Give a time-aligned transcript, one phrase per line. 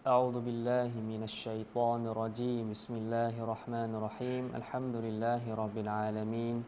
[0.00, 6.64] أعوذ بالله من الشيطان الرجيم بسم الله الرحمن الرحيم الحمد لله رب العالمين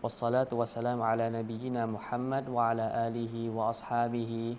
[0.00, 4.56] والصلاة والسلام على نبينا محمد وعلى آله وأصحابه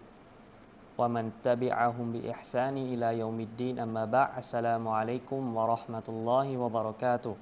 [1.01, 7.35] ومن تبعهم بإحسان إلى يوم الدين أما بعد السلام عليكم ورحمة الله وبركاته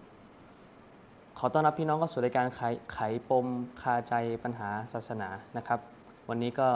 [1.40, 2.62] ขอต้อนรับพี่น้องเข้าสู่รายการไข
[2.94, 3.46] ไขปม
[3.82, 4.14] คาใจ
[4.44, 5.80] ปัญหาศาสนานะครับ
[6.30, 6.70] วันนี้ก็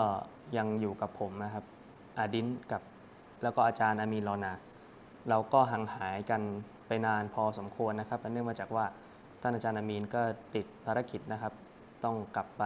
[0.58, 1.66] ยังอยู่กับผมนะครับ
[2.20, 2.82] อาดินกับ
[3.44, 4.54] แล้วก็อาจารย์อามีนรอนา
[5.30, 6.42] เราก็ห่างหายกัน
[6.88, 8.86] ไปนานพอสมควรนะครับเนื่องมาจากว่า
[9.42, 10.22] ท่านอาจารย์อามีนก็
[10.56, 11.54] ติดภารกิจนะครับ
[12.04, 12.64] ต้องกลับไป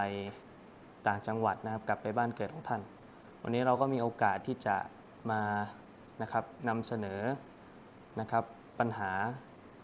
[1.08, 2.82] ต่างจังหวัดนะครับกลับไปบ้านเกิดของท่าน
[3.44, 4.76] วันนี้เราก็มีโอกาสที่จะ
[5.32, 5.42] มา
[6.22, 7.22] นะครับนำเสนอ
[8.20, 8.44] นะครับ
[8.80, 9.12] ปัญหา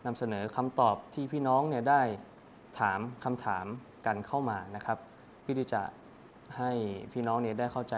[0.06, 2.02] นำเสนอคำตอบที่พี่น้องเนี่ยได้
[2.80, 3.66] ถามคำถาม
[4.06, 4.98] กันเข้ามานะครับ
[5.42, 5.82] เพื่อที่จะ
[6.58, 6.72] ให้
[7.14, 7.96] พี่น้องเนี่ยได้เข้าใจ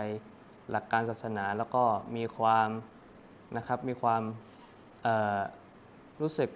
[0.71, 1.83] หลักการศาสนาแล้วก็
[2.17, 2.69] มีความ
[3.57, 4.23] นะครับมีความ
[5.03, 5.41] เอ่อ
[6.21, 6.51] รู้สึก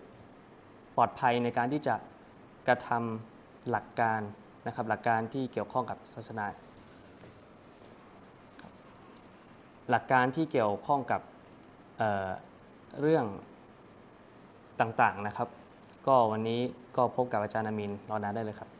[0.96, 1.94] ปลอดภัยในการที่จะ
[2.68, 4.20] กระทำหลักการ
[4.66, 6.46] นะครับหลักการที่เกี่ยวข้องกับศาสนา
[9.90, 11.20] หลักการที่เกี่ยวข้องกับ
[11.98, 12.28] เอ่อ
[13.00, 13.26] เรื่อง
[14.80, 15.48] ต่างๆนะครับ
[16.06, 16.60] ก็วันนี้
[16.96, 18.70] ก็พบกับอาจารย์อามินรอนาได้เลยครับ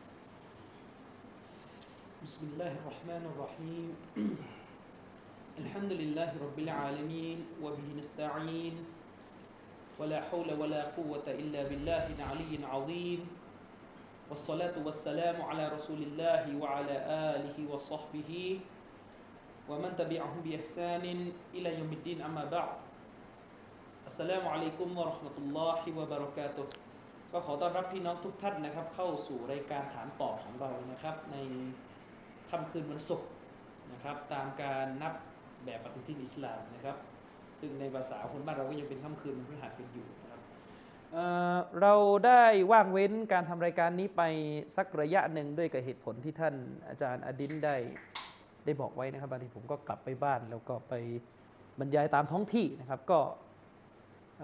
[2.25, 3.85] بسم الله الرحمن الرحيم
[5.59, 8.75] الحمد لله رب العالمين وبه نستعين
[9.99, 13.21] ولا حول ولا قوة إلا بالله العلي العظيم
[14.29, 16.95] والصلاة والسلام على رسول الله وعلى
[17.35, 18.31] آله وصحبه
[19.69, 21.05] ومن تبعهم بإحسان
[21.53, 22.71] إلى يوم الدين أما بعد
[24.05, 26.67] السلام عليكم ورحمة الله وبركاته
[27.33, 31.35] ก็ขอต้อนรับพี่น้องทุกท่านนะครับเข้าสู่รายการถามตอบของเรานะครับใน
[32.49, 33.29] ค่ำคืนวันศุกร์
[33.91, 35.13] นะครับตามการนับ
[35.64, 36.96] แบบปฏิทินอิสลามนะครับ
[37.60, 40.40] ซึ่งในภาษาคนบ้านเราก็ยังเป็นค่ำคืนพฤหัสกันอยู่นะครับ
[41.12, 41.94] เเรา
[42.26, 44.22] ได้ว่างเว้นการทำรายการนี้ไป
[44.76, 46.54] สักระยะหนึ่งด้วยกับเหตุผลที่ท่าน
[46.88, 47.76] อาจารย์อดินได้
[48.64, 50.94] ได้บอกไว้นะครับบางทีผมก็กลับไปบ้าน แล้วก็ไป
[51.80, 53.20] บรรยายตามท้องที่นะครับ ก็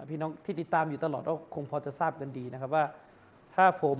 [0.08, 2.84] พี่น้องที่ติดตามอยู่ตลอดก็คงพอจะทราบกันดีนะครับว่า
[3.54, 3.98] ถ้าผม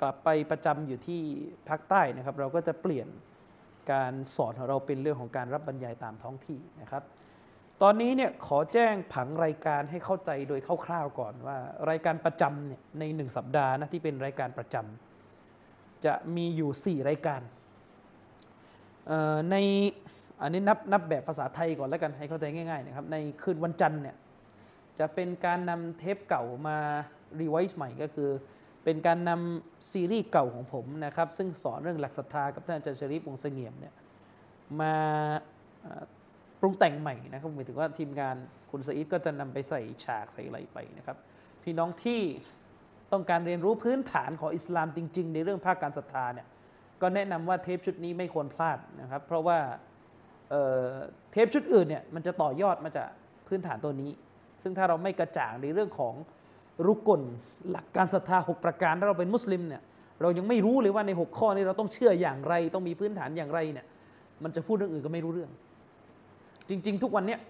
[0.00, 1.20] กลับไปประจำอยู่ที่
[1.68, 3.08] ภาคใต้นะครับ เราก็จะเปลี่ยน
[3.90, 7.02] การสอนของเราเป็นเรื่องของการรับบรรยายตามท้องที่นะครับ
[7.82, 11.56] ตอนนี้เนี่ยขอแจ้งผังรายการให้เข้าใจโดยคร่าวๆก่อนว่า
[11.90, 17.40] รายการประจำเนี่ยในหนึ่งสัปดาห์นะที่เป็นรายการประจำจะมีอยู่ 4 รายการ
[19.50, 19.56] ใน
[20.42, 24.16] อันนี้นับนับแบบภาษาไทยก่อนแล้วกันให้เข้าใจง่ายๆนะครับในคืนวันจันทร์เนี่ย
[24.98, 26.78] จะเป็นการนำเทปเก่ามา
[27.40, 28.30] revise ใหม่ก็คือ
[28.84, 33.94] เป็นการนำซีรีส์เก่าของผมนะครับ ซึ่งสอนเรื่องหลักศรัทธากับท่านอาจารย์ชริฟวงเสงี่ยมเนี่ย
[34.80, 34.94] มา
[36.60, 38.36] ปรุงแต่งใหม่นะครับหมายถึงว่าทีมงาน
[38.70, 41.16] คุณสอีทก็จะนำไปใส่ฉากใส่อะไรไปนะครับ
[41.62, 42.20] พี่น้องที่
[43.12, 46.46] ต้องการเรียนรู้พื้นฐานของอิสลามจริง ๆ ในเรื่องภาคการศรัทธาเนี่ย
[47.02, 49.58] ก็แนะนำว่าเทปชุดนี้ไม่ควรพลาดนะครับ เพราะว่า
[50.50, 53.08] เเทปชุดอื่นเนี่ยมันจะต่อยอดมาจาก
[53.48, 54.10] พื้นฐานตัวนี้
[54.62, 56.14] ซึ่งถ้าเราไม่กระจ่างในเรื่องของ
[56.86, 57.20] รุกล
[57.70, 59.82] หลักการศรัทธา 6 ประการถ้าเราเป็นมุสลิมเนี่ย
[60.20, 63.86] เรายังไม่รู้เลยว่าใน 6 ข้อนี้เราต้องเชื่ออย่างไร ต้องมีพื้นฐานอย่างไรเนี่ย
[64.42, 65.50] มันจะพูดเรื่องอื่นก็ไม่รู้เรื่อง
[66.68, 67.40] จริง ๆ ทุกวันเนี้ย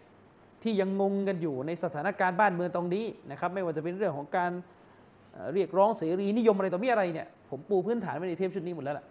[0.62, 4.50] ที่ยังงงกันอยู่ในสถานการณ์บ้านเมืองตรงนี้นะครับไม่ว่าจะเป็นเรื่องของการ
[5.54, 9.06] เรียกร้องเสรีนิยมอะไรต่อมีอะไรเนี่ยผมปูพื้นฐานไว้ในเทปชุดนี้หมดแล้วล่ะ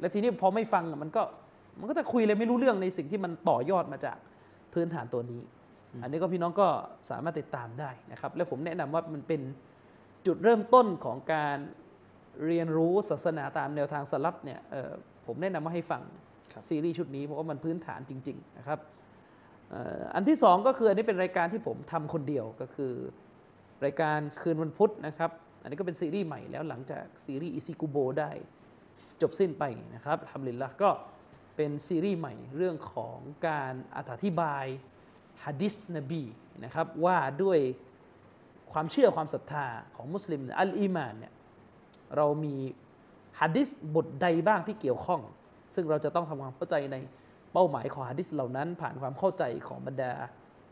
[0.00, 1.22] และทีนี้พอไม่ฟังมันก็
[1.80, 4.16] มันก็จะคุยเลยไม่รู้เรื่องในสิ่งที่มันต่อยอดมาจาก
[4.74, 5.40] พื้นฐานตัวนี้
[6.02, 6.68] อันนี้ก็พี่น้องก็
[7.10, 9.40] สามารถติดตามได้นะครับ และผมแนะนำว่ามันเป็น
[10.26, 11.58] จุดเริ่มต้นของการ
[12.44, 14.92] เรียนรู้ศาสนาตามแนวทางสลับเนี่ยเอ่อ
[15.26, 16.02] ผมแนะนำว่าให้ฟัง
[16.52, 18.78] ครับซีรีส์ชุดนี้เพราะว่ามันพื้นฐานจริง ๆ นะครับ
[19.70, 22.92] เอ่ออันที่สองก็คืออันนี้เป็นรายการที่ผมทำคนเดียวก็คือ
[23.84, 25.30] รายการคืนวันพุธนะครับ
[25.62, 28.30] อันนี้ก็เป็นซีรีส์ใหม่แล้วหลังจากซีรีส์อิซิกุโบได้
[29.22, 30.90] จบสิ้นไปนะครับฮัมดุลิลละฮ์ก็
[31.56, 33.18] เป็นซีรีส์ใหม่เรื่องของ
[33.48, 34.64] การอธิบาย
[35.44, 36.22] ฮะดิษนบี
[36.64, 37.58] นะครับว่าด้วย
[38.72, 39.66] ความเชื่อความศรัทธา
[39.96, 41.32] ของมุสลิมอัลอีมานเนี่ย
[42.16, 42.54] เรามี
[43.40, 45.20] ฮะดิษบทใดบ้างที่เกี่ยวข้อง
[45.74, 46.96] ซึ่งเราจะต้องทำความเข้าใจใน
[47.52, 50.12] เป้าหมายของฮะดิษเหล่านั้น ผ่านความเข้าใจของบรรดา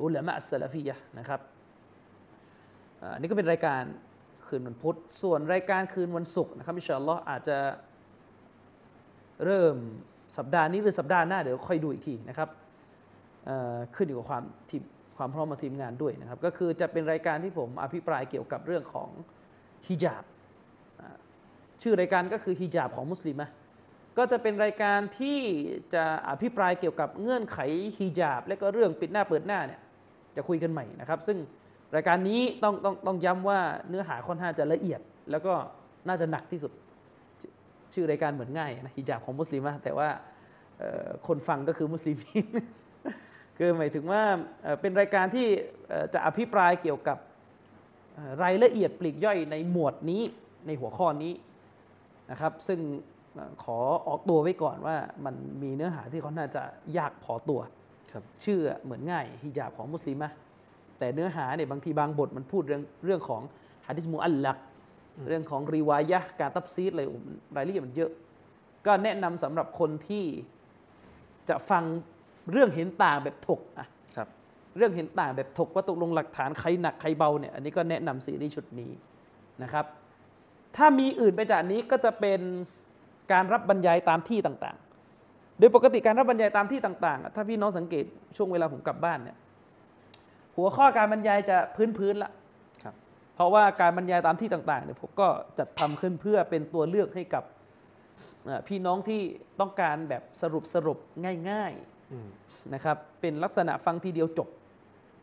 [0.03, 1.41] อุลามะอัสลาฟียะนะครับ
[3.15, 3.83] อันนี้ก็เป็นรายการ
[4.47, 7.59] คืนวันพุธส่วนรายการคืนวันศุกร์นะครับอิชาลลอฮ์อาจจะ
[9.45, 9.75] เริ่ม
[10.37, 12.49] สัปดาห์นี้หรือสัปดาห์หน้าเดี๋ยวค่อยดูอีกทีนะครับ
[13.97, 14.83] ขึ้นอยู่กับความทีม
[15.17, 19.09] ความพร้อมของทีมงานด้วยนะครับ ก็คือจะเป็นรายการที่ผมอภิปรายเกี่ยวกับเรื่องของ
[19.87, 20.25] ฮิญาบ
[21.83, 23.49] ชื่อรายการก็คือฮิญาบของมุสลิมะ
[24.19, 25.39] ก็จะเป็นรายการที่
[25.95, 27.59] จะอภิปรายเกี่ยวกับเงื่อนไข
[27.99, 29.81] ฮิญาบ และก็เรื่องปิดหน้าเปิดหน้าเนี่ย
[30.37, 31.39] จะคุยกันใหม่นะครับ ซึ่ง
[31.97, 35.01] รายการนี้ต้องต้องต้องย้ำว่าเนื้อหาค่อนข้างจะละเอียด
[35.31, 35.55] แล้วก็
[36.09, 36.73] น่าจะหนักที่สุด
[37.95, 40.09] ชื่อรายการเหมือนง่ายนะฮิญาบของมุสลิมนะแต่ว่า
[41.27, 42.45] คนฟังก็คือมุสลิมีน
[43.59, 44.23] คือหมายถึงว่า
[44.63, 45.47] เอ่อเป็นรายการที่
[45.89, 47.19] เอ่อจะอภิปรายเกี่ยวกับ
[48.15, 50.23] เอ่อรายละเอียดปลีกย่อยในหมวดนี้
[50.67, 51.33] ในหัวข้อนี้
[52.31, 52.81] นะครับ ซึ่ง
[53.35, 56.63] เอ่อขอออกตัวไว้ก่อนว่ามันมีเนื้อหาที่เขาน่าจะ
[56.99, 57.61] ยากพอตัว
[58.13, 60.31] ครับชื่อเหมือนง่ายฮิญาบของมุสลิมะ
[60.99, 63.43] แต่เนื้อหาเนี่ยบางทีบางบทมันพูดเรื่องเรื่องของ
[63.87, 64.59] ฮะดิษมุอัลลัก
[65.29, 67.03] เรื่องของรีวายะห์การตับซีดอะไร
[67.57, 68.11] รายละเอียดมันเยอะ
[68.87, 70.25] ก็แนะนำสำหรับคนที่
[71.49, 71.85] จะฟัง
[72.51, 74.29] เรื่องเห็นต่างแบบถกอะครับ
[74.77, 78.91] เรื่องเห็นต่างแบบถกว่าตกลงหลักฐานใครหนักใครเบาเนี่ยอันนี้ก็แนะนำซีรีส์ชุดนี้
[79.63, 79.85] นะครับ
[80.77, 82.41] ถ้ามีอื่นไปจากนี้ก็จะเป็น
[83.33, 88.05] การรับบรรยายตามที่ต่างๆ โดยปกติการรับบรรยายตามที่ต่างๆอะถ้าพี่น้องสังเกต
[88.37, 89.37] ช่วงเวลาผมกลับบ้านเนี่ย
[90.57, 91.57] หัวข้อการบรรยายจะ
[91.99, 92.31] พื้นๆละ
[92.83, 92.95] ครับ
[93.35, 95.29] เพราะว่าการบรรยายตามที่ต่างๆเนี่ยผมก็
[95.59, 97.45] จัดทำขึ้นเพื่อเป็นตัวเลือกให้กับ
[98.45, 99.21] เอ่อพี่น้องที่
[99.61, 100.99] ต้องการแบบสรุปสรุป
[101.51, 101.92] ง่ายอืมๆ
[102.75, 104.49] นะครับเป็นลักษณะฟังทีเดียวจบ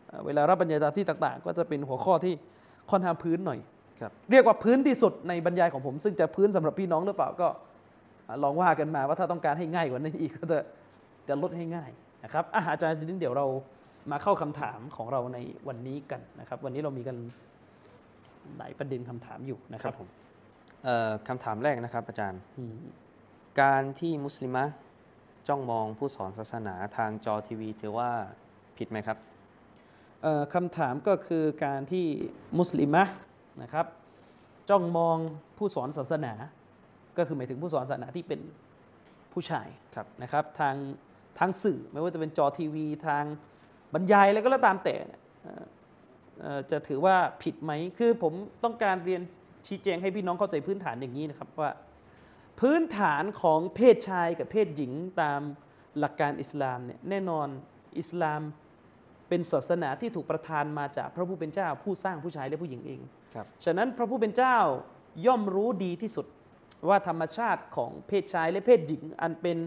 [0.07, 2.33] เอ่อเวลารับบรรยายตามที่ต่าง ๆ ก็จะเป็นหัวข้อที่
[2.91, 3.59] ค่อนข้างพื้นหน่อย
[3.99, 7.47] ครับเรียกว่าพื้นที่สุดในบรรยายของผม ซึ่งจะพื้นสำหรับพี่น้องหรือเปล่าก็
[8.27, 10.59] อะลองว่ากันมาว่าถ้าต้องการให้ง่ายกว่านั้นอีกก็จะ
[11.27, 11.89] จะลดให้ง่าย
[12.23, 13.45] นะครับอะอาจารย์เดี๋ยวเรา
[14.11, 15.37] มาเข้าคำถามของเราใน
[15.67, 17.17] วันนี้กันนะครับ วันนี้เรามีกัน
[18.57, 20.07] หลายประเด็นคำถามอยู่นะคครัรับบผม
[20.83, 22.75] เอ่อคำถามแรกนะครับอาจารย์อืม
[23.61, 24.63] การที่มุสลิมะ
[25.47, 28.09] จ้องมองผู้สอนศาสนาทางจอทีวีถือว่า
[28.77, 29.17] ผิดไหมครับ
[30.23, 32.05] เอ่อคำถามก็คือการที่
[32.57, 33.03] มุสลิมะ
[33.63, 33.85] นะครับ
[34.69, 35.17] จ้องมอง
[35.57, 36.33] ผู้สอนศาสนา
[37.17, 38.39] ก็คือหมายถึงผู้สอนศาสนาที่เป็น
[39.33, 40.75] ผู้ชายครับนะครับทาง
[41.39, 43.23] ทางสื่อไม่ว่าจะเป็นจอทีวี ทาง
[43.93, 45.65] บรรยายอะไรก็แล้วตามแต่เนี่ยเอ่อ
[46.41, 48.33] เอ่อจะถือว่าผิดไหมคือผม
[48.63, 49.21] ต้องการเรียน
[49.67, 51.71] ชี้แจงให้พี่น้องเข้าใจพื้นฐานอย่างนี้นะครับว่า
[52.59, 55.41] พื้นฐานของเพศชายกับเพศหญิงตาม
[55.99, 57.47] หลักการอิสลามเนี่ยแน่นอน
[57.99, 58.41] อิสลาม
[59.29, 62.99] เป็นศาสนาที่ถูกประทานมาจากพระผู้เป็นเจ้า ผู้สร้างผู้ชายและผู้หญิงเอง
[63.33, 64.57] ครับฉะนั้นพระผู้เป็นเจ้า
[65.25, 66.25] ย่อมรู้ดีที่สุด
[66.89, 69.57] ว่าธรรมชาติของเพศชายและเพศหญิง อันเป็น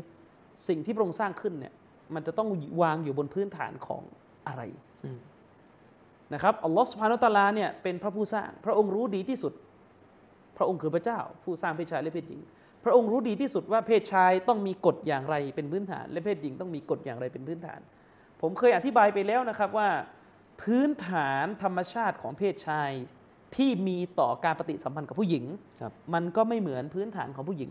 [0.68, 1.74] สิ่งที่พระองค์สร้างขึ้นเนี่ย
[2.14, 2.48] มันจะต้อง
[2.82, 4.02] วางอยู่บนพื้นฐานของ
[4.48, 4.62] อะไร
[5.04, 5.18] อืม
[6.34, 9.52] นะครับอัลลอฮฺสุบฮานาตะอาลาเนี่ยเป็นพระผู้สร้าง พระองค์รู้ดีที่สุด
[10.56, 12.40] พระองค์คือพระเจ้า ผู้สร้างเพศชายและเพศหญิง
[12.84, 17.80] พระองค์รู้ดีที่สุดว่าเพศชายต้องมีกฎอย่างไรเป็นพื้นฐาน และเพศหญิงต้องมีกฎอย่างไรเป็นพื้นฐาน
[18.40, 19.88] ผมเคยอธิบายไปแล้วนะครับว่า
[20.62, 22.90] พื้นฐานธรรมชาติของเพศชาย
[23.56, 25.44] ที่มีต่อการปฏิสัมพันธ์กับผู้หญิง
[25.80, 27.70] ครับมันก็ไม่เหมือนพื้นฐานของผู้หญิง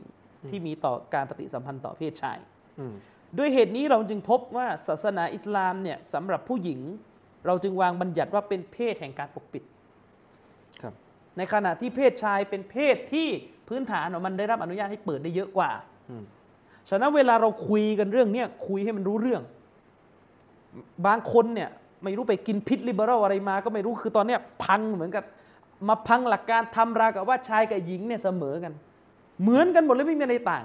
[0.49, 2.37] ที่มีต่อการปฏิสัมพันธ์ต่อเพศชาย
[2.79, 2.93] อืม
[3.37, 6.79] ด้วยเหตุนี้เราจึงพบว่าศาสนาอิสลามเนี่ยสำหรับผู้หญิง
[7.45, 9.81] เราจึงวางบัญญัติว่าเป็นเพศแห่งการปกปิดครับ
[11.38, 13.28] ในขณะที่เพศชายเป็นเพศที่
[13.68, 15.72] พื้นฐานของมันได้รับอนุญาตให้เปิดได้เยอะกว่า
[16.10, 16.24] อืม
[16.89, 19.42] ฉะนั้นเวลาเราคุยกันเรื่องเนี้ยคุยให้มันรู้เรื่อง
[21.07, 21.69] บางคนเนี่ย
[22.04, 25.24] ไม่รู้ไปกินพิษลิเบอรัลอะไรมาก็ไม่รู้คือตอนเนี้ยพังเหมือนกับ
[25.89, 28.74] มาพังหลักการทำราวกับว่าชายกับหญิงเนี่ยเสมอกัน
[29.42, 30.63] เหมือนกันหมดเลยไม่มีอะไรต่าง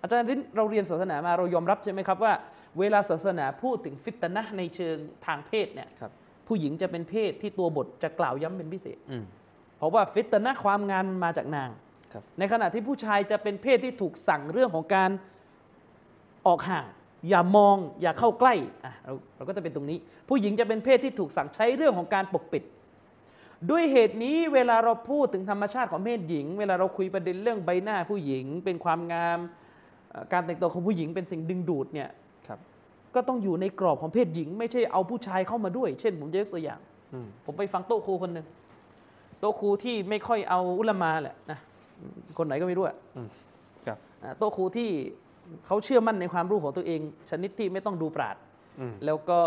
[0.00, 2.32] อาจารย์รินเราเรียนศาสนามาเรายอมรับใช่ไหมครับว่า
[2.78, 6.12] เวลาศาสนาพูดถึงฟิตนะห์ในเชิงทางเพศเนี่ยครับ
[6.48, 9.24] ผู้หญิงจะเป็นเพศที่ตัวบทจะกล่าวย้ำเป็นพิเศษอืม
[9.78, 11.70] เพราะว่าฟิตนะห์ความงามมันมาจากนาง
[12.12, 15.10] ครับในขณะที่ผู้ชายจะเป็นเพศที่ถูกสั่งเรื่องของการ
[16.46, 16.86] ออกห่าง
[17.28, 18.54] อย่ามองอย่าเข้าใกล้
[18.84, 22.62] อะเราเราก็จะเป็นตรงนี้ ผู้หญิงจะเป็นเพศที่ถูกสั่งใช้เรื่องของการปกปิด
[23.70, 29.38] ด้วยเหตุนี้เวลาเราพูดถึงธรรมชาติของเพศหญิง เวลาเราคุยประเด็นเรื่องใบหน้าผู้หญิง เป็นความงาม
[30.10, 32.16] เอ่อการแต่งตัวของผู้หญิงเป็นสิ่งดึงดูดเนี่ยครับ
[33.14, 36.80] ก็ต้องอยู่ในกรอบของเพศหญิง ไม่ใช่เอาผู้ชายเข้ามาด้วย เช่น ผมจะยกตัวอย่าง
[37.12, 38.46] อืมผมไปฟังโต๊ะครูคนหนึ่ง
[39.40, 41.58] โต๊ะครูที่ไม่ค่อยเอาอุลามาแหละนะ
[42.38, 43.28] คนไหนก็ไม่รู้อะอืม
[43.86, 44.90] ครับอ่าโต๊ะครูที่
[45.66, 48.36] เขาเชื่อมั่นในความรู้ของตัวเอง ชนิดที่ไม่ต้องดูปราด
[48.80, 49.40] อืมแล้วก็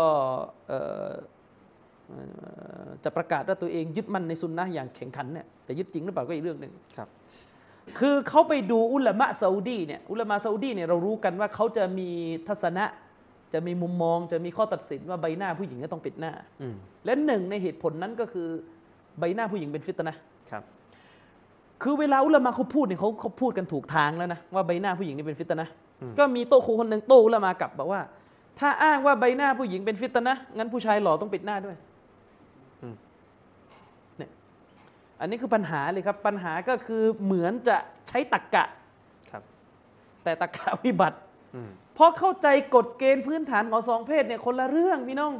[0.68, 1.12] เอ่อ
[2.08, 2.20] เอ่
[2.84, 7.08] อจะประกาศว่าตัวเองยึดมั่นในซุนนะห์อย่างแข็งขันเนี่ยแต่ยึดจริงหรือเปล่าก็อีกเรื่องหนึ่งครับ
[7.98, 12.10] คือเขาไปดูอุลามะซาอุดีเนี่ยอุลามะซาอุดีเนี่ยเรารู้กันว่าเขาจะมี
[12.48, 12.84] ทัศนะ
[13.52, 16.74] จะมีมุมมองจะมีข้อตัดสินว่าใบหน้าผู้หญิงก็ต้องปิดหน้าอืม
[17.04, 18.46] และหนึ่งในเหตุผลนั้นก็คือ
[19.18, 20.62] ใบหน้าผู้หญิงเป็นฟิตนะห์ครับ
[21.82, 28.00] คือเวลาอุลามะเขาพูดเนี่ยเขาเขาพูดกันถูกทางแล้วนะว่าใบหน้าผู้หญิงนี่เป็นฟิตนะห์อืมก็มีโต๊ะครูคนหนึ่งโต๊ะอุลามะกลับบอกว่า
[28.58, 31.76] ถ้าอ้างว่าใบหน้าผู้หญิงเป็นฟิตนะห์งั้นผู้ชายหล่อต้องปิดหน้าด้วย
[32.82, 32.94] อืม
[34.18, 34.30] เนี่ย
[35.20, 37.76] อันนี้คือปัญหาเลยครับ ปัญหาก็คือเหมือนจะ
[38.08, 38.64] ใช้ตักกะ
[39.30, 39.42] ครับ
[40.24, 41.18] แต่ตะกะวิบัติ
[41.54, 45.32] อืม เพราะเข้าใจกฎเกณฑ์พื้นฐานของสองเพศเนี่ยคนละเรื่องพี่น้อง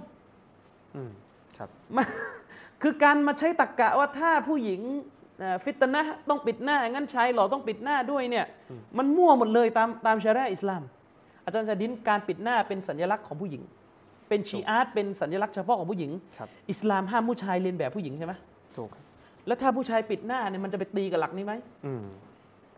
[0.95, 1.11] อืม
[1.59, 2.05] ครับมา
[2.83, 4.81] คือการมาใช้ตรกกะว่าถ้าผู้หญิง
[5.39, 8.47] เอ่อฟิตนะห์ต้องปิดหน้า งั้นชายหล่อต้องปิดหน้าด้วยเนี่ย
[8.99, 10.83] มันมั่วหมดเลยตามตามชารีอะห์อิสลาม
[11.45, 13.63] อาจารย์จะดินการปิดหน้าเป็นสัญลักษณ์ของผู้หญิง
[14.29, 18.35] เป็นชีอาร์ตเป็นสัญลักษณ์เฉพาะของผู้หญิงครับอิสลามห้ามผู้ชายเรียนแบบผู้หญิงใช่ไหม
[18.77, 19.05] ถูกครับ
[19.47, 21.53] แล้วถ้าผู้ชายปิดหน้าเนี่ยมันจะไปตีกับหลักนี้ไหม
[21.87, 22.05] อืม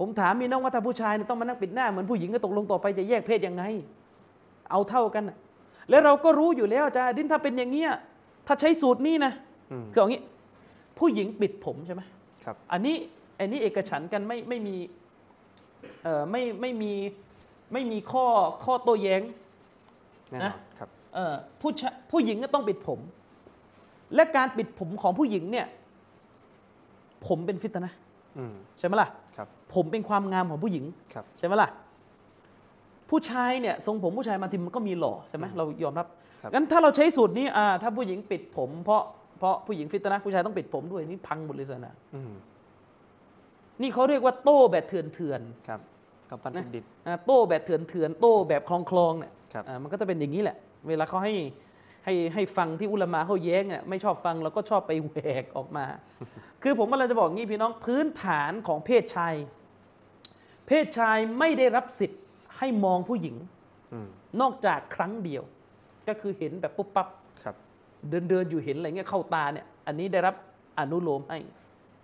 [0.01, 3.65] ผมถามมีน้องว่าถ้าผู้ชายเนี่ยต้องมานั่งปิดหน้าเหมือนผู้หญิงก็ตกลงต่อไปจะแยกเพศยังไง
[4.71, 5.37] เอาเท่ากันน่ะ
[5.91, 7.91] แล้วเราก็รู้อยู่แล้วอาจารย์ดินถ้าเป็นอย่างเงี้ย
[8.47, 9.33] ถ้าใช้สูตรนี้นะ
[9.73, 10.23] อืมคือเอางี้
[10.99, 12.03] ผู้หญิงปิดผมใช่ไหม
[12.45, 12.97] ครับ อันนี้
[13.39, 14.77] อันนี้เอกฉันท์กันไม่ไม่มี
[16.03, 16.93] เอ่อไม่ไม่มี
[17.73, 18.27] ไม่มีข้อ
[18.65, 19.23] ข้อโต้แย้ง
[20.31, 23.01] แน่นอนะนครับเอ่อผู้ชายผู้หญิงก็ต้องปิดผม
[24.15, 25.67] และการปิดผมของผู้หญิงเนี่ย
[27.27, 27.97] ผมเป็นฟิตนะห์
[28.39, 29.30] อืมใช่ไหมล่ะครับ
[29.75, 31.71] ผมเป็นความงามของผู้หญิงครับใช่ไหมล่ะ
[33.11, 36.07] ผู้ชายเนี่ยทรงผมผู้ชายมาทีมันก็มีหล่อใช่ไหมเรายอมรับ
[36.43, 39.03] ครับงั้นถ้าเราใช้สูตรนี้อ่าถ้าผู้หญิงปิดผม เพราะ
[39.39, 42.33] เพราะผู้หญิงฟิตนะห์ผู้ชายต้องปิดผมด้วยนี่พังหมดเลยศาสนาอืม
[43.83, 45.81] นี่เขาเรียกว่าโต้แบบเถื่อนเถื่อนครับ
[46.31, 50.57] กับปันนะดิบๆอ่าโต้แบบเถื่อนเถื่อนโต้แบบคลองคลองๆเนี่ยครับอ่ามันก็จะเป็นอย่างนี้แหละ
[50.89, 51.35] เวลาเขาให้
[52.05, 55.87] ให้ให้ฟังที่อุลามาเขาแย้งเนี่ยไม่ชอบฟังเราก็ชอบไปแหวกออกมา
[56.63, 59.35] คือผมกำลังจะบอกงี้พี่น้องพื้นฐานของเพศชาย
[60.67, 62.21] เพศชายไม่ได้รับสิทธิ์
[62.59, 63.37] ให้มองผู้หญิง
[63.93, 64.09] อืม
[64.41, 65.43] นอกจากครั้งเดียว
[66.09, 67.09] ก็คือเห็นแบบปุ๊บปั๊บ
[67.43, 67.57] ครับ
[68.09, 70.35] เดินเดินอยู่เห็นอะไรเงี้ยเข้าตาเนี่ย อันนี้ได้รับ
[70.79, 71.39] อนุโลมให้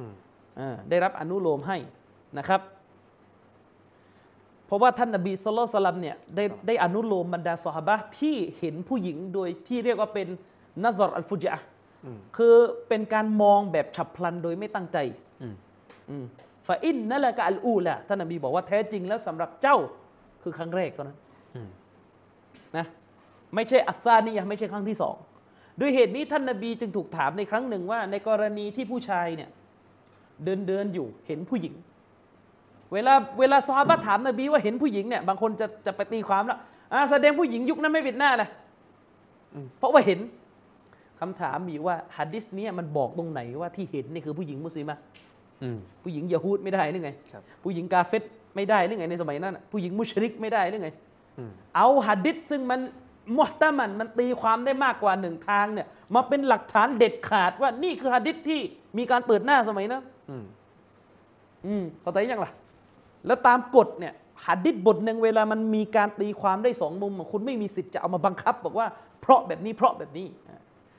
[0.00, 0.14] อืม
[0.58, 1.78] อ่าได้รับอนุโลมให้
[2.38, 2.60] นะครับ
[4.66, 10.28] เพราะว่าท่านนบีสุลต่านสลัมเนี่ยได้ได้อนุโลมบรรดาสหบะห์ที่เห็นผู้หญิงโดยที่เรียกว่าเป็น
[10.82, 11.54] นัซรอัลฟุจา
[12.04, 12.54] อืมคือ
[12.88, 14.98] เป็นการมองแบบฉับพลันโดยไม่ตั้งใจ
[15.42, 16.24] อืม
[16.66, 19.76] ฟาอินนั่นแหละกอัลอูละท่านนบีบอกว่าแท้จริงแล้วสำหรับเจ้า
[20.42, 21.18] คือครั้งแรกเท่านั้น
[21.54, 21.68] อืม
[22.76, 22.86] นะ
[23.54, 25.16] ไม่ใช่อัสซานียะห์ไม่ใช่ครั้งที่สอง
[25.80, 29.50] ด้วยเหตุนี้ท่านนบีจึงถูกถามในครั้งหนึ่งว่า ในกรณีที่ผู้ชายเนี่ย
[30.44, 31.74] เดินเดินอยู่เห็นผู้หญิง
[32.92, 36.58] เวลาเวลาซอฮาบะห์ถามนบีว่าเห็นผู้หญิงเนี่ยบางคนจะจะไปตีความแล้ว
[36.92, 38.48] อ่าแสดงผู้หญิงยุคนั้นไม่ปิดหน้านะ
[39.78, 40.20] เพราะว่าเห็น
[41.20, 44.96] คำถามมีว่าฮัดดิสเนี้มันบอกตรงไหนว่าที่เห็นนี่คือผู้หญิงมุสลิมะ
[45.62, 48.22] อืมผู้หญิงยะฮูดไม่ได้หรือไงครับผู้หญิงกาเฟต
[48.56, 50.90] ไม่ได้หรือไงในสมัยนั้นน่ะผู้หญิงมุชริกไม่ได้หรือไง
[51.38, 52.80] อืมเอาหัดดิษซึ่งมัน
[53.38, 58.60] มุฮตะมันมันตีความได้มากกว่าหนึ่งทางเนี่ยมาเป็นหลักฐานเด็ดขาดว่านี่คือหัดดิษที่
[58.98, 60.44] มีการเปิดหน้าสมัยนั้นอืม
[61.66, 62.52] อืมเข้าใจยังล่ะ
[63.26, 64.14] แล้วตามกฎเนี่ย
[64.44, 68.86] หัดดิษบทหนึ่งเวลามันมีการตีความได้สองมุม คุณไม่มีสิทธิ์จะเอามาบังคับ บอกว่า
[69.20, 70.26] เพราะแบบนี้เพราะแบบนี้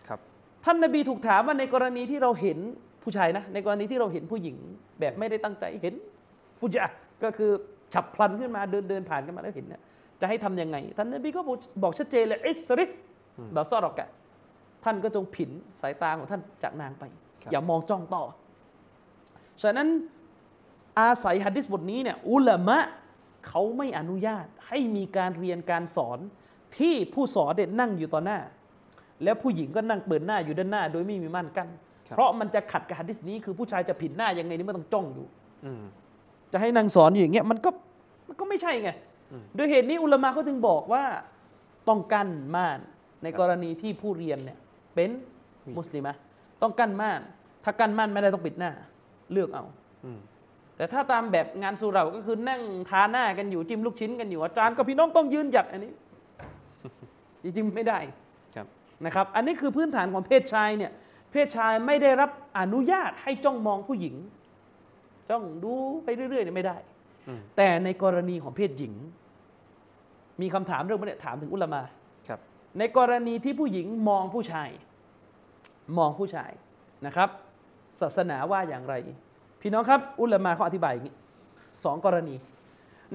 [0.07, 0.19] ครับ
[0.65, 2.57] ท่านนบีถูกถามว่าในกรณีที่เราเห็น
[3.03, 4.55] ผู้ชายนะในกรณีที่เราเห็นผู้หญิง
[4.99, 5.93] แบบไม่ได้ตั้งใจเห็น
[6.59, 6.85] ฟุจา
[7.23, 7.51] ก็คือ
[7.93, 9.81] ฉับพลันขึ้นมาเดินเดินผ่านกันมาแล้วเห็นเนี่ย
[10.21, 12.91] จะให้ทำยังไง ท่านนบีก็บอกบอกชัดเจนเลยอิสริฟ
[13.55, 14.09] บาซอรอกะ
[14.83, 15.49] ท่านก็จงผิน
[15.81, 17.03] สายตาของท่านจากนางไป
[17.43, 18.23] ครับอย่ามองจ้องต่อ
[19.61, 19.87] ฉะนั้น
[20.99, 22.77] อาศัยฮัดดิสบทนี้เนี่ยอุลามะ
[23.47, 26.19] เขาไม่อนุญาตให้มีการเรียนการสอน
[26.77, 28.39] ที่ผู้สอนเด็ดนั่งอยู่ต่อหน้า
[29.23, 31.69] แล้วผู้หญิงก็นั่งเปิดหน้าอยู่ด้านหน้า โดยไม่มีม่านกั้น
[32.07, 35.27] ครับเพราะมันจะขัดกับฮัดดิสนี้คือผู้ชายจะผินหน้ายังไงนี่ไม่ต้องจ้องอยู่
[35.65, 35.83] อืม
[36.51, 37.69] จะให้นางสอนอยู่อย่างเงี้ยมันก็
[38.27, 38.89] มันก็ไม่ใช่ไง
[39.55, 41.03] โดยเหตุนี้อุลามะเขาจึงบอกว่า
[41.87, 42.79] ต้องกั้นม่าน
[43.23, 44.57] ในกรณีที่ผู้เรียนเนี่ย
[44.95, 45.09] เป็น
[45.77, 46.13] มุสลิมะ
[46.61, 47.21] ต้องกั้นม่าน
[47.63, 48.71] ถ้ากั้นม่านไม่ได้ต้องปิดหน้า
[49.31, 49.65] เลือกเอา
[50.05, 50.19] อืม
[50.77, 55.93] แต่ถ้าตามแบบงานสุเหราก็คือนั่งทาหน้ากันอยู่จิ้มลูกชิ้นกันอยู่อาจารย์กับพี่น้องต้องยืนหยัดอันนี้
[57.43, 57.99] จริงๆไม่ได้
[58.55, 58.67] ครับ
[59.05, 60.91] นะครับ อันนี้คือพื้นฐานของเพศชายเนี่ย
[61.31, 62.29] เพศชายไม่ได้รับ
[62.59, 64.15] อนุญาตให้จ้องมองผู้หญิง
[65.29, 66.77] จ้องดูไปเรื่อยๆเนี่ยไม่ได้
[67.27, 68.93] อืมแต่ในกรณีของเพศหญิง
[70.41, 71.81] มีคำถามเรื่องนี้ถามถึงอุลามา
[72.27, 72.39] ครับ
[72.79, 74.69] ในกรณีที่ผู้หญิงมองผู้ชาย
[75.97, 76.51] มองผู้ชาย
[77.05, 77.29] นะครับ
[77.99, 78.95] ศาสนาว่าอย่างไร
[79.61, 81.15] พี่น้องครับ อุลามาเขาอธิบายอย่างนี้
[81.83, 82.35] สองกรณี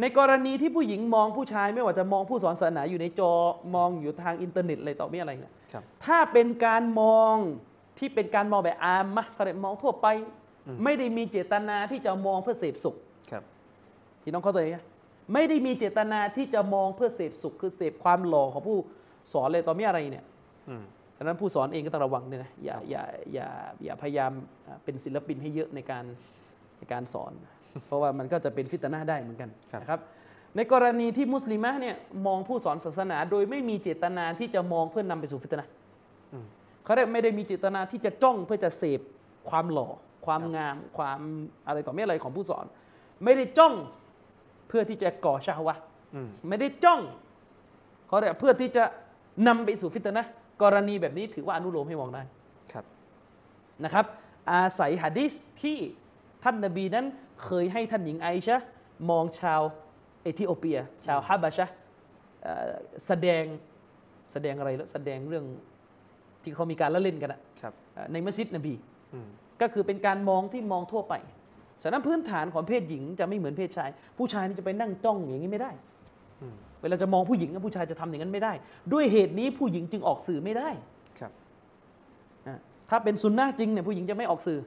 [0.00, 3.32] ในกรณีที่ผู้หญิงมองผู้ชายไม่ว่าจะมองผู้สอนศาสนาอยู่ในจอ
[3.74, 7.34] มองอยู่ทางอินเทอร์เน็ตอะไรต่อไม่อะไรเนี่ยครับถ้าเป็นการมอง
[7.98, 10.06] ที่เป็นการมองแบบอามมะเขาเรียกมองทั่วไป
[10.84, 12.96] ไม่ได้มีเจตนาที่จะมองเพื่อเสพสุข
[13.30, 13.42] ครับ
[14.22, 14.78] พี่น้องเข้าใจไหม
[15.32, 18.78] ไม่ได้มีเจตนาที่จะมองเพื่อเสพสุข คือเสพความหล่อของผู้
[19.32, 20.24] สอนเลยต่อมีอะไรเนี่ย
[20.68, 20.84] อืม
[21.22, 23.02] ดังนั้นผู้สอนเองก็ต้องระวังด้วยนะอย่าอย่า
[23.34, 23.48] อย่า
[23.84, 24.32] อย่าพยายาม
[24.66, 26.04] อ่าเป็นศิลปินให้เยอะในการ
[26.78, 27.32] ในการสอน
[27.86, 29.50] เพราะว่ามันก็จะเป็นฟิตนะห์ได้เหมือนกัน
[29.82, 30.00] นะครับ
[30.56, 35.70] ในกรณีที่มุสลิมะเนี่ยมองผู้สอนศาสนา โดยไม่มีเจตนาที่จะมองเพื่อนนำไปสู่ฟิตนะห์
[36.32, 36.44] อืม
[36.84, 39.00] เขาเรียกไม่ได้มีเจตนาที่จะจ้องเพื่อจะเสพ
[39.50, 39.88] ความหล่อ
[40.26, 41.20] ความงาม ความ
[41.66, 42.64] อะไรต่อไม่อะไรของผู้สอน
[43.24, 43.74] ไม่ได้จ้อง
[44.72, 45.82] พื่อที่จะก่อชาวะห์
[46.14, 47.00] อืมไม่ได้จ้อง
[48.06, 48.84] เขาเรียกเพื่อที่จะ
[49.46, 50.30] นำไปสู่ฟิตนะห์
[50.62, 52.22] กรณีแบบนี้ถือว่าอนุโลมให้มองได้
[52.72, 52.84] ครับ
[53.84, 54.04] นะครับ
[54.52, 55.32] อาศัยหะดิษ
[55.62, 55.78] ที่
[56.44, 57.06] ท่านนบีนั้น
[57.44, 58.66] เคยให้ท่านหญิงไอชะห์
[59.10, 59.60] มองชาว
[60.22, 61.74] เอธิโอเปีย ชาวฮาบะชะห์
[62.42, 62.70] เอ่อ
[63.06, 63.44] แสดง
[64.32, 65.44] แสดงอะไรแล้วแสดงเรื่อง
[66.42, 68.74] ที่เขามีการละเล่นกันอะครับเอ่อในมัสยิดนบี
[69.12, 69.28] อืม
[69.60, 71.14] ก็คือเป็นการมองที่มองทั่วไป
[71.82, 75.70] ฉะนั้นพื้นฐานของเพศหญิงจะไม่เหมือนเพศชาย ผู้ชายนี่จะไปนั่งจ้องอย่างนี้ไม่ได้
[76.42, 78.52] อืม เวลาจะมองผู้หญิงกับผู้ชายจะทำอย่างนั้นไม่ได้
[78.92, 80.68] ด้วยเหตุนี้ผู้หญิงจึงออกสื่อไม่ได้
[81.18, 81.32] ครับ
[82.46, 82.58] อะ
[82.90, 84.60] ถ้าเป็นซุนนะห์จริงเนี่ยผู้หญิงจะไม่ออกสื่อ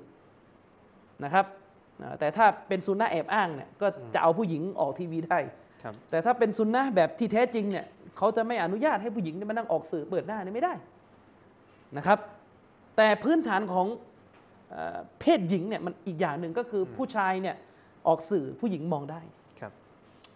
[1.23, 1.45] นะครับ
[2.01, 5.39] อะแต่ถ้าเป็นซุนนะห์แอบอ้างเนี่ยก็จะเอาผู้หญิงออกทีวีได้
[5.83, 7.85] ครับแต่ถ้าเป็นซุนนะห์แบบที่แท้จริงเนี่ย
[8.17, 10.73] เขาจะไม่อนุญาตให้ผู้หญิงเนี่ยมานั่งออกสื่อเปิดหน้าเนี่ยไม่ได้
[11.97, 12.19] นะครับ
[12.97, 13.87] แต่พื้นฐานของ
[14.71, 17.55] เอ่อเพศหญิงเนี่ยมันอีกอย่างหนึ่งก็คืออผู้ชายเนี่ย
[18.07, 19.21] ออกสื่อผู้หญิงมองได้
[19.59, 19.71] ครับ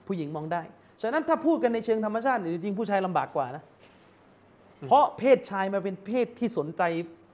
[0.07, 0.62] ผู้หญิงมองได้
[1.01, 3.63] ฉะนั้นถ้าพูดกันในเชิงธรรมชาติเนี่ยจริงๆผู้ชายลำบากกว่านะ
[4.88, 6.84] เพราะเพศชายมาเป็นเพศที่สนใจ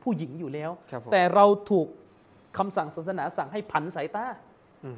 [0.03, 1.87] ผู้หญิงอยู่แล้วครับผมแต่เราถูก
[2.57, 4.25] คำสั่งศาสนาสั่งให้ผันสายตา
[4.83, 4.97] อืม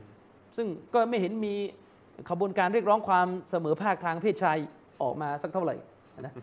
[0.57, 1.53] ซึ่งก็ไม่เห็นมี
[2.29, 4.57] ขบวนการเรียกร้องความเสมอภาคทางเพศชาย
[5.01, 5.75] ออกมาสักเท่าไหร่
[6.21, 6.33] นะ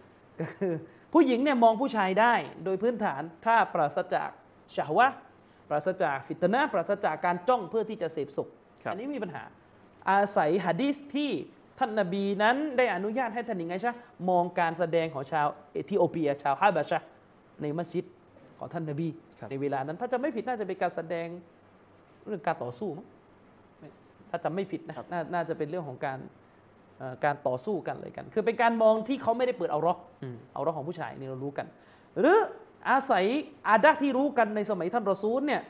[0.40, 0.72] ก็คือ
[1.12, 4.30] ผู้หญิงเนี่ยมองผู้ชายได้โดยพื้นฐานถ้าปราศจาก
[4.76, 5.16] ชาวะห์
[5.68, 8.48] ปราศจากฟิตนะห์ปราศจากการจ้องเพื่อที่จะเสพสุข
[8.82, 9.42] ครับอันี้มีปัญหา
[10.10, 11.30] อาศัยหะดีษที่
[11.78, 13.98] ท่านนบีนั้นได้อนุญาตให้ท่านหญิงไอชะห์
[14.30, 17.06] มองการแสดงของชาวเอธิโอเปีย ชาวฮาบะชะห์
[17.62, 18.04] ในมัสยิด
[18.58, 21.26] ของท่านนบีครับในเวลานั้น ถ้าจะไม่ผิดน่าจะเป็นการแสดง
[22.26, 23.06] เรื่องการต่อสู้มั้ง
[23.78, 23.88] ไม่
[24.30, 26.18] ถ้าจำไม่ผิดนะนาน่าจะเป็นเรื่องของการ
[26.98, 31.66] เอ่อการต่อสู้กันอะไรกัน คือเป็นการมองที่เขาไม่ได้เปิดเอาร็อกอืมเอาร็อกของผู้ชายนี่เรารู้กัน
[32.18, 32.38] หรือ
[32.90, 33.24] อาศัย
[33.68, 35.62] อาดะห์ที่รู้กันในสมัยท่านรอซูลเนี่ย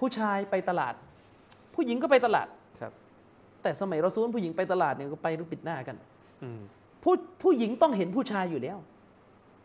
[0.00, 0.94] ผู้ชายไปตลาด
[1.74, 2.63] ผู้หญิงก็ไปตลาดครับ
[3.64, 5.96] แต่สมัยรอซูลผู้หญิงไปตลาดเนี่ยก็ไปรูปปิดหน้ากัน
[6.42, 6.60] อืม
[7.02, 8.78] ผู้ผู้หญิงต้องเห็นผู้ชายอยู่แล้ว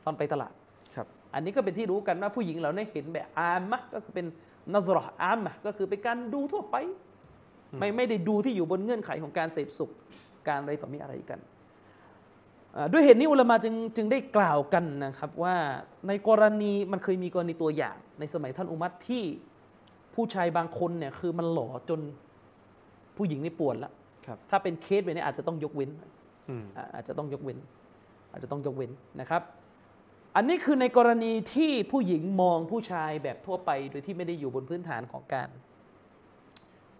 [0.05, 0.53] ตอนไปตลาด
[0.95, 4.25] ครับ อันนี้ก็เป็นที่รู้กันว่าผู้หญิงเราได้เห็นแบบอามมะก็คือเป็น
[4.73, 6.75] นัซรอห์อามมะก็คือเป็นการดูทั่วไป
[7.79, 9.91] ไม่ไม่ได้ดูที่อยู่บนเงื่อนไขของการเสพสุข
[10.47, 11.39] การอะไรต่อมีอะไรกัน
[12.75, 15.55] อ่าด้วยเหตุนี้อุลามะจึงจึงได้กล่าวกันนะครับว่า
[16.07, 19.23] ในกรณีมันเคยมีกรณีตัวอย่าง ในสมัยท่านอุมัตที่
[20.15, 21.99] ผู้ชายบางคนเนี่ยคือมันหล่อจน
[23.17, 23.98] ผู้หญิงนี่ปวดแล้วครับ
[24.49, 25.89] ถ้าเป็นเคสแบบนี้อาจจะต้องยกเว้น
[26.49, 27.57] อืมอ่าอาจจะต้องยกเว้น
[28.31, 29.41] อาจจะต้องยกเว้นนะครับ
[30.35, 35.49] อันนี้คือในกรณีที่ผู้หญิงมองผู้ชายแบบทั่วไปโดยที่ไม่ได้อยู่บนพื้นฐานของการ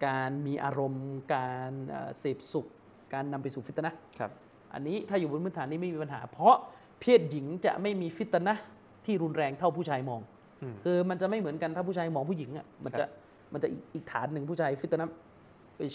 [0.06, 2.66] การมีอารมณ์ การเอ่อเสพสุข
[3.14, 4.30] การนำไปสู่ฟิตนะห์ครับ
[4.74, 6.56] อันนี้ถ้าอยู่บนพื้นฐานนี้ไม่มีปัญหา เพราะ
[7.00, 8.64] เพศหญิงจะไม่มีฟิตนะห์
[9.04, 10.20] ที่รุนแรงเท่าผู้ชายมอง
[10.62, 13.04] อืมคือมันจะไม่เหมือนกันถ้าผู้ชายมองผู้หญิงอะมันจะ
[13.52, 15.14] มันจะอีกอีกฐานหนึ่งผู้ชายฟิตนะห์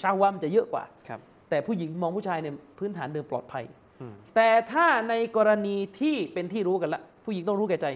[0.01, 1.19] ชาวว่ามันจะเยอะกว่าครับ
[1.49, 3.63] แต่ผู้หญิงมองผู้ชายเนี่ยพื้นฐานเดิมปลอดภัย
[4.01, 7.87] อืมแต่ถ้าในกรณีที่เป็นที่รู้กันละ ผู้หญิงต้องรู้แก่ใจ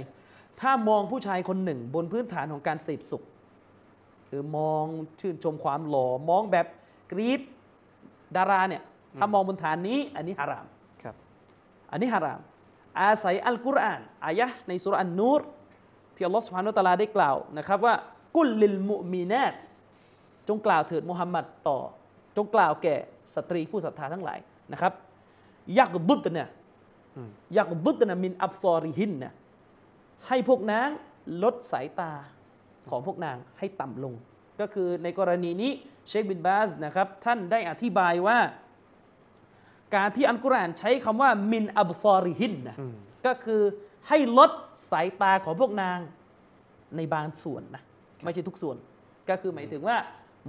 [0.62, 3.24] ถ้ามองผู้ชายคนหนึ่ง บนพื้นฐานของการเสพสุข
[4.30, 4.86] คือมอง
[5.20, 6.66] ชื่นชมความหล่อมองแบบ
[7.12, 7.42] กรีด
[8.36, 8.84] ดาราเนี่ย
[9.20, 10.66] ถ้ามองบนฐานนี้ อันนี้ฮาราม
[11.04, 11.16] ครับ
[11.92, 12.40] อันนี้ฮาราม
[13.02, 15.42] อาศัยอัลกุรอานอายะห์ในสุรอันนูร
[16.16, 17.96] ที่อัลลอฮฺสุบฮานุวะตะอาลาได้กล่าวนะครับว่า
[18.38, 19.54] กุลลิลมุมีนาต
[20.50, 21.80] จงกล่าวเถิดมุฮัมมัดต่อ
[22.38, 22.96] จงกล่าวแก่
[23.36, 24.40] สตรีผู้ศรัทธาทั้งหลาย
[24.72, 24.94] นะครับ
[25.78, 26.50] ยักบุตเนี่ย
[27.16, 29.34] อืมยักบุตนะมินอับซอริหินนะ
[30.28, 30.90] ให้พวกนาง
[31.44, 32.12] ลดสายตา
[32.90, 34.14] ของพวกนางให้ต่ำลง
[34.60, 35.72] ก็คือในกรณีนี้
[36.08, 38.40] เชคบินบาสนะครับท่านได้อธิบายว่า
[39.96, 43.62] การที่อัลกุรอานใช้คำว่ามินอับซอริหินนะอืมก็คือ
[44.08, 44.52] ให้ลด
[44.92, 46.00] สายตาของพวกนาง
[46.96, 47.84] ในบางส่วนนะ
[48.24, 48.78] ไม่ใช่ทุกส่วน
[49.30, 49.98] ก็คือหมายถึงว่า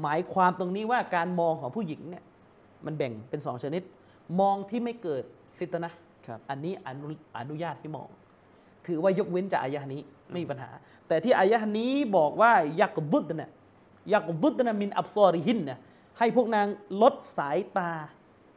[0.02, 2.24] หมายความตรงนี้ว่าการมองของผู้หญิงเนี่ย
[2.86, 3.82] มันแบ่งเป็นสองชนิด
[4.40, 5.22] มองที่ไม่เกิด
[5.58, 7.06] ฟิตนะห์ครับอันนี้อนุ
[7.38, 8.08] อนุญาตให้มอง
[8.86, 10.00] ถือว่ายกเว้นจากอายะห์นี้
[10.30, 10.70] ไม่มีปัญหา
[11.08, 13.50] แต่ที่อายะห์นี้บอกว่ายักบุตนะ
[14.12, 15.78] ยักบุตนะมินอับซอริหินนะ
[16.18, 16.66] ให้พวกนาง
[17.02, 17.92] ลดสายตา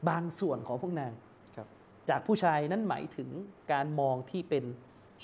[0.10, 1.12] บางส่วนของพวกนาง
[1.56, 1.68] ครับ
[2.10, 3.30] จากผู้ชายนั้นหมายถึง
[3.72, 4.64] การมองที่เป็น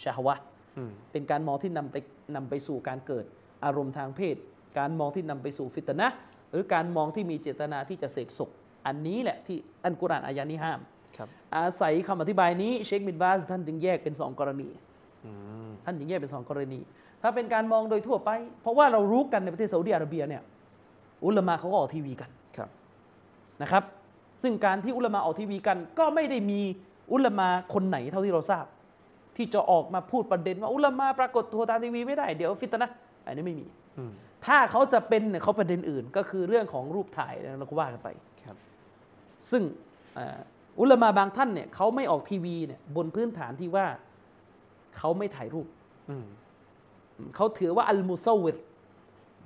[0.01, 0.43] ชาฮวะห์
[0.77, 1.95] อืมเป็นการมองที่นำไป
[2.35, 3.25] นำไปสู่การเกิด
[3.65, 4.35] อารมณ์ทางเพศ
[4.77, 6.17] การมองที่นำไปสู่ฟิตนะห์
[6.51, 8.49] หรือการมองที่มีเจตนาที่จะเสพสุข
[8.87, 10.79] อันนี้แหละที่อันกุรอานอายะนี้ห้าม
[11.17, 14.69] ครับอาศัยคำอธิบายนี้เชคบินบาสท่านจึงแยกเป็นสองกรณี
[15.25, 15.31] อื
[15.67, 16.79] มท่านจึงแยกเป็นสองกรณี
[17.21, 18.29] ถ้าเป็นการมองโดยทั่วไป
[18.61, 20.43] เพราะว่าเรารู้กันในประเทศซาอุดิอาระเบียเนี่ย
[21.25, 22.69] อุลามะเขาก็ออกทีวีกันครับ
[23.61, 23.83] นะครับ
[24.43, 26.61] ซึ่งการที่อุลามะออกทีวีกัน ก็ไม่ได้มี
[27.13, 28.65] อุลามะคนไหนเท่าที่เราทราบ
[29.37, 33.65] ที่จะออกมาพูดประเด็นว่าอุลามะปรากฏตัวตามทีวีไม่ได้เดี๋ยวฟิตนะห์อันนี้ไม่มี
[33.97, 34.11] อืม
[34.45, 38.09] ถ้าเขาจะเป็นเนี่ยเขาประเด็นอื่น ก็คือเรื่องของรูปถ่ายแล้วเราก็ว่ากันไป
[38.45, 38.57] ครับ
[39.51, 39.63] ซึ่ง
[40.15, 40.39] เอ่อ
[40.79, 43.85] อุลามาบางท่านเนี่ยเขาไม่ออกทีวีเนี่ยบนพื้นฐานที่ว่า
[44.97, 45.67] เขาไม่ถ่ายรูป
[46.09, 46.25] อืม
[47.35, 48.57] เขาถือว่าอัลมุซาวิร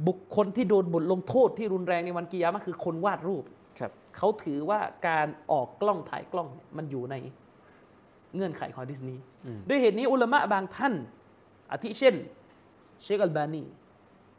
[0.08, 3.44] บุคคลที่โดนบทลงโทษที่รุนแรงในวันกิยามะห์คือคนวาดรูป
[3.80, 7.16] ครับเขาถือว่าการออกกล้องถ่ายกล้องเนี่ยมันอยู่ใน
[8.36, 10.94] เงื่อนไขของฮะดิษนี้อืมด้วยเหตุนี้อุลามะบางท่าน
[11.72, 12.16] อาทิเช่น
[13.04, 13.64] เชคอัลบานี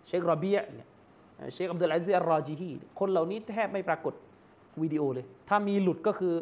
[0.07, 0.89] เชครอบียะเนี่ย
[1.37, 4.15] เอ่อเชคอับดุลอาซิซอัลรอจีฮีคนเหล่านี้แทบไม่ปรากฏ
[4.83, 6.35] วิดีโอเลย ถ้ามีหลุดก็คือ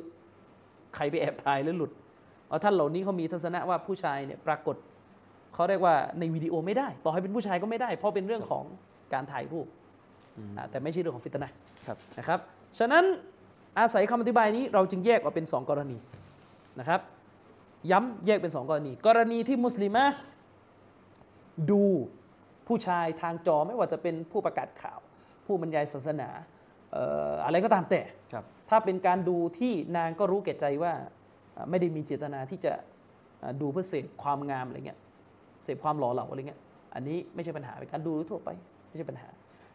[0.94, 1.90] ใครไปแอบถ่ายแล้วหลุด
[2.46, 4.76] เพราะท่านเหล่านี้เขามีทัศนะว่าผู้ชายเนี่ยปรากฏ
[5.54, 8.64] เขาเรียกว่าในวิดีโอไม่ได้ ต่อให้เป็นผู้ชายก็ไม่ได้ เพราะเป็นเรื่องของ
[9.12, 9.66] การถ่ายรูป
[10.56, 11.54] อ่าแต่ไม่ใช่เรื่องของฟิตนะห์
[11.86, 12.40] ครับนะครับ
[12.78, 13.04] ฉะนั้น
[13.78, 15.98] อาศัยคำอธิบายนี้เราจึงแยกออกเป็นสองกรณี
[16.80, 17.00] นะครับ
[17.90, 20.04] ย้ำแยกเป็นสองกรณี กรณีที่มุสลิมะ
[21.70, 21.82] ดู
[22.68, 24.98] ผู้ชายทางจอไม่ว่าจะเป็นผู้ประกาศข่าว
[25.46, 26.28] ผู้บรรยายศาสนา
[26.92, 30.92] เอ่ออะไรก็ตามแต่ครับถ้าเป็นการดูที่นางก็รู้แก่ใจว่า
[31.52, 32.72] เอ่อไม่ได้มีเจตนาที่จะ
[33.40, 34.98] เอ่อดูเพื่อเสพความงามอะไรเงี้ย
[35.64, 36.60] เสพความหล่อเหลาอะไรเงี้ย
[36.94, 38.48] อันนี้ไม่ใช่ปัญหาเป็นการดูทั่วไป
[38.88, 39.28] ไม่ใช่ปัญหา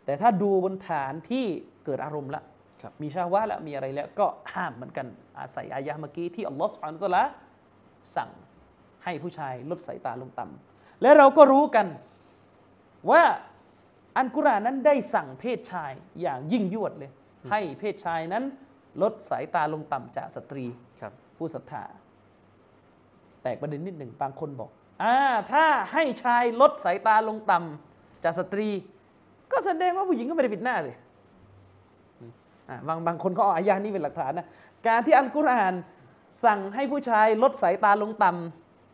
[0.06, 1.46] แต่ถ้าดูบนฐานที่
[1.86, 2.44] เกิดอารมณ์ละ
[2.82, 5.08] ครับมีชาวะแล้วมีอะไรแล้วก็ห้ามเหมือนกัน
[5.40, 7.24] อาศัยอายะห์เมื่อกี้ที่อัลลอฮฺสุบฮานะฮูวะตะอาลา
[8.16, 8.30] สั่ง
[9.04, 11.88] ให้ผู้ชายลดสายตาลงต่ำและเราก็รู้กัน
[13.12, 13.24] ว่า
[14.18, 17.12] อัลกุรอานนั้นได้สั่งเพศชายอย่างยิ่งยวดเลย
[17.52, 18.44] ให้เพศชายนั้น
[19.02, 20.66] ลดสายตาลงต่ำจากสตรี
[21.02, 21.84] ครับ ผู้ศรัทธา
[23.42, 24.70] แตกประเด็นนิดหนึ่งบางคนบอก
[25.04, 25.16] อ่า
[25.52, 28.68] ถ้าให้ชายลดสายตาลงต่ำจากสตรี
[29.52, 30.96] ก็แสดงว่าผู้หญิงก็ไม่ได้ปิดหน้าเลย
[32.70, 34.48] อ่าบางบางคนก็เอาอายานี้เป็นหลักฐานนะ
[34.88, 35.74] การที่อัลกุรอาน
[36.44, 38.32] สั่งให้ผู้ชายลดสายตาลงต่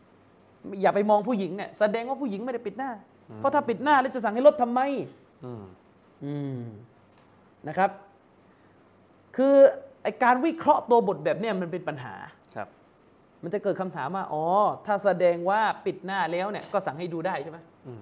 [0.09, 2.91] ำอย่าไปมองผู้หญิงเนี่ยแสดงว่าผู้หญิงไม่ได้ปิดหน้า
[3.37, 4.81] เพราะถ้าปิดหน้าแล้วจะสั่งให้ลดทำไม
[5.45, 5.63] อืม
[6.25, 6.61] อืม
[7.67, 7.89] นะครับ
[9.35, 9.55] คือ
[10.03, 12.15] ไอการวิเคราะห์ตัวบทแบบเนี้ยมันเป็นปัญหา
[12.55, 12.67] ครับ
[13.43, 14.45] มันจะเกิดคำถามว่าอ๋อ
[14.85, 17.93] ถ้าแสดงว่าปิดหน้าแล้วเนี่ย ก็สั่งให้ดูได้ใช่ไหมอื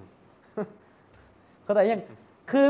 [1.64, 2.02] เข้าใจยัง
[2.50, 2.66] คือ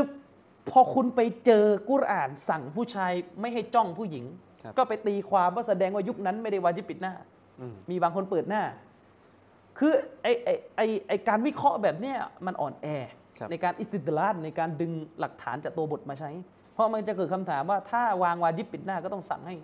[0.69, 3.11] พอคุณไปเจอกุรอานสั่งผู้ชาย
[3.41, 4.25] ไม่ให้จ้องผู้หญิง
[4.63, 7.13] ครับก็ไปตีความว่าแสดงว่ายุคนั้นไม่ได้วาจิบปิดหน้า
[7.61, 8.61] อืมมีบางคนเปิดหน้า
[9.79, 9.91] คือ
[10.23, 12.87] ไอไอไอไอการวิเคราะห์แบบเนี้ยมันอ่อนแอ
[13.37, 16.29] ครับในการอิสติดลาดในการดึงหลักฐานจากตัวบทมาใช้
[16.73, 19.55] เพราะมันจะเกิดคำถามว่าถ้าวางวาจิบปิดหน้าก็ต้องสั่งให้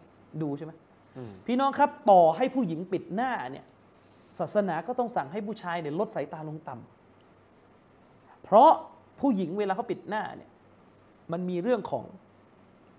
[0.41, 0.71] ดูใช่ไหม
[1.17, 3.65] อืมพี่น้องครับต่อให้ผู้หญิงปิดหน้าเนี่ย
[4.39, 8.71] ศาสนาก็ต้องสั่งให้ผู้ชายเนี่ยลดสายตาลงต่ำเพราะ
[9.19, 10.49] ผู้หญิงเวลาเขาปิดหน้าเนี่ย
[11.31, 12.05] มันมีเรื่องของ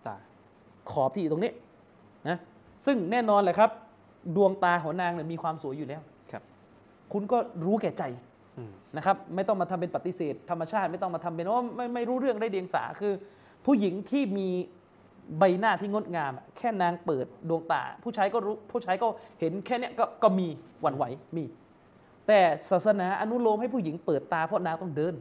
[0.06, 0.16] ตา
[0.90, 1.52] ขอบที่อยู่ตรงนี้
[2.28, 2.38] นะ
[2.86, 3.70] ซึ่งแน่นอนแหละครับ
[4.36, 6.00] ดวงตาของนางเนี่ยมีความสวยอยู่แล้ว
[7.10, 8.04] ครับคุณก็รู้แก่ใจ
[8.58, 13.12] อืมนะครับไม่ต้องมาทำเป็นปฏิเสธ ธรรมชาติไม่ต้องมาทำเป็นว่าไม่ไม่รู้เรื่องได้เดียงสาคือ
[13.66, 14.48] ผู้หญิงที่มี
[15.38, 19.08] ใบหน้าที่งดงามอะแค่นางเปิดดวงตา ผู้ชายก็รู้ผู้ชายก็
[19.40, 20.46] เห็นแค่เนี้ยก็ก็มี
[20.80, 21.04] หวั่นไหว
[21.36, 21.44] มี
[22.26, 25.14] แต่ศาสนาอนุโลมให้ผู้หญิงเปิดตาเพราะนางต้องเดิน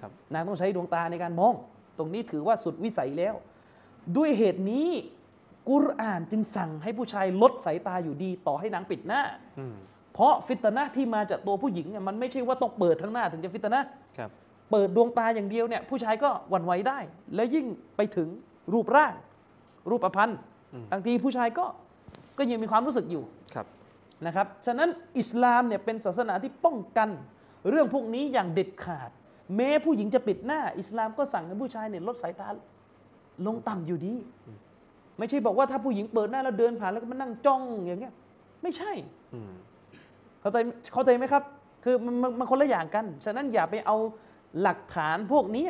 [0.00, 1.54] ครับนางต้องใช้ดวงตาในการมอง
[1.98, 3.34] ตรงนี้ถือว่าสุดวิสัยแล้ว
[4.16, 4.88] ด้วยเหตุนี้
[5.70, 9.22] กุรอานจึงสั่งให้ผู้ชายลดสายตาอยู่ดี ต่อให้นางปิดหน้า
[9.58, 13.86] อืมเพ ราะฟิตนะห์ที่มาจากตัวผู้หญิงเนี่ยมันไม่ใช่ว่าต้องเปิดทั้งหน้าถึงจะฟิตนะห์
[14.18, 14.30] ครับ
[14.70, 16.98] เปิดดวงตาอย่างเดียวเนี่ยผู้ชายก็หวั่นไหวได้
[17.34, 18.28] แล้วยิ่งไปถึง
[18.72, 19.14] รูปร่าง
[19.90, 20.32] รูปพรรณ
[20.92, 21.66] บางทีผู้ชายก็
[22.38, 23.66] ก็ยังมีความรู้สึกอยู่ ครับ
[24.26, 27.08] นะครับ ฉะนั้นอิสลามเนี่ยเป็นศาสนาที่ป้องกัน
[27.68, 29.10] เรื่องพวกนี้อย่างเด็ดขาด
[29.56, 32.48] แม้ผู้หญิงจะปิดหน้า อิสลามก็สั่งให้ผู้ชายเนี่ยลดสายตา
[33.46, 34.14] ลงต่ำอยู่ดี
[35.18, 38.14] ไม่ใช่บอกว่าถ้าผู้หญิงเปิดหน้าแล้วเดินผ่านแล้วก็มานั่งจ้องอย่างเงี้ย
[38.62, 38.92] ไม่ใช่
[39.34, 39.52] อืม
[40.40, 40.56] เข้าใจ
[40.92, 41.42] เข้าใจไหมครับ
[41.84, 43.96] คือมันมันมันคนละอย่างกัน ฉะนั้นอย่าไปเอา
[44.60, 45.66] หลักฐานพวกนี้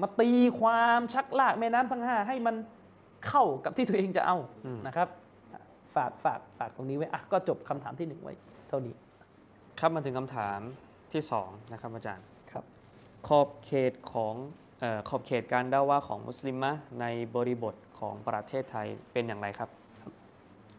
[0.00, 2.56] มาตีความชักลากแม่น้ำทั้งห้าให้มัน
[3.26, 4.36] เข้ากับที่ตัวเองจะเอา
[4.86, 5.08] นะครับ
[5.94, 8.34] ฝากฝากฝากตรงนี้ไว้อะก็จบคำถามที่หนึ่งไว้
[8.68, 8.94] เท่านี้
[9.80, 10.60] ครับมาถึงคำถาม
[11.12, 12.64] ที่สองนะครับอาจารย์ครับ
[13.28, 14.34] ขอบเขตของ
[14.80, 19.70] เออขอบเขตการด่าว่าของมุสลิมะในบริบทของประเทศไทยเป็นอย่างไรครับ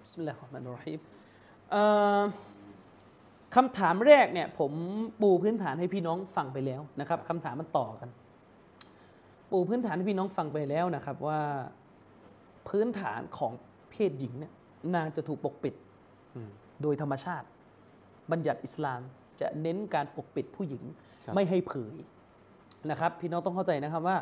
[0.02, 1.00] บิสมิลลาฮิรเราะห์มานิรเราะฮีม
[1.72, 1.84] เอ่
[2.20, 2.22] อ
[3.56, 4.72] คำถามแรกเนี่ยผม
[5.22, 8.10] ปูพื้นฐานให้พี่น้องฟังไปแล้วนะครับคำถามมันต่อกัน
[9.52, 11.40] ปูพื้นฐานให้พี่น้องฟังไปแล้วนะครับว่า
[12.70, 13.52] พื้นฐานของ
[13.92, 14.54] เพศหญิงเนี่ย
[14.96, 15.76] นางจะถูกปกปิด
[16.36, 16.50] อืม
[16.82, 17.48] โดยธรรมชาติ
[18.32, 19.02] บัญญัติอิสลาม
[19.42, 20.84] จะเน้นการปกปิดผู้หญิง
[21.26, 21.96] ครับไม่ให้เผย
[22.90, 24.18] นะครับ พี่น้องต้องเข้าใจนะครับว่า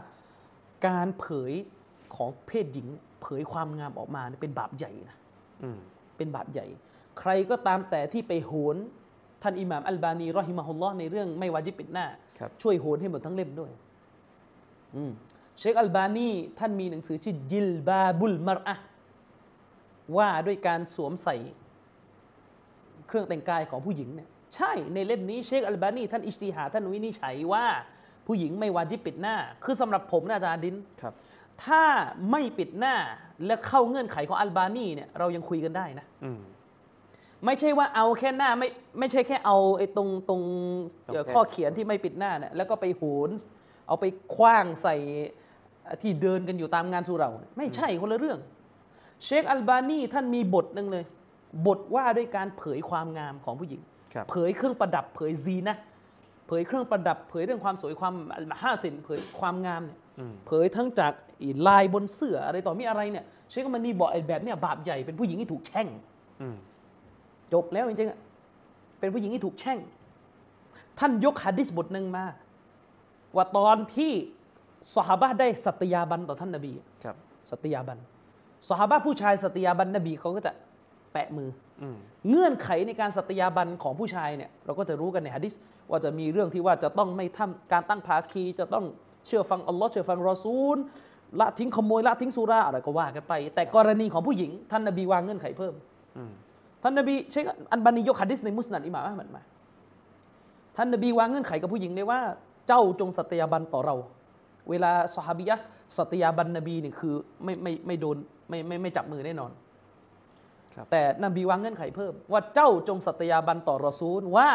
[0.88, 1.54] การเผย
[2.16, 2.88] ของเพศหญิง
[3.22, 5.18] เผยความงามออกมาเนี่ยเป็นบาปใหญ่นะ
[5.64, 5.80] อืม
[6.18, 6.68] เป็นบาปใหญ่
[7.20, 8.78] ใครก็ตามแต่ที่ไปโหน
[9.44, 12.06] ท่านอิหม่ามอัลบานีรอฮิมะฮุลลอฮ์ในเรื่องไม่วาจิบปิดหน้า
[12.40, 13.72] ครับช่วยโหนให้หมดทั้งเล่มด้วย
[14.96, 15.12] อืม
[15.60, 18.86] เชคอัลบานีท่านมีหนังสือชื่อจิลบาบุลมารอะห์
[20.18, 21.36] ว่าด้วยการสวมใส่
[23.08, 27.66] เครื่องแต่งกายของผู้หญิงเนี่ยใช่ในเล่มนี้เชคอัลบานีท่านอิสติฮาท่านวินิจฉัยว่า
[28.28, 31.14] ผู้หญิงไม่วาจิบปิดหน้า คือสำหรับผมนะอาจารย์ดินครับ
[31.66, 31.84] ถ้า
[32.32, 32.96] ไม่ปิดหน้า
[33.46, 36.40] และเข้าเงื่อนไขของอัลบานีเนี่ยเรายังคุยกันได้นะอืม
[37.46, 38.68] ไม่ใช่ว่าเอาแค่หน้าไม่
[39.00, 40.42] ไม่ใช่แค่เอาไอ้ตรงตรง
[41.06, 43.30] เอ่อตรงแค่ข้อเขียนที่ไม่ปิดหน้าเนี่ยแล้วก็ไปโหน
[43.88, 44.96] เอาไปคว้างใส่
[46.02, 48.40] ที่เดินกันอยู่ตามงานสุเหราเนี่ยไม่ใช่คนละเรื่อง
[49.24, 51.06] เชคอัลบานีท่านมีบทหนึ่งเลย
[51.68, 53.82] บทว่าด้วยการเผยความงามของผู้หญิง
[54.14, 55.78] ครับ เผยเครื่องประดับเผยซีนะ
[56.48, 58.16] เผยเครื่องประดับ เผยเรื่องความสวยความ
[58.64, 65.88] ห้าสินเผยความงามเนี่ยอืมเผยทั้งจากอีลายบนเสื้ออะไรต่อมีอะไรเนี่ยเชคอัลบานีบอกไอ้แบบเนี่ยบาปใหญ่เป็นผู้หญิงที่ถูกแช่ง
[66.42, 66.56] อืม
[67.54, 68.20] จบแล้วจริงๆอะ
[69.00, 69.80] เป็นผู้หญิงที่ถูกแช่ง
[71.00, 72.26] ท่านยกหะดิษบทหนึ่งมา
[73.36, 74.12] ว่าตอนที่
[74.96, 77.16] สหบะห์ได้สัตยาบันต่อท่านนบีครับ
[77.52, 77.98] สัตยาบัน
[78.70, 80.52] สหบะห์ผู้ชายสัตยาบันนบีเขาก็จะ
[81.14, 81.50] แปะมือ
[81.82, 81.98] อืม
[82.30, 85.54] เงื่อนไขในการสัตยาบันของผู้ชายเนี่ยเราก็จะรู้กันในหะดิษ
[85.90, 88.86] ว่าจะมีเรื่องที่ว่าจะต้องไม่ทำการตั้งภาคีจะต้อง
[89.28, 90.78] เชื่อฟังอัลลอฮ์เชื่อฟังรอซูล
[91.40, 95.74] ละทิ้งขโมยละทิ้งสุราอะไรก็ว่ากันไป แต่กรณีของผู้หญิง ท่านนบีวางเงื่อนไขเพิ่ม
[96.18, 96.32] อืม
[96.84, 99.42] ท่านนบีเชคอันบานียกฮะดิษในมุสนัดอิหม่ามอะห์มัดมา
[100.78, 102.20] ท่านนบีวางเงื่อนไขกับผู้หญิงเลยว่า
[102.68, 103.96] เจ้าจงสัตยาบันต่อเรา
[104.70, 105.66] เวลาสหาบิยะห์
[105.98, 107.14] สัตยาบันนบีนี่คือ
[107.44, 108.18] ไม่ไม่ไม่โดน
[108.50, 109.52] ไม่ไม่ไม่จับมือแน่นอน
[110.76, 114.50] ครับแต่นบีวางเงื่อนไขเพิ่ม ว่าเจ้าจงสัตยาบันต่อรอซูลว่า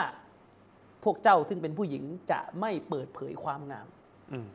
[1.05, 3.87] พวกเจ้าซึ่งเป็นผู้หญิงจะไม่เปิดเผยความงาม
[4.33, 4.49] อืม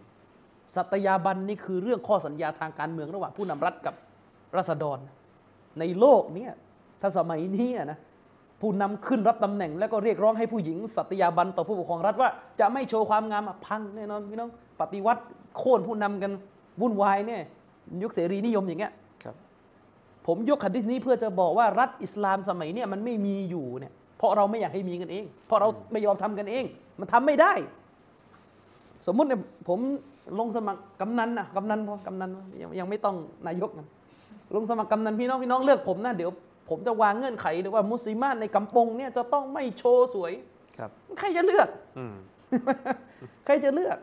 [0.75, 3.95] สัตยาบันนี่คือเรื่องข้อสัญญาทางการเมืองระหว่างผู้นำรัฐกับ
[4.57, 4.97] รัษฎร
[5.79, 6.47] ในโลกเนี้
[7.01, 7.99] ถ้าสมัยนี้อะนะ
[8.61, 15.21] ผู้นำขึ้นรับตำแหน่ง แล้วก็เรียกร้องให้ผู้หญิงสัตยาบันต่อผู้ปกครองรัฐว่า จะไม่โชว์ความงามอะพังแน่นอนพี่น้องปฏิวัติ
[15.57, 16.31] โค่นผู้นำกัน
[16.81, 17.41] วุ่นวายเนี่ย
[18.01, 18.91] ยุคเสรีนิยมอย่างเงี้ย
[19.23, 19.35] ครับ
[20.27, 26.65] ผมยกหัดดิษนี้เพื่อจะบอกว่ารัฐอิสลามสมัยเนี่ยมันไม่มีอยู่เนี่ยเพราะเราไม่อยากให้มีกันเอง เพราะเราไม่ยอมทำกันเอง
[26.99, 27.53] มันทำไม่ได้
[29.07, 29.79] สมมุติเนี่ยผม
[30.39, 32.29] ลงสมัครกำนันนะกำนันพอกำนัน
[32.61, 33.15] ยังยังไม่ต้อง
[33.47, 33.87] นายกนะ
[34.55, 36.31] ลงสมัครกำนันพี่น้องพี่น้องเลือกผมนะเดี๋ยว
[36.71, 40.33] ผมจะวางเงื่อนไขเลยว่ามุสลิมานในกำปงเนี่ยจะต้องไม่โชว์สวย
[40.77, 42.15] ครับใครจะเลือกอืม
[43.45, 43.97] ใครจะเลือก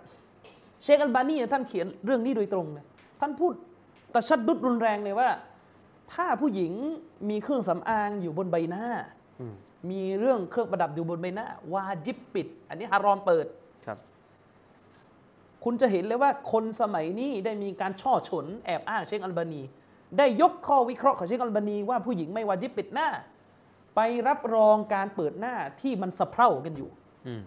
[0.82, 2.86] เชคอัลบานีท่านเขียนเรื่องนี้โดยตรงเลย
[3.20, 3.52] ท่านพูด
[4.14, 5.28] ตะชัดดุดรุนแรงเลยว่า
[6.12, 6.72] ถ้าผู้หญิง
[7.30, 8.84] มีเครื่องสำอางอยู่บนใบหน้า
[9.40, 9.54] อืม
[9.90, 13.46] มีเรื่องเครื่องประดับอยู่บนใบหน้าวาจิบปิด อันนี้ฮารอมเปิด
[13.86, 13.98] ครับ
[15.64, 19.62] คุณจะเห็นเลยว่าคนสมัยนี้ได้มีการช่อฉนแอบอ้างเชคอัลบานี
[20.18, 23.08] ได้ยกข้อวิเคราะห์ของเชคอัลบานีว่าผู้หญิงไม่วาจิบปิดหน้า
[23.96, 26.90] ไปรับรองการเปิดหน้าที่มันสะเพร่ากันอยู่
[27.28, 27.42] อืม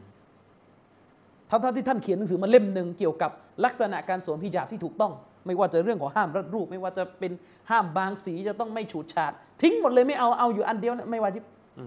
[1.49, 3.31] ทั้งๆที่ท่านเขียนหนังสือมาเล่มหนึ่งเกี่ยวกับ
[3.65, 5.13] ลักษณะการสวมฮิญาบที่ถูกต้อง
[5.45, 7.31] ไม่ว่าจะเรื่องของห้ามรัดรูป ไม่ว่าจะเป็น
[7.69, 11.43] ห้ามบางสีจะต้องไม่ฉูดฉาด ทิ้งหมดเลยไม่เอาเอาอยู่อันเดียวนะไม่วาจิบ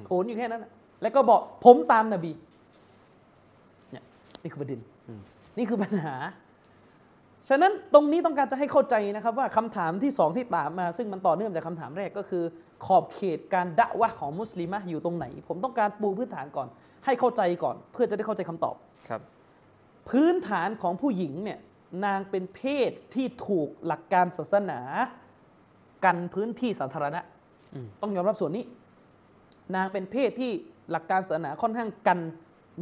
[0.07, 0.71] โผนอยู่แค่นั้นนะ
[1.03, 2.33] แล้วก็บอกผมตามนบี
[3.93, 4.05] เนี่ย
[4.43, 4.81] นี่คือประเด็น
[5.59, 6.15] นี่คือปัญหา
[7.49, 12.45] ฉะนั้นตรงนี้ต้องการจะให้เข้าใจนะครับว่าคำถามที่สองที่ตามมา ซึ่งมันต่อเนื่องจากคำถามแรกก็คือ
[12.85, 16.69] ขอบเขตการดะวะห์ของมุสลิมะอยู่ตรงไหน ผมต้องการปูพื้นฐานก่อน
[17.05, 18.75] ให้เข้าใจก่อน เพื่อจะได้เข้าใจคำตอบ
[19.09, 19.21] ครับ
[20.11, 21.59] พื้นฐานของผู้หญิงเนี่ย
[22.05, 24.81] นางเป็นเพศที่ถูกหลักการศาสนา
[26.05, 27.21] กันพื้นที่สาธารณะ
[27.75, 28.65] อืมต้องยอมรับส่วนนี้
[29.75, 30.53] นางเป็นเพศที่
[30.91, 32.21] หลักการศาสนาค่อนข้างกัน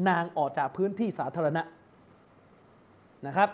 [0.09, 1.62] นางออกจากพื้นที่สาธารณะ
[3.27, 3.48] นะครับ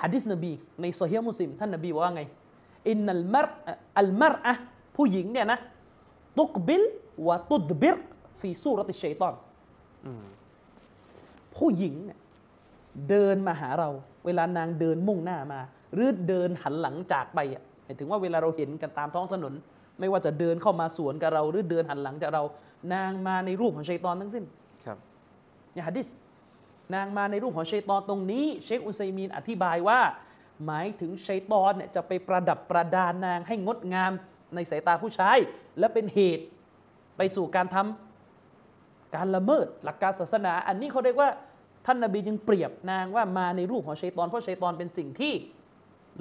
[0.00, 2.22] ฮะดิษนบีในโซเฮียมุสลิมท่านนบีบอกว่าไง
[2.88, 3.48] อินนัลมัร
[3.98, 4.54] อัลมัรอะ
[4.96, 5.58] ผู้หญิงเนี่ยนะ
[6.38, 6.82] ตุกบิล
[7.26, 7.96] วะตุดบิร
[8.40, 9.34] ฟีซูรติชัยตอน
[10.06, 10.24] อืม
[11.56, 12.18] ผู้หญิงเนี่ย
[13.08, 13.88] เดินมาหาเรา
[14.26, 15.60] เวลานางเดินมุ่งหน้ามา
[15.94, 19.54] หรือเดินหันหลังจากไปอะหมายถึงว่าเวลาเราเห็นกันตามท้องถนน
[19.98, 22.42] ไม่ว่าจะเดินเข้ามาสวนกับเรา หรือเดินหันหลังจากเรา
[22.94, 24.44] นางมาในรูปของชัยตอนทั้งสิ้น
[24.84, 24.98] ครับ
[25.72, 26.06] เนี่ยฮะดิษ
[26.94, 30.00] นางมาในรูปของชัยตอนตรงนี้ เชคอุซัยมีนอธิบายว่า
[30.66, 34.12] หมายถึงชัยตอนเนี่ยจะไปประดับประดานนางให้งดงาม
[34.54, 35.38] ในสายตาผู้ชาย
[35.78, 36.44] และเป็นเหตุ
[37.16, 41.30] ไปสู่การทำการละเมิดหลักการศาสนา อันนี้เขาเรียกว่า
[41.86, 45.34] ท่านนบีจึงเปรียบนางว่ามาในรูปของชัยตอนเพราะชัยตอนเป็นสิ่งที่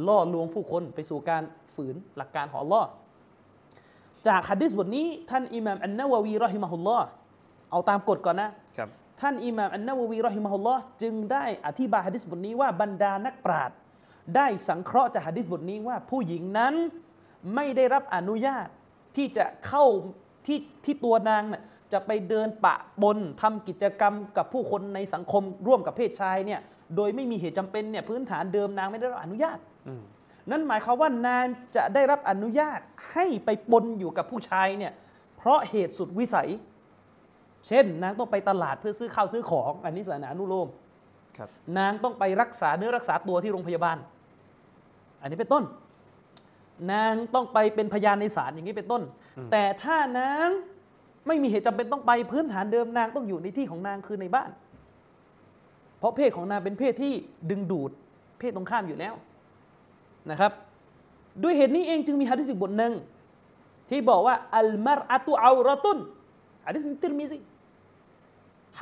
[0.07, 1.43] ล่อลวงผู้คนไปสู่การ
[1.75, 2.87] ฝืนหลักการของอัลลอฮ์
[4.27, 7.05] จากฮะดิษบทนี้ท่านอิหม่ามอันนาววีรอฮิมะฮุลลอฮ์
[7.71, 8.49] เอาตามกฎก่อนนะ
[9.21, 13.77] ท่านอิหม่ามอันนาวะวีรอฮิมะฮุลลอฮ์จึงได้อธิบายฮะดิษบทนี้ว่าบรรดานักปราชญ์
[14.35, 16.73] ได้สังเคราะห์จากฮะดิษบทนี้ว่าผู้หญิงนั้น
[17.55, 18.67] ไม่ได้รับอนุญาต
[19.15, 19.85] ที่จะเข้า
[20.45, 26.61] ที่ที่ตัวนางน่ะจะไปเดินปะบนทำกิจกรรมกับผู้คนในสังคมร่วมกับเพศชายเนี่ย
[26.95, 30.01] โดยไม่มีเหตุจำเป็นเนี่ยพื้นฐานเดิมนางไม่ได้รับอนุญาตอืม
[30.51, 32.79] นั่นหมายความว่านางจะได้รับอนุญาต
[33.11, 34.93] ให้ไปปนอยู่กับผู้ชายเนี่ย
[35.37, 36.49] เพราะเหตุสุดวิสัย
[37.67, 40.67] เช่น นางต้องไปตลาดเพื่อซื้อข้าวซื้อของ อันนี้ศาสนาอนุโลม
[41.37, 43.97] ครับนางต้องไปรักษาเนื้อรักษาตัวที่โรงพยาบาล
[45.21, 45.63] อันนี้เป็นต้น
[46.91, 49.01] นางต้องไปเป็นพยานในศาลอย่างนี้เป็นต้น
[49.51, 50.49] แต่ถ้านาง
[51.27, 54.49] ไม่มีเหตุจำเป็นต้องไปพื้นฐานเดิมนางต้องอยู่ในที่ของนางคือในบ้าน
[55.99, 57.13] เพราะเพศของนางเป็นเพศที่
[57.49, 57.91] ดึงดูด
[58.39, 59.13] เพศตรงข้ามอยู่แล้ว
[60.31, 60.51] นะครับ
[61.43, 62.93] ด้วยเหตุนี้เองจึงมีฮะดิษอีกบทหนึ่ง
[63.89, 65.97] ที่บอกว่าอัลมารอะตุเอารตุน
[66.65, 67.37] ฮะดิษติรมิซี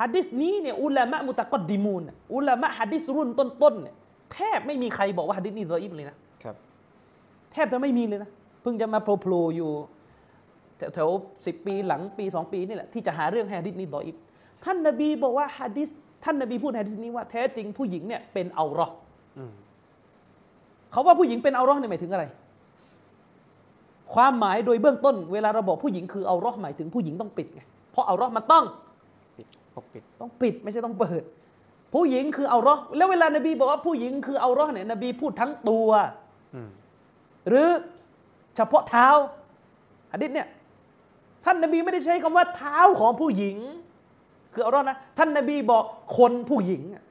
[0.00, 3.94] ฮะดิษนี้เนี่ยอุลามะมุตะกอดดิมูนน่ะอุลามะฮะดิษรุ่นต้นๆเนี่ย
[4.32, 6.56] แทบไม่มีใครบอกว่าฮะดิษนี้ซออิบเลยนะครับ
[7.52, 8.30] แทบจะไม่มีเลยนะ
[8.62, 9.70] เพิ่งจะมาโผล่ๆอยู่
[10.94, 11.08] แถว
[11.46, 14.16] สิบปีหลังปีสองปีนี่แหละที่จะหาเรื่องให้ฮะดิษนี้ดออิบ
[14.64, 15.88] ท่านนบีบอกว่าฮะดิษ
[16.24, 18.96] ท่านนบีพูดในฮะดิษนี้ว่าแท้จริงผู้หญิงเนี่ยเป็นเอาเราะห์
[19.38, 19.52] อืม
[20.92, 22.24] เขาว่าผู้หญิงเป็นเอาเราะห์เนี่ยหมายถึงอะไร
[24.14, 28.64] ความหมายโดยเบื้องต้น เวลาเราบอกผู้หญิงคือเอาเราะห์หมายถึงผู้หญิงต้องปิดไงเพราะเอาเราะห์มันต้อง
[29.76, 31.22] ปิดปกปิดต้องปิดไม่ใช่ต้องเปิด
[31.94, 35.88] ผู้หญิงคือเอาเราะห์แล้วเวลานบีบอกว่าผู้หญิงคือเอาเราะห์เนี่ยนบีพูดทั้งตัว
[36.54, 36.68] อืม
[37.48, 37.68] หรือ
[38.56, 39.08] เฉพาะเท้า
[40.12, 40.48] หะดิษเนี่ย
[41.44, 43.56] ท่านนบีไม่ได้ใช้คำว่าเท้าของผู้หญิง
[44.54, 45.84] คือเอาเราะห์นะท่านนบีบอก
[46.18, 47.04] คนผู้หญิงอะ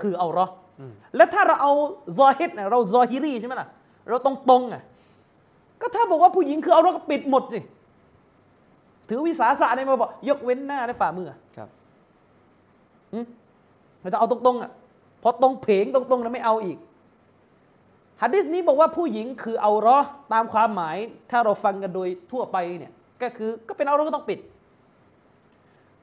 [0.00, 1.72] คือเอาเราะห์อืมแล้วถ้าเราเอา
[2.18, 3.68] ซอฮิดเนี่ยเราซอฮิรีใช่ไหมล่ะ
[4.08, 4.82] เราตรงตรงๆอะ
[5.80, 7.60] ก็ถ้าบอกว่าผู้หญิงคือเอาเราะห์ก็ปิดหมดสิ
[9.08, 11.68] ถือวิสาสะเนี่ยมาบอกยกเว้นหน้าและฝ่ามือครับ
[13.12, 13.26] อืม
[14.00, 14.70] เราจะเอาตรงๆอะ
[15.22, 16.78] พอตรงเพงตรงๆแล้วไม่เอาอีก
[18.22, 20.96] ฮะดิษนี้บอกว่าผู้หญิงคือเอาเราะห์ตามความหมาย
[21.30, 24.38] ถ้าเราฟังกันโดยทั่วไปเนี่ยก็คือก็เป็นเอาเราะห์ก็ต้องปิด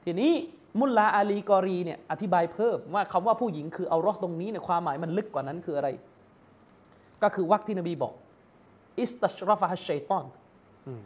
[0.04, 0.32] ทีนี้
[0.80, 5.90] มุลลาอาลีกอรีเนี่ยอธิบายเพิ่มว่าคำว่าผู้หญิงคือเอาเราะห์ตรงนี้เนี่ยความหมายมันลึกกว่านั้นคืออะไร
[7.24, 8.14] ก็คือวักที่นบีบอก
[9.00, 10.26] استشرفها الشيطان
[10.88, 11.02] อืม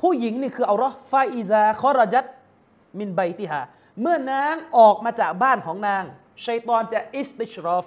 [0.00, 2.24] ผู้หญิงนี่คือเอาเราะห์ فإذا خرجت
[2.98, 3.60] من بيتها
[4.00, 6.04] เมื่อนางออกมาจากบ้านของนาง
[6.44, 7.86] ชัยตอนจะอิสติชรอฟ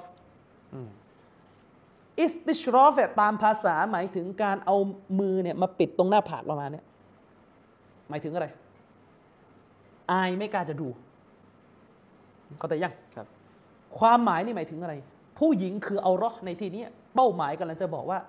[0.73, 0.89] อืม
[2.19, 4.75] อิสติชรอฟเนี่ยตามภาษาหมายถึงการเอา
[5.19, 6.85] มือเนี่ยมาปิดตรงหน้าผากประมาณเนี้ย
[8.09, 8.47] หมายถึงอะไร
[10.11, 10.87] อายไม่กล้าจะดู
[12.59, 13.27] เข้าใจยังครับ
[13.99, 14.93] ความหมายนี่หมายถึงอะไร
[15.39, 18.19] ผู้หญิงคือเอาเราะห์ในที่เนี้ยเป้าหมายกำลังจะบอกว่า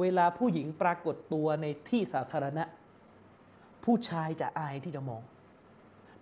[0.00, 2.64] เวลาผู้หญิงปรากฏตัวในที่สาธารณะ
[3.84, 5.22] ผู้ชายจะอายที่จะมอง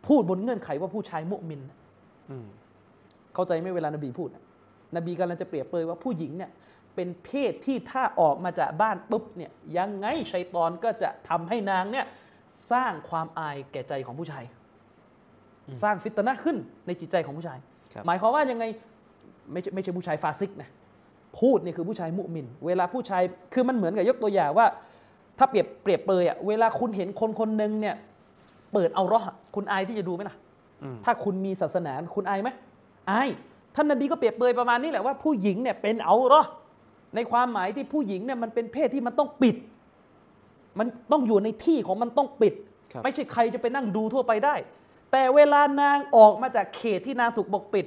[0.07, 1.61] พูดบนเงื่อนไขว่าผู้ชายมุมิน
[2.31, 2.46] อืม
[3.35, 4.44] เข้าใจไหมเวลานบีพูดน่ะ
[4.96, 6.51] นบีกำลังจะเปรียบเปรยว่าผู้หญิงเนี่ย
[6.94, 12.07] เป็นเพศที่ถ้าออกมาจากบ้านปุ๊บเนี่ยยังไงชัยตอนก็จะทำให้นางเนี่ย
[12.73, 14.44] สร้างความอายแก่ใจของผู้ชาย
[15.83, 17.59] สร้างฟิตนะห์ขึ้นในจิตใจของผู้ชาย
[17.92, 18.64] ครับหมายความว่ายังไง
[19.53, 20.68] ไม่ใช่ไม่ใช่ผู้ชายฟาซิกนะ
[21.40, 24.66] พูดนี่คือผู้ชายมุมิน เวลาผู้ชายคือมันเหมือนกับยกตัวอย่างว่า
[25.40, 27.96] ถ้าเปรียบเปรียบเปรยอะเวลาคุณเห็นคนคนหนึ่งเนี่ย
[28.72, 30.37] เปิดเอาเราะห์อะคุณอายที่จะดูไหมล่ะ
[30.83, 32.50] อืมถ้าคุณมีศาสนาคุณอายไหม
[33.11, 33.29] อาย
[33.74, 36.50] ท่านนบีก็เปรียบเปรยประมาณนี้แหละว่าผู้หญิงเนี่ยเป็นเอาเราะห์
[37.14, 39.57] ในความหมายที่ผู้หญิงเนี่ยมันเป็นเพศที่มันต้องปิด
[40.79, 42.55] มันต้องอยู่ในที่ของมันต้องปิด
[42.92, 44.55] ครับไม่ใช่ใครจะไปนั่งดูทั่วไปได้
[45.12, 47.87] แต่เวลานางออกมาจากเขตที่นางถูกปกปิด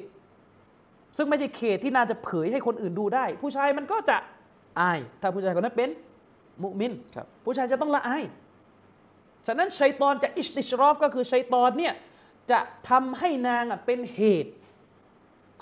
[1.17, 4.17] ซึ่งไม่ใช่เขตที่นางจะเผยให้คนอื่นดูได้ ผู้ชายมันก็จะ
[4.79, 5.89] อาย ถ้าผู้ชายคนนั้นเป็น
[6.61, 8.23] มุมินครับผู้ชายจะต้องละอาย
[9.47, 11.93] ฉะนั้นชัยตอนจะอิสติชรอฟก็คือชัยตอนเนี่ย
[12.51, 14.51] จะทำให้นางอะเป็นเหตุ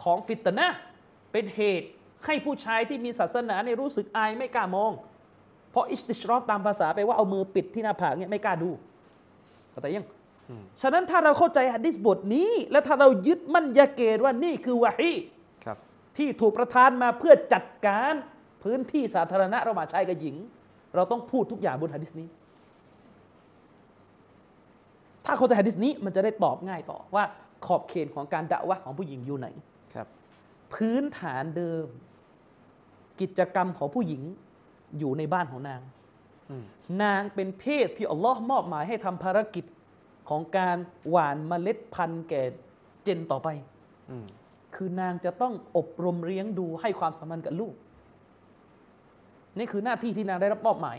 [0.04, 0.78] ของฟิตนะห์
[1.32, 1.88] เป็นเหตุ
[2.26, 4.92] ให้ผู้ชายที่มีศาสนาเนี่ยรู้สึกอายไม่กล้ามอง
[5.72, 8.70] เพราะอิสติชรอฟตามภาษาไปลว่าเอามือปิดที่หน้าผากเนี่ยไม่กล้าดู
[9.72, 10.08] เข้าใจยัง
[10.50, 15.14] อืมฉะนั้นถ้าเราเข้าใจหะดิษบทนี้ และถ้าเรายึดมั่นยาเกตว่านี่คือวะฮี
[15.66, 15.78] ครับ
[16.18, 18.14] ที่ถูกประทานมาเพื่อจัดการ
[18.64, 20.36] พื้นที่สาธารณะระหว่างชายกับหญิง
[20.96, 22.28] เราต้องพูดทุกอย่างบนหะดิษนี้
[25.26, 27.24] ถ้าเข้าใจหะดิษนี้มันจะได้ตอบง่ายต่อว่า
[27.66, 29.48] ขอบเขตของการดะวะห์ของผู้หญิงอยู่ไหน
[29.94, 30.08] ครับ
[30.74, 31.86] พื้นฐานเดิม
[33.22, 34.22] กิจกรรมของผู้หญิง
[35.00, 35.82] อยู่ในบ้านของนาง
[36.50, 36.66] อืม
[37.04, 39.66] นางเป็นเพศที่อัลลอฮ์มอบหมายให้ทำภารกิจ
[40.30, 40.78] ของการ
[41.10, 42.44] หว่านเมล็ดพันธุ์แก่
[43.04, 43.48] เจนต่อไป
[44.12, 44.26] อืม
[44.76, 47.74] คือนางจะต้องอบรมเลี้ยงดูให้ความสัมพันธ์กับลูก
[49.58, 50.98] นี่คือหน้าที่ที่นางได้รับมอบหมาย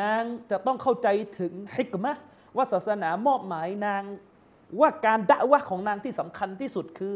[0.00, 1.08] นางจะต้องเข้าใจ
[1.38, 2.22] ถึงฮิกมะห์
[2.56, 4.02] ว่าศาสนามอบหมายนาง
[4.80, 7.12] ว่าการดะวะห์ของนางที่สำคัญที่สุดคือ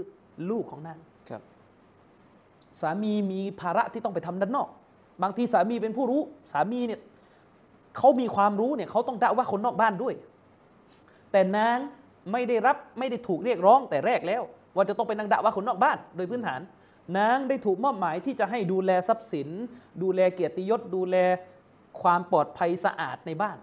[0.50, 0.98] ลูกของนาง
[1.28, 1.42] ครับ
[2.80, 4.68] สามีมีภาระที่ต้องไปทำด้านนอก
[5.22, 7.00] บางทีสามีเป็นผู้รู้ สามีเนี่ย
[7.96, 10.14] เขามีความรู้เนี่ยเขาต้องด่าว่าคนนอกบ้านด้วย
[11.32, 11.76] แต่นาง
[12.32, 14.42] ไม่ได้รับไม่ได้ถูกเรียกร้องแต่แรกแล้ว
[14.74, 16.61] ว่าจะต้องไปนั่งด่าว่าคนนอกบ้าน โดยพื้นฐาน
[17.18, 19.48] นางได้ถูกมอบหมายที่จะให้ดูแลทรัพย์สิน
[20.02, 21.16] ดูแลเกียรติยศ ดูแล
[22.00, 23.58] ความปลอดภัยสะอาดในบ้าน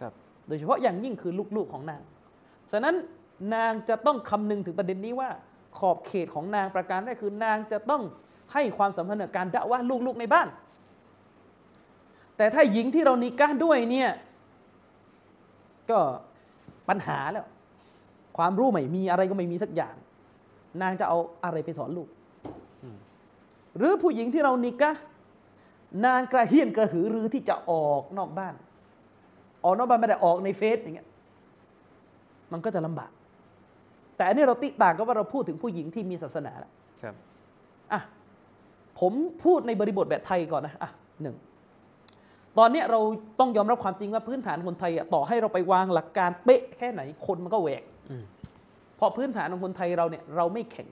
[0.00, 0.12] ครับ
[0.46, 2.02] โดยเฉพาะอย่างยิ่งคือลูกๆของนาง
[2.72, 2.94] ฉะนั้น
[3.54, 5.30] นางจะต้องคำนึงถึงประเด็นนี้ว่า
[5.78, 8.02] ขอบเขตของนางประการแรกคือนางจะต้อง
[8.52, 10.48] ให้ความสำคัญกับการดะว่าลูกๆในบ้าน
[12.36, 14.10] แต่ถ้าหญิงที่เรานิก้าด้วยเนี่ย
[15.90, 15.98] ก็
[16.88, 17.46] ปัญหาแล้ว
[18.38, 19.94] ความรู้ไม่มีอะไรก็ไม่มีสักอย่าง
[20.82, 22.08] นางจะเอาอะไรไปสอนลูก
[23.76, 25.02] หรือผู้หญิงที่เรานิกะห์
[26.06, 28.54] นางกระเฮียนกระหือรือที่จะออกนอกบ้าน
[29.64, 31.08] ออกนอกบ้านไม่ได้ออกในเฟซอย่างเงี้ย
[32.52, 33.10] มันก็จะลำบาก
[34.16, 37.14] แต่อันนี้เราติต่างก็ว่าเราพูดถึงผู้หญิงที่มีศาสนาแล้วครับ
[37.92, 38.00] อะ
[39.00, 39.12] ผม
[39.44, 40.90] พูดในบริบทแบบไทยก่อนนะอะ
[41.22, 41.36] หนึ่ง
[42.58, 43.00] ตอนเนี้ยเรา
[43.40, 48.24] ต้องยอมรับความจริงว่าพื้นฐานคนไทยอะต่อให้เราไปวางหลักการเป๊ะแค่ไหนคนมันก็แหวกอืม
[48.96, 50.88] เพราะพื้นฐานของคนไทยเราเนี่ยเราไม่แข็ง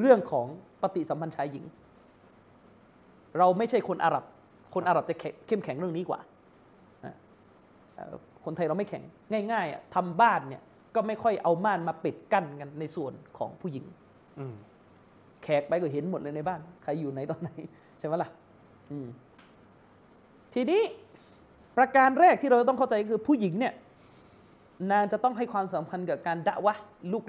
[0.00, 0.46] เรื่องของ
[0.84, 1.64] ปฏิสัมพันธ์ชายหญิง
[3.38, 4.24] เราไม่ใช่คนอาหรับ
[4.74, 6.20] คนอาหรับจะแข็งเข้มแข็งเรื่องนี้กว่า
[7.04, 7.14] อะ
[7.94, 8.14] เอ่อ
[8.44, 9.02] คนไทยเราไม่แข็ง
[9.52, 10.62] ง่ายๆอะทำบ้านเนี่ย
[10.94, 13.84] ก็ไม่ค่อยเอาม่านมาปิดกั้นกันในส่วนของผู้หญิง
[14.38, 14.54] อืม
[15.42, 17.50] แขกไปก็เห็นหมดเลยในบ้าน ใครอยู่ไหนตอนไหน
[17.98, 18.30] ใช่ไหมล่ะ
[18.90, 19.06] อืม
[20.54, 20.82] ทีนี้
[21.76, 23.74] ประการแรกที่เราต้องเข้าใจคือผู้หญิงเนี่ย
[24.90, 26.74] นางจะต้องให้ความสำคัญกับการดะวะ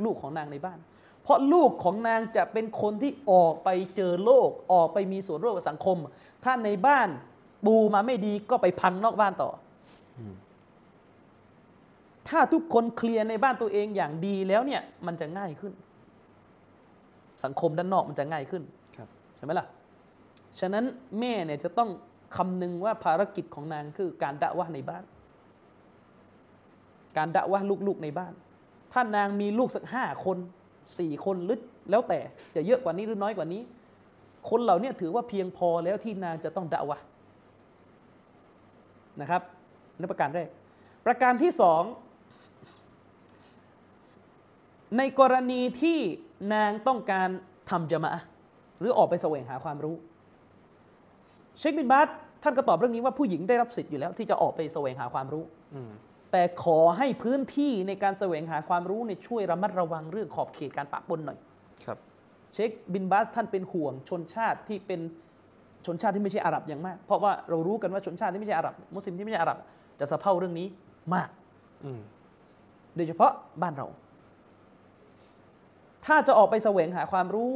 [0.05, 0.79] ลูกๆของนางในบ้าน
[1.25, 5.97] เพราะลูกของนางจะเป็นคนที่ออกไปเจอโลก ออกไปมีส่วนร่วมกับสังคม
[6.43, 7.09] ถ้าในบ้าน
[7.65, 9.49] ปูมาไม่ดีก็ไปพังนอกบ้านต่อ
[10.17, 10.33] อม
[12.27, 15.73] ถ้าทุกคนเคลียร์ในบ้านตัวเองอย่างดีแล้วเนี่ย มันจะง่ายขึ้น
[17.43, 18.63] สังคมด้านนอกมันจะง่ายขึ้น
[18.97, 19.67] ครับใช่ไหมล่ะ
[20.59, 20.83] ฉะนั้น
[21.19, 21.89] แม่เนี่ยจะต้อง
[22.35, 25.03] คำนึงว่าภารกิจของนางคือการดะวะในบ้าน
[27.17, 28.33] การดะวะลูกๆในบ้าน
[28.93, 30.37] ถ้านางมีลูกสักห้าคน
[30.99, 31.59] สี่คนหรือ
[31.89, 32.19] แล้วแต่
[32.55, 33.61] จะเยอะกว่านี้หรือน้อยกว่านี้
[34.49, 36.97] คนเหล่านี้ถือว่าเพียงพอแล้วที่นางจะต้องดะวะ
[39.21, 39.41] นะครับ
[39.99, 40.49] นั่นประการแรก
[41.05, 41.83] ประการที่สอง
[44.97, 45.99] ในกรณีที่
[46.53, 47.29] นางต้องการ
[47.69, 48.21] ทำจะมะ
[48.79, 49.95] หรือออกไปแสวงหาความรู้
[51.59, 52.07] เชคบินบาส
[52.43, 55.81] ท่านก็ตอบเรื่องนี้ว่าผู้หญิงได้รับสิทธิ์อยู่แล้ว ที่จะออกไปแสวงหาความรู้อื
[56.37, 61.37] แต่ขอให้พื้นที่ในการแสวงหาความรู้ในยช่วยระมัดระวังเรื่องขอบเขตการปะปนหน่อย
[61.85, 61.97] ครับ
[62.53, 64.99] เชคบินบาสท่านเป็นห่วงชนชาติที่เป็น
[65.85, 69.57] ชนชาติที่ไม่ใช่อาหรับอย่างมาก เพราะว่าเรารู้กันว่าชนชาติที่ไม่ใช่อาหรับ มุสลิมที่ไม่ใช่อาหรับ
[69.99, 70.67] จะสะเพร่าเรื่องนี้
[71.13, 71.29] มาก
[71.83, 72.01] อืม
[72.95, 73.31] โดยเฉพาะ
[73.61, 73.87] บ้านเรา
[76.05, 77.51] ถ้าจะออกไปแสวงหาความรู้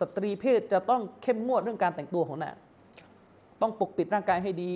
[0.00, 2.56] สตรีเพศจะต้องเข้มงวดเรื่องการแต่งตัวของนาง
[3.62, 4.70] ต้องปกปิดร่างกายให้ดี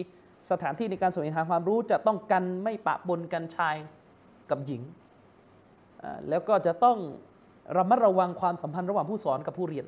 [0.50, 3.76] สถานที่ในการแสวงหาความรู้จะต้องกันไม่ปะปนกันชาย
[4.50, 4.82] กับหญิง
[6.02, 6.98] อ่าแล้วก็จะต้อง
[7.76, 9.86] ระมัดระวังความสัมพันธ์ระหว่างผู้สอนกับผู้เรียน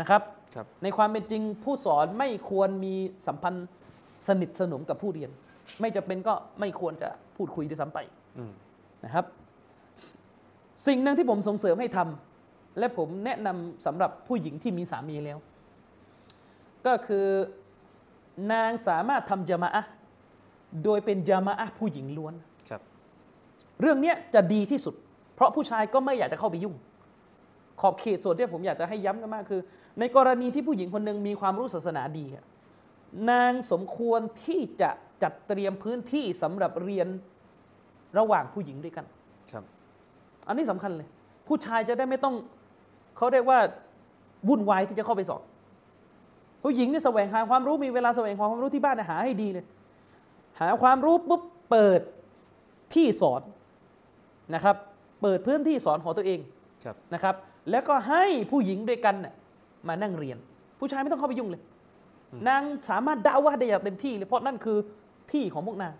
[0.00, 0.22] นะครับ
[0.54, 2.94] ครับในความเป็นจริงผู้สอนไม่ควรมี
[3.26, 3.66] สัมพันธ์
[4.28, 5.30] สนิทสนมกับผู้เรียน
[5.80, 7.98] ไม่จำเป็นก็ไม่ควรจะพูดคุยด้วยซ้ำไป
[8.38, 8.52] อืม
[9.04, 9.24] นะครับ
[10.86, 15.38] สิ่งหนึ่งที่ผมส่งเสริมให้ทำและผมแนะนำสำหรับผู้หญิงที่มีสามีแล้ว
[16.86, 17.26] ก็คือ
[18.52, 19.90] นางสามารถทำจามะอะห์
[20.84, 22.34] โดยเป็นจามะอะห์ผู้หญิงล้วน
[22.68, 22.80] ครับ
[23.80, 24.94] เรื่องเนี้ยจะดีที่สุด
[25.34, 26.74] เพราะผู้ชายก็ไม่อยากจะเข้าไปยุ่ง
[27.80, 29.60] ขอบเขตส่วนที่ผมอยากจะให้ย้ำกันมากคือ
[29.98, 32.44] ในกรณีที่ผู้หญิงคนหนึ่งมีความรู้ศาสนาดีอะ
[33.30, 34.90] นางสมควรที่จะ
[35.22, 37.08] จัดเตรียมพื้นที่สำหรับเรียน
[38.18, 39.06] ระหว่างผู้หญิงด้วยกัน
[39.52, 39.64] ครับ
[40.48, 41.08] อันนี้สำคัญเลย
[41.48, 42.34] ผู้ชายจะได้ไม่ต้อง
[43.16, 43.58] เขาเรียกว่า
[44.48, 45.42] วุ่นวายที่จะเข้าไปสอน
[46.66, 49.64] ผู้หญิงเนี่ยแสวงหาความรู้มีเวลาแสวงหาความรู้ที่บ้านเนยหาให้ดีเลย
[50.60, 52.00] หาความรู้ปุ๊บเปิด
[52.94, 53.42] ที่สอน
[54.54, 54.76] นะครับ
[55.22, 56.40] เปิดพื้นที่สอนของตัวเอง
[56.84, 57.34] ครับนะครับ
[57.70, 59.34] แล้วก็ให้ผู้หญิงด้วยกันน่ะ
[59.88, 60.38] มานั่งเรียน
[60.78, 61.62] ผู้ชายไม่ต้องเข้าไปยุ่งเลย
[62.48, 64.78] นางสามารถด่าว่าได้อย่างเต็มที่เลยเพราะนั่นคือ
[65.32, 65.94] ที่ของพวกนาง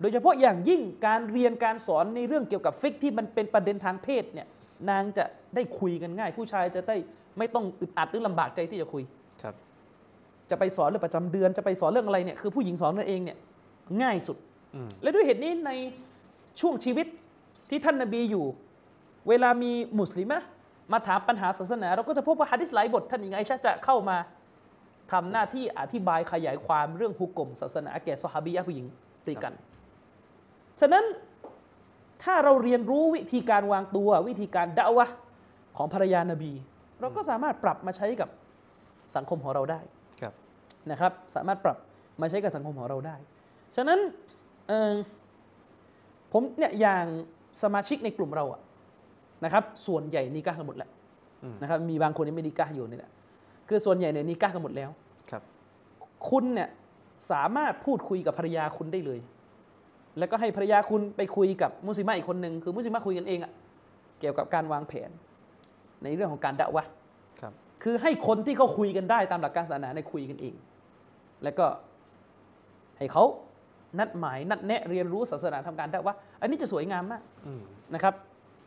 [0.00, 4.46] โดยเฉพาะอย่างยิ่งการเรียนการสอนในเรื่องเกี่ยวกับฟิกที่มันเป็นประเด็นทางเพศเนี่ย
[4.90, 5.24] นางจะ
[5.54, 6.96] ได้คุยกันง่าย ผู้ชายจะได้
[7.38, 9.15] ไม่ต้องอึดอัดหรือลำบากใจที่จะคุยครับ
[10.50, 13.38] จะไปสอนเรื่องประจำเดือนจะไปสอนเรื่องอะไรเนี่ยคือผู้หญิงสอนนั่นเองเนี่ย
[14.02, 14.36] ง่ายสุด
[14.74, 15.70] อืมและด้วยเหตุนี้ใน
[16.60, 17.06] ช่วงชีวิต
[17.70, 18.44] ที่ท่านนาบีอยู่
[19.28, 20.38] เวลามีมุสลิมะ
[20.92, 24.16] มาถามปัญหาศาสนา เราก็จะพบว่าฮะดิษหลายบทท่านหญิงไอชาจะเข้ามา
[25.12, 28.86] ทำหน้าที่อธิบายขยายความเรื่องฮุกกลมศาสนาแก่ซอฮาบียะห์ผู้หญิง
[29.26, 29.52] ด้วยกัน
[30.80, 31.04] ฉะนั้น
[32.22, 35.16] ถ้าเราเรียนรู้วิธีการวางตัววิธีการดะวะห์
[35.76, 36.52] ของภรรยานาบี
[37.00, 38.28] เราก็สามารถปรับมาใช้กับ
[39.16, 39.95] สังคมของเราได้ครับ
[40.90, 41.78] นะครับสามารถปรับ
[42.20, 43.16] มาใช้กับสังคมของเราได้
[43.76, 43.98] ฉะนั้น
[44.68, 44.94] เอ่อ
[46.32, 47.04] ผมเนี่ยอย่าง
[47.62, 48.60] สมาชิกในกลุ่มเราอะ
[49.44, 50.90] นะครับส่วนใหญ่นี่ก็หมดแหละ
[51.62, 53.10] นะครับมีบางคนที่ไม่นิกาอยู่นี่แหละ
[53.68, 54.90] คือส่วนใหญ่เนี่ยนิกากันหมดแล้ว
[55.30, 55.42] ครับ
[56.28, 56.68] คุณเนี่ย
[57.30, 59.20] สามารถพูดคุยกับภรรยาคุณได้เลย
[60.18, 63.52] แล้วก็ให้ภรรยาคุณไปคุยกับมุสลิมะอีกคนหนึ่งคือมุสลิมะคุยกันเองอะ
[64.20, 65.10] เกี่ยวกับการวางแผน
[66.02, 66.90] ในเรื่องของการดะวะห์
[67.40, 70.54] ครับคือให้คนที่เขาคุยกันได้ตามหลักการศาสนาในคุยกันเอง
[71.46, 71.66] แล้วก็
[72.98, 73.24] ให้เขา
[73.98, 77.62] นัดหมายนัดแนะเรียนรู้ศาสนาทำการดะวะห์อันนี้จะสวยงามมากอืม
[77.94, 78.14] นะครับ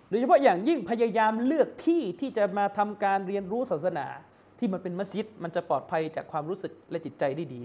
[0.10, 4.06] โดยเฉพาะอย่างยิ่งพยายามเลือกที่ที่จะมาทำการเรียนรู้ศาสนา
[4.60, 7.62] ที่มันเป็นมัสยิด มันจะปลอดภัยจากความรู้สึกและจิตใจได้ดี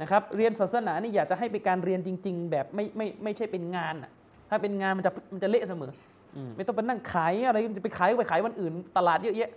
[0.00, 4.10] นะครับ เรียนศาสนานี่อยากจะให้เป็นการเรียนจริง ๆ แบบไม่ไม่ไม่ใช่เป็นงานอะ
[4.50, 5.92] ถ้าเป็นงานมันจะมันจะเละเสมอ
[6.36, 9.50] อไม่ต้องไปนั่งขายอะไรมันจะไปขายไปขายวันอื่น ตลาดเยอะแยะ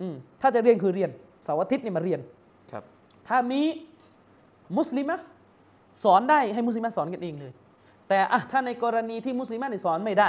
[0.00, 1.10] อืมถ้าจะเรียนคือเรียน
[1.44, 2.37] เสาร์อาทิตย์นี่มาเรียนครับ
[3.28, 3.60] ถ้ามี
[4.76, 5.18] มุสลิมะ
[6.04, 7.52] สอนได้ให้มุสลิมะสอนกันเองเลย
[8.08, 10.28] แต่อะถ้าในกรณีที่มุสลิมะเนี่ยสอนไม่ได้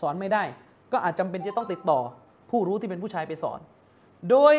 [0.00, 0.42] สอนไม่ได้
[0.92, 2.00] ก็อาจจำเป็นจะต้องติดต่อ
[2.50, 3.60] ผู้รู้ที่เป็นผู้ชายไปสอน
[4.30, 4.54] โดย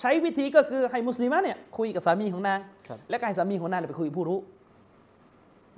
[0.00, 4.38] ใช้วิธีก็คือให้มุสลิมะเนี่ยคุยกับสามีของนางครับและก็ให้สามีของนางเนี่ยไปคุยกับผู้รู้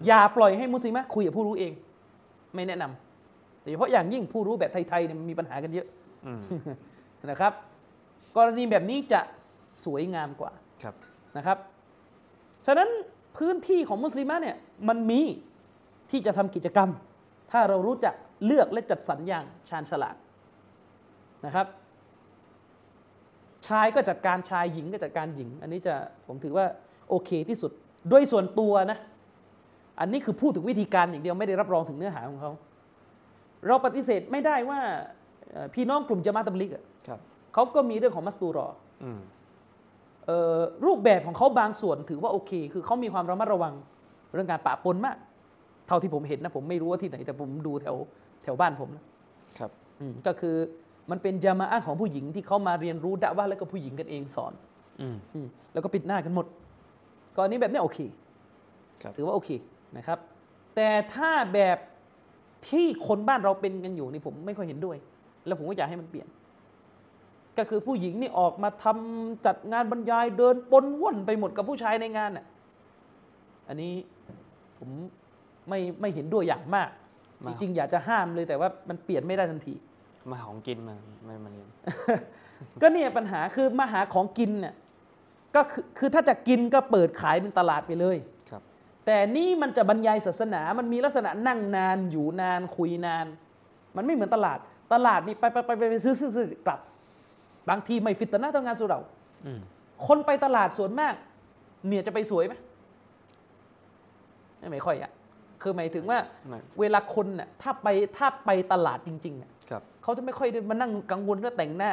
[0.06, 1.72] อย่าปล่อยให้มุสลิมะคุยกับผู้รู้เอง
[2.54, 5.86] ไม่แนะนำโดยเฉพาะอย่างยิ่งผู้รู้แบบไทยๆเนี่ยมันมีปัญหากันเยอะ
[6.26, 6.40] อืม
[7.30, 7.52] นะครับ
[8.36, 9.20] กรณีแบบนี้จะ
[9.84, 10.52] สวยงามกว่า
[10.82, 10.94] ครับ
[11.36, 11.58] นะครับ
[12.66, 12.88] ฉะนั้น
[13.36, 14.56] พื้นที่ของมุสลิมะเนี่ย
[14.88, 15.20] มันมี
[16.10, 16.90] ที่จะทำกิจกรรม
[17.50, 18.14] ถ้าเรารู้จัก
[18.44, 20.16] เลือกและจัดสรรอย่างชาญฉลาด
[21.46, 21.66] นะครับ
[23.66, 25.94] ชายก็จัดการชายหญิงก็จัดการหญิง อันนี้จะ
[26.26, 26.66] ผมถือว่า
[27.08, 27.70] โอเคที่สุด
[28.10, 28.98] โดยส่วนตัวนะ
[30.00, 32.52] อันนี้คือพูดถึงวิธีการอย่างเดียวไม่ได้รับรองถึงเนื้อหาของเขา
[33.66, 34.80] เราปฏิเสธไม่ได้ว่า
[35.50, 37.20] เอ่อพี่น้องกลุ่มจะมาตับลิกอะครับ
[37.54, 38.66] เขาก็มีเรื่องของมัสตูรอ
[39.04, 39.35] อืมเอ่อ
[40.86, 43.74] รูปแบบของเขาบางส่วนถือว่าโอเค คือเขามีความระมัดระวัง
[44.34, 45.16] เรื่องการปะปนมาก
[45.86, 47.96] เท่าที่ผมเห็นนะผมไม่รู้ว่าที่ไหนแต่ผมดูแถว
[48.42, 49.04] แถวบ้านผมนะ
[49.58, 49.70] ครับ
[50.00, 50.56] อืมก็คือ
[51.10, 54.52] มันเป็นจามาอะห์ของผู้หญิงที่เขามาเรียนรู้ดะว่าแล้วก็ผู้หญิงกันเองสอน
[55.00, 56.46] อืมอืมแล้วก็ปิดหน้ากันหมด
[57.36, 57.98] กรณีแบบเนี้ยโอเค
[59.02, 59.50] ครับถือว่าโอเค
[59.96, 60.18] นะครับ
[60.74, 61.78] แต่ถ้าแบบ
[62.68, 64.96] ที่คนบ้านเราเป็นกันอยู่นี่ผมไม่ค่อยเห็นด้วย
[65.46, 66.26] แล้วผมก็อยากให้มันเปลี่ยน
[67.58, 72.46] ก็คือผู้หญิงนี่ออกมาทำจัดงานบรรยายเดินปนว่อนไปหมดกับผู้ชายในงานน่ะ
[73.68, 73.94] อันนี้
[74.78, 74.90] ผม
[75.68, 76.90] ไม่ไม่เห็นด้วยอย่างมาก
[77.44, 79.74] มาจริงๆอยากจะห้ามเลยแต่ว่ามันเปลี่ยนไม่ได้ทันที
[80.30, 80.94] มาหาของกินมา
[81.24, 81.68] ไม่มาเรียน
[82.82, 84.74] ก็เนี่ยปัญหาคือมาหาของกินเนี่ย
[85.54, 88.16] ก็คือคือถ้าจะกินก็เปิดขายเป็นตลาดไปเลย
[88.50, 88.62] ครับ
[89.06, 93.26] แต่นี่มันจะบรรยายศาสนามันมีลักษณะนั่งนานอยู่นานคุยนาน
[93.96, 94.58] มันไม่เหมือนตลาด
[94.92, 96.80] ตลาดนี่ไปไปไปไปไปซื้อซื้อซื้อกลับ
[97.70, 99.00] บางทีไม่ฟิตนะทำงานสุเรา
[99.46, 99.60] อืม
[100.06, 101.14] คนไปตลาดส่วนมาก
[101.88, 102.54] เนี่ยจะไปสวยไหม
[104.72, 105.10] ไม่ค่อยอะ
[105.62, 111.92] คือหมายถึงว่าไม่เวลาคนน่ะถ้าไปถ้าไปตลาดจริงๆน่ะครับเขาจะไม่ค่อยได้มานั่งกังวลเรื่องแต่งหน้า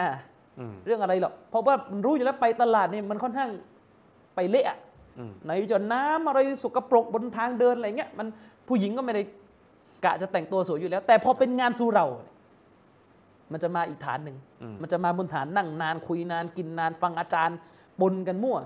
[0.59, 3.49] อืมเรื่องอะไรหรอกเพราะว่ามันรู้อยู่แล้วไปตลาดเนี่ยมันค่อนข้าง
[4.35, 4.77] ไปเละอะ
[5.17, 8.27] อืมไหนจะน้ำอะไรสกปรกบนทางเดินอะไรเงี้ยมัน
[8.67, 9.23] ผู้หญิงก็ไม่ได้
[10.05, 12.32] กะจะแต่งตัวสวยอยู่แล้ว แต่พอเป็นงานสู่เราเนี่ย
[13.53, 17.57] มันจะมาอีกฐานหนึ่งอืมมันจะมาบนฐานนั่งนานคุยนานกินนานฟังอาจารย์
[17.99, 18.57] ปนกันมั่ว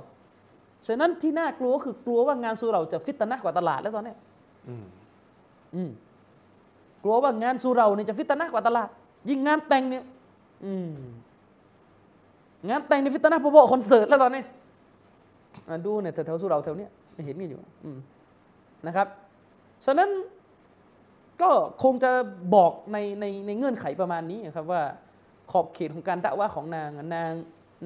[0.88, 4.18] ฉะนั้นที่น่ากลัวก็คือกลัวว่างานสู่เราจะฟิตนะกว่าตลาดแล้วตอนเนี้ย
[4.68, 4.86] อืม
[5.76, 5.90] อืม
[7.04, 8.90] กลัวว่างานสู่เราเนี่ยจะฟิตนะกว่าตลาด
[9.30, 10.04] ยิ่งงานแต่งเนี่ย
[10.66, 10.90] อืม
[12.70, 14.44] งานแต่งในฟิตนะพอๆคอนเสิร์ตแล้วตอนนี้
[15.70, 17.98] อะดูเนี่ยแถวๆสู่เราแถวเนี้ยไม่เห็นกันอยู่อืม
[18.88, 19.08] นะครับ
[19.86, 20.10] ฉะนั้น
[21.42, 21.52] ก็
[21.84, 22.12] คงจะ
[22.56, 24.82] บอกในในในเงื่อนไขประมาณนี้ครับว่า
[25.52, 27.32] ขอบเขตของการดะว่าของนางอะนาง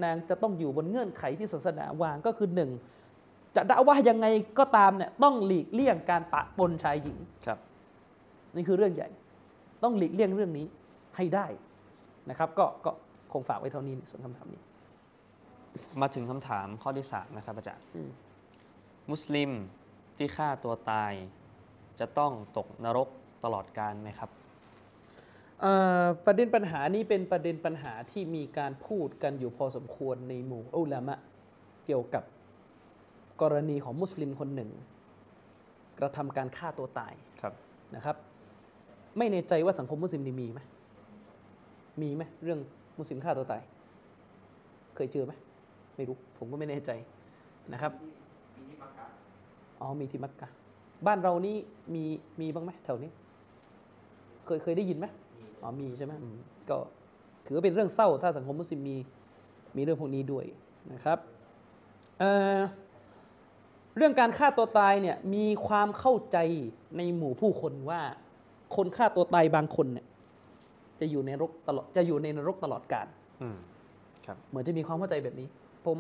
[0.04, 2.72] นางจะต้องอยู่บนเงื่อนไขที่ศาสนาวางก็คือหนึ่ง
[3.56, 4.28] จะดะว่ายังไง
[4.60, 7.60] ก็ตามเนี่ยต้องหลีกเลี่ยงการปะปนชายหญิงครับ
[8.56, 9.10] นี่คือเรื่องใหญ่
[9.84, 10.66] ต้องหลีกเลี่ยงเรื่องนี้
[11.16, 11.46] ให้ได้
[12.30, 12.92] นะครับ ก็ก็
[13.34, 14.62] คงฝากไว้เท่านี้ส่วนคำถามนี้
[16.02, 18.10] มาถึงคำถามข้อที่สามนะครับอาจารย์อืม
[19.12, 19.52] มุสลิม
[20.18, 21.14] ที่ฆ่าตัวตาย
[22.00, 23.10] จะต้องตกนรก
[23.44, 24.30] ตลอดกาลไหมครับ
[25.62, 25.74] เอ่
[26.04, 31.16] อประเด็นปัญหานี้เป็นประเด็นปัญหาที่มีการพูดกันอยู่พอสมควรในหมู่อุลามะ
[31.86, 32.24] เกี่ยวกับ
[33.42, 34.70] กรณีของมุสลิมคนหนึ่ง
[36.00, 37.54] กระทำการฆ่าตัวตายครับ
[37.96, 38.16] นะครับ
[39.18, 40.60] ไม่แน่ใจว่าสังคมมุสลิมนี่มีไหม
[42.02, 42.60] มีไหมเรื่อง
[42.98, 43.62] มุสลิมฆ่าตัวตาย
[44.96, 45.34] เคยเจอไหม
[45.96, 46.92] ไม่รู้ ผมก็ไม่แน่ใจ
[47.74, 47.92] นะครับ
[49.80, 50.50] อ๋อมีที่มักกะ
[51.08, 51.58] บ้านเรานี่
[51.94, 52.04] มี
[52.42, 53.21] มีบ้างไหมแถวนี้เค
[54.58, 55.06] ยเคยได้ยินไหม
[55.62, 56.38] อ๋อมีใช่ไหมอืม
[56.70, 56.78] ก็
[57.46, 58.98] ถือว่าเป็นเรื่องเศร้าถ้าสังคมมุสลิมมี
[59.76, 60.46] มีเรื่องพวกนี้ด้วย
[60.94, 61.18] นะครับ
[62.20, 62.60] เอ่อ
[63.98, 66.38] เรื่องการฆ่าตัวตายเนี่ยมีความเข้าใจ
[66.98, 68.02] ในหมู่ผู้คนว่า
[68.76, 70.06] คนฆ่าตัวตายบางคนเนี่ย
[71.00, 73.08] จะอยู่ในนรกตลอดจะอยู่ในนรกตลอดกาล
[73.42, 73.58] อืม
[74.26, 75.48] ครับเหมือนจะมีความเข้าใจแบบนี้
[75.86, 76.00] ผม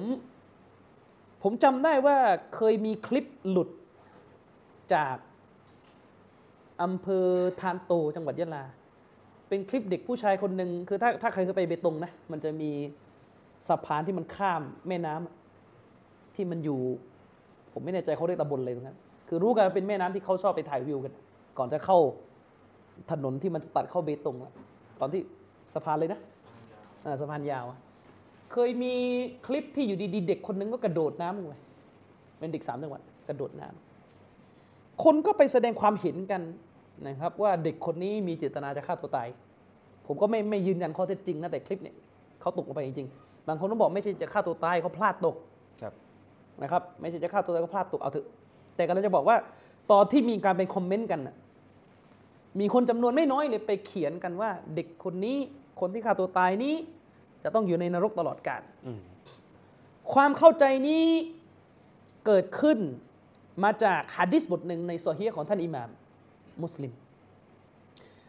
[1.43, 2.17] ผมจำได้ว่า
[2.55, 3.69] เคยมีคลิปหลุด
[4.93, 5.15] จาก
[6.81, 7.27] อำเภอ
[7.61, 8.63] ทานโตจังหวัดยะลา
[9.49, 12.71] เป็นคลิปเด็กผู้ชายคนหนึ่งคือถ้าถ้าใครเคยไปเบตงนะมันจะมี
[13.67, 15.35] สะพานที่มันข้ามแม่น้ำอะ
[16.35, 16.79] ที่มันอยู่
[17.73, 21.13] ผมไม่แน่ใจเขาเรียกตำบลอะไรตรงนั้นคือรู้กันเป็นแม่น้ำที่เขาชอบไปถ่ายวิวกัน
[21.57, 21.97] ก่อนจะเข้า
[23.11, 24.51] ถนนที่มันตัดเข้าเบตงอะ
[24.99, 25.21] ก่อนที่
[25.73, 26.19] สะพานเลยนะ
[27.03, 27.65] อสะพานยาว
[28.51, 28.93] เคยมี
[29.45, 31.55] คลิปที่อยู่ดีๆเด็กคนนึงก็กระโดดน้ำลงไป
[32.39, 36.41] เป็นเด็กสามจังหวัดกระโดดน้ำคนก็ไปแสดงความเห็นกัน
[37.07, 39.27] นะครับว่าเด็กคนนี้มีเจตนาจะฆ่าตัวตาย
[40.07, 41.95] ผมก็ไม่ไม่ยืนยันข้อเท็จจริงนะแต่คลิปเนี่ย
[42.41, 45.35] เขาตกลงไปจริงๆ บางคนก็บอกไม่ใช่จะฆ่าตัวตายเขาพลาดตก
[45.81, 45.93] ครับ
[46.61, 48.27] นะครับไม่ใช่จะฆ่าตัวตายก็พลาดตกเอาเถอะ
[48.75, 49.37] แต่ก็เราจะบอกว่า
[49.91, 51.35] ตอนที่มีการเป็นคอมเมนต์กันน่ะ
[52.59, 55.37] มีคนจำนวนไม่น้อยเลยไปเขียนกันว่า เด็กคนนี้
[55.79, 56.75] คนที่ฆ่าตัวตายนี้
[57.43, 59.01] จะต้องอยู่ในนรกตลอดกาลอืม
[60.13, 61.05] ความเข้าใจนี้
[62.25, 62.79] เกิดขึ้น
[63.63, 65.89] มาจากฮะดิษบทหนึ่งในโซฮีฮ์ของท่านอิหม่าม
[66.63, 66.91] มุสลิม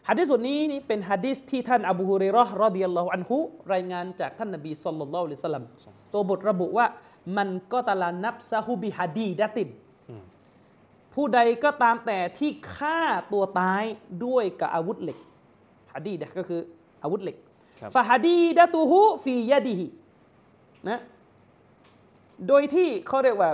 [0.09, 3.39] ฮะดิษบทนี้นี่เป็นฮะดิษที่ท่านอบูฮุเรย์เราะห์รอดิยัลลอฮุอันฮุ
[3.75, 5.65] รายงานจากท่านนบีศ็อลลัลลอฮุอะลัยฮิวะซัลลัม
[6.13, 6.87] ตัวบทระบุว่า
[7.37, 9.69] มันก็ตะลานับซะฮุบิฮะดีดะติน
[10.11, 10.25] อืม
[11.15, 13.01] ผู้ใดก็ตามแต่ที่ฆ่า
[13.33, 13.83] ตัวตาย
[14.25, 15.19] ด้วยกับอาวุธเหล็ก
[15.93, 16.61] ฮะดีดะก็คือ
[17.03, 17.37] อาวุธเหล็ก
[17.81, 19.87] ครับฟาฮะดีดะตูฮุฟียะดีฮิ
[20.89, 21.01] นะ
[22.49, 23.51] โดยที่เขาเรียกว่า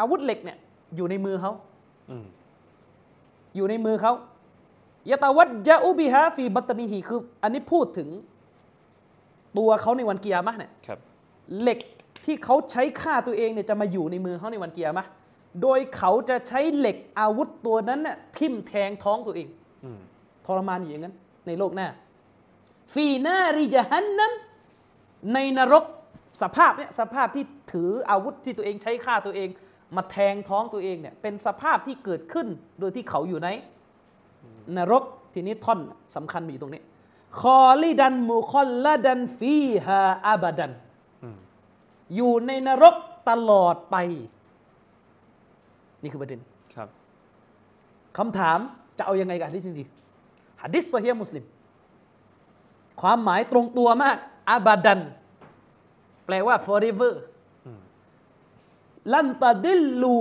[0.00, 0.58] อาวุธเหล็กเนี่ย
[0.96, 1.52] อยู่ในมือเขา
[3.52, 4.12] อืมอยู่ในมือเขา
[5.10, 8.08] ยะตาวัดยะอุบิฮะฟีบัตนิฮีคือ อันนี้พูดถึง
[9.58, 10.98] ตัวเขาในวันกิยามะห์เนี่ยครับ
[11.60, 11.78] เหล็ก
[12.24, 15.08] ที่เขาใช้ฆ่าตัวเองเนี่ยจะมาอยู่ในมือเขาในวันกิยามะห์
[15.62, 19.48] โดยเขาจะใช้เหล็กอาวุธตัวนั้นน่ะทิ่มแทงท้องตัวเอง
[19.84, 20.00] อืม
[20.46, 21.14] ทรมานอยู่อย่างนั้น
[21.46, 21.88] ในโลกหน้า
[22.92, 24.32] ฟีนาริจฮันนัม
[25.34, 25.84] ในนรก
[26.42, 29.48] สภาพเนี่ยสภาพที่ถืออาวุธที่ตัวเองใช้ฆ่าตัวเอง
[29.96, 32.46] มาแทงท้องตัวเองเนี่ยเป็นสภาพที่เกิดขึ้น
[32.80, 33.48] โดยที่เขาอยู่ใน
[34.76, 35.02] นรก
[35.34, 35.80] ทีนี้ท่อน
[36.16, 36.82] สำคัญมีอยู่ตรงนี้
[37.40, 40.72] คอลิดันมุคอลลดันฟีฮาอาบาดัน
[41.22, 41.36] อืม
[42.16, 42.94] อยู่ในนรก
[43.30, 43.96] ตลอดไป
[46.02, 46.40] นี่คือประเด็น
[46.74, 46.88] ครับ
[48.18, 48.58] คำถาม
[48.98, 49.84] จะเอายังไงกับฮะดิษนี้ดี
[50.62, 51.44] ฮะดิษซอฮีฮ์มุสลิม
[53.00, 54.16] ความหมายตรงตัวมาก
[54.50, 55.00] อาบาดัน
[56.26, 57.31] แปลว่า forever อืม
[59.14, 60.16] ลันตาดิลลู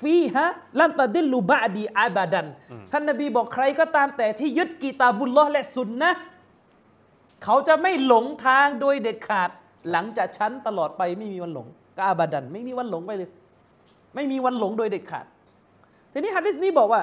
[0.00, 0.46] ฟีฮะ
[0.78, 2.46] ลันตาดิลลูบะดีอาบาดัน
[2.92, 6.22] ท่านนบีบอกใครก็ตามแต่ที่ยึดกีตาบุลลอฮ์และสุนนะห์
[7.44, 9.50] เขาจะไม่หลงทางโดยเด็ดขาด
[9.90, 11.66] หลังจากฉันตลอดไปไม่มีวันหลง
[11.96, 13.30] ก็อาบาดัน ไม่มีวันหลงไปเลย
[14.14, 15.26] ไม่มีวันหลงโดยเด็ดขาด
[16.12, 17.02] ทีนี้ฮะดิษนี้บอกว่า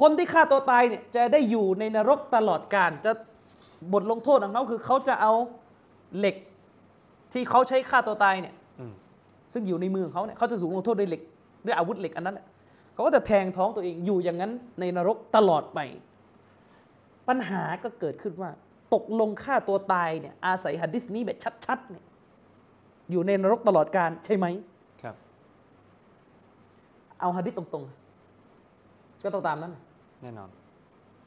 [0.00, 3.12] คนที่ฆ่าตัวตายเนี่ยจะได้อยู่ในนรกตลอดกาลจะ
[3.92, 5.32] บทลงโทษของเขาคือเขาจะเอา
[6.18, 6.36] เหล็ก
[7.32, 8.92] ที่เขาใช้ฆ่าตัวตายเนี่ยอืม
[9.54, 11.22] ซึ่งอยู่ในมือของเขาเนี่ยเขาจะถูกลงโทษด้วยเหล็ก
[11.66, 12.46] ด้วยอาวุธเหล็กอันนั้นน่ะ
[12.94, 15.78] เขาก็จะแทงท้องตัวเองอยู่อย่างนั้นในนรกตลอดไป
[17.28, 18.50] ปัญหาก็เกิดขึ้นว่า
[18.94, 22.04] ตกลงฆ่าตัวตายเนี่ยอาศัยหัดดิสนี้แบบชัดๆเนี่ย
[23.10, 24.46] อยู่ในนรกตลอดการใช่ไหม
[25.02, 25.14] ครับ
[27.20, 29.72] เอาหัดดิสตรงๆ ก็ต้องตามนั้น
[30.22, 30.48] แน่นอน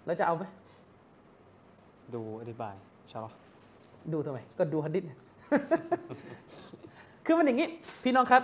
[0.06, 0.44] แล้วจะเอาไหม
[2.14, 3.36] ดูอธิบายอินชาอัลลอฮ์
[4.14, 5.20] ดูทำไม ก็ดูหัดดิษเนี่ย
[7.28, 7.70] คือมันอย่างนี้
[8.04, 8.44] พี่น้องครับ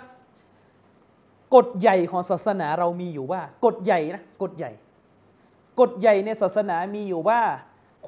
[1.56, 4.72] กฎใหญ่ของศาสนาเรามีอยู่ว่า กฎใหญ่นะกฎใหญ่
[5.80, 7.40] กฎใหญ่ในศาสนามีอยู่ว่า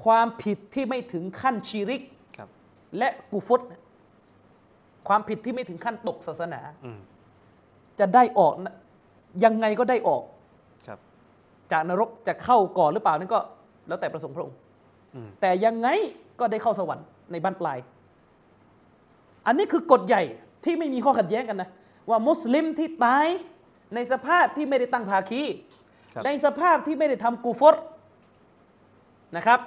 [0.04, 2.02] ความผิดที่ไม่ถึงขั้นชีริก
[2.38, 2.50] ครับ
[2.98, 3.82] และกุฟตเนี่ย
[5.08, 7.00] ความผิดที่ไม่ถึงขั้นตกศาสนาอืม
[8.00, 8.76] จะได้ออกนะ
[9.44, 10.24] ยังไงก็ได้ออก
[10.88, 11.00] ครับ
[11.72, 13.40] จากนรกจะเข้าก่อนหรือเปล่านั่นก็
[13.88, 14.58] แล้วแต่ประสงค์พระองค์
[15.16, 15.88] อืมแต่ยังไง
[16.40, 17.78] ก็ได้เข้าสวรรค์ในบ้านปลาย
[19.46, 20.24] อันนี้คือกฎใหญ่
[20.66, 21.70] ที่ไม่มีข้อขัดแย้งกันนะ
[22.10, 23.28] ว่ามุสลิมที่ตาย
[23.96, 25.42] ในสภาพที่ไม่ได้ตั้งภาคี
[26.14, 27.76] ครับในสภาพที่ไม่ได้ทำกูฟร
[29.38, 29.60] นะครับ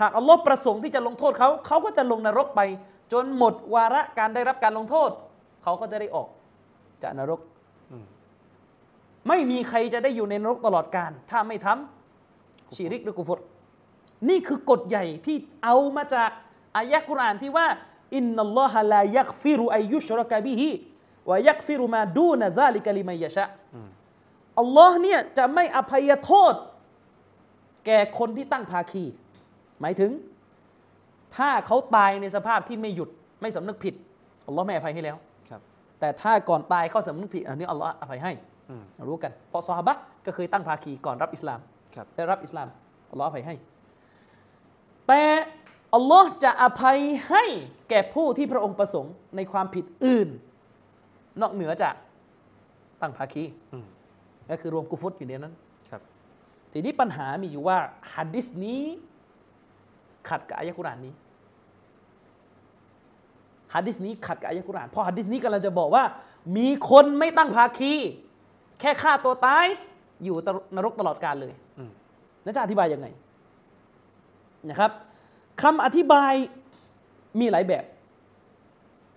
[0.00, 2.60] หากอัลลอฮ์ประสงค์ที่จะลงโทษเขาเขาก็จะลงนรกไป
[3.12, 5.10] จนหมดวาระการได้รับการลงโทษ
[5.62, 6.28] เขาก็จะได้ออก
[7.02, 7.40] จากนรก
[7.90, 8.04] อืม
[9.28, 13.40] ไม่มีใครจะได้อยู่ในนรกตลอดกาลถ้าไม่ทำชีริกหรือกุฟร
[14.28, 16.30] นี่คือกฎใหญ่ที่เอามาจาก
[16.76, 17.66] อายะกุรอานที่ว่า
[18.16, 20.68] อินนัลลอฮะลายักฟิรุอายุชรกะบิฮิ
[21.30, 23.44] วะยักฟิรุมาดูนะซาลิกะลิมัยยะชะ
[23.74, 23.88] อืม
[24.60, 26.54] อัลลอฮ์เนี่ยจะไม่อภัยโทษ
[27.86, 29.04] แก่คนที่ตั้งภาคี
[29.80, 30.10] หมายถึง
[31.36, 33.08] ถ้าเขาตายในสภาพที่ไม่หยุด
[33.40, 33.94] ไม่สำนึกผิด
[34.46, 35.16] อัลลอฮ์ไม่อภัยให้แล้ว
[35.48, 35.60] ครับ
[36.00, 38.32] แต่ถ้าก่อนตายเขาสำนึกผิดอันนี้อัลลอฮ์อภัยให้
[38.70, 41.60] อืมรู้กันเพราะซอฮาบะห์ก็เคยตั้งภาคีก่อนรับอิสลาม
[41.94, 42.68] ครับได้รับอิสลาม
[43.10, 43.54] อัลลอฮ์อภัยให้
[45.08, 45.22] แต่
[45.94, 47.44] อัลลอฮ์จะอภัยให้
[47.90, 50.28] แก่ผู้ที่พระองค์ประสงค์ในความผิดอื่น
[51.40, 51.94] นอกเหนือจาก
[53.00, 53.86] ตั้งภาคีอืม
[54.50, 55.54] ก็คือรวมกุฟุตอยู่ในนั้น
[55.90, 56.02] ครับ
[56.72, 57.78] ทีนี้ปัญหามีอยู่ว่า
[58.12, 58.82] ฮัดดิสนี้
[60.28, 61.14] ขัดกับอายะกุรอานนี้
[63.74, 66.04] ฮัดดิสนี้ขัดกับอายะกุรอานเพราะฮัดดิสนี้กำลังจะบอกว่า
[66.56, 67.92] มีคนไม่ตั้งภาคี
[68.80, 69.66] แค่ฆ่าตัวตาย
[70.24, 70.36] อยู่
[70.76, 71.90] นรกตลอดกาลเลยอืม
[72.42, 73.06] แล้วจะอธิบายยังไง
[74.70, 74.92] นะครับ
[75.62, 76.32] คำอธิบาย
[77.40, 77.84] มีหลายแบบ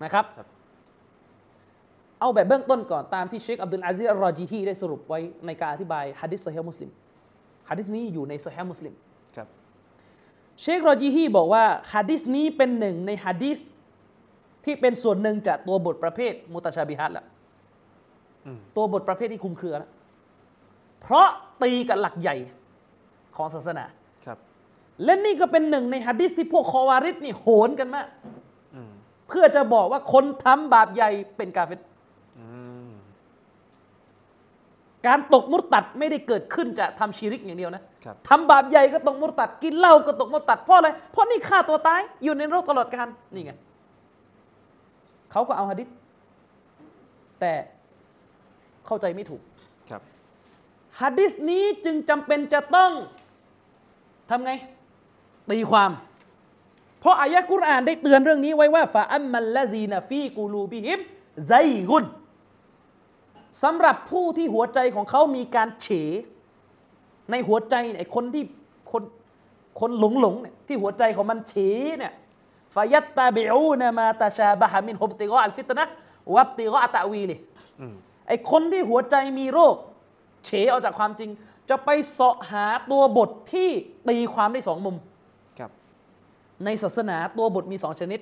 [0.04, 0.48] นะครับครับ
[2.20, 6.90] เอาแบบเบื้องต้นก่อนตามที่เชคอับดุลอาซิซอัลรอจีฮีได้สรุปไว้ในการอธิบายฮะดิษโซฮีมุสลิม
[7.70, 8.94] ฮะดิษนี้อยู่ในโซฮีมุสลิม
[9.36, 9.48] ครับ
[10.62, 11.64] เชครอจีฮีบอกว่า
[11.94, 13.58] ฮะดิษนี้เป็นหนึ่งในฮะดิษ
[14.66, 17.26] ที่เป็นส่วนหนึ่งจากตัวบทประเภทมุตชาบิฮัดละ
[18.46, 19.92] อืมตัวบทประเภทที่คลุมเครือแล้ว
[21.02, 21.28] เพราะ
[21.64, 22.36] ตีกับหลักใหญ่
[23.36, 23.97] ของศาสนาครับ
[25.04, 28.08] และนี่ก็เป็นหนึ่งในฮะดิษที่พวกคอวาริดนี่โหนกันมาก
[28.76, 28.92] อืม
[29.28, 31.82] เพื่อจะบอกว่าคนทำบาปใหญ่เป็นกาเฟร
[32.40, 32.46] อื
[32.88, 32.90] ม
[35.08, 43.52] การตกมุตตัดไม่ได้เกิดขึ้นจากทำชีริกอย่างเดียวนะครับทำบาปใหญ่ก็ตกมุตตัด กินเหล้าก็ตกมุตตัดเพราะอะไรเพราะนี่ฆ่าตัวตายอยู่ในโลกตลอดกาลนี่ไง
[45.32, 45.88] เขาก็เอาฮะดิษ
[47.40, 47.54] แต่
[48.86, 49.42] เข้าใจไม่ถูก
[49.92, 50.02] ครับ
[51.02, 52.92] ฮะดิษนี้จึงจำเป็นจะต้อง
[54.30, 54.54] ทำไง
[55.52, 55.92] ตีความ
[57.00, 61.00] เพราะอายะกุรอานได้เตือนเรื่องนี้ไว้ว่าฟาอัมมัลลซีนฟีกูลูบิฮิม
[61.48, 61.54] ไซ
[61.90, 62.06] กุน
[63.64, 65.88] สำหรับผู้ที่หัวใจของเขามีการเฉ
[67.32, 68.44] ในหัวใจเนี่ยไอ้คนที่
[68.92, 69.04] คน
[69.80, 71.56] คนหลงหลงเนี่ยที่หัวใจของมันเฉ
[71.98, 72.14] เนี่ย
[72.76, 75.94] ฟายัตตาบิอูนมาตาชาบะฮามินฮุบติกออัลฟิตนะฮ์
[76.36, 77.36] วับติกออัตะวีลิ
[77.80, 77.96] อืม
[78.28, 79.76] ไอ้คนที่หัวใจมีโรค
[80.46, 81.30] เฉออกจากความจริง
[81.70, 83.70] จะไปเสาะหาตัวบทที่
[84.10, 84.96] ตีความได้สองมุม
[86.66, 88.20] ในศาสนาตัวบทมีสองชนิด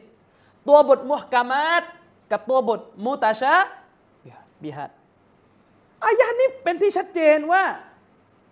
[0.68, 1.84] ตัวบทมุฮกามาต
[2.32, 3.54] กับตัวบทมุตาชา
[4.64, 4.92] บิฮัด
[6.04, 7.64] อายะนี้เป็นที่ชัดเจนว่า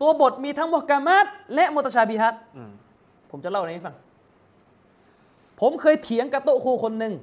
[0.02, 1.26] ตัวบทมีทั้งมุฮกามาต
[1.56, 2.72] และมุตาชาบิฮัดอืม
[3.32, 3.96] ผมจะเล่าอะไรให้ฟัง
[5.62, 7.14] ผมเคยเถียงกับโต๊ะครูคนหนึ่ง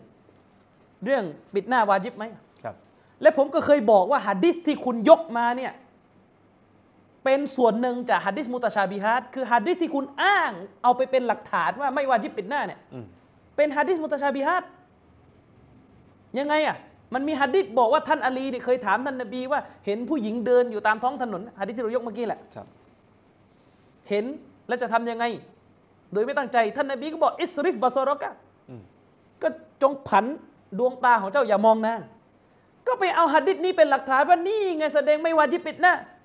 [1.04, 2.24] เรื่องปิดหน้าวาจิบไหม
[2.62, 2.74] ครับ
[3.22, 5.72] และผมก็เคยบอกว่าหัดดิสที่คุณยกมาเนี่ย
[7.24, 10.52] เป็นส่วนหนึ่งจากหัดดิสมุตชาบิฮัดคือหัดดิสที่คุณอ้าง
[10.82, 13.04] เอาไปเป็นหลักฐานว่าไม่วาจิบปิดหน้าเนี่ยอืม
[13.56, 14.64] เป็นหัดดิสมุตชาบิฮัด
[16.38, 16.76] ยังไงอะ
[17.14, 22.66] มันมีหัดดิสบอกว่าท่านอาลีเนี่ยเคยถามท่านนบีว่าเห็นผู้หญิงเดินอยู่ตามท้องถนนหัดดิสที่เรายกเมื่อกี้แหละครับ
[24.08, 24.24] เห็น
[24.68, 25.24] แล้วจะทำยังไง
[26.12, 28.32] โดยไม่ตั้งใจท่านนบีก็บอกอิสริฟบาซารอกะ
[28.68, 28.82] อืม
[29.42, 29.48] ก็
[29.82, 30.24] จงผัน
[30.78, 32.00] ดวงตาของเจ้าอย่ามองนาง
[32.86, 36.19] ก็ไปเอาหัดดิษนี้เป็นหลักฐานว่านี่ไงแสดงไม่วาจิบปิดหน้าอืม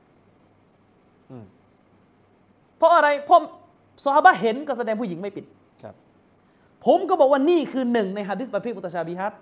[2.78, 3.40] เพราะอะไรเพราะ
[4.04, 5.46] ซอฮาบะห์เห็นก็แสดงผู้หญิงไม่ปิด
[5.82, 5.94] ครับ
[6.86, 9.34] ผมก็บอกว่านี่คือหนึ่งในหัดดิษประเภทมุตชาบิฮัด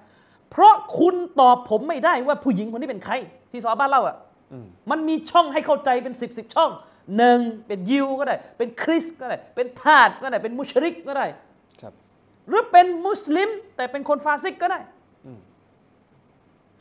[0.52, 3.14] เพราะคุณตอบผมไม่ได้ว่าผู้หญิงคนนี้เป็นใคร
[3.52, 4.18] ที่ซอฮาบะห์เล่าอะ
[4.52, 6.72] อืมมันมีช่องให้เข้าใจเป็นสิบสิบช่อง
[7.18, 11.26] หนึ่งเป็นยิวก็ได้ เป็นคริสก็ได้ เป็นทาสก็ได้ เป็นมุชริกก็ได้
[11.82, 11.94] ครับ
[12.48, 14.93] หรือเป็นมุสลิม แต่เป็นคนฟาซิกก็ได้อืม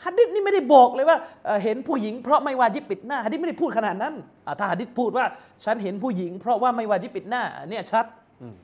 [0.05, 4.15] ฮัดดิษนี่ไม่ได้บอกเลยว่าเอ่อเห็นผู้หญิงเพราะไม่วาจิบปิดหน้าฮัดดิษไม่ได้พูดขนาดนั้น
[4.47, 5.27] อะถ้าฮัดดิษพูดว่า
[5.65, 8.05] ฉันเห็นผู้หญิง เพราะว่าไม่วาจิบปิดหน้าอันเนี่ยชัด
[8.43, 8.55] อืม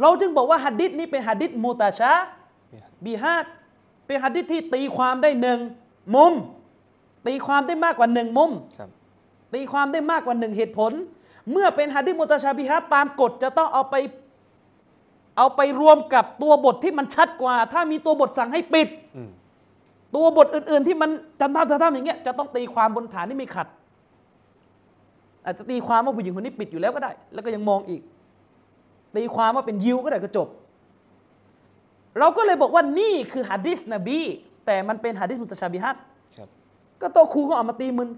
[0.00, 2.12] เราจึงบอกว่าฮัดดิษนี้เป็นฮัดดิษมูตาชา
[2.70, 3.46] เนี่ยบีฮัด
[4.06, 5.58] เป็นฮัดดิษที่ตีความได้หนึ่ง
[6.14, 6.32] มุม
[7.26, 8.90] ตีความได้มากกว่าหนึ่งมุมครับ
[9.54, 10.92] ตีความได้มากกว่าหนึ่งเหตุผล
[11.50, 13.94] เมื่อเป็นฮัดดิษมุตาชาบิฮัดตามกฎจะต้องเอาไป
[15.38, 19.30] เอาไปรวมกับตัวบทที่มันชัดกว่า ถ้ามีตัวบทสั่งให้ปิดอืม
[20.14, 23.66] ตัวบทอื่น ๆ ที่มันจำทำทำทำอย่างเงี้ยจะต้องตีความบนฐานที่ไม่ขัด
[25.44, 28.02] อาจจะตีความว่าผู้หญิงคนนี้ปิดอยู่แล้วก็ได้ แล้วก็ยังมองอีก
[29.16, 30.48] ตีความว่าเป็นยิวก็ได้ก็จบ
[32.18, 34.20] เราก็เลยบอกว่านี่คือฮะดิษนบี
[34.66, 35.96] แต่มันเป็นฮะดิษมุตชาบิฮัด
[36.36, 36.48] ครับ
[37.00, 38.08] ก็ก็โตัวครูก็เอามาตีมึน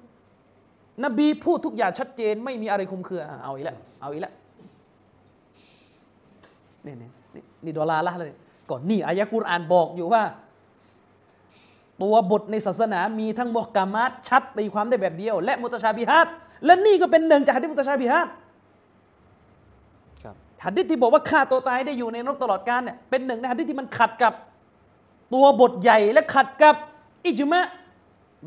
[1.05, 4.33] นบีพูดทุกอย่างชัดเจน ไม่มีอะไรคลุมเครืออะเอาอีกแล้วเอาอีกแล้ว
[6.87, 8.33] นี่นี่นี่นี่ดอลลาร์ละเลย
[8.71, 10.23] ก่อนนี่อายะกุรอานบอกอยู่ว่า
[12.03, 16.29] ตัวบทในศาสนามีทั้งมุฮกามัดชัดตีความได้แบบเดียว และมุตชาบิฮัด
[16.65, 18.29] และนี่ก็เป็นหนึ่งจากฮะดิษมุตชาบิฮัด
[20.23, 20.35] ครับ
[20.65, 24.33] ฮะดิษที่บอกว่าฆ่าตัวตายได้อยู่ในนรกตลอดกาลเนี่ยเป็นหนึ่งในฮะดิษที่มันขัดกับ
[25.35, 26.75] ตัวบทใหญ่และขัดกับ
[27.27, 27.67] อิจมะ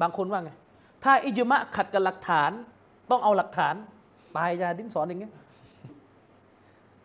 [0.01, 0.51] บางคนว่าไง
[1.03, 2.51] ถ้าอิจมะขัดกับหลักฐาน
[3.11, 3.75] ต้องเอาหลักฐาน
[4.35, 5.33] ตายยาดินสอนอย่างเงี้ย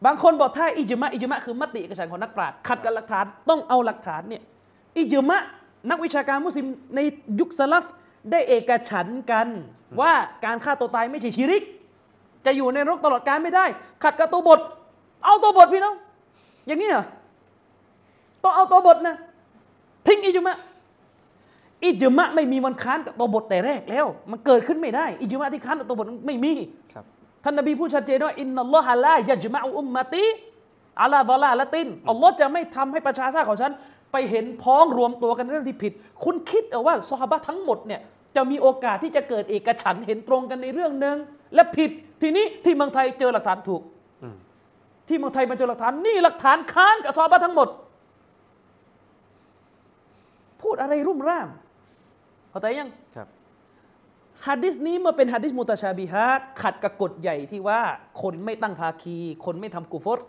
[0.05, 4.43] บางคนบอกถ้าอิจมะอิจมะคือมติเอกฉันท์ของนักปราชญ์ขัดกับหลักฐานต้องเอาหลักฐานเนี่ย
[4.99, 5.43] อิจมะ
[5.89, 7.01] นักวิชาการมุสลิมใน
[7.41, 7.85] ยุคสลับ
[8.31, 9.47] ได้เอกฉันท์กัน
[10.01, 10.13] ว่า
[10.45, 11.63] การฆ่าตัวตายไม่ใช่ชิริก
[12.47, 13.65] จะอยู่ในนรกตลอดกาลไม่ได้
[14.03, 14.61] ขัดกับตัวบท
[15.25, 15.95] เอาตัวบทพี่น้อง
[16.67, 17.05] อย่างนี้เหรอ
[18.43, 19.17] ต้องเอาตัวบทนะ
[20.07, 20.57] ทิ้งอิจมะ
[21.85, 26.53] อิจมะไม่มีวันค้านกับตัวบทแต่แรกแล้ว มันเกิดขึ้นไม่ได้ อิจมะที่ค้านกับตัวบทไม่มี
[26.93, 27.05] ครับ
[27.45, 30.25] ท่านนบีพูดชัดเจนว่าอินนัลลอฮะลายัจมะอุมมะติ
[31.03, 33.73] อัลาดอลาละตินอัลลอฮ์จะไม่ทำให้ประชาชาติของฉัน
[34.13, 35.93] ไปเห็นพ้องรวมตัวกันในเรื่องที่ผิด
[36.25, 38.01] คุณคิดเอาว่าซอฮาบะห์ทั้งหมดเนี่ย
[38.37, 41.17] จะมีโอกาสที่จะเกิดเอกฉันท์เห็นตรงกันในเรื่องหนึ่ง
[41.55, 41.91] และผิด
[42.23, 43.83] ทีนี้ที่เมืองไทยเจอหลักฐานถูก
[44.23, 44.37] อืม
[45.09, 47.69] ที่เมืองไทยมาเจอหลักฐานนี่หลักฐานค้านกับซอฮาบะห์ทั้งหมด
[50.63, 51.49] พูดอะไรรุ่มร่าม
[52.51, 53.29] เข้าใจยังครับ
[54.47, 57.81] ฮัดดิสนี้เมื่อเป็นฮัดดิสมุตชาบิฮัดขัดกับกฎใหญ่ที่ว่า
[58.23, 60.21] คนไม่ตั้งภาคี คนไม่ทำกุฟร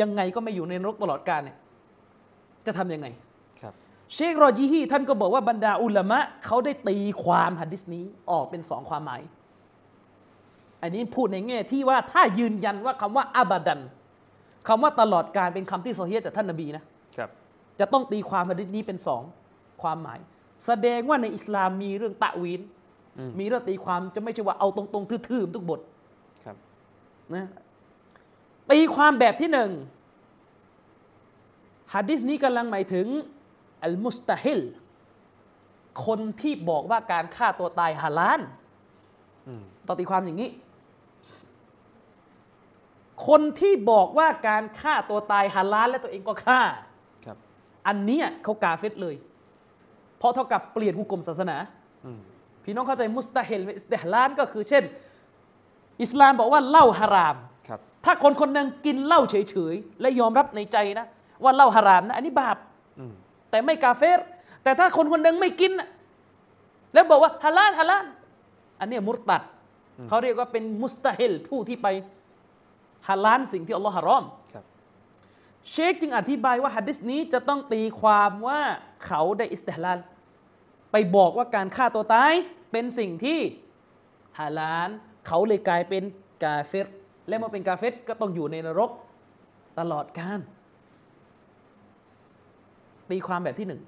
[0.00, 1.56] ยังไงก็ไม่อยู่ในนรกตลอดกาลเนี่ย
[2.66, 3.06] จะทำยังไง
[3.60, 3.72] ครับ
[4.14, 9.22] เชครอจีฮีท่านก็บอกว่าบรรดาอุลามะเขาได้ตีความฮัดดิสนี้ออกเป็นสองความหมาย
[10.82, 13.80] อันนี้พูดในแง่ที่ว่าถ้ายืนยันว่าคำว่าอาบัดัน
[14.68, 16.84] คำว่าตลอดการเป็นคำที่โซเฮียจากท่านนบีนะ
[17.16, 17.30] ครับ
[17.80, 19.22] จะต้องตีความฮัดดิษนี้เป็นสอง
[19.82, 20.18] ความหมาย
[20.66, 22.60] แสดงว่าในอิสลามมีเรื่องตะวีน
[23.18, 25.80] อืมมีเรื่องตีความจะไม่ใช่ว่าเอาตรงๆทื่อๆทุกบท
[26.44, 26.56] ครับ
[27.34, 27.48] นะ
[28.70, 29.70] ตีความแบบที่หนึ่ง
[31.92, 33.06] ฮัดดิษนี้กำลังหมายถึง
[33.84, 34.60] อัลมุสตาฮิล
[36.06, 38.40] คนที่บอกว่าการฆ่าตัวตายฮาลาล
[39.48, 40.50] อืมต้องตีความอย่างนี้
[43.26, 46.60] คนที่บอกว่าการฆ่าตัวตายฮาลาลและตัวเองก็ฆ่า
[47.24, 47.36] ครับ
[47.86, 49.16] อันเนี้ยเขากาเฟตเลย
[50.18, 51.56] เพราะเท่ากับเปลี่ยนหุก่มศาสนา
[52.04, 52.20] อืม
[52.64, 54.84] พี่น้องเข้าใจมุสตาฮิลอิสติฮลาลก็คือเช่น
[56.02, 57.36] อิสลามบอกว่าเหล้าฮาราม
[57.68, 61.06] ครับถ้าคนคนหนึ่งกินเหล้าเฉยๆและยอมรับในใจนะ
[61.44, 62.56] ว่าเหล้าฮารามนะอันนี้บาป
[62.98, 63.12] อืม
[63.50, 64.20] แต่ไม่กาเฟร
[64.62, 65.88] แต่ถ้าคนคนหนึ่งไม่กินน่ะ
[66.94, 68.04] แล้วบอกว่าฮาลาลฮาลาล
[68.80, 69.42] อันเนี้ยมุรตัด
[70.08, 71.86] เขาเรียกว่าเป็นมุสตาฮิลผู้ที่ไป
[73.08, 74.24] ฮาลาลสิ่งที่อัลลอฮ์ฮารอม
[74.54, 74.64] ครับ
[75.70, 78.60] เชคจึงอธิบายว่าฮัดดิสนี้จะต้องตีความว่า
[79.06, 79.98] เขาได้อิสติฮลาล
[80.92, 82.32] ไปบอกว่าการฆ่าตัวตาย
[82.72, 83.38] เป็นสิ่งที่
[84.38, 84.88] ฮาลาล
[85.26, 86.02] เขาเลยกลายเป็น
[86.44, 86.86] กาเฟร
[87.28, 88.90] และเมื่อเป็นกาเฟรก็ต้องอยู่ในนรก
[89.78, 90.40] ตลอดกาล
[93.10, 93.82] ตีความแบบที่หนึ่ง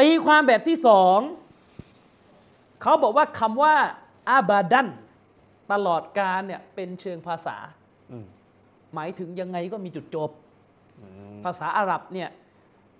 [0.00, 1.18] ตีความแบบที่สอง
[2.82, 3.74] เขาบอกว่าคำว่า
[4.28, 4.88] อาบาดัน
[5.72, 7.56] ตลอดกาลเนี่ยเป็นเชิงภาษา
[8.10, 8.26] อืม
[8.94, 10.30] หมายถึงยังไงก็มีจุดจบ
[11.00, 12.28] อืมภาษาอาหรับเนี่ย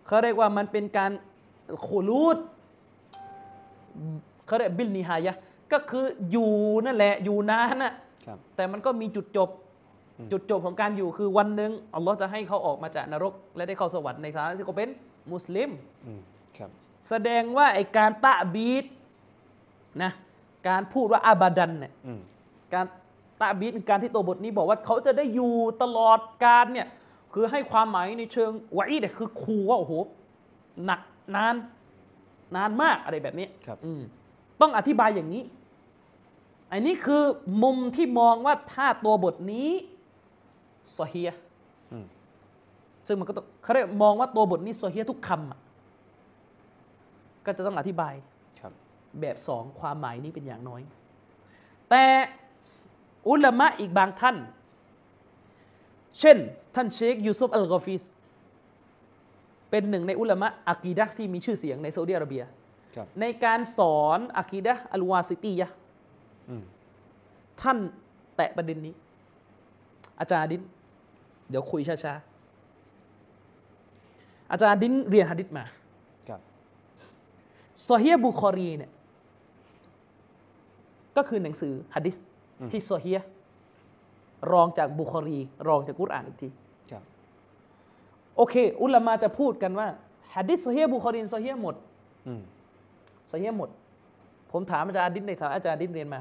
[0.07, 1.11] เขาเรียกว่ามันเป็นการ
[1.87, 2.37] ขูลูด
[4.47, 5.41] เขาเรียกบิลนิฮายะห์
[5.73, 6.53] ก็คืออยู่
[6.87, 7.93] นั่นแหละอยู่นานน่ะ
[8.27, 9.49] ครับแต่มันก็มีจุดจบ
[10.33, 14.91] จุดจบของการอยู่คือวันหนึ่งอัลลอฮ์จะให้เขาออกมาจากนรก และได้เข้าสวรรค์ในฐานะที่เขาเป็น
[15.33, 15.71] มุสลิม
[16.07, 16.21] อืม
[16.57, 16.71] ครับ
[17.09, 18.85] แสดงว่าไอการตะบีด
[20.03, 20.13] นะ
[20.69, 22.21] การพูดว่าอาบาดันเนี่ยอืม
[22.75, 22.87] การ
[23.41, 26.89] ตะบีดการที่ตัวบทนี้บอกว่าเขาจะได้อยู่ตลอดการเนี่ย
[27.35, 29.93] คือให้ความหมายในเชิงวะอีเนี่ยคือขู่ว่าโอ้โห
[30.85, 31.01] หนัก
[31.35, 31.55] นาน
[32.57, 34.03] นานมากอะไรแบบนี้ครับอืม
[34.61, 35.43] ต้องอธิบายอย่างนี้
[36.73, 37.25] อันนี้คือ
[37.63, 39.71] มุมที่มองว่าถ้าตัวบทนี้
[40.97, 41.41] ซอเฮียห์
[41.93, 42.07] อืม
[43.07, 45.59] ซึ่งมันก็ต้องเขาเรียกมองว่าตัวบทนี้ซอเฮียห์ทุกคำอะ
[47.45, 48.15] ก็จะต้องอธิบาย
[48.61, 48.73] ครับ
[49.21, 50.83] แบบสองความหมายนี้เป็นอย่างน้อย
[51.91, 52.05] แต่
[53.29, 54.37] อุลามะอีกบางท่าน
[56.21, 56.37] เช่น
[56.75, 58.03] ท่านเชคยูซุฟอัลกอฟิส
[59.71, 62.43] เป็นหนึ่งในอุลามะอากีดะห์ที่มีชื่อเสียงในซาอุดิอาระเบีย
[62.95, 65.75] ครับในการสอนอากีดะห์อัลวาซิตียะห์
[66.49, 66.65] อืม
[67.63, 67.79] ท่าน
[68.37, 68.95] แตะประเด็นนี้
[70.21, 70.63] อาจารย์ดิน
[71.51, 75.65] เดี๋ยวคุยช้าๆอาจารย์ดินเรียนฮะดิษมา
[76.29, 76.41] ครับ
[77.89, 78.91] ซอฮียบุคอรีเนี่ย
[81.17, 82.17] ก็คือหนังสือฮะดิษ
[82.71, 83.19] ที่ซอฮีย
[84.53, 86.49] รองจากบุคอรี รองจากกุรอานอีกที
[86.91, 87.03] ครับ
[88.37, 89.89] โอเค อุลามาจะพูดกันว่า
[90.35, 91.75] ฮะดิษซอฮียบุคอรีซอฮียหมด
[92.27, 92.43] อืม
[93.31, 93.71] ซอฮียหมด
[94.53, 96.21] ผมถามอาจารย์ดินในฐานะอาจารย์ดินเรียนมา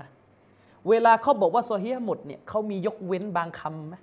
[0.90, 3.96] เวลาเขาบอกว่าซอฮียหมดเนี่ยเขามียกเว้นบางคำไหม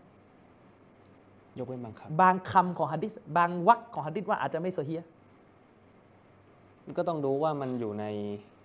[1.58, 8.04] ยกเว้นบางคบางคำของฮะดิษบางวรรคของฮะดิษว่าอาจจะไม่ซอฮียำก็ต้องดูว่ามันอยู่ใน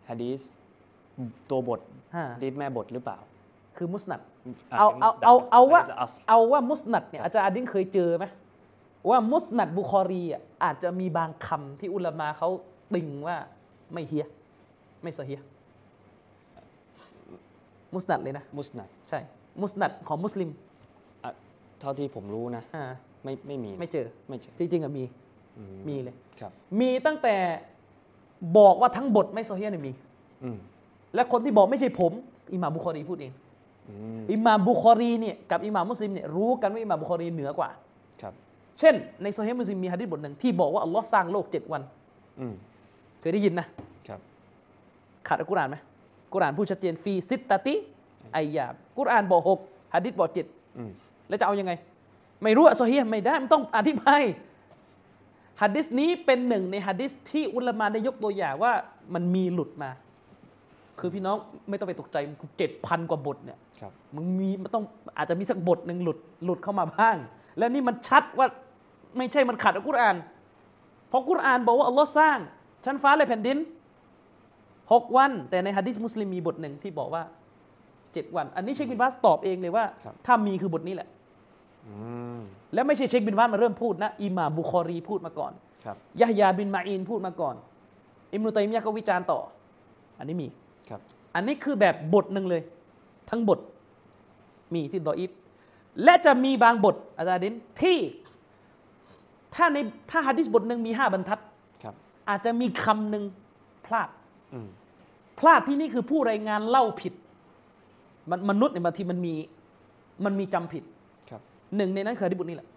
[0.10, 0.40] ฮะดีส
[1.50, 1.80] ตัวบท
[2.16, 3.18] ฮะฮะดีสแม่บทหรือเปล่า
[3.78, 8.26] คือมุสนัดะเอาป็นเอามุสเอานัดเอาว่าป็นอัสเอาว่ามุสนัดเนี่ยอาจารย์อดินเคยเจอไหม
[9.10, 12.50] ว่ามุสนัดบุคอรีอะอาจจะมีบางคำที่อุลามาเขา
[12.94, 13.36] ติงว่า
[13.94, 14.28] ไม่เฮีย
[15.04, 15.42] ไม่ซอเฮีย
[17.94, 19.20] มุสนัดเลยนะมุสนัดใช่
[19.62, 20.50] มุสนัดของมุสลิม
[21.24, 21.32] อะ
[21.80, 22.84] เท่าที่ผมรู้นะอ่า
[23.24, 25.04] ไม่ไม่มีไม่เจอไม่เจอจริงๆอะมี
[25.58, 27.36] อืมีเลย ครับมีตั้งแต่
[28.58, 29.92] บอกว่าทั้งบทไม่ซอเฮียเนี่ยมี
[30.44, 30.58] อืม
[31.16, 32.12] และคนที่บอกไม่ใช่ผม
[32.54, 33.32] อิหม่ามบุคอรีพูดเอง
[33.88, 37.70] ออืมอิหม่ามบุคอรีเนี่ยกับอิหม่ามมุสลิมเนี่ยรู้กันว่าอิหม่ามบุคอรีเหนือกว่า
[38.22, 38.34] ครับ
[38.80, 41.82] เช่น ในโซเฮมุสลิมมีฮะดิษบทหนึ่งที่บอกว่าอัลลอฮ์สร้างโลกเจ็ดวัน
[42.40, 42.54] อืม
[43.20, 43.68] เคยได้ยินนะ
[44.08, 44.20] ครับ
[45.28, 45.78] ขัดอัลกุรอานไหม
[46.34, 47.76] กุรอานพูดชัดเจนฟีซิตตติ
[48.36, 49.60] อายามกุรอานบอกหก
[49.94, 50.46] ฮะดิษบอกเจ็ด
[50.78, 50.92] อืม
[51.28, 51.72] แล้วจะเอายังไง
[52.44, 54.22] ไม่รู้อะโซเฮียไม่ได้มันต้องอธิบาย
[55.62, 58.74] ฮะดิษนี้เป็นหนึ่งในฮะดิษที่อุลามาได้ยกตัวอย่างว่า
[59.14, 59.92] มันมีหลุดมา
[61.00, 61.38] คือพี่น้อง
[61.70, 62.18] ไม่ต้องไปตกใจ
[62.58, 64.84] เจ็ดพันกว่าบทเนี่ยครับมันมีมันต้อง
[65.18, 67.18] อาจจะมีสักบทหนึ่งหลุดหลุดเข้ามาบ้าง
[67.58, 68.48] แล้วนี่มันชัดว่า
[69.18, 70.16] ไม่ใช่มันขัดอัลกุรอาน
[71.10, 72.38] เพราะกุรอานบอกว่าอัลลอฮ์สร้าง
[72.86, 73.58] ชั้นฟ้าและแผ่นดิน
[74.94, 77.24] หกวัน แต่ในฮะดิษมุสลิมมีบทหนึ่งที่บอกว่า
[78.14, 81.08] เจ็ดวัน อันนี้เชคบินบาสตอบเองเลยว่าครับถ้ามีคือบทนี้แหละ
[81.88, 81.94] อื
[82.38, 82.42] ม
[82.74, 85.52] แล้วไม่ใช่เชคบินบาสมาเริ่มพูดนะอิหม่ามบุคอรีพูดมาก่อน
[85.86, 87.56] ครับยะฮยาบินมาอินพูดมาก่อน
[88.34, 89.40] อิบนุตัยมียะห์ก็วิจารณ์ต่อ
[90.18, 90.48] อันนี้มี
[90.90, 91.00] ครับ
[91.36, 92.62] อันนี้คือแบบบทหนึ่งเลย
[93.30, 93.60] ทั้งบท
[94.74, 95.32] มีที่ดออิฟ
[96.04, 97.98] และจะมีบางบทอาจารย์ดินที่
[99.56, 99.78] ถ้าใน
[100.12, 101.40] ถ้าฮะดิษบทหนึ่งมีห้าบรรทัด
[101.84, 101.96] ครับ
[102.30, 103.24] อาจจะมีคำหนึ่ง
[103.86, 104.10] พลาด
[104.54, 104.68] อืม
[105.42, 107.14] พลาดที่นี่คือผู้รายงานเล่าผิด
[108.30, 109.34] มันมนุษย์เนี่ยบางทีมันมี
[110.26, 110.84] มันมีจำผิด
[111.30, 111.42] ครับ
[111.76, 112.70] หนึ่งในนั้นคือฮะดิษบทนี้แหละ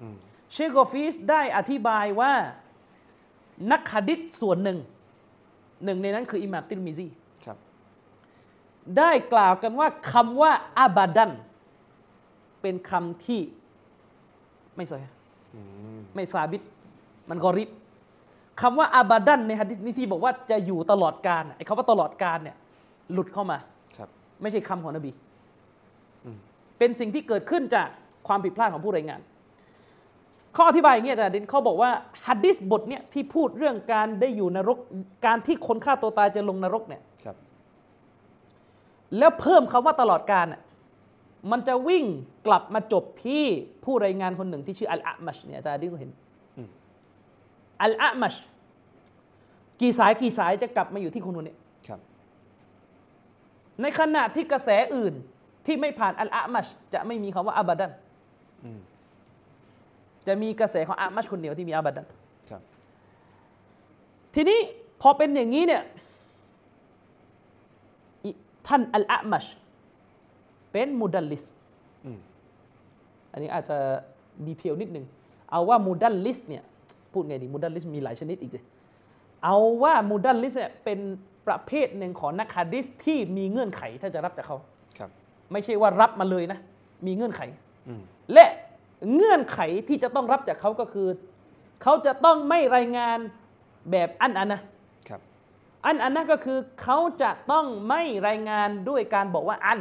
[0.00, 0.16] อืม
[0.52, 2.32] เชคกอฟิสได้อธิบายว่า
[3.72, 4.78] นักฮะดิษส่วนหนึ่ง
[5.84, 7.06] หนึ่งในนั้นคืออิหม่ามติรมิซี
[7.44, 7.56] ครับ
[8.98, 11.32] ได้กล่าวกันว่าคำว่าอาบาดัน
[12.62, 13.40] เป็นคำที่
[14.76, 15.00] ไม่สวย
[15.54, 15.60] อื
[15.96, 16.62] มไม่ซาบิต
[17.30, 17.70] มันกอริบ
[18.60, 22.56] คำว่าอาบาดันในฮะดิษนี้ที่บอกว่าจะอยู่ตลอดกาลไอ้คำว่าตลอดกาลเนี่ย
[23.12, 23.58] หลุดเข้ามา
[23.96, 24.08] ครับ
[24.42, 25.10] ไม่ใช่คำของนบี
[26.24, 26.38] อืม
[26.78, 27.88] เป็นสิ่งที่เกิดขึ้นจาก
[28.26, 29.20] ความผิดพลาดของผู้รายงาน
[30.56, 31.90] ข้ออธิบายอย่างนี้อาจารย์ดินเขาบอกว่า
[32.26, 34.78] ฮัดดิสบทเนี่ยที่พูดเรื่องการได้อยู่นรก
[35.26, 37.36] การที่คนฆ่าตัวตายจะลงนรกเนี่ยครับ
[39.18, 40.62] แล้วเพิ่มคำว่าตลอดการน่ะ
[41.50, 42.04] มันจะวิ่ง
[42.46, 43.44] กลับมาจบที่
[43.84, 46.23] ผู้รายงานคนหนึ่งที่ชื่ออัลอามัชเนี่ยอาจารย์ดินเห็นอืม
[47.82, 48.34] อัลอามัช
[49.80, 51.56] กี่สายกี่สายจะกลับมาอยู่ที่คนคนนี้
[51.88, 52.00] ครับ
[53.80, 55.14] ในขณะที่กระแสอื่น
[55.66, 57.90] ที่ไม่ผ่านอัลอามัชจะไม่มีคำว่าอาบาดัน
[58.64, 58.80] อืม
[60.26, 62.06] จะมีกระแสของอามัชคนเดียวที่มี أبدا
[62.50, 62.62] ครับ
[64.34, 64.60] ทีนี้
[65.00, 65.82] พอเป็นอย่างนี้เนี่ย
[68.24, 68.30] อิ
[68.66, 69.44] ท่านอัลอามัช
[70.72, 71.44] เป็นมุดัลลิส
[72.04, 72.18] อืม
[73.32, 73.76] อันนี้อาจจะ
[74.46, 75.04] detail นิดหนึ่ง
[75.50, 76.64] เอาว่ามุดัลลิสเนี่ย
[77.14, 78.60] พูดไงดีมุดัลลิสมีหลายชนิดอีกสิ
[79.44, 80.98] เอาว่ามุดัลลิสเนี่ยเป็น
[81.46, 84.56] ประเภทหนึ่งของนักฮะดิษที่มีเงื่อนไขถ้าจะรับจากเขา
[84.98, 85.10] ครับ
[85.52, 86.58] ไม่ใช่ว่ารับมาเลยนะ
[87.06, 87.42] มีเงื่อนไข
[87.88, 88.02] อืม
[88.32, 88.46] และ
[89.14, 91.08] เงื่อนไขที่จะต้องรับจากเขาก็คือ
[91.82, 93.18] เขาจะต้องไม่รายงาน
[93.90, 94.60] แบบอันอันนะ
[95.08, 95.20] ครับ
[95.86, 99.80] อันอันนะก็คือเขาจะต้องไม่รายงานด้วยการบอกว่าอัน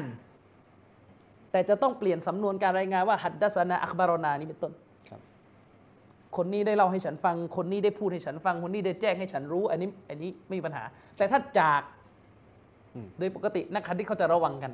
[1.51, 4.73] แต่จะต้องเปลี่ยนสำนวนการรายงานว่าฮัดดัสนาอัคบารอนานี่เป็นต้น
[6.35, 10.83] ครับคนนี้ได้เล่าให้ฉันฟัง คนนี้ได้พูดให้ฉันฟัง คนนี้ได้แจ้งให้ฉันรู้ อันนี้ อันนี้ไม่มีปัญหา
[11.17, 11.81] แต่ถ้าจาก
[12.95, 14.71] อืมโดยปกตินักฮัดดิษเขาจะระวังกัน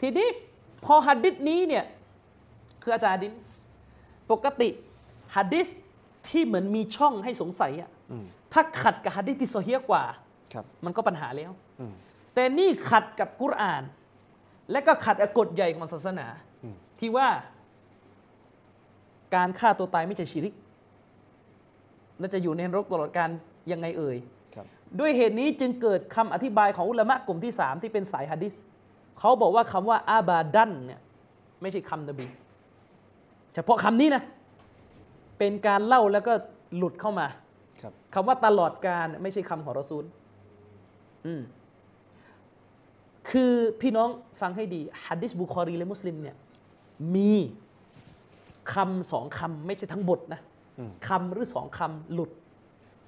[0.00, 0.28] ทีนี้
[0.84, 1.84] พอฮัดดิษนี้เนี่ย
[2.82, 3.32] คืออาจารย์ฮัดดิษ
[4.32, 4.68] ปกติ
[5.36, 5.66] ฮัดดิษ
[6.28, 10.04] ที่เหมือนมีช่องให้สงสัยอะอืมถ้าขัดกับฮัดดิษที่โซเฮียกว่า
[10.52, 11.92] ครับมันก็ปัญหาแล้วอืม
[12.34, 13.82] แต่นี่ขัดกับกุรอาน
[14.70, 16.26] และก็ขัดกับกฎใหญ่ของศาสนา
[16.62, 17.28] อืมที่ว่า
[19.34, 20.54] การฆ่าตัวตายไม่ใช่ชิริก
[22.18, 23.28] และจะอยู่ในนรกตลอดการ
[23.72, 24.16] ยังไงเอ่ย
[24.54, 24.66] ครับ
[24.98, 28.54] ด้วยเหตุนี้จึงเกิดคำอธิบายของอุลามะกลุ่มที่สามที่เป็นสายฮะดิษ
[29.18, 31.00] เขาบอกว่าคำว่าอาบาดันเนี่ย
[31.62, 32.26] ไม่ใช่คำนบี
[33.54, 34.22] เฉพาะคำนี้นะ
[35.38, 36.32] เป็นการเล่าแล้วก็
[36.76, 37.26] หลุดเข้ามา
[37.80, 40.04] ครับคำว่าตลอดการไม่ใช่คำของรอซูล
[41.26, 41.42] อืม
[43.30, 44.08] คือพี่น้อง
[44.40, 46.36] ฟังให้ดีฮัดดิสบุคอรีและมุสลิมเนี่ย
[47.14, 47.32] มี
[48.74, 50.57] คำสองคำไม่ใช่ทั้งบทนะอืม
[51.08, 52.30] คำหรือสองคำหลุด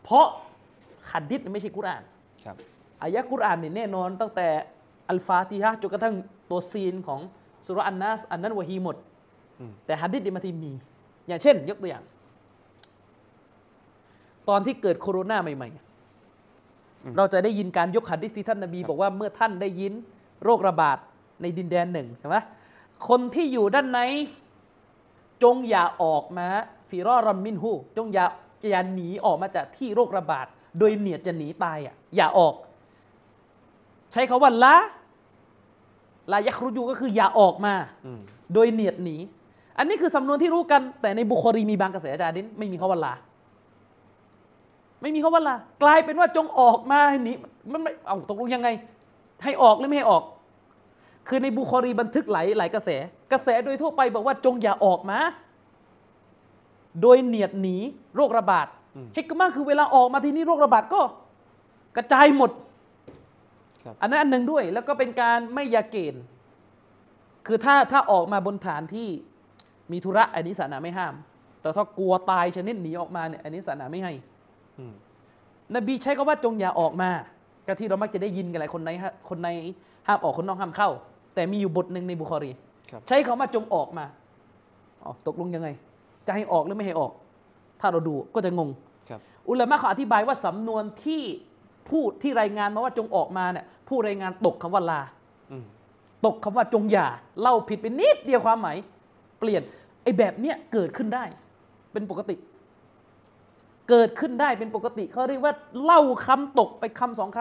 [0.03, 0.27] เพราะ
[1.11, 2.03] ฮัดดิสไม่ใช่กุรอาน
[2.45, 2.57] ครับ
[3.03, 4.47] อายะกุรอานเนี่ยแน่นอนตั้งแต่
[5.09, 6.14] อัลฟาติฮะห์จนกระทั่ง
[6.51, 7.21] ตัวซีนของ
[7.66, 8.97] สุรอันนัสอันนั้นวะฮีหมด
[9.59, 10.73] อืมแต่ฮัดดิษเนี่ยบางทีมี
[11.29, 12.05] อย่างเช่น ยกตัวอย่าง
[14.49, 15.68] ตอนที่เกิดโคโรนาใหม่
[16.43, 19.93] ๆ เราจะได้ยินการยกฮัดดิษที่ท่านนบี บอกว่าเมื่อท่านได้ยิน
[20.45, 20.99] โรคระบาด
[21.43, 22.37] ในดินแดนหนึ่งใช่ไหม
[23.09, 24.01] คนที่อยู่ด้านใน
[25.43, 26.49] จงอย่าออกมา
[26.91, 28.24] ฟิรอรัมมินฮูจงอย่า
[28.70, 30.47] อย่าหนีออกมาจากที่โรคระบาด
[30.78, 32.55] โดยเนียดจะหนีตายอะอย่าออก
[34.12, 34.76] ใช้คาว่าละ
[36.32, 37.74] ลายักรุยูก็คืออย่าออกมา
[38.07, 38.20] อืม
[38.55, 39.16] โดยเนียดหนี
[39.78, 43.14] อันนี้คือสำนวนที่รู้กัน แต่ในบุคอรีมีบางกระแสอาจารย์ดินไม่มีคาว่าลา
[45.03, 47.32] ไม่มีคาว่าลากลายเป็นว่าจงออกมาหนี
[47.72, 48.68] มันไม่เอาตกลงยังไง
[49.45, 50.22] ให้ออกหรือไม่ให้ออก
[51.28, 52.91] คือในบุคอรีบันทึกหลายหลายกระแส
[53.32, 55.18] กระแสโดยทั่วไปบอกว่าจงอย่าออกมา
[57.03, 57.76] โดยเนียดหนี
[58.16, 58.66] โรคระบาด
[59.16, 61.01] ฮิกมาคือเวลาออกมาที่นี่โรคระบาดก็
[61.96, 62.51] กระจายหมด
[63.84, 66.22] ครับอันนั้นอันหนึ่งด้วย แล้วก็เป็นการไม่ยาเกณฑ์
[67.46, 69.09] คือถ้าถ้าออกมาบนฐานที่
[69.92, 71.14] มีธุระอันนี้ศาสนาไม่ห้าม
[71.61, 74.12] แต่ถ้ากลัวตายชนิดหนีออกมาเนี่ยอันนี้ศาสนาไม่ให้
[74.78, 74.92] อืม
[75.74, 77.11] นบีใช้คำว่าจงอย่าออกมา
[77.66, 79.48] ก็ที่เรามักจะได้ยินกันหลายคนในฮะคนใน
[80.07, 80.90] ห้ามออกคนนอกห้ามเข้า
[81.34, 82.53] แต่มีอยู่บทหนึ่งในบุคอรี
[82.90, 84.05] ครับใช้คำว่าจงออกมา
[85.05, 85.68] อ๋อตกลงยังไง
[86.31, 87.12] จะให้ออกหรือไม่ให้ออก
[87.81, 88.70] ถ้าเราดูก็จะงง
[89.09, 91.22] ครับอุลามะเขาอธิบายว่าสำนวนที่
[91.91, 95.01] พูดที่รายงานมาว่าจงออกมาเนี่ยผู้รายงานตกคำว่าลา
[95.51, 95.64] อืม
[96.26, 97.07] ตกคำว่าจงอย่า
[97.41, 98.76] เล่าผิดไปนิดเดียวความหมาย
[99.39, 99.62] เปลี่ยน
[100.03, 101.24] ไอ้แบบเนี้ยเกิดขึ้นได้
[101.93, 102.37] เป็นปกติ
[103.91, 107.39] เกิดขึ้นได้เป็นปกติเขาเรียกว่าเล่าคำตกไปคำสองค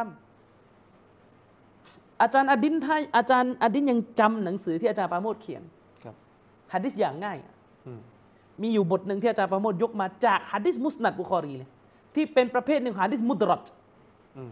[1.20, 5.64] ำอาจารย์อดินถ้าอาจารย์อดินยังจำหนังสือที่อาจารย์ปราโมทเขียน
[6.04, 6.16] ครับ
[6.74, 7.54] ฮะดิษอย่างง่ายอะ
[7.88, 7.92] อื
[8.62, 11.70] มมีอยู่บทหนึ่งที่อาจารย์ปราโมทยกมาจากฮะดิษมุสนัดบุคอรีเลย
[12.16, 13.64] ที่เป็นประเภทหนึ่งของฮะดิษมุดรัด
[14.38, 14.52] อืม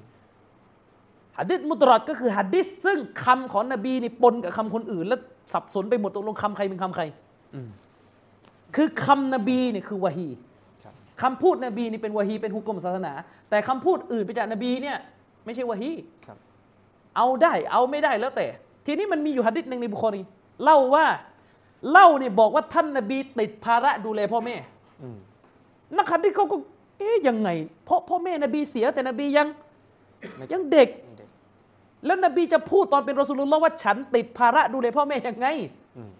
[1.38, 5.20] ฮะดิษมุดรัดก็คือฮะดิษซึ่งคำของนบีนี่ปนกับคำคนอื่น แล้ว
[5.54, 7.04] สับสนไปหมดตกลงคำใครเป็นคำใคร
[7.56, 7.70] อืม
[8.76, 10.28] คือคำนบีเนี่ยคือวะฮี
[10.84, 13.14] ครับคำพูดนบีนี่เป็นวะฮีเป็นฮุกกลมศาสนา
[13.50, 14.98] แต่คำพูดอื่นไปจากนบีเนี่ย
[15.46, 15.92] ไม่ใช่วะฮี
[16.26, 16.38] ครับ
[17.16, 18.48] เอาได้เอาไม่ได้แล้วแต่
[18.86, 20.22] ทีนี้มันมีอยู่หะดิษหนึ่งในบุคอรี
[20.64, 21.06] เล่าว่า
[21.92, 24.56] เล่าเนี่ยบอกว่าท่านนบีติดภาระดูแลพ่อแม่
[25.02, 25.18] อืม
[25.98, 26.56] นักหะดิษเขาก็
[27.00, 27.50] เอ๊ยยังไง
[27.86, 29.48] เพราะพ่อแม่นบีเสียแต่นบียัง
[30.54, 31.30] ยังเด็กเด็ก
[32.06, 35.48] แล้วนบีจะพูดตอนเป็นรอสูลุลลอฮ์ว่าฉันติดภาระดูแลพ่อแม่ยังไง
[35.98, 36.12] อืม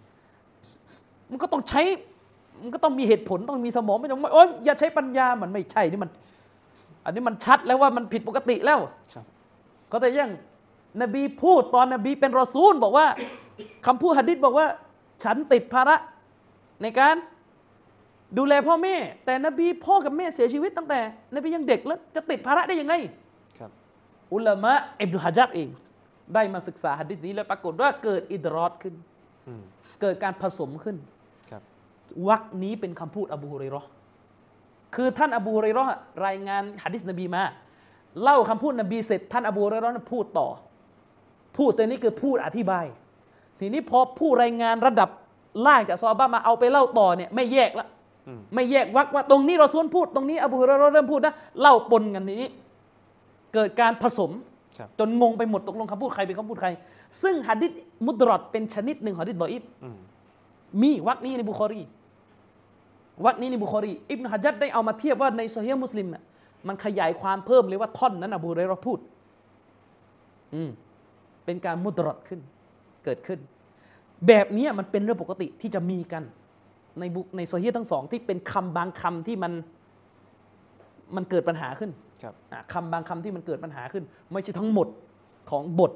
[1.32, 1.82] มันก็ต้องใช้
[2.64, 6.12] มันก็ต้องมีเหตุผลต้องมีสมองไม่ต้องโอ๊ยอย่าใช้ปัญญามันไม่ใช่นี่มัน
[7.06, 8.80] อันนี้มันชัดแล้วว่ามันผิดปกติแล้ว
[9.14, 9.26] ครับ
[9.92, 10.32] ก็แต่ยัง
[11.02, 13.06] นบีพูดตอนนบีเป็นรอซูลบอกว่า
[13.86, 14.68] คำพูดหะดิษบอกว่า
[15.24, 15.96] ฉันติดภาระ
[16.82, 17.16] ในการ
[18.38, 18.96] ดูแลพ่อแม่
[19.26, 21.00] แต่นบีพ่อกับแม่เสียชีวิตตั้งแต่
[21.36, 22.96] นบียังเด็กแล้วจะติดภาระได้ยังไง
[23.60, 23.72] ครับ
[24.34, 25.70] อุลามะอิบนุฮะจัรเอง
[26.34, 28.94] ได้มาศึกษาหะดิษนี้แล้วปรากฏว่าเกิดอิดรอดขึ้น
[29.48, 29.62] อืม
[30.02, 30.98] เกิดการผสมขึ้น
[31.52, 31.62] ครับ
[32.28, 33.90] วักนี้เป็นคำพูดอบูฮุเรยเราะห์
[34.96, 35.92] คือท่านอบูฮุเรยเราะห์
[36.26, 37.44] รายงานหะดิษนบีมา
[38.22, 40.48] เล่าคำพูดนบีเสร็จท่านอบูฮุเรยเราะห์นั้นพูดต่อ
[41.58, 42.86] พูดตัวนี้คือพูดอธิบาย
[43.60, 45.10] ทีนี้พอผู้รายงานระดับ
[45.66, 47.88] ล่างจากซอฮาบะห์มาเอาไปเล่าต่อเนี่ยไม่แยกละ
[48.28, 52.50] อืมไม่แยกวรรคว่าตรงนี้เราซูลพูดตรงนี้อบูฮุเรยเราะห์เริ่มพูดนะเล่าปนกันทีนี้
[53.54, 54.32] เกิดการผสม
[54.78, 56.70] ครับจนงงไปหมดตกลงคำพูดใครเป็นคำพูดใคร
[57.22, 57.72] ซึ่งหะดิษ
[58.06, 59.98] มุดรอจเป็นชนิดหนึ่งของหะดิษดออิฟอืม
[60.82, 61.82] มีวรรคนี้ในบุคอรี
[63.26, 66.24] วรรคนี้ในบุคอรีอิบนุฮะญัรได้เอามาเทียบว่าในโซเฮียมุสลิมน่ะ
[66.68, 69.00] มันขยายความเพิ่มเลยว่าท่อนนั้นอบูฮุเรยเราะห์พูด
[70.54, 70.70] อืม
[71.46, 72.40] เป็นการมุดรอจขึ้น
[73.08, 73.40] เกิดขึ้น
[74.28, 76.24] แบบนี้มันเป็นเรื่องปกติที่จะมีกัน
[77.00, 79.54] ในบุในโซเฮียทั้งสองที่เป็นคำบางคำที่มัน
[81.16, 81.92] มันเกิดปัญหาขึ้น
[82.24, 84.88] ครับอะคำบางคำที่มันเกิดปัญหาขึ้น ไม่ใช่ทั้งหมด
[85.50, 85.92] ของบท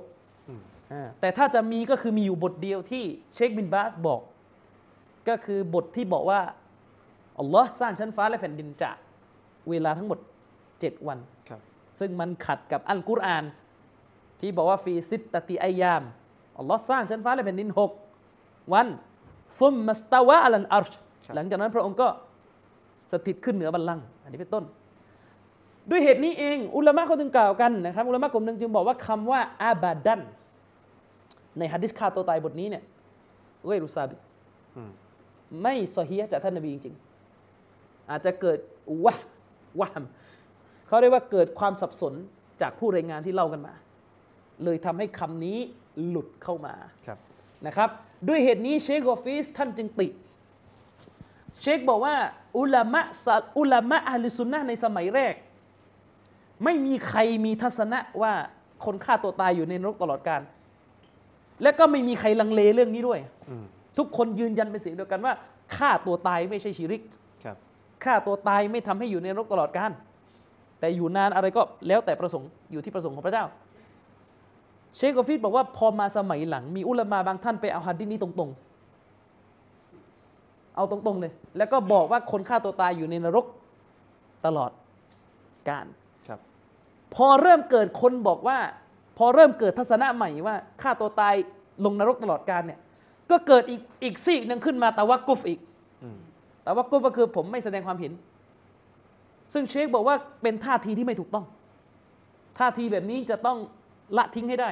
[0.49, 0.62] อืม
[0.93, 3.03] อ่าแต่ถ้าจะมีก็คือมีอยู่บทเดียวที่
[3.36, 4.22] เชคบินบาสบอก
[5.30, 6.41] ก็คือบทที่บอกว่า
[7.39, 8.95] อัลลอฮ์สร้างชั้นฟ้าและแผ่นดินจาก
[9.70, 10.20] เวลาทั้งหมด
[10.68, 11.62] 7 วันครับ
[11.99, 13.43] ซึ่งมันขัดกับอัลกุรอาน
[14.39, 16.03] ที่บอกว่า في ستة أيام
[16.62, 17.70] อัลลอฮ์สร้างชั้นฟ้าและแผ่นดิน
[18.22, 18.88] 6วัน
[19.59, 20.93] ثم استوى على العرش
[21.36, 22.07] หลังจากนั้นพระองค์ก็
[23.12, 24.63] สถิตขึ้นเหนือบัลลังก์อันนี้เป็นต้น
[25.89, 30.21] ด้วยเหตุนี้เอง อุลามะเขาถึงกล่าวกันนะครับ อุลามะกลุ่มหนึ่งจึงบอกว่าคำว่า أبدا
[31.58, 32.83] ในฮะดิษฆ่าตัวตายบทนี้เนี่ย
[33.66, 34.20] غير ثابت
[34.75, 34.92] อืม
[35.62, 38.59] ไม่ซอฮีฮ์จากท่านนบีจริงๆ อาจจะเกิด
[39.05, 39.16] วะ
[39.79, 40.04] วะม
[40.88, 42.13] เขาเรียกว่าเกิดความสับสน
[42.62, 43.74] จากผู้รายงานที่เล่ากันมา
[44.63, 45.58] เลยทำให้คำนี้
[46.08, 46.76] หลุดเข้ามา
[47.08, 47.18] ครับ
[47.68, 47.89] นะครับ
[48.28, 50.08] ด้วยเหตุนี้เชคกอฟิสท่านจึงติ
[51.62, 52.16] เชคบอกว่า
[52.58, 55.34] อุลามะซะอุลามะอะฮ์ลิสุนนะห์ในสมัยแรก
[56.63, 58.34] ไม่มีใครมีทัศนะว่า
[58.86, 60.42] คนฆ่าตัวตายอยู่ในนรกตลอดกาล
[61.62, 63.20] และก็ไม่มีใครลังเลเรื่องนี้ด้วย
[63.50, 63.66] อืม
[63.97, 65.34] ทุกคนยืนยันเป็นเสียงเดียวกันว่า
[65.78, 67.01] ฆ่าตัวตายไม่ใช่ชีริก
[67.43, 67.58] ครับ
[68.04, 69.92] ฆ่าตัวตายไม่ทำให้อยู่ในนรกตลอดกาล
[70.80, 73.46] แต่อยู่นานอะไรก็แล้วแต่ประสงค์อยู่ที่ประสงค์ของพระเจ้า
[74.96, 83.46] เชคกอฟิดบอกว่าพอมาสมัยหลัง มีอุลามาบางท่านไปเอาฮัดดิษนี้ตรงๆ เอาตรงๆเลย แล้วก็บอกว่าคนฆ่าตัวตายอยู่ในนรก
[84.46, 84.72] ตลอด
[85.70, 85.86] กาล
[86.28, 86.39] ครับ
[87.16, 88.58] พอเริ่มเกิดคนบอกว่า
[89.18, 91.34] พอเริ่มเกิดทัศนะใหม่ว่าฆ่าตัวตาย
[91.86, 92.80] ลงนรกตลอดกาลเนี่ย
[93.32, 95.59] ก็เกิดอีกอีกซีกหนึ่งขึ้นมาแต่ว่ากุฟอีก
[96.04, 96.18] อืม
[96.63, 98.12] แต่ว่ากุฟก็คือผมไม่แสดงความเห็น
[99.54, 101.46] ซึ่งเชคบอกว่าเป็นท่าทีที่ไม่ถูกต้อง
[102.59, 103.58] ท่าทีแบบนี้จะต้อง
[104.17, 104.70] ละทิ้งให้ได้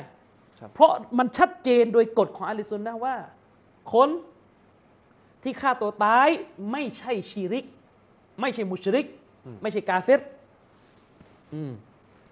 [0.59, 3.15] ครับเพราะมันชัดเจนโดยกฎของอะลิซุนนะห์ว่า
[3.93, 4.09] คน
[5.43, 6.27] ที่ฆ่าตัวตาย
[6.71, 7.65] ไม่ใช่ชีริก
[8.41, 9.05] ไม่ใช่มุชริก
[9.61, 10.21] ไม่ใช่กาเฟร
[11.53, 11.71] อืม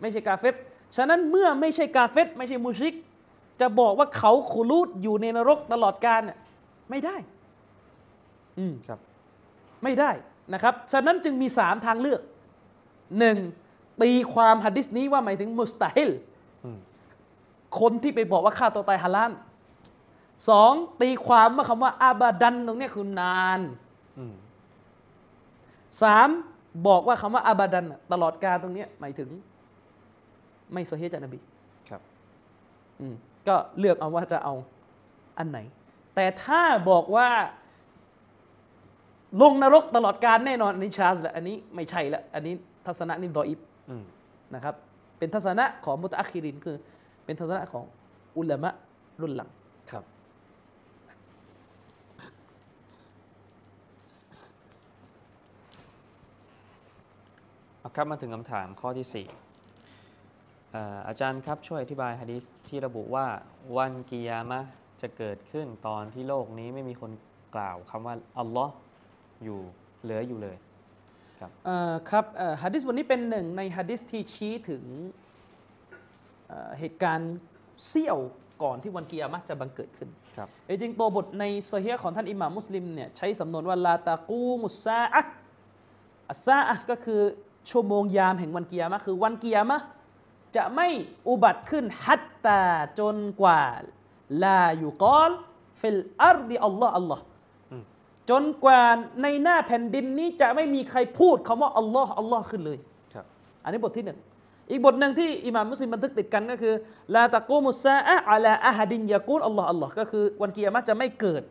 [0.02, 0.56] ไม่ใช่กาเฟร
[0.96, 2.96] ฉะนั้นเมื่อไม่ใช่กาเฟรไม่ใช่มุชริก
[3.62, 6.38] จะบอกว่าเขาขุลูดอยู่ในนรกตลอดกาลเนี่ย
[6.90, 7.16] ไม่ได้
[8.58, 9.00] อืมครับ
[9.84, 10.12] ไม่ได้
[10.54, 12.22] นะครับ ฉะนั้นจึงมีสามทางเลือก
[13.20, 13.38] หนึ่ง
[14.02, 16.37] ตีความหัดดิสนี้ว่าหมายถึงมุสตาฮิลอืม
[17.80, 19.32] คนที่ไปบอกว่าฆ่าตัวตายฮาลาล
[20.50, 23.60] สองตีความว่าคำว่าอาบาดันตรงเนี้ยคือนาน
[24.18, 24.36] อืม
[26.02, 26.30] สาม
[26.88, 29.30] บอกว่าคำว่าอาบาดันน่ะตลอดกาลตรงเนี้ยหมายถึง
[30.74, 31.40] ไม่โซเฮียจากนบี
[31.90, 32.02] ครับ
[33.00, 33.16] อืม
[33.48, 34.54] ก็เลือกเอาว่าจะเอา
[35.38, 35.60] อันไหน
[36.16, 37.30] แต่ถ้าบอกว่า
[39.42, 42.54] ลงนรกตลอดการแน่นอนอันนี้ชาสละอันนี้ไม่ใช่ละอันนี้
[42.86, 44.04] ทัศนะนี่ดออิบอืม
[44.56, 44.76] นะครับ
[45.18, 46.76] เป็นทัศนะของมุตะอัคคิรินคือ
[47.28, 47.86] เป็นทัศนะของ
[48.38, 48.70] อุลามะ
[49.22, 49.50] รุ่นหลัง
[49.92, 50.04] ครับ
[57.80, 59.28] เอาครับมาถึงคำถามข้อที่สี่
[60.72, 63.26] เอ่ออาจารย์ครับช่วยอธิบายฮะดีษที่ระบุว่า
[63.78, 64.70] วันกิยามะห์
[65.02, 67.12] จะเกิดขึ้นตอนที่โลกนี้ไม่มีคน
[67.56, 68.74] กล่าวคำว่า อัลลอฮ์
[69.44, 69.60] อยู่
[70.04, 70.58] เหลืออยู่เลย
[71.66, 74.84] เอ่อครับเอ่อฮะดิษวันนี้เป็นหนึ่งในฮะดิษที่ชี้ถึง
[76.48, 77.34] เอ่อเหตุการณ์
[77.88, 78.20] เสี้ยว
[78.64, 85.34] ก่อนที่วันกิยามะห์จะบังเกิดขึ้นครับจริงๆตัวบทในโซเฮียของท่านอิหม่ามมุสลิมเนี่ยใช้สำนวนว่าลาตากูมุสซาอะห์
[86.30, 87.22] อัสซาอะห์ก็คือ
[87.70, 89.86] ชั่วโมงยามแห่งวันกิยามะห์คือวันกิยามะห์
[90.56, 90.88] จะไม่
[91.28, 92.64] อุบัติขึ้นحتى
[93.00, 93.62] จนกว่า
[94.44, 95.32] لا يقال
[95.80, 97.24] في الأرض الله الله
[97.72, 97.84] อืม
[98.30, 98.82] จนกว่า
[99.22, 102.78] ในหน้าแผ่นดินนี้จะไม่มีใครพูดคำว่าอัลลอฮ์อัลลอฮ์ขึ้นเลย
[103.14, 103.26] ครับ
[103.64, 104.20] อันนี้บทที่หนึ่ง
[104.72, 106.74] อีกบทหนึ่งที่อิหม่ามมุสลิมบันทึกติดกันก็คือ
[107.16, 111.44] ลาตะกูมุสซาอะอะลาอะฮัดินยากูลอัลลอฮ์อัลลอฮ์ก็คือวันกิยามะจะไม่เกิด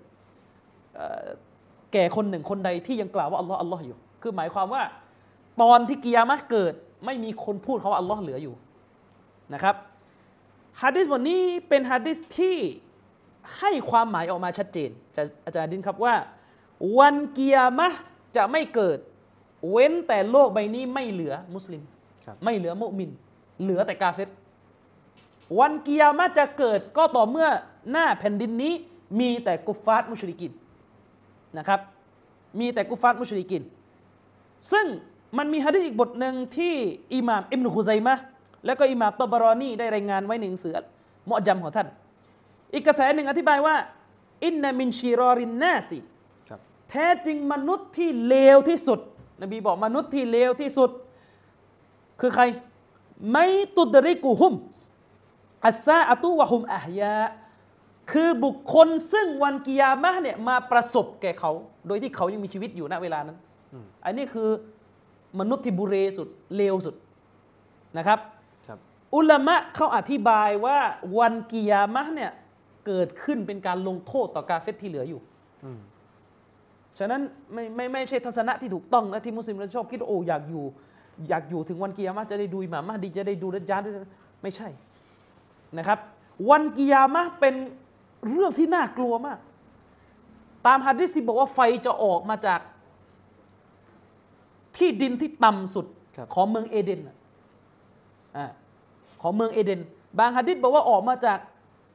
[1.92, 4.82] แก่คนหนึ่งคนใดที่ยังกล่าวว่าอัลลอฮ์อัลลอฮ์อยู่ คือหมายความว่า
[5.62, 6.74] ตอนที่กิยามะเกิด
[7.04, 8.54] ไม่มีคนพูดคำว่าอัลลอฮ์เหลืออยู่
[9.54, 9.76] นะครับ
[10.82, 12.56] ฮะดิษบทนี้เป็นฮะดิษที่
[13.58, 16.14] ให้ความหมายออกมาชัดเจนจอาจารย์ดินครับว่า
[16.98, 17.88] วันกิยามะ
[18.36, 18.98] จะไม่เกิด
[19.70, 21.82] เว้นแต่โลกใบนี้ไม่เหลือมุสลิม
[22.44, 23.10] ไม่เหลือมุมิน
[23.62, 24.30] เหลือแต่กาเฟร
[25.58, 27.48] วันกิยามะห์จะเกิดก็ต่อเมื่อ
[27.90, 28.72] หน้าแผ่นดินนี้
[29.20, 30.52] มีแต่กุฟฟาร์มุชริกิน
[31.58, 31.80] นะครับ
[32.60, 33.62] มีแต่กุฟฟาร์มุชริกิน
[34.72, 34.86] ซึ่ง
[35.38, 36.74] มันมีฮะดิษอีกบทหนึ่งที่
[37.14, 38.22] อิหม่ามอิบนุคุซัยมะห์
[38.66, 40.74] แล้วก็อิหม่ามตอบารอนีได้รายงานไว้ในหนังสือ
[41.28, 41.88] มุอจัมของท่าน
[42.72, 43.74] อีกกระแสหนึ่งอธิบายว่า
[44.44, 45.98] อินนามินชีรอรินนาสิ
[46.48, 49.00] ครับแท้จริงมนุษย์ที่เลวที่สุด
[49.42, 50.90] นบีบอกมนุษย์ที่เลวที่สุด
[52.20, 52.44] คือใคร
[53.32, 54.54] ไม่ตุดริกุฮุม
[55.66, 57.16] อัสซาอะตุวะฮุมอะฮยา
[58.12, 61.52] คือบุคคลซึ่งวันกิยามะห์เนี่ยมาประสบแก่เขา
[61.86, 63.38] โดยที่เขายังมีชีวิตอยู่ณเวลานั้น
[64.04, 64.48] อันนี้คือ
[65.40, 66.94] มนุษย์ที่บุเรสุดเลวสุด
[67.98, 68.18] นะครับ
[68.66, 68.78] ครับ
[69.14, 70.78] อุลามะเขาอธิบายว่า
[71.18, 72.32] วันกิยามะห์เนี่ย
[72.86, 75.20] เกิดขึ้นเป็นการลงโทษต่อกาเฟตที่เหลืออยู่
[75.64, 75.80] อืม
[76.98, 77.20] ฉะนั้น
[77.52, 80.64] ไม่ไม่ไม่ใช่ทัศนะที่ถูกต้องนะที่มุสลิมเราชอบคิดว่าโอ้อยากอยู่
[81.28, 83.94] อยากอยู่ถึงวันกิยามะห์จะได้ดูอิหม่ามมหดีจะได้ดูดัจญาลด้วย
[84.42, 84.68] ไม่ใช่
[85.78, 85.98] นะครับ
[86.50, 87.54] วันกิยามะห์เป็น
[88.28, 89.38] เรื่องที่น่ากลัวมาก
[90.66, 92.60] ตามฮะดิษที่บอกว่าไฟจะออกมาจาก
[94.76, 95.86] ที่ดินที่ต่ำสุด
[96.16, 97.16] ครับของเมืองเอเดนน่ะ
[98.36, 98.46] อ่า
[99.22, 99.80] ของเมืองเอเดน
[100.18, 101.38] บางฮะดิษบอกว่าออกมาจาก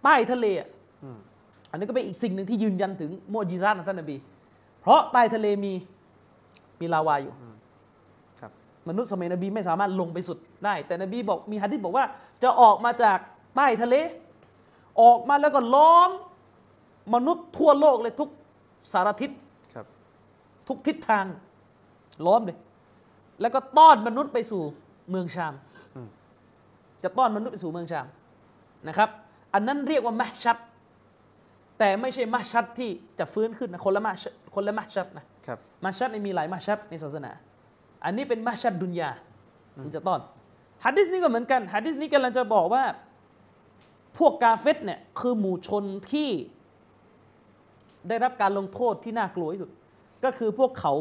[0.03, 0.69] ใต้ทะเลอะ
[1.03, 1.17] อืม
[1.69, 4.15] อันนี้ก็เป็นอีกสิ่งหนึ่งที่ยืนยันถึงโมอจิซาตของท่านนบี
[4.81, 5.73] เพราะใต้ทะเลมี
[6.79, 7.50] มีลาวาอยู่ครับ
[8.89, 12.05] มนุษย์สมัยนบีไม่สามารถลงไปสุดได้ แต่นบีบอกมีฮะดิษบอกว่า
[12.43, 13.19] จะออกมาจาก
[13.55, 13.95] ใต้ทะเล
[15.01, 16.09] ออกมาแล้วก็ล้อม
[17.13, 18.29] มนุษย์ทั่วโลกเลยทุก
[18.93, 19.31] สารทิศ
[19.73, 19.85] ครับ
[20.67, 21.25] ทุกทิศทาง
[22.25, 22.57] ล้อมเลย
[23.41, 24.61] แล้วก็ต้อนมนุษย์ไปสู่
[25.09, 25.53] เมืองชาม
[25.95, 26.07] อืม
[27.03, 28.07] จะต้อนมนุษย์ไปสู่เมืองชาม
[28.87, 29.09] นะครับ
[29.53, 30.57] อันนั้นเรียกว่ามะชัด
[31.79, 32.89] แต่ไม่ใช่มะชัดที่
[33.19, 37.31] จะฟื้นขึ้นนะคนละมะชัดคนละมะชัดนะครับมาชัดนี่มีหลายมาชัดในศาสนา
[38.03, 39.09] อันนี้เป็นมาชัดดุนยา
[39.83, 40.19] ที่จะต้อน
[40.85, 42.83] ฮัดดิสนี้ก็เหมือนกันฮัดดิสนี้กำลังจะบอกว่า
[44.17, 46.29] พวกกาเฟตเนี่ยคือหมู่ชนที่
[48.07, 49.71] ได้รับการลงโทษที่น่ากลัวที่สุด
[50.23, 50.93] ก็คือพวกเขา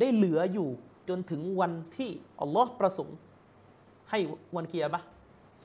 [0.00, 0.68] ได้เหลืออยู่
[1.08, 2.10] จนถึงวันที่
[2.40, 3.16] อัลลอฮ์ประสงค์
[4.10, 4.18] ให้
[4.56, 5.06] วันเกียร์มะห์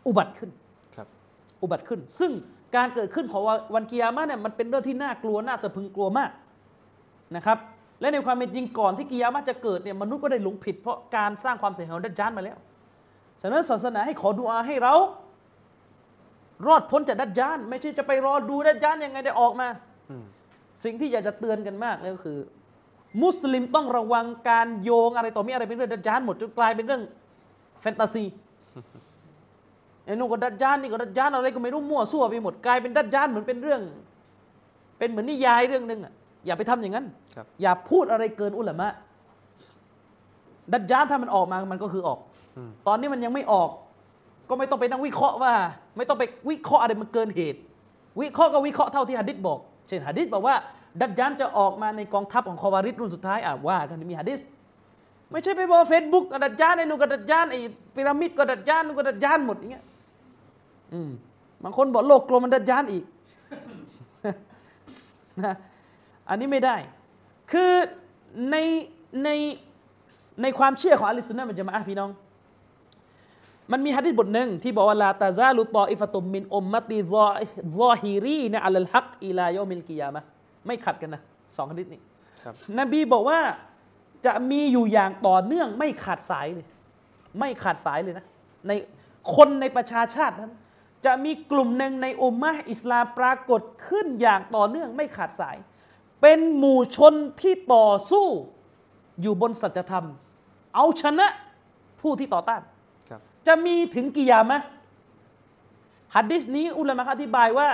[0.07, 0.51] อุบัติขึ้น
[0.95, 1.07] ครับ
[1.61, 2.31] อุบัติขึ้น ซึ่ง
[2.75, 3.43] การเกิดขึ้นของ
[3.75, 6.31] วันกิยามะห์เนี่ยมันเป็นเรื่องที่น่ากลัวน่าสะพรึงกลัวมาก
[7.35, 7.57] นะครับ
[8.01, 12.57] และในความเป็นจริงก่อนที่กิยามะจะเกิดเนี่ยมนุษย์ก็ได้หลงผิดเพราะการสร้างความเสียหายของดัจจานมาแล้ว
[13.41, 14.95] ฉะนั้นศาสนาให้ขอดุอาให้เรา
[16.67, 19.67] รอดพ้นจากดัจจาน ไม่ใช่จะไปรอดูดัจจานยังไงได้ออกมา
[20.83, 22.39] สิ่งที่อยากจะเตือนกันมากเลยก็คือ
[23.21, 27.03] มุสลิมต้องระวังการโยงอะไรต่อมีอะไรเป็นเรื่องดัจจานหมดจนกลายเป็นเรื่อง
[27.81, 28.23] แฟนตาซี
[30.05, 33.81] ไอ้นู่นก็ดัจจานนี่ก็ดัจจานอะไรก็ไม่รู้มั่วซั่วไปหมดกลายเป็นดัจจานเหมือนเป็นเรื่อง
[34.97, 36.13] เป็นเหมือนนิยายเรื่องหนึ่งอะ
[36.45, 37.05] อย่าไปทำอย่างนั้น
[37.35, 38.87] ครับอย่าพูดอะไรเกินอุลามะ
[40.73, 42.19] ดัจจานถ้ามันออกมามันก็คือออก
[42.57, 43.69] อืมตอนนี้มันยังไม่ออก
[44.49, 45.53] ก็ไม่ต้องไปนั่งวิเคราะห์ว่า
[45.97, 47.59] ไม่ต้องไปวิเคราะห์อะไรมันเกินเหตุ
[48.21, 50.55] วิเคราะห์ก็วิเคราะห์เท่าที่หะดิษบอก เช่นหะดิษบอกว่า
[51.01, 54.39] ดัจจานจะออกมาในกองทัพของคอวาริดรุ่นสุดท้ายอะว่ากันมีหะดิษ
[55.31, 57.59] ไม่ใช่ไปบอกเฟซบุ๊กดัจจานไอ้นู่นก็ดัจจานไอ้
[57.95, 59.85] พีระมิดก็ดัจจานนู่นก็ดัจจานหมดอย่างเงี้ย
[60.93, 61.11] อืม
[61.63, 63.03] บางคนบอกโลกกลมมันดัจจานอีก
[65.43, 65.55] นะ
[66.29, 66.75] อันนี้ไม่ได้
[67.51, 67.71] คือ
[68.51, 68.55] ใน
[69.23, 69.29] ใน
[70.41, 72.09] ในความเชื่อของอะลิสุนนะมันจะมาอะห์พี่น้อง
[73.71, 77.27] มันมีฮะดิษบทหนึ่งที่บอกว่าลาตาซาลุตออิฟะตุมมินอุมมติซอ
[77.79, 80.27] ซอฮิรีนะอัลลฮักอิลายอมิลกิยามะห์
[80.67, 81.21] ไม่ขัดกันนะ
[81.57, 82.01] สองฮะดิษนี้
[82.43, 83.39] ครับนบีบอกว่า
[84.25, 86.67] จะมีอยู่อย่างต่อเนื่องไม่ขาดสายเลย
[87.39, 88.25] ไม่ขาดสายเลยนะ
[88.67, 88.71] ใน
[89.35, 90.51] คนในประชาชาตินั้น
[91.05, 95.57] จะมีกลุ่มหนึ่งในอุมมะห์อิสลามปรากฏขึ้นอย่างต่อเนื่องไม่ขาดสาย
[96.21, 98.27] เป็นหมู่ชนที่ต่อสู้
[99.21, 100.05] อยู่บนสัจธรรม
[100.75, 101.27] เอาชนะ
[102.01, 102.61] ผู้ที่ต่อต้าน
[103.09, 104.65] ครับจะมีถึงกิยามะห์
[106.15, 107.69] ฮัดดิสนี้อุลามะอธิบายว่า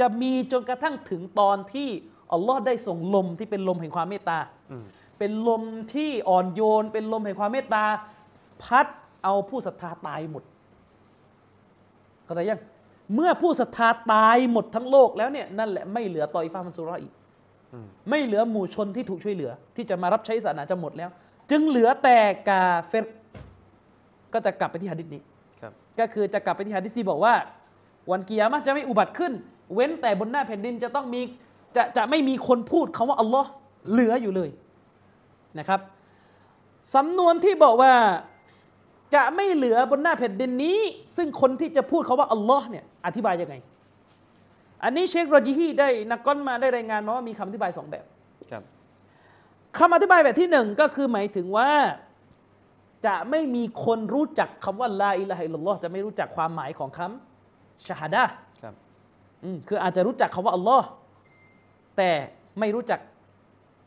[0.00, 1.88] จะมีจนกระทั่งถึงตอนที่
[2.32, 4.38] อัลลอฮ์ได้ส่งลมที่เป็นลมแห่งความเมตตา
[4.70, 4.84] อืม
[5.18, 5.62] เป็นลม
[5.94, 7.84] ที่อ่อนโยน เป็นลมแห่งความเมตตา
[8.62, 8.86] พัด
[9.24, 10.44] เอาผู้ศรัทธาตายหมด
[12.24, 12.60] เข้าใจยัง
[13.14, 17.17] เมื่อผู้ศรัทธาตายหมดทั้งโลกแล้วเนี่ยนั่นแหละไม่เหลือตออิฟามันซุรออีกอืม
[18.10, 21.10] ไม่เหลือหมู่ชนที่ถูกช่วยเหลือ ที่จะมารับใช้ศาสนาจะหมดแล้ว
[21.50, 22.16] จึงเหลือแต่
[22.48, 23.06] กาเฟร
[24.32, 25.20] ก็จะกลับไปที่หะดิษนี้
[25.60, 27.34] ครับก็คือจะกลับไปที่หะดิษที่บอกว่า
[28.10, 29.32] วันกิยามะห์จะไม่อุบัติขึ้น
[29.74, 31.20] เว้นแต่บนหน้าแผ่นดินจะต้องมี
[31.76, 33.50] จะจะไม่มีคนพูดคำว่าอัลลอฮ์
[33.90, 34.50] เหลืออยู่เลย
[35.58, 35.80] นะครับ
[36.94, 37.92] สำนวนที่บอกว่า
[39.14, 40.78] จะไม่เหลือบนหน้าแผ่นดินนี้
[41.16, 43.54] ซึ่งคนที่จะพูดคาว่าอัลลอฮ์เนี่ยอธิบายยังไง
[44.84, 48.04] อันนี้เชคโรจิฮีได้นักก้อนมาได้รายงานมาว่ามีคำอธิบายสองแบบ
[48.50, 48.62] ครับ
[49.78, 51.70] คำอธิบายแบบที่หนึ่งก็คือหมายถึงว่า
[53.06, 58.32] จะไม่มีคนรู้จักคำว่าลาอิลาฮะอิลลัลลอฮ์จะไม่รู้จักความหมายของคำชาฮาดะห์
[58.62, 58.74] ครับ
[59.44, 60.86] อืมคืออาจจะรู้จักคำว่าอัลลอฮ์
[61.96, 62.10] แต่
[62.60, 63.00] ไม่รู้จัก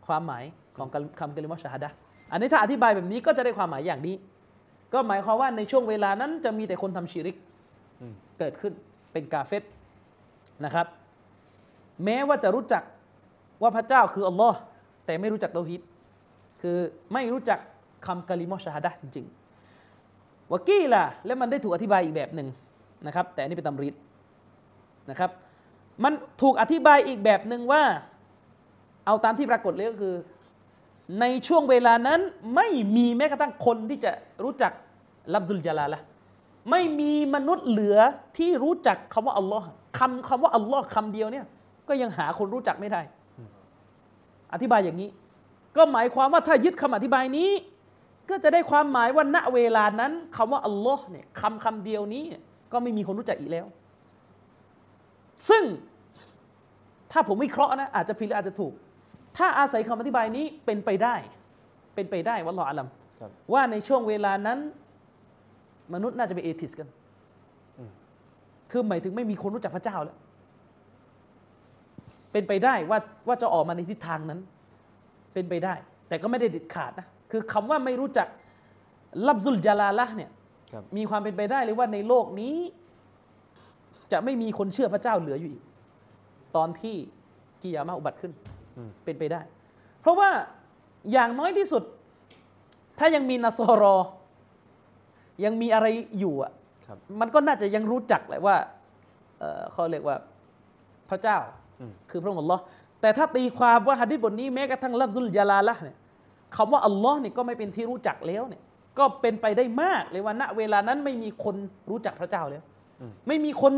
[0.07, 0.43] ความหมาย
[0.77, 0.87] ของ
[1.19, 1.95] คำกลิมะชาฮาดะห์
[2.31, 4.15] อันนี้ถ้าอธิบายแบบนี้ก็จะได้ความหมายอย่างนี้
[4.93, 7.35] ก็หมายความว่าในช่วงเวลานั้นจะมีแต่คนทำชิริก
[8.01, 8.73] อืมเกิดขึ้น
[9.13, 9.63] เป็นกาเฟต
[10.65, 10.87] นะครับ
[12.03, 12.83] แม้ว่าจะรู้จัก
[13.61, 14.57] ว่าพระเจ้าคืออัลลอฮ์
[15.05, 15.81] แต่ไม่รู้จักเตาฮิด
[16.61, 16.77] คือ
[17.13, 17.59] ไม่รู้จัก
[18.05, 22.47] คำกะลิมอชาฮาดะจริงๆวากี้ล่ะแล้วมันได้ถูกอธิบายอีกแบบหนึ่ง
[23.07, 23.95] นะครับ แต่นนี้เป็นตำริด
[25.09, 25.31] นะครับ
[26.03, 27.83] มันถูกอธิบายอีกแบบหนึ่งว่า
[29.05, 30.15] เอาตามที่ปรากฏเลยก็คือ
[31.19, 32.19] ในช่วงเวลานั้น
[32.55, 34.11] ไม่มีแม้กระทั่งคนที่จะ
[34.43, 34.71] รู้จัก
[35.33, 36.01] ลับซุลจาลาละ
[36.71, 37.97] ไม่มีมนุษย์เหลือ
[38.37, 41.45] ที่รู้จักคำว่าอัลลอฮ์ คำคำว่าอัลลอฮ์คำเดียวเนี่ย
[41.87, 43.01] ก็ยังหาคนรู้จักไม่ได้
[44.53, 45.09] อธิบายอย่างนี้
[45.77, 47.51] ก็หมายความว่าถ้ายึดคำอธิบายนี้
[48.29, 52.41] ก็จะได้ความหมายว่าณเวลานั้นคำว่าอัลลอฮ์เนี่ยคำคำเดียวนี้เนี่ย
[52.71, 53.65] ก็ไม่มีคนรู้จักอีกแล้ว
[55.49, 55.63] ซึ่ง
[57.11, 58.73] ถ้าผมวิเคราะห์นะอาจจะผิดหรืออาจจะถูก
[59.37, 61.15] ถ้าอาศัยคำอธิบายนี้เป็นไปได้
[61.95, 62.87] เป็นไปได้วัลลอฮ์อาลัม
[63.21, 64.59] ครับว่าในช่วงเวลานั้น
[65.93, 67.00] มนุษย์น่าจะเป็นเอทิสกันอืม
[68.71, 70.17] คือหมายถึงไม่มีคนรู้จักพระเจ้าแล้ว
[72.31, 74.39] เป็นไปได้ว่าว่าจะออกมาในทิศทางนั้น
[75.33, 75.73] เป็นไปได้
[76.07, 78.27] แต่ก็ไม่ได้เด็ดขาดนะ คือคำว่าไม่รู้จัก
[79.27, 80.29] ลับซุลจาลาละห์เนี่ย
[80.73, 82.55] ครับมีความเป็นไปได้เลยว่าในโลกนี้
[84.11, 85.63] จะไม่มีคนเชื่อพระเจ้าเหลืออยู่อีก
[86.55, 86.95] ตอนที่
[87.61, 88.31] กิยามะห์อุบัติขึ้น
[88.77, 89.41] อืมเป็นไปได้
[89.99, 90.29] เพราะว่า
[91.11, 91.83] อย่างน้อยที่สุด
[92.99, 93.95] ถ้ายังมีนาซอรอ
[95.45, 95.87] ยังมีอะไร
[96.19, 96.60] อยู่อะครับ
[97.21, 98.55] มันก็น่าจะยังรู้จักแหละว่า
[99.39, 100.17] เอ่อเขาเรียกว่า
[101.09, 101.37] พระเจ้า
[101.79, 102.61] อืมคือพระองค์อัลลอฮ์
[103.01, 105.97] แต่ถ้าตีความว่าฮะดิษบทนี้แม้กระทั่งลับซุลยาลาละห์เนี่ย
[106.55, 108.61] คำว่าอัลลอฮ์เนี่ยก็ไม่เป็นที่รู้จักแล้วเนี่ย
[108.97, 111.55] ก็เป็นไปได้มากเลยว่าณเวลานั้นไม่มีคน
[111.89, 112.63] รู้จักพระเจ้าแล้ว
[113.01, 113.73] อืมไม่มีคน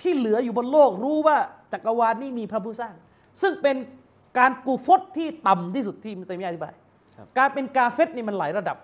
[0.00, 1.36] ที่เหลืออยู่บนโลกรู้ว่า
[1.72, 2.94] จักรวาลนี้มีพระผู้สร้าง
[3.40, 3.76] ซึ่งเป็น
[4.38, 6.74] การกูฟตที่ต่ำที่สุดที่มุตัยมียะห์อธิบาย
[7.16, 8.76] ครับการเป็นกาเฟตนี่มันหลายระดับ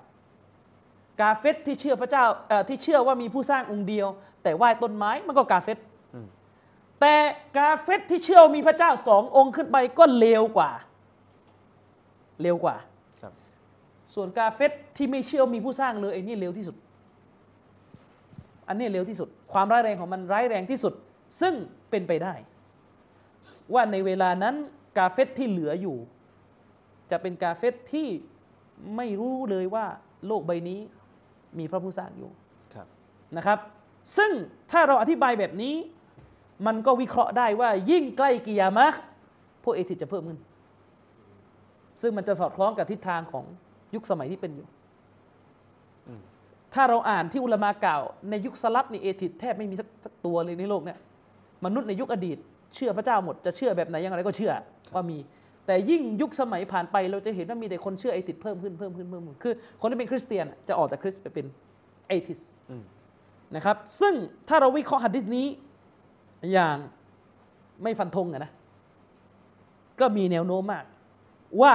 [1.21, 4.07] กาเฟตที่เชื่อพระเจ้าเอ่อที่เชื่อว่ามีผู้สร้างองค์เดียว
[4.43, 5.79] แต่ไหว้ต้นไม้มันก็กาเฟต
[6.15, 6.27] อืม
[7.01, 7.15] แต่
[7.59, 10.71] กาเฟตที่เชื่อว่ามีพระเจ้าสององค์ขึ้นไปก็เลวกว่า
[12.43, 12.77] เลวกว่า
[13.21, 13.33] ครับ
[14.15, 16.77] ส่วนกาเฟตที่ไม่เชื่อว่ามีผู้สร้างเลยไอ้นี่เลวที่สุด
[18.69, 20.93] อันนี้เลวที่สุด ความร้ายแรงของมันร้ายแรงที่สุด
[21.41, 21.55] ซึ่ง
[21.91, 22.35] เป็นไปได้
[23.75, 24.55] ว่าในเวลานั้น
[24.99, 25.97] กาเฟตที่เหลืออยู่
[27.11, 28.09] จะเป็นกาเฟตที่
[28.97, 29.87] ไม่รู้เลยว่า
[30.27, 30.81] โลกใบนี้
[31.59, 32.31] มีพระผู้สร้างอยู่
[32.75, 32.87] ครับ
[33.37, 33.59] นะครับ
[34.17, 34.31] ซึ่ง
[34.71, 35.75] ถ้าเราอธิบายแบบนี้
[36.67, 39.01] มันก็วิเคราะห์ได้ว่ายิ่งใกล้กิยามะห์
[39.65, 40.39] พวกเอทิสจะเพิ่มขึ้น
[42.03, 43.45] ซึ่งมันจะสอดคล้องกับทิศทางของ
[43.95, 44.67] ยุคสมัยที่เป็นอยู่
[46.07, 46.21] อืม
[46.75, 50.99] ถ้าเราอ่านที่อุลามากล่าว ในยุคสลับนี่เอทิสแทบไม่มีสักสักตัวเลยในโลกเนี่ย
[51.65, 52.39] มนุษย์ในยุคอดีต
[52.75, 54.53] เชื่อพระเจ้าหมดจะเชื่อแบบไหนอย่างไรก็เชื่อ
[54.95, 55.19] ว่ามี
[55.69, 61.47] แต่ยิ่งยุคสมัยผ่านไปเราจะเห็นว่ามีแต่คนเชื่อเอทิสเพิ่มขึ้นเพิ่มขึ้นเพิ่มขึ้นคือ คนที่เป็นคริสเตียนจะออกจากคริสต์ไปเป็น
[62.09, 62.41] เอทิส
[62.71, 62.83] อืม
[63.57, 64.15] นะครับ ซึ่ง
[64.49, 65.47] ถ้าเราวิเคราะห์หัดดิสนี้
[66.53, 66.77] อย่าง
[67.83, 68.53] ไม่ฟันธงอะนะ
[70.01, 70.85] ก็มีแนวโน้มมาก
[71.61, 71.73] ว่า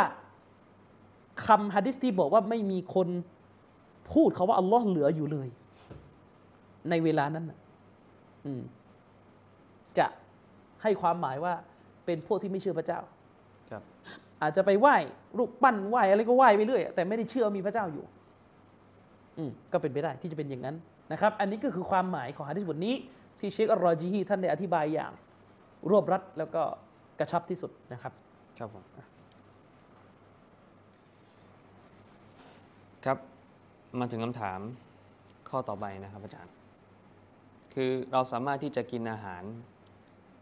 [1.46, 3.08] คำหัดดิสที่บอกว่าไม่มีคน
[4.14, 5.48] พูดเขาว่าอัลลอฮ์เหลืออยู่เลย
[6.90, 7.60] ในเวลานั้นน่ะ
[8.46, 8.62] อืม
[9.98, 10.08] จะ
[10.82, 11.54] ให้ความหมายว่า
[12.06, 13.23] เป็นพวกที่ไม่เชื่อพระเจ้าครับ
[14.42, 14.96] อาจจะไปไหว้
[15.38, 18.06] รูปปั้นไหว้อะไรก็ไหว้ไปเรื่อยแต่ไม่ได้เชื่อว่ามีพระเจ้าอยู่
[19.38, 20.76] อืมก็เป็นไปได้ที่จะเป็นอย่างนั้น
[21.12, 22.96] นะครับ อันนี้ก็คือความหมายของฮะดิษบทนี้
[23.40, 25.12] ที่เชคอัลรอจีฮีท่านได้อธิบายอย่าง
[25.90, 26.64] รวบรัดแล้วก็
[27.20, 28.14] กระชับที่สุดนะครับ
[28.58, 28.84] ครับผม
[33.06, 33.18] ครับ
[34.00, 34.60] มาถึงคำถาม
[35.50, 36.54] ข้อต่อไปนะครับอาจารย์
[37.74, 39.44] คือเราสามารถที่จะกินอาหาร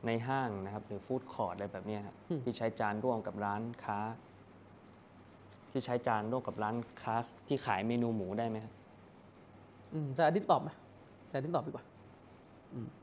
[0.05, 3.99] ในห้างนะครับ หรือ food court อะไรแบบเนี้ยฮะอืมที่ใช้จานร่วมกับร้านค้า
[5.71, 7.15] ที่ใช้จานร่วมกับร้านค้า
[7.47, 8.73] ที่ขายเมนูหมูได้ไหมครับ
[9.93, 10.69] อืมจะอดิษตอบไหม
[11.31, 11.85] จะอดิษตอบดีกว่า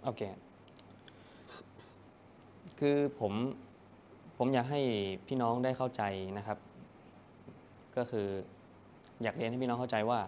[0.04, 0.22] โอเค
[2.78, 3.32] คือผม
[4.38, 4.80] ผมอยากให้
[5.26, 6.02] พี่น้องได้เข้าใจ
[6.38, 6.58] นะครับ
[7.96, 8.28] ก็คือ
[9.22, 10.20] อยากเรียนให้พี่น้องเข้าใจว่า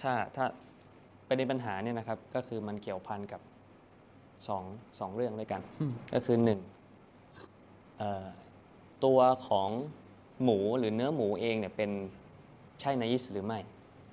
[0.00, 0.44] ถ้าถ้า
[1.28, 3.40] ประเด็นปัญหาเนี่ยนะครับ ก็คือมันเกี่ยวพันกับ
[4.48, 4.62] สอง
[5.00, 6.60] สองเรื่องด้วยกันอืมก็คือหนึ่ง
[7.98, 8.26] เอ่อ
[9.04, 9.70] ตัวของ
[10.42, 11.90] หมูหรือเนื้อหมูเองเนี่ยเป็น
[12.80, 13.58] ใช่นายิสหรือไม่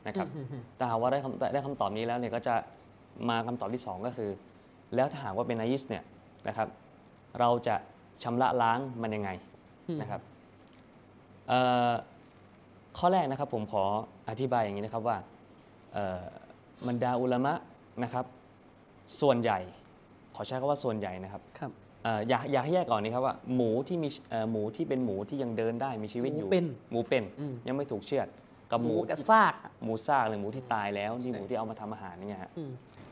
[0.08, 2.56] นะครับอืมอืมแต่หากว่าได้คำได้คำตอบนี้แล้วเนี่ยก็จะ
[3.30, 4.32] มาคำตอบที่ 2 ก็คือ
[4.96, 6.04] แล้วถ้าหากว่าเป็นนายิสเนี่ย
[6.48, 6.68] นะครับ
[7.40, 7.76] เราจะ
[8.24, 9.30] ชำระล้างมันยังไง
[9.88, 10.22] อืมนะครับ
[11.48, 11.92] เอ่อ
[12.98, 13.84] ข้อแรกนะครับผมขอ
[14.30, 15.18] อธิบายอย่างนี้นะครับว่า
[15.94, 16.22] เอ่อ
[16.88, 17.54] บรรดาอุลามะ
[18.04, 18.26] นะครับ
[19.22, 19.60] ส่วนใหญ่
[20.36, 21.72] ขอใช้คำว่าส่วนใหญ่นะครับครับ
[22.04, 28.28] เอ่ออยากอยากให้แยกก่อนนี้ครับว่าหมูที่มีเอ่อหมูที่เป็นหมูที่ยังเดินได้มีชีวิตอยู่หมูเป็นหมูเป็นอืม ยังไม่ถูกเชือด
[28.72, 32.72] กับหหมูมูกับที่ซากอะหมูซากหรือหมูที่ตายแล้วที่หมูที่เอามาทำอาหารเนี่ยฮะ อืม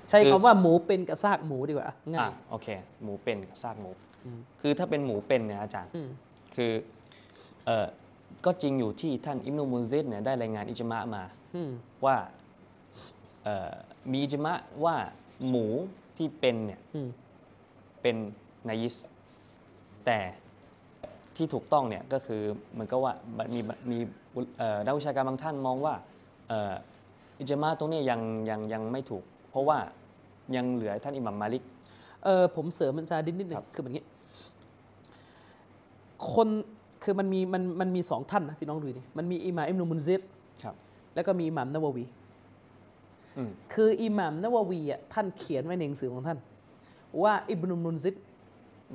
[0.09, 2.67] ใช้คือ คำว่าหมูเป็นกับซากหมูดีกว่าง่าอะย โอเค
[3.03, 3.91] หมูเป็นกับซากหมู
[4.25, 6.09] อืม คือถ้าเป็นหมูเป็นเนี่ยอาจารย์ อืม
[6.55, 6.71] คือ
[7.65, 7.87] เอ่อ
[8.45, 11.23] ก็จริงอยู่ที่ท่านอิมนุมุนซิดเนี่ยได้รายงานอิจมะมา
[11.55, 11.71] อืม
[12.05, 12.15] ว่า
[13.43, 13.71] เอ่อ
[14.11, 14.95] มีอิจมะว่า
[15.49, 15.65] หมู
[16.18, 17.10] ที่เป็นเนี่ยอืม
[18.02, 18.15] เป็น
[18.69, 18.95] นายิส
[20.06, 20.19] แต่
[21.35, 22.41] ที่ถูกต้องเนี่ยก็คือ
[22.72, 23.14] เหมือนก็ว่า
[23.53, 23.60] มี
[23.91, 23.98] มี
[24.57, 25.94] เอ่อนักวิชาการบางท่านมองว่า
[26.48, 26.73] เอ่อ
[27.40, 29.77] อิจมะตรงเนี้ยังยังยังไม่ถูก เพราะว่า
[30.56, 31.64] ยังเหลือท่านอิหมัมมาลิก
[32.23, 34.03] เออผมเสริมมันจะดิดนิดหนึ่ครังบคือแบบนี้
[36.34, 36.48] คน
[37.03, 40.22] คือมันมีมันมันมีสองท่านนะพี่น้องดูนี่มันมีอิหม่ามอิบนุมุนซิร
[40.64, 40.76] ครับ
[41.15, 42.22] แล้วก็มีอิหม่ามนาววีอืม
[43.73, 46.38] คืออิหม่ามนาววีอะท่านเขียนไว้ในหนังสือของท่าน
[47.23, 48.15] ว่าอิบนุมุนซิร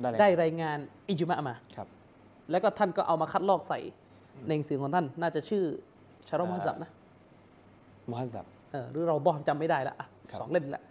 [0.01, 0.77] ได้เลยได้รายงาน
[1.09, 1.87] อิจมะมาครับ
[2.51, 3.79] แล้วก็ท่านก็เอามาคัดลอกใส่
[4.47, 5.63] ในหนังสือของท่าน น่าจะชื่อ
[6.27, 6.89] ชารอมฮัซับนะ
[8.09, 10.83] มุฮัดดับเออหรือเราบอจำไม่ได้ละอะครับสองเล่มนี่แหละ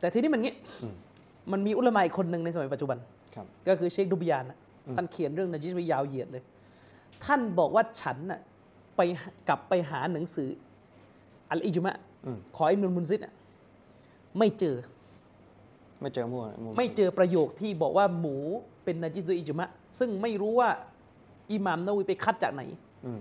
[0.00, 0.94] แต่ทีนี้มันงี้อืม
[1.52, 2.98] มันมีอุลามะอีกคนหนึ่งในสมัยปัจจุบัน
[3.34, 6.42] ครับก็คือเชคดุบยานน่ะอืมท่านเขียนเรื่องนาจิสไว้ยาวเหยียดเลย
[7.24, 8.40] ท่านบอกว่าฉันน่ะ
[8.96, 9.00] ไป
[9.48, 10.48] กลับไปหาหนังสือ
[11.50, 12.07] อัลอิจมะอืม
[12.56, 13.34] ขออิมนุลมุนซิดน่ะ
[14.38, 14.76] ไม่เจอ
[16.00, 18.36] ไม่เจอมั่วมั่วไม่เจอประโยคที่บอกว่าหมู
[18.84, 19.68] เป็นนาจิสโดยอิจมะ
[19.98, 20.70] ซึ่งไม่รู้ว่า
[21.52, 22.62] อิหมามนาวีไปคัดจากไหน
[23.06, 23.20] อืม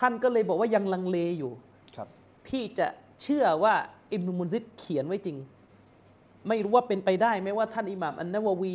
[0.00, 1.52] ท่านก็เลยบอกว่ายังลังเลอยู่
[1.96, 2.08] ครับ
[2.48, 2.86] ที่จะ
[3.22, 3.74] เชื่อว่า
[4.12, 5.36] อิมนุมุนซิดเขียนไว้จริง
[6.48, 8.74] ไม่รู้ว่าเป็นไปได้ไหมว่าท่านอิหม่ามอันนาววี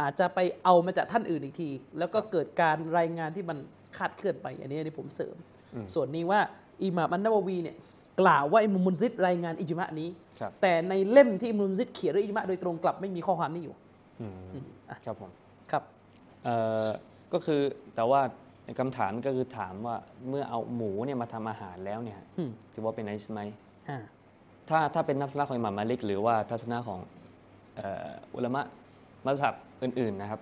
[0.00, 3.58] อาจจะไปเอามาจากท่านอื่นอีกที แล้วก็เกิดการรายงานที่มัน
[3.96, 5.36] คลาดเคลื่อนไป อันนี้อันนี้ผมเสริม
[5.74, 6.40] อืมส่วนนี้ว่า
[6.84, 7.76] อิหม่ามอันนาววีเนี่ย
[8.20, 10.08] กล่าวว่าอิมนุมุนซิดรายงานอิจมะนี้
[10.40, 13.74] ครับแต่ในเล่มที่อิมนุมุนซิดเขียนเรื่องอิจมะโดยตรงกลับไม่มีข้อความนี้อยู่
[14.20, 14.32] อืม
[15.04, 15.30] ครับผม
[15.70, 15.82] ครับ
[16.44, 16.54] เอ่
[16.86, 16.88] อ
[17.32, 17.60] ก็คือ
[17.94, 18.20] แต่ว่า
[18.78, 19.96] คำถามก็คือถามว่า
[20.28, 23.40] เมื่อเอาหมูเนี่ยมาทำอาหารแล้วเนี่ยอืมถือว่าเป็นไนส์ไหม
[23.88, 23.98] อ่า
[24.68, 27.00] ถ้าถ้าเป็นนักสนะของอิหม่ามมาลิก หรือว่าทัศนะของ
[27.76, 28.62] เอ่ออุลามะ
[29.24, 30.40] มัสฮับอื่น ๆนะครับ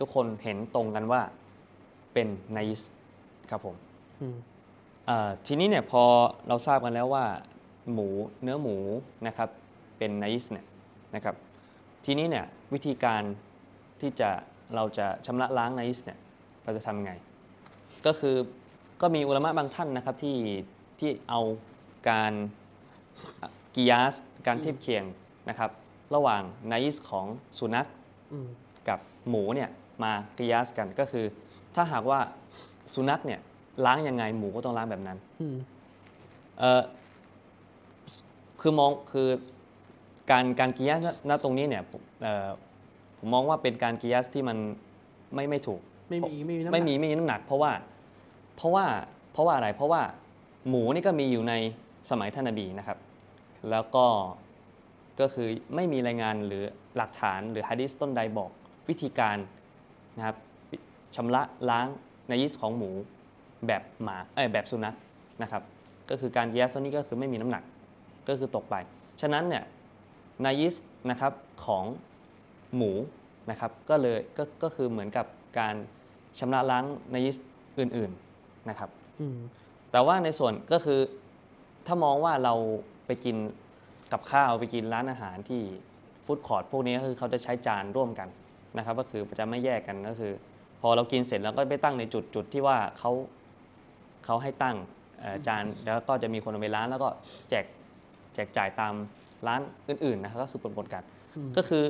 [0.00, 1.20] ทุกคนเห็นตรงกันว่า
[2.12, 2.90] เป็นไนส์
[3.50, 3.76] ครับผม
[4.20, 4.55] อืมเอ่อ
[5.46, 6.02] ทีนี้เนี่ยพอ
[6.48, 7.24] เราทราบกันแล้วว่า
[7.92, 8.08] หมู
[8.42, 8.76] เนื้อหมู
[9.26, 9.48] นะครับ
[9.98, 10.66] เป็นไนส์เนี่ย
[11.14, 11.34] นะครับ
[12.04, 13.22] ทีนี้เนี่ยวิธีการ
[14.00, 14.30] ที่จะ
[14.74, 16.18] เราจะชำระล้างไนส์เนี่ย
[16.64, 17.12] เราจะทำไง
[18.06, 18.36] ก็คือ
[19.00, 20.36] ก็มีอุลามะบางท่านนะครับที่
[20.98, 21.40] ที่เอา
[22.10, 22.32] การ
[23.74, 24.14] กิยาส
[24.46, 25.04] การเทียบเคียง
[25.48, 25.70] นะครับ
[26.14, 27.26] ระหว่างไนส์ของ
[27.58, 27.88] สุนัข
[28.32, 28.48] อืม
[28.88, 29.70] กับหมูเนี่ย
[30.02, 31.26] มากิยาสกันก็คือ
[31.74, 32.20] ถ้าหากว่า
[32.94, 33.40] สุนัขเนี่ย
[33.84, 35.56] ล้างยังไงหมูก็ต้องล้างแบบนั้นอืม
[36.58, 36.82] เออ
[38.60, 39.28] คือมองคือ
[40.30, 42.48] การการกิยาสณตรงนี้เนี่ยผมเอ่อ
[43.18, 44.56] ผมมองว่าเป็นการกิยาสที่มัน
[45.34, 45.80] ไม่ไม่ถูก
[46.10, 47.72] ไม่มีไม่มีน้ำหนักไม่มีไม่มีน้ำหนัก เพราะว่า
[48.56, 48.84] เพราะว่า
[49.32, 50.02] เพราะว่าอะไรเพราะว่า
[50.68, 51.54] หมูนี่ก็มีอยู่ใน
[52.10, 52.98] สมัยท่านนบีนะครับ
[53.70, 54.06] แล้วก็
[55.20, 56.62] ก็คือไม่มีรายงานหรือ
[56.96, 58.50] หลักฐานหรือฮะดิษต้นใดบอก
[58.88, 59.36] วิธีการ
[60.16, 60.36] นะครับ
[61.16, 61.86] ชำระล้าง
[62.28, 62.90] ในยิสของหมู
[63.66, 64.94] แบบหมาเอ้ยแบบสุนัข
[65.42, 65.62] นะครับ
[66.10, 67.62] ก็คือการแยสตัวนี้ก็คือไม่มีน้ำหนัก
[68.28, 68.74] ก็คือตกไป
[69.20, 69.64] ฉะนั้นเนี่ย
[70.44, 70.74] นายิส
[71.10, 71.32] นะครับ
[71.64, 71.84] ของ
[72.76, 72.92] หมู
[73.50, 75.26] นะครับก็เลยก็ก็คือเหมือนกับ
[75.58, 75.74] การ
[76.38, 76.84] ชำระล้าง
[77.14, 77.36] นายิส
[77.78, 79.38] อื่นๆนะครับอืม
[79.92, 81.00] แต่ว่าในส่วนก็คือ
[81.86, 82.54] ถ้ามองว่าเรา
[83.06, 83.36] ไปกิน
[84.12, 85.62] กับข้าวไปกินร้านอาหารที่
[86.24, 88.28] ฟู้ดคอร์ทพวกนี้ก็คือเขาจะใช้จานร่วมกัน
[88.76, 90.32] นะครับ ก็คือจะไม่แยกกันก็คือ
[90.80, 93.12] พอเรากินเสร็จแล้วก็ไปตั้งในจุดจุดที่ว่าเขา
[94.26, 94.76] เขาให้ตั้ง
[95.20, 97.08] เอ่อจานแล้วก็จะมีคนเอาไปร้านแล้วก็
[97.50, 97.64] แจก
[98.34, 98.94] แจกจ่ายตาม
[99.46, 101.02] ร้านอื่นๆนะครับก็คือปนๆกัน
[101.56, 101.84] ก็คือ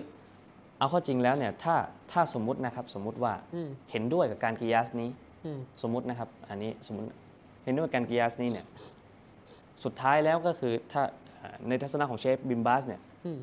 [0.79, 1.75] เอาเข้อจริงแล้วเนี่ยถ้า
[2.13, 5.09] ถ้าสมมุตินะครับสมมุติว่าอืมเห็นด้วยกับการกิยาสนี้
[5.45, 7.07] อืมสมมุตินะครับ อันนี้สมมติ
[7.65, 8.67] เห็นด้วยการกิยาสนี่เนี่ย
[9.85, 11.03] สุดท้ายแล้วก็คือถ้า
[11.39, 13.41] เอ่อในทัศนะของเชฟบิมบาสเนี่ยอืม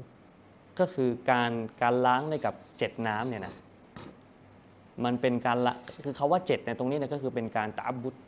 [0.80, 1.52] ก็คือการ
[1.82, 3.54] การล้างในกับเจ็ดน้ำเนี่ยนะ
[5.06, 5.74] มันเป็นการละ
[6.06, 8.23] คือเขาว่าเจ็ดเนี่ยตรงนี้เนี่ยก็คือเป็นการตาบุตอืม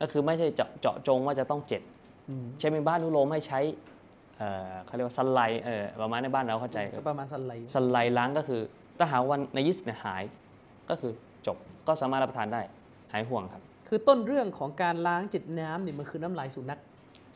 [0.00, 1.82] ก็คือไม่ใช่เจาะเจาะจงว่าจะต้องเจ็ด
[2.28, 3.60] อืมเชฟบิมบาสอนุโลมให้ใช้
[4.38, 8.60] เอ่อเขาเรียกว่าสไลด์เออประมาณในบ้านเราเข้าใจก็ประมาณสไลด์สไลด์ล้างก็คือ
[8.98, 10.22] ถ้าหากวันในยิสเนี่ยหาย
[10.90, 11.12] ก็คือ
[11.46, 11.56] จบ
[11.86, 12.62] ก็สามารถรับประทานได้
[13.12, 16.78] หายห่วงครับ คือต้นเรื่องของการล้างจิตน้ำเนี่ยมันคือน้ำลายสุนัข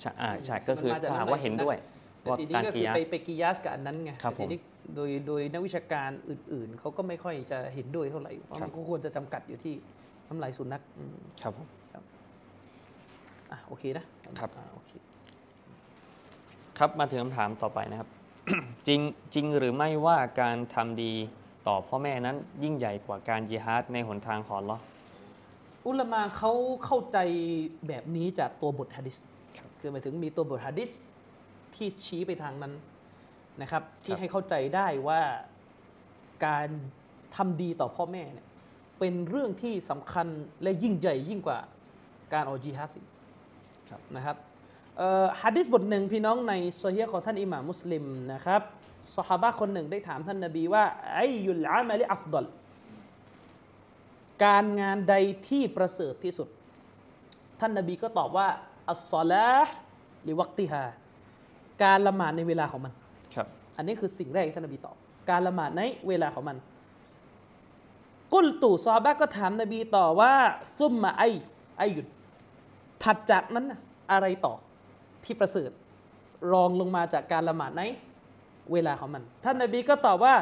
[0.01, 1.77] ใช่อ่าใช่ก็คือมันมาจากถ้าหากว่าเห็นด้วย
[2.21, 4.59] แต่ว่าทีนี้การก็กิคือยาไปสไปกิยาสกับอันนั้นไงครับแต่ทีนี้
[4.97, 9.75] โดยโดยนักวิชาการอื่นๆเขาก็ไม่ค่อยจะเห็นด้วยเท่าไหร่เพราะครัมับนก็ควรจะจำกัดอยู่ที่
[10.29, 11.67] น้ำลายสุนัขอืมครับผม
[13.53, 14.05] อะโอเคนะ
[14.41, 14.91] ครับอะโอเค
[16.79, 18.09] ครับมาถึงคำถามต่อไปนะครับ
[18.87, 19.01] จริง
[19.35, 21.13] จริงหรือไม่ว่าการทำดี
[21.67, 24.79] ต่อพ่อแม่นั้นยิ่งใหญ่กว่าการยิฮาดในหนทางของอัลเลอ
[25.87, 26.53] อุลามาเขา
[26.85, 27.19] เข้าใจ
[27.89, 29.17] แบบนี้จากตัวบทฮะดิษ
[29.79, 30.91] คือหมายถึงมีตัวบทฮะดิษ
[31.75, 32.73] ที่ชี้ไปทางนั้น
[33.61, 35.21] นะครับที่ให้เข้าใจได้ว่า
[36.47, 36.69] การ
[37.37, 38.47] ทำดีต่อพ่อแม่เนี่ย
[38.99, 40.27] เป็นเรื่องที่สำคัญ
[40.63, 41.59] และยิ่งใหญ่ยิ่งกว่า
[42.33, 43.12] การออกจิฮาดอีกครับ
[44.17, 44.37] นะครับ
[44.99, 48.63] เอ่อฮะดิษบทหนึ่งพี่น้องในโซเฮียของท่านอิหม่ามมุสลิมนะครับ
[49.17, 52.47] สหายคนหนึ่งได้ถามท่านนบีว่าไอยุลอามะลิอัฟดอล
[54.45, 55.15] การงานใด
[55.49, 56.49] ที่ประเสริฐที่สุด
[57.61, 58.49] ท่านนบีก็ตอบว่า
[58.89, 59.73] อัสซอลาห์
[60.23, 60.83] หรือวักติฮา
[61.83, 62.93] การละหมาดในเวลาของมัน
[63.35, 63.47] ครับ
[63.77, 64.97] อันนี้คือสิ่งแรกที่ท่านนบีตอบ
[65.31, 66.57] การละหมาดในเวลาของมัน
[68.33, 70.33] กุลตู่ซอฮาบะห์ก็ถามนบีต่อว่า
[70.79, 71.23] ซุมมาไอ
[71.79, 72.07] ไอหยุด
[73.05, 73.67] ถัดจากนั้น
[74.13, 74.55] อะไรต่อ
[75.25, 75.71] ที่ประเสริฐ
[76.53, 77.83] รองลงมาจากการละหมาดใน
[78.73, 80.35] เวลาของมัน ท่านนาบีก็ตอบว่า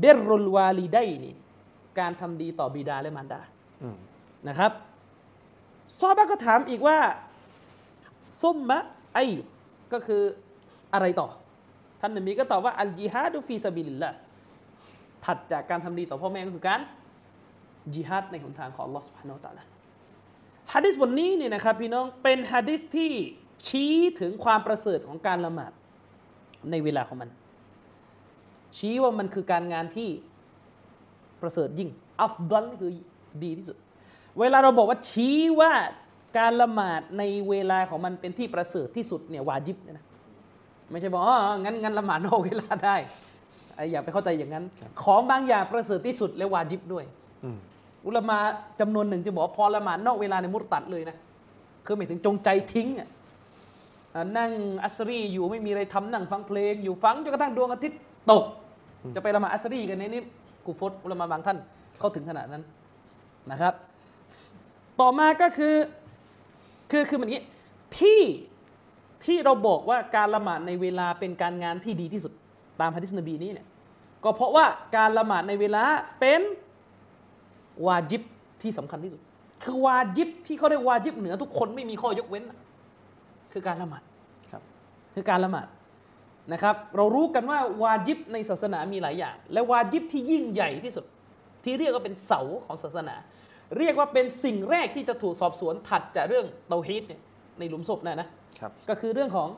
[0.00, 1.34] เบรุลวาลีได้นี่
[1.98, 3.40] การทำดีต่อบิดาและมารดา
[4.48, 4.72] นะครับ
[6.00, 6.98] ซอฮาบะก็ถามอีกว่า
[8.42, 9.18] ثم أي
[9.92, 10.22] ก็คือ
[10.94, 11.28] อะไรต่อ
[12.00, 14.10] ท่านนบีก็ตอบว่าالجهاد في سبيل الله
[15.24, 16.80] ถัดจากการทำดีต่อพ่อแม่ก็คือการ
[17.94, 19.64] จิฮัดในหนทางของอัลลอฮ์ซุบฮานะฮูวะตะอาลา
[20.74, 23.12] ฮะดิษบทนี้เนี่ยนะครับพี่น้องเป็นฮะดิษที่
[23.68, 25.72] ชี้ถึงความประเสริฐของการละหมาด
[26.70, 27.30] ในเวลาของมัน
[28.76, 30.08] ชี้ว่ามันคือการงานที่
[31.40, 31.90] ประเสริฐยิ่ง
[32.22, 32.92] อัฟดัลนี่คือ
[33.42, 33.76] ดีที่สุด
[34.40, 35.72] เวลาเราบอกว่าชี้ว่า
[36.38, 40.06] การละหมาดในเวลาของมันเป็นที่ประเสริฐที่สุดเนี่ยวาจิบเนี่ยนะ
[40.90, 42.96] ไม่ใช่บอกอ๋องั้นงั้นละหมาดนอกเวลาได้
[43.90, 44.64] อย่าไปเข้าใจอย่างนั้น
[45.02, 47.04] ของบางอย่างประเสริฐที่สุดและวาจิบด้วย
[48.06, 48.38] อุลามา
[48.80, 51.16] จำนวนหนึ่งจะบอกว่าพอละหมาดนอกเวลาในมุตตัดเลยนะ
[51.86, 53.08] คือหมายถึงจงใจทิ้งอะ
[54.38, 54.50] นั่ง
[54.84, 57.98] อัสรีอยู่ไม่มีอะไรทำนั่งฟังเพลง อยู่ฟังจนกระทั่งดวงอาทิตย์
[58.30, 58.44] ตก
[59.14, 60.22] จะไปละหมาดอัสรีกันในนี้
[60.66, 61.58] กูฟตอุลามาบางท่าน
[61.98, 62.62] เข้าถึงขนาดนั้น
[63.50, 63.74] นะครับ
[65.00, 65.76] ต่อมาก็คือ
[66.90, 67.42] คือคือมันงนี้
[67.98, 68.20] ที่
[69.24, 72.32] ที่เราบอกว่าการละหมาดในเวลาเป็นการงานที่ดีที่สุด
[72.80, 73.66] ตามฮะดิษนบีนี้เนี่ย
[74.24, 74.66] ก็เพราะว่า
[74.96, 75.84] การละหมาดในเวลา
[76.20, 76.40] เป็น
[77.86, 78.22] วาจิบ
[78.62, 79.20] ที่สำคัญที่สุด
[79.62, 82.58] คือวาจิบที่เขาเรียกวาจิบเหนือทุกคนไม่มีข้อยกเว้นน่ะ
[83.52, 84.02] คือการละหมาด
[84.50, 84.62] ครับ
[85.14, 85.66] คือการละหมาด
[86.52, 91.04] นะครับ เรารู้กันว่าวาจิบในศาสนามีหลายอย่าง และวาจิบที่ยิ่งใหญ่ที่สุด
[91.64, 93.16] ที่เรียกว่าเป็นเสาของศาสนา
[93.78, 97.20] เรียกว่าเป็นสิ่งแรกที่จะถูกสอบสวนถัดจากเรื่องเตาฮีดเนี่ย
[97.58, 98.28] ในหลุมศพนะนะ
[98.60, 99.48] ครับก็คือเรื่องของ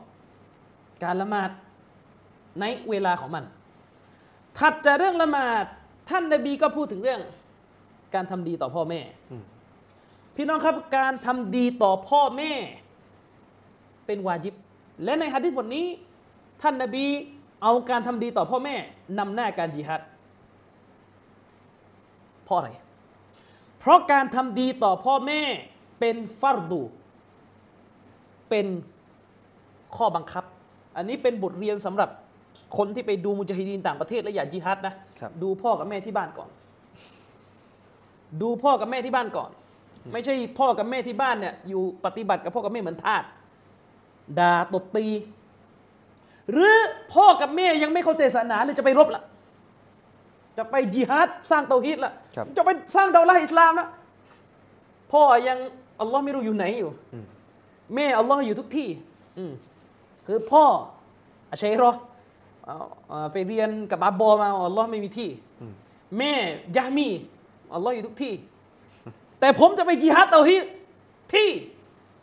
[1.05, 1.51] การละหมาด
[2.60, 3.44] ในเวลาของมัน
[4.59, 5.64] ถัดจากเรื่องละหมาด
[6.10, 7.20] ท่านนบีก็พูดถึงเรื่อง
[8.15, 9.01] การทำดีต่อพ่อแม่
[9.31, 9.45] อืม
[10.37, 12.53] พี่น้องครับการทำดีต่อพ่อแม่
[14.07, 14.55] เป็นวาจิบ
[15.05, 15.87] และในฮะดิษบทนี้
[16.62, 17.05] ท่านนบี
[17.62, 18.74] เอาการทำดีต่อพ่อแม่
[19.19, 20.03] นำหน้าการจิฮัด
[22.45, 22.70] เพราะอะไร
[23.78, 25.41] เพราะการทำดีต่อพ่อแม่
[26.01, 26.83] เป็นฟัรดู
[28.51, 28.66] เป็น
[29.97, 30.45] ข้อบังคับ
[30.97, 32.11] อันนี้เป็นบทเรียนสำหรับ
[32.77, 36.49] คนที่ไปดูมุจาฮิดีนต่างประเทศและอยากจิฮัดนะครับดูพ่อกับแม่ที่บ้านก่อน
[38.41, 39.51] ดูพ่อกับแม่ที่บ้านก่อน
[40.13, 43.23] ไม่ใช่พ่อกับแม่ที่บ้านเนี่ยอยู่ปฏิบัติกับพ่อกับแม่เหมือนทาส
[44.39, 45.07] ด่าตบตี
[46.53, 46.75] หรือ
[47.15, 49.23] พ่อกับแม่ยังไม่เข้าใจศาสนาเลยจะไปรบละ
[50.57, 53.89] จะไปจิฮัดสร้างเตาฮีดละครับจะไปสร้างเดาละห์อิสลามละ
[55.13, 55.59] พ่อยัง
[56.01, 57.25] อัลลอฮ์ไม่รู้อยู่ไหนอยู่อืม
[57.95, 58.89] แม่อัลลอฮ์อยู่ทุกที่
[59.39, 59.53] อืม
[60.27, 60.65] คือพ่อ
[61.51, 61.93] อาชัยรอ
[62.67, 62.77] เอา
[63.09, 65.31] เอาไปเรียนกับอับบอมาอัลลอฮ์ไม่มีที่
[65.61, 65.73] อืม
[66.19, 66.33] แม่
[66.77, 67.09] ยะมี
[67.74, 68.34] อัลลอฮ์อยู่ทุกที่
[69.40, 70.64] แต่ผมจะไปจิฮัดเตาฮีด
[71.34, 71.48] ที่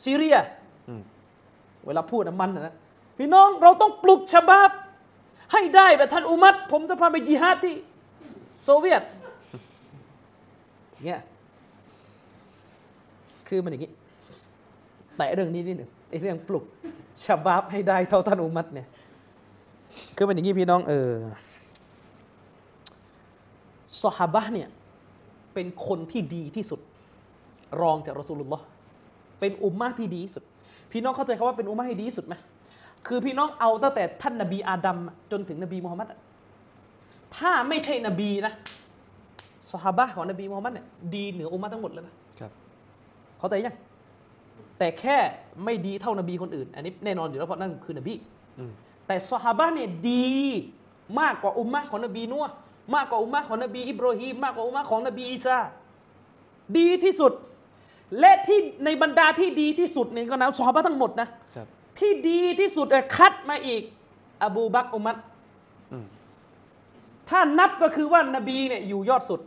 [0.03, 0.37] ซีเรีย
[0.87, 1.01] อืม
[1.85, 2.75] เวลาพูดนะมันนะ
[3.17, 4.71] พี่น้องเราต้องปลุกชะบับ
[5.53, 7.75] ให้ได้แบบท่านอุมัตผมจะพาไปจิฮัดที่
[8.65, 9.03] โซเวียต
[11.05, 11.21] เนี่ย
[13.47, 13.91] คือมันอย่างนี้
[15.17, 16.63] แต่เรื่องนี้นิดหนึ่งไอ้เรื่องปลุก
[17.25, 18.87] ชะบับให้ได้เท่าท่านอุมัตเนี่ย
[20.15, 21.11] คือมันอย่างนี้พี่น้องเออ
[24.01, 24.69] สหาบะห์เนี่ย
[25.53, 26.80] เป็นคนที่ดีที่สุด
[27.81, 28.65] รองจากรอสูลุลลอฮ์
[29.39, 30.43] เป็นอุมมะห์ที่ดีที่สุด
[30.91, 32.35] พี่น้องเข้าใจคำว่าเป็นอุมมะห์ที่ดีที่สุดไหม
[33.07, 34.97] คือพี่น้องเอาตั้งแต่ท่านนบีอาดัม
[35.31, 36.19] จนถึงนบีมูฮัมมัดอะ
[37.35, 38.53] ถ้าไม่ใช่นบีนะ
[39.71, 42.51] สหาบะห์ของนบีมูฮัมมัดเนี่ยดีเหนืออุมมะห์ทั้งหมดเลยนะครับ
[43.39, 43.75] เข้าใจยัง
[44.77, 45.17] แต่แค่
[45.65, 48.13] ไม่ดีเท่านบีคนอื่น อันนี้แน่นอนอยู่แล้วเพราะนั่นคือนบี
[48.59, 48.71] อืม
[49.07, 50.27] แต่สหาบะห์เนี่ยดี
[51.19, 52.55] มากกว่าอุมมะห์ของนบีนัวห์
[52.95, 55.57] มากกว่าอุมมะห์ของนบีอิบรอฮีมมากกว่าอุมมะห์ของนบีอีสา
[56.77, 57.34] ดีที่สุด
[58.19, 61.68] และที่ในบรรดาที่ดีที่สุดเนี่ยก็นับสหาบะห์ทั้งหมดนะครับ
[61.99, 63.81] ที่ดีที่สุดเนี่ยคัดมาอีก
[64.43, 65.18] อบูบักรอุมัร
[65.91, 66.05] อืม
[67.30, 69.41] ถ้านับก็คือว่านบีเนี่ยอยู่ยอดสุด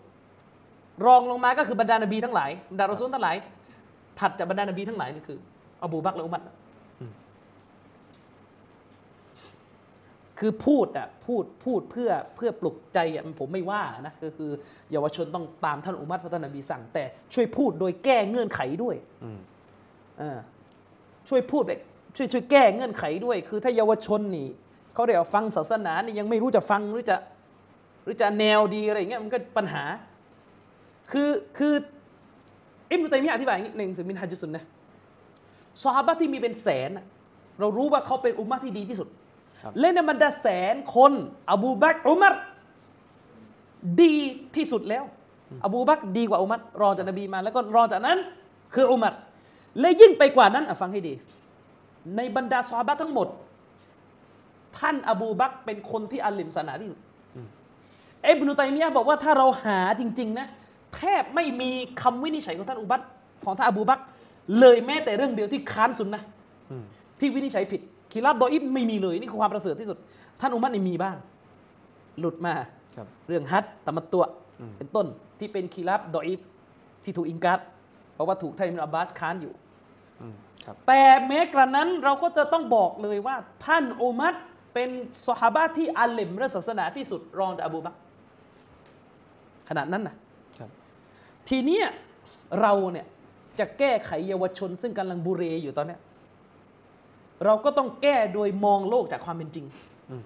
[1.07, 3.37] รองลงมาก็คือบรรดานบีทั้งหลายบรรดารอซูลทั้งหลาย
[4.19, 5.39] ถัดจากบรรดานบีทั้งหลายนี่คือ
[5.85, 6.43] อบูบักรและอุมัร
[10.39, 14.51] คือพูดอะพูดพูดเพื่อเพื่อปลุกใจอะผมไม่ว่านะก็คือ
[14.93, 17.05] เยาวชนต้องตามท่านอุมัรเพราะท่านนบีสั่ง แต่
[17.35, 19.39] ช่วยพูดโดยแก้เงื่อนไขด้วยอืม
[20.19, 20.39] เออ
[21.29, 21.81] ช่วยพูดแบบ
[22.17, 24.49] ช่วยช่วยแก้เงื่อนไขด้วย คือถ้าเยาวชนนี่
[24.95, 27.17] เขาเรียกว่าฟังศาสนานี่ยังไม่รู้จะฟังหรือจะ
[28.03, 29.85] หรือจะแนวดีอะไรอย่างเงี้ยมันก็ปัญหา
[31.13, 31.75] คือคือ
[32.91, 34.65] อิบนุตัยมียะห์อธิบายอย่างนี้หนึ่งสุมินฮัจญุสุนนะ
[35.83, 37.05] ซอฮาบะห์ที่มีเป็นแสนน่ะ
[37.61, 39.26] เรารู้ว่าเขาเป็นอุมมะห์ที่ดีที่สุดครับ
[39.79, 41.13] และในบรรดาแสนคน
[41.53, 42.35] อบูบักรอุมัร
[44.01, 44.15] ดี
[44.57, 45.05] ที่สุดแล้ว
[45.65, 48.19] อบูบักรดีกว่าอุมัรรองจากนบีมาแล้วก็รองจากนั้น
[48.75, 49.15] คืออุมัร
[49.81, 51.15] และยิ่งไปกว่านั้นอะฟังให้ดี
[52.17, 53.29] ในบรรดาซอฮาบะห์ทั้งหมด
[54.79, 56.99] ท่านอบูบักรเป็นคนที่อัลลิมศาสนาที่สุด
[58.29, 60.47] อิบนุตัยมียะห์บอกว่าถ้าเราหาจริง ๆ นะ
[60.97, 61.71] แทบไม่มี
[62.03, 63.01] คำวินิจฉัยของท่านอุบัต
[63.45, 64.03] ของท่านอบูบักร
[64.61, 66.27] เลยแม้แต่เรื่องเดียวที่ค้านสุนนะห์
[66.71, 66.85] อืม
[67.21, 67.81] ที่วินิจฉัยผิด
[68.17, 69.99] คีรับดออิบไม่มีเลย นี่คือความประเสริฐที่สุด
[70.41, 71.17] ท่านอุมัตนี่มีบ้าง
[72.21, 72.55] หลุดมา
[72.97, 74.25] ครับเรื่องฮัดตะมัตตัว
[74.61, 75.07] อืมเป็นต้น
[75.39, 76.41] ที่เป็นคีรับดออิบ
[77.05, 77.61] ที่ถูกอิงกัด
[78.15, 79.53] เพราะว่าถูกไทยมินอับบาสค้านอยู่
[80.21, 80.35] อืม
[80.65, 83.37] ครับแต่แม้กระนั้นเราก็จะต้องบอกเลยว่า
[83.67, 84.35] ท่านอุมัต
[84.75, 84.91] เป็น
[85.27, 87.99] สหาบะห์ที่อาลิมเรื่องศาสนาที่สุดรองจากอบูบักร
[89.69, 90.15] ขนาดนั้นนะ
[90.59, 90.71] ครับ
[91.49, 91.87] ทีเนี้ย
[92.61, 93.07] เราเนี่ย
[93.59, 96.01] จะแก้ไขเยาวชนซึ่งกำลังบุเรอยู่ตอนเนี้ย
[97.45, 99.67] เราก็ต้องแก้โดยมองโลกจากความเป็นจริง
[100.11, 100.23] อืม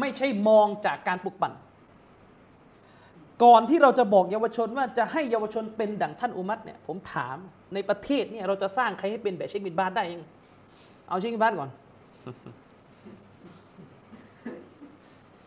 [0.00, 1.52] ไม่ใช่มองจากการปลุกปั่น
[3.44, 7.36] ก่อนที่เราจะบอกเยาวชนว่าจะให้เยาวชนเป็นดั่งท่านอุมัรเนี่ยผมถาม
[7.74, 10.22] ในประเทศเนี่ยเราจะสร้างใครให้เป็นแบบเชคบินบาสได้ยัง
[11.08, 11.70] เอาเชคบินบาสก่อน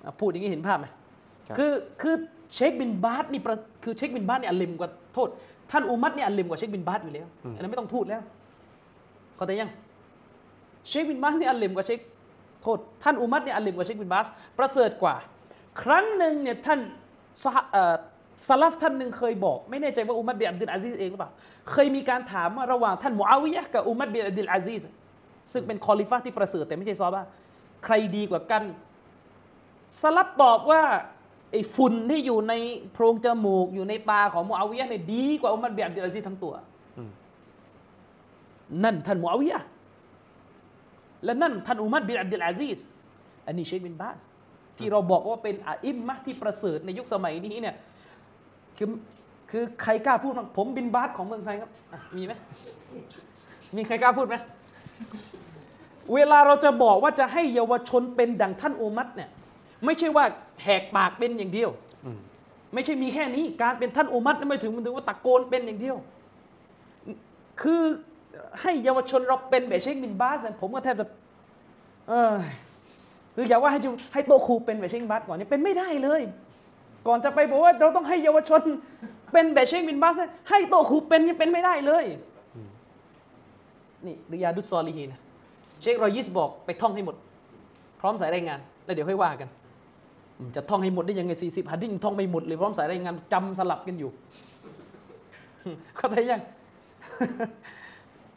[0.06, 0.88] อะพูดอย่างนี้เห็นภาพไหม
[1.48, 2.16] ครับคือคือ
[2.54, 5.30] เชคบินบาสนี่ประคือเชคบินบาสเนี่ยอัลลิมกว่าโทษ
[5.72, 8.22] ท่านอุมัตเนี่ยอัลลิมกว่าเชคบินบาสอยู่แล้วอันนั้นไม่ต้องพูดแล้ว
[9.36, 9.70] เข้าใจยัง
[10.88, 12.00] เชคบินบาสเนี่ยอัลลิมกว่าเชค
[12.62, 14.28] โทษท่านอุมัตเนี่ยอัลลิมกว่าเชคบินบาส
[14.58, 15.16] ประเสริฐกว่า
[15.82, 16.80] ครั้งหนึ่งเนี่ยท่าน
[17.44, 17.96] ซะฮะเอ่อ
[18.48, 21.32] สลัฟท่านหนึ่งเคยบอก ไม่แน่ใจว่าอุมัรบินอับดุลอาซิซเองหรือเปล่า
[21.72, 24.84] เคยมีการถามว่าระหว่างท่านมุอาวิยะห์กับอุมัรบินอับดุลอาซิซ
[25.52, 27.28] ซึ่งเป็นคอลิฟะห์ที่ประเสริฐแต่ไม่ใช่ซอฮาบะห์
[27.86, 28.64] ใครดีกว่ากัน
[30.02, 30.82] สลัฟตอบว่า
[31.52, 32.54] ไอ้ฝุ่นที่อยู่ใน
[32.94, 36.54] โพรงจมูก อยู่ในตาของมุอาวิยะห์เนี่ยดีกว่าอุมัรบินอับดุลอาซิซทั้งตัว
[36.98, 37.12] อืม
[38.84, 39.66] นั่นท่านมูอาวิยะห์
[41.26, 42.80] และนั่นท่านอุมัรบินอับดุลอาซิซ
[43.46, 44.18] อันนี้เชคบินบาส
[44.78, 47.76] ที่เราบอกว่าเป็นอาอิมมะห์ที่ประเสริฐในยุคสมัยนี้เนี่ย
[48.78, 48.88] คือ
[49.52, 52.34] คือใครกล้าพูดบ้างผมบินบาสของเมืองไทยครับอะมีไหม
[53.76, 54.36] มีใครกล้าพูดไหม
[56.14, 59.30] เวลาเราจะบอกว่าจะให้เยาวชนเป็นดังท่านอุมัตเนี่ย
[59.86, 60.26] ไม่ใช่ว่า
[60.64, 61.70] แหกปากเป็นอย่างเดียว
[62.06, 62.20] อืม
[62.74, 65.98] ไม่ใช่มีแค่นี้ การเป็นท่านอุมัรไม่ถึงมันถึงว่าตะโกนเป็นอย่างเดียว
[67.62, 67.84] คือ
[68.62, 71.06] ให้เยาวชนเราเป็นแบบเชคบินบาสเนี่ยผมก็แทบจะ
[72.10, 72.34] เออ
[73.36, 76.22] คืออย่าว่าให้จูให้โต๊ะครูเป็นแบบเชคบินบาสก่อนเนี่ยเป็นไม่ได้เลย
[77.08, 78.62] ก่อนจะไปบอกว่าเราต้องให้เยาวชน
[79.32, 82.06] เป็นแบบเชคบินบาสเนี่ยให้โต๊ะครูเป็นยังเป็นไม่ได้เลย
[84.06, 85.20] นี่ริยาดุสซอลีฮีนะ
[85.82, 87.16] เชครอยิสบอกไปท่องให้หมด
[88.00, 89.50] พร้อมสายรายงาน แล้วเดี๋ยวค่อยว่ากัน
[90.56, 94.10] จะท่องให้หมดได้ยังไงสี่สิบหัดดิ้นท่องไม่หมดเลยพร้อมสายรายงานจำสลับกันอยู่
[95.98, 96.42] เข้าใจยัง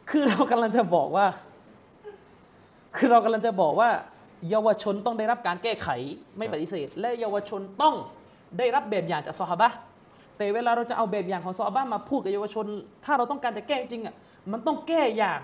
[0.09, 1.25] คือเรากำลังจะบอกว่า
[2.95, 3.89] คือเรากำลังจะบอกว่า
[4.49, 5.87] เยาวชนต้องได้รับการแก้ไข
[6.37, 7.95] ไม่ปฏิเสธ และเยาวชนต้อง
[8.57, 9.69] ได้รับแบบอย่างจากซอฮาบะ
[10.37, 12.65] แต่เวลาเราจะเอาแบบอย่างของซอฮาบะมาพูดกับเยาวชน
[13.05, 14.15] ถ้าเราต้องการจะแก้จริงอะ
[14.51, 15.39] มันต้องแก้อย่าง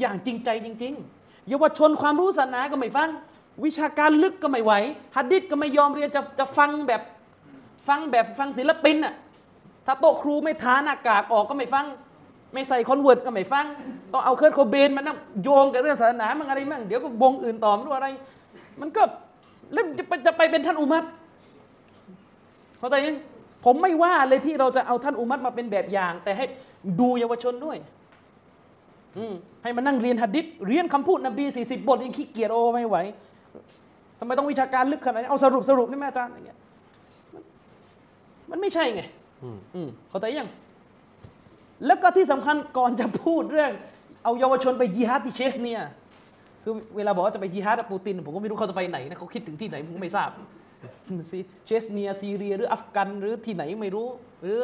[0.00, 3.10] อย่างจริงใจจริง ๆ เยาวชนความรู้ศาสนาก็ไม่ฟัง
[3.64, 4.72] วิชาการลึกก็ไม่ไหว
[5.16, 7.02] ฮะดิษก็ไม่ยอมเรียนจะจะฟังแบบ
[7.88, 9.14] ฟังแบบฟังศิลปินอะ
[9.86, 11.86] ถ้าโต๊ะครูไม่ถอดหน้ากากออกก็ไม่ฟัง
[12.54, 13.66] ไม่ใส่ Converse ก็ไม่ฟัง
[14.12, 18.08] ต้องเอา Kurt Cobain มานั่งโยงกับเรื่องศาสนามันอะไรมั่งเดี๋ยวก็วงอื่นต่อไม่รู้อะไร
[18.80, 19.02] มันก็
[19.72, 21.04] แล้วจะไปจะไปเป็นท่านอุมัร
[22.78, 23.16] เข้าใจยัง
[23.64, 26.44] ผมไม่ว่าเลยที่เราจะเอาท่านอุมัรมาเป็นแบบอย่าง แต่ให้
[27.00, 27.76] ดูเยาวชนด้วย
[29.18, 32.96] อืมให้มานั่งเรียนหัดดิษเรียนคำพูดนบีสี่สิบบทยังขี้เกียจโอ้ไม่ไหว
[34.18, 36.58] ทำไมต้องวิชาการลึกขนาดนี้เอาสรุปสรุปนี่แม่อาจารย์อย่างเงี้ย
[37.34, 37.42] มัน
[38.50, 39.02] มันไม่ใช่ไง
[39.42, 40.48] อืมอืมเข้าใจยัง
[41.86, 43.72] แล้วก็ที่สำคัญก่อนจะพูดเรื่อง
[44.24, 45.80] เอาเยาวชนไปยิฮาดที่เชสเนีย
[46.62, 50.30] คือเวลาบอกว่าจะไปยิฮาดกับปูติน ผมก็ไม่รู้เขาจะไปไหนนะเขาคิดถึงที่ไหนผมก็ไม่ทราบ
[51.30, 54.06] ซีเชสเนียซีเรียหรืออัฟกันหรือที่ไหนไม่รู้
[54.42, 54.60] หรือ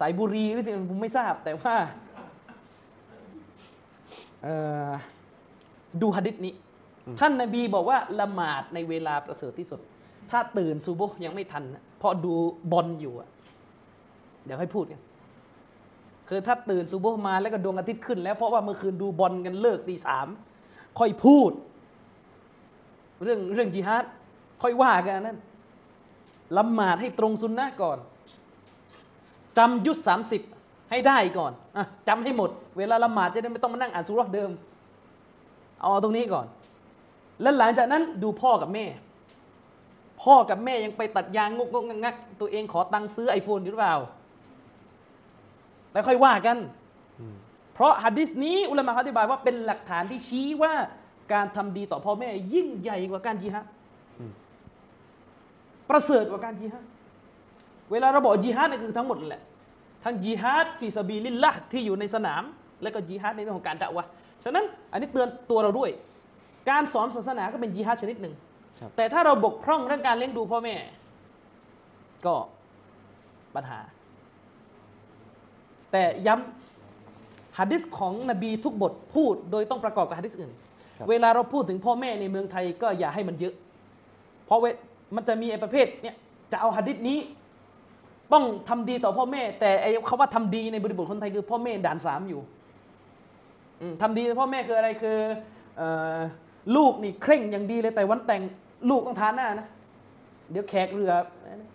[0.00, 1.74] สายบุรีหรือที่ไหนผมไม่ทราบ แต่ว่า
[4.42, 4.54] เอ่
[4.88, 4.90] อ
[6.02, 6.54] ดูหะดิษนี้
[7.20, 9.80] ท่านนบีบอกว่าละหมาดในเวลาประเสริฐที่สุด
[10.30, 12.32] ถ้าตื่นซูโบห์ยังไม่ทันนะเพราะดู
[12.72, 13.28] บอลอยู่อะ
[14.44, 15.00] เดี๋ยวให้พูดกัน
[16.28, 20.26] คือถ้าตื่นซูโบมาแล้วก็ดวงอาทิตย์ขึ้น แล้วเพราะว่าเมื่อคืนดูบอลกันเลิกตีสาม
[20.98, 21.50] ค่อยพูด
[23.22, 24.04] เรื่องเรื่องจิฮาด
[24.62, 25.38] ค่อยว่ากันนั้น
[26.56, 27.98] ละหมาดให้ตรงซุนนะก่อน
[29.58, 30.42] จำยุดสามสิบ
[30.90, 31.78] ให้ได้ก่อนอ
[32.08, 34.50] จำให้หมด เวลาละหมาดจะได้ไม่ต้องมานั่งอ่านสุราเดิม
[35.80, 36.46] เอาตรงนี้ก่อน
[37.42, 38.84] แล้วหลังจากนั้นดูพ่อกับแม่
[40.22, 43.96] พ่อกับแม่ยังไปตัดยางงกงกงักตัวเองขอตังค์ซื้อไอโฟนหรือเปล่า
[45.96, 46.56] แล้วค่อยว่ากัน
[47.74, 50.72] เพราะฮัดดิสนี้อุลามะเขาอธิบายว่าเป็นหลักฐานที่ชี้ว่า
[51.32, 53.66] การทำดีต่อพ่อแม่ ยิ่งใหญ่กว่าการจิฮาด
[55.90, 56.84] ประเสริฐกว่าการจิฮาด
[57.90, 59.42] เวลาเราบอกจิฮาดนี่คือทั้งหมดนั่นแหละ
[60.04, 62.42] ทั้งจิฮาดฟิซาบีลิลละห์ที่อยู่ในสนาม
[62.82, 64.10] และก็จิฮาดในเรื่องของการดะวะห์
[64.44, 65.90] ฉะนั้นอันนี้เตือนตัวเราด้วย
[66.70, 68.34] การสอนศาสนาก็เป็นจิฮาดชนิดหนึ่ง
[68.80, 70.74] ครับแต่ถ้าเราบกพร่องเรื่องการเลี้ยงดูพ่อแม่
[72.26, 72.34] ก็
[73.54, 73.78] ปัญหา
[75.92, 80.52] แต่ย้ำฮะดิษของนบีทุกบทพูดโดยต้องประกอบกับฮะดิษอื่น
[80.98, 83.54] ครับเวลาเราพูดถึงพ่อแม่ในเมืองไทยก็อย่าให้มันเยอะ
[84.46, 84.66] เพราะเว
[85.16, 86.16] มันจะมีไอ้ประเภทเนี่ย
[86.52, 87.18] จะเอาฮะดิษนี้
[88.32, 92.40] ต้องทำดีต่อพ่อแม่ แต่ไอ้คำว่าทำดีในบริบทคนไทยคือพ่อแม่ด่านสามอยู่
[93.80, 95.18] อืมทำดีต่อพ่อแม่คืออะไรคือ
[95.76, 96.18] เอ่อ
[96.76, 98.42] ลูกนี่เคร่งอย่างดีเลยแต่วันแต่ง
[98.90, 99.66] ลูกต้องทานหน้านะ
[100.50, 101.12] เดี๋ยวแขกเรือ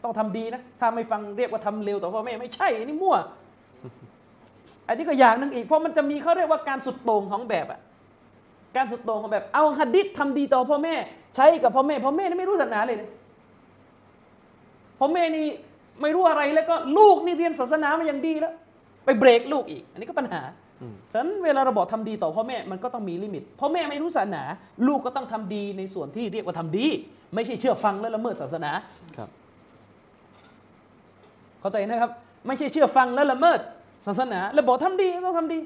[0.04, 3.18] ต้องทำดีนะ ถ้าไม่ฟังเรียกว่าทำเร็วต่อพ่อแม่ไม่ใช่อันนี้มั่ว
[4.88, 7.80] อันนี้ก็อย่างหนึ่งอีกเพราะมันจะมีเขาเรียกว่าการสุดโต่งของแบบอะ
[8.76, 10.96] การสุดโต่งของแบบ เอาหัดดิษทำดีต่อพ่อแม่
[11.36, 13.10] ใช้กับพ่อแม่พ่อแม่นี่ไม่รู้ศาสนาเลยนะ
[15.00, 15.48] พ่อแม่นี่
[16.02, 18.54] ไม่รู้อะไรแล้วก็ลูกนี่เรียนศาสนามาอย่างดีแล้ว
[19.06, 20.42] ไปเบรกลูกอีก อันนี้ก็ปัญหา
[20.82, 24.44] อืมฉะนั้นเวลาเราบอกทำดีต่อพ่อแม่มันก็ต้องมีลิมิตพ่อแม่ไม่รู้ศาสนา
[24.88, 26.86] ลูกก็ต้องทำดีในส่วนที่เรียกว่าทำดี
[27.36, 28.72] ไม่ใช่เชื่อฟังและละเมิดศาสนา
[29.18, 29.30] ครับ
[31.62, 32.12] เข้าใจนะครับ
[32.46, 33.60] ไม่ใช่เชื่อฟังและละเมิด
[34.08, 35.60] ศาสนา แล้วบอกทำดีต้องทำดี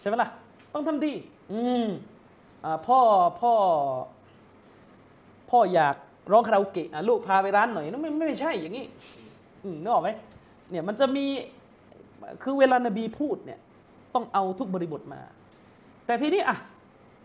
[0.00, 0.30] ใช่ไหมล่ะ
[0.74, 1.12] ต้องทำดี
[1.52, 1.86] อืม
[2.64, 2.98] อ่าพ่อ
[3.40, 3.52] พ่อ
[5.50, 5.96] พ่ออยาก
[6.32, 8.84] ร้องคาราโอเกะอะลูกพาไปร้านหน่อยนั่นไม่ไม่ไม่ใช่อย่างนี้
[9.62, 10.10] อืมนึกออกไหม
[10.70, 11.24] เนี่ยมันจะมี
[12.42, 13.58] คือเวลานบีพูดเนี่ย
[14.14, 15.20] ต้องเอาทุกบริบทมา
[16.06, 16.56] แต่ทีนี้อะ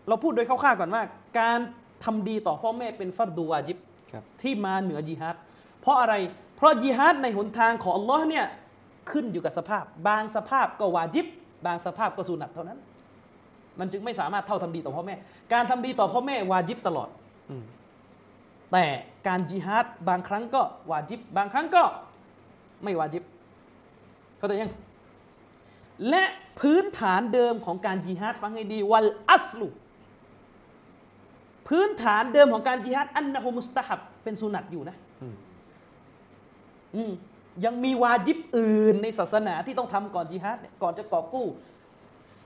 [0.08, 1.02] เราพูดโดยคร่าวๆก่อนว่า
[1.38, 1.58] การ
[2.04, 3.78] ทำดีต่อพ่อแม่เป็นฟัรดูวาจิบ
[4.12, 5.36] ครับที่มาเหนือจิฮาด
[5.80, 6.14] เพราะอะไร
[6.56, 8.46] เพราะจิฮาดในหนทางของอัลลอฮ์เนี่ย
[9.10, 11.26] ขึ้นอยู่กับสภาพ บางสภาพก็วาจิบ
[11.66, 12.78] บางสภาพก็สุนัตเท่านั้น
[13.78, 15.14] มันจึงไม่สามารถเท่าทำดีต่อพ่อแม่
[15.52, 17.08] การทำดีต่อพ่อแม่วาจิบตลอด
[17.50, 17.52] อ
[18.72, 18.84] แต่
[19.28, 21.82] การจิฮาดบางครั้งก็วาจิบบางครั้งก็
[22.84, 23.22] ไม่วาจิบ
[24.38, 24.72] เข้าใจยัง
[26.08, 26.24] และ
[26.60, 29.68] พื้นฐานเดิมของการจิฮาดฟังให้ดีวัลอัสลุ
[31.68, 34.96] พื้นฐานเดิมของการจิฮาดอันนะฮุมุสตาฮับเป็นสุนัตอยู่นะ
[37.64, 41.46] ยังมีวาจิบอื่นในศาสนาที่ต้องทำก่อนจิฮาดก่อนจะกอบกู้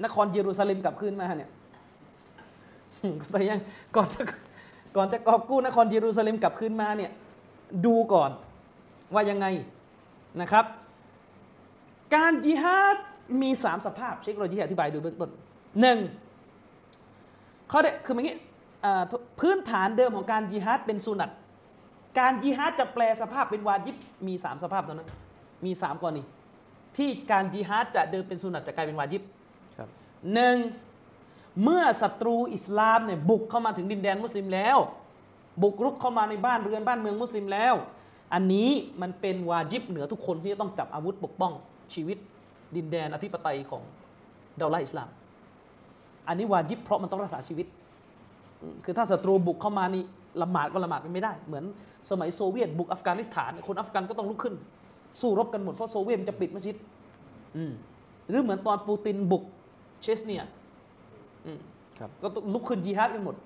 [0.05, 1.51] นครเยรูซาเล็มกลับคืนมาเนี่ย
[3.19, 3.61] เข้าใจยัง
[3.97, 4.23] ก่อนจะ
[4.97, 7.11] ก่อนจะกอบกู้นครเยรูซาเล็มกลับคืนมาเนี่ย
[7.87, 8.31] ดูก่อน
[9.15, 9.47] ว่ายังไง
[10.41, 10.65] นะครับ
[12.15, 12.97] การจิฮาด
[13.43, 15.31] มีสามสภาพเชคโรจีอธิบายดูเบื้องต้น
[15.81, 15.99] หนึ่ง
[17.69, 18.37] เขาได้คืออย่างนี้
[19.41, 21.31] พื้นฐานเดิมของการจิฮาดเป็นสุนัต
[22.19, 23.97] การจิฮาดจะแปลสภาพเป็นวาจิบ
[24.27, 25.11] มีสามสภาพเท่านั้น
[25.65, 26.23] มีสามกรณี
[26.97, 29.23] ที่การจิฮาดจะเดิมเป็นสุนัตจะกลายเป็นวาจิบ
[29.78, 29.89] ครับ
[30.35, 30.57] หนึ่ง
[31.62, 34.78] เมื่อศัตรูอิสลามเนี่ยบุกเข้ามาถึงดินแดนมุสลิมแล้ว
[35.62, 37.74] บุกรุกเข้ามาในบ้านเรือนบ้านเมืองมุสลิมแล้ว
[38.32, 38.70] อันนี้
[39.03, 41.53] มันเป็นวาจิบเหนือทุกคนที่จะต้องจับอาวุธปกป้อง
[41.93, 42.19] ชีวิต
[42.77, 43.82] ดินแดนอธิปไตยของ
[44.59, 45.09] เดาลาอิสลาม
[46.28, 47.66] อันนี้วาจิบเพราะมันต้องรักษาชีวิต
[48.85, 50.05] คือถ้าศัตรูบุกเข้ามานี่
[50.42, 51.64] ละหมาดก็ละหมาดกันไม่ได้ เหมือน
[52.10, 54.55] สมัยโซเวียตบุกอัฟกานิสถาน คนอัฟกันก็ต้องลุกขึ้น
[55.20, 56.76] สู้รบกันหมดเพราะโซเวียตมันจะปิดมัสยิด
[57.56, 57.72] อืม
[58.28, 59.44] หรือเหมือนตอนปูตินบุก
[60.02, 60.42] เชสเนีย
[61.46, 61.59] อืม
[61.98, 63.36] ครับก็ต้องลุกขึ้นจิฮาดกันหมด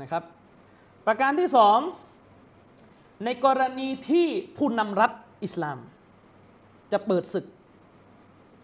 [0.00, 0.22] นะครับ
[1.06, 1.78] ประการที่สอง
[3.24, 4.26] ในกรณีที่
[4.56, 5.12] ผู้นำรัฐ
[5.44, 5.78] อิสลาม
[6.92, 7.46] จะเปิดศึก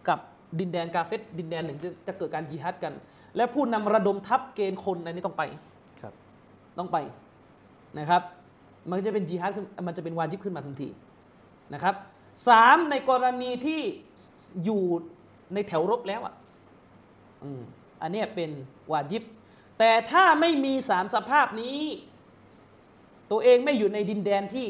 [0.09, 0.19] กับ
[0.59, 2.93] ดินแดนกาเฟตดินแดนหนึ่งจะจะเกิดการจิฮาดกัน
[3.35, 5.43] และผู้นำระดมทัพเกณฑ์คนอันนี้ต้องไป
[6.01, 6.13] ครับ
[6.77, 6.97] ต้องไป
[7.99, 8.21] นะครับ
[8.89, 9.51] มันจะเป็นจิฮาด
[9.87, 10.89] มันจะเป็นวาจิบขึ้นมาทันที
[11.73, 11.95] นะครับ
[12.47, 13.81] สามในกรณีที่
[14.63, 14.83] อยู่
[15.53, 16.33] ในแถวรบแล้วอะ
[17.43, 17.61] อืม
[18.01, 18.49] อันนี้เป็น
[18.91, 19.23] วาจิบ
[19.79, 21.79] แต่ถ้าไม่มีสามสภาพนี้
[23.31, 24.67] ตัวเองไม่อยู่ในดินแดนที่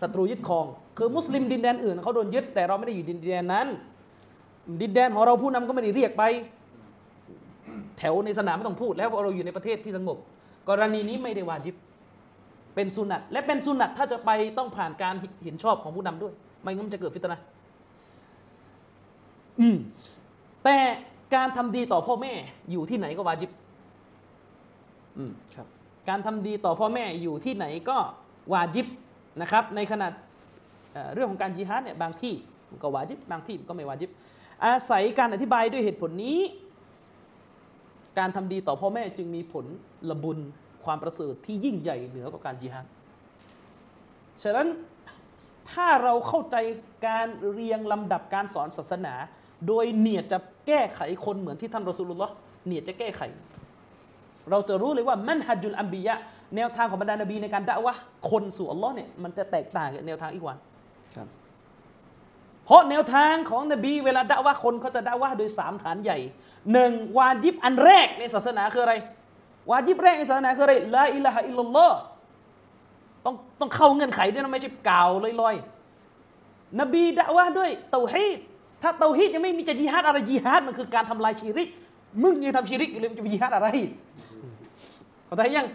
[0.00, 0.66] ศัตรูยึดครอง
[0.98, 3.66] คือมุสลิมดินแดนอื่นเขาโดนยึดแต่เราไม่ได้อยู่ดินแดนนั้น
[4.80, 6.22] ดินแดนของเราผู้นำก็ไม่ได้เรียกไป
[7.98, 10.18] แถวในสนามไม่ต้องพูด แล้วเพราะเราอยู่ในประเทศที่สงบ
[10.68, 11.74] กรณีนี้ไม่ได้วาจิบ
[12.76, 16.32] เป็นสุนัตและเป็นสุนัตถ้าจะไปต้องผ่านการเห็นชอบของผู้นำด้วย
[16.62, 17.44] ไม่งั้นมันจะเกิดฟิตนะห์
[19.60, 19.76] อืม
[20.64, 20.76] แต่
[21.34, 22.32] การทำดีต่อพ่อแม่
[22.70, 23.50] อยู่ที่ไหนก็วาจิบ
[25.16, 25.66] อืมครับ
[26.08, 27.96] การทำดีต่อพ่อแม่อยู่ที่ไหนก็
[28.52, 28.86] วาจิบ
[29.40, 30.08] นะครับ ในขณะ
[30.92, 32.34] เอ่อเรื่องของการจิฮาดเนี่ยบางที่
[32.70, 34.10] มันก็วาจิบบางที่มันก็ไม่วาจิบ
[34.64, 36.38] อาศัยการอธิบายด้วยเหตุผลนี้
[38.18, 39.64] การทำดีต่อพ่อแม่จึงมีผล
[40.10, 40.38] ละบุญ
[40.86, 42.86] ความประเสริฐที่ยิ่งใหญ่เหนือกว่าการจิฮาด
[44.42, 44.68] ฉะนั้น
[45.70, 46.56] ถ้าเราเข้าใจ
[47.06, 49.14] การเรียงลำดับการสอนศาสนา
[49.66, 52.32] โดยเนียดจะแก้ไขคนเหมือนที่ท่านรอสูลุลลอฮ์
[52.66, 53.22] เนียดจะแก้ไข
[54.50, 56.14] เราจะรู้เลยว่ามันฮัจจุลอัมบียะ
[56.56, 58.00] แนวทางของบรรดานบีในการด่าวะห์
[58.30, 60.56] คนสู่อัลลอฮ์เนี่ยมันจะแตกต่างกับแนวทางอีกวัน
[61.16, 61.28] ครับ
[62.64, 66.18] เพราะแนวทางของนบีเวลาด่าวะห์คนเขาจะด่าวะห์โดยสามฐานใหญ่
[66.72, 68.94] หนึ่งวาจิบอันแรกในศาสนาคืออะไร
[69.70, 71.98] วาจิบแรกในศาสนาคืออะไรลาอิลาฮะอิลลัลลอฮ์
[73.24, 75.08] ต้องต้องเข้าเงื่อนไขด้วยนะไม่ใช่กล่าว
[75.42, 78.38] ลอยๆ นบีด่าวะห์ด้วยเตาฮีด
[78.82, 81.68] ถ้าเตาฮีดยังไม่มีจะจิฮาดอะไรจิฮาดมันคือการทำลายชีริก
[82.22, 83.68] มึงยังทำชีริกอยู่เลยมันจะไปจิฮาดอะไร
[85.26, 85.66] เข้าใจยัง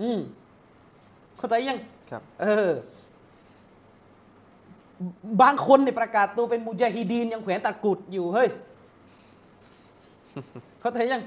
[0.00, 0.18] อืม
[1.38, 1.78] เข้าใจยัง
[2.10, 2.70] ครับ เออ
[5.42, 8.48] บางคนเนี่ยประกาศตัวเป็นมุจาฮิดีนยังแขวนตะกรุดอยู่เฮ้ย
[10.80, 11.22] เข้าใจยัง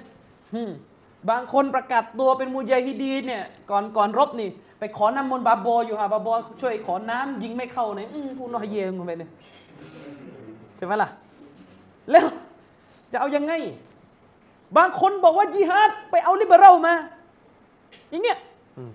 [0.54, 0.72] อืม
[1.30, 9.32] บางคนประกาศตัวเป็นมุจาฮิดีนเนี่ยก่อนก่อนรบนี่ ไปขอน้ำมนต์บาบออยู่ฮะบาบอช่วยขอน้ำยิงไม่เข้าเนี่ยอืมกูน้อยเยงไปเนี่ย
[10.76, 11.10] ใช่ไหมล่ะ
[12.12, 12.26] แล้ว
[13.12, 13.54] จะเอายังไง
[14.78, 16.94] บางคนบอกว่าจิฮาดไปเอาลิเบอรัลมา
[18.10, 18.38] อย่างเงี้ย
[18.78, 18.91] อืม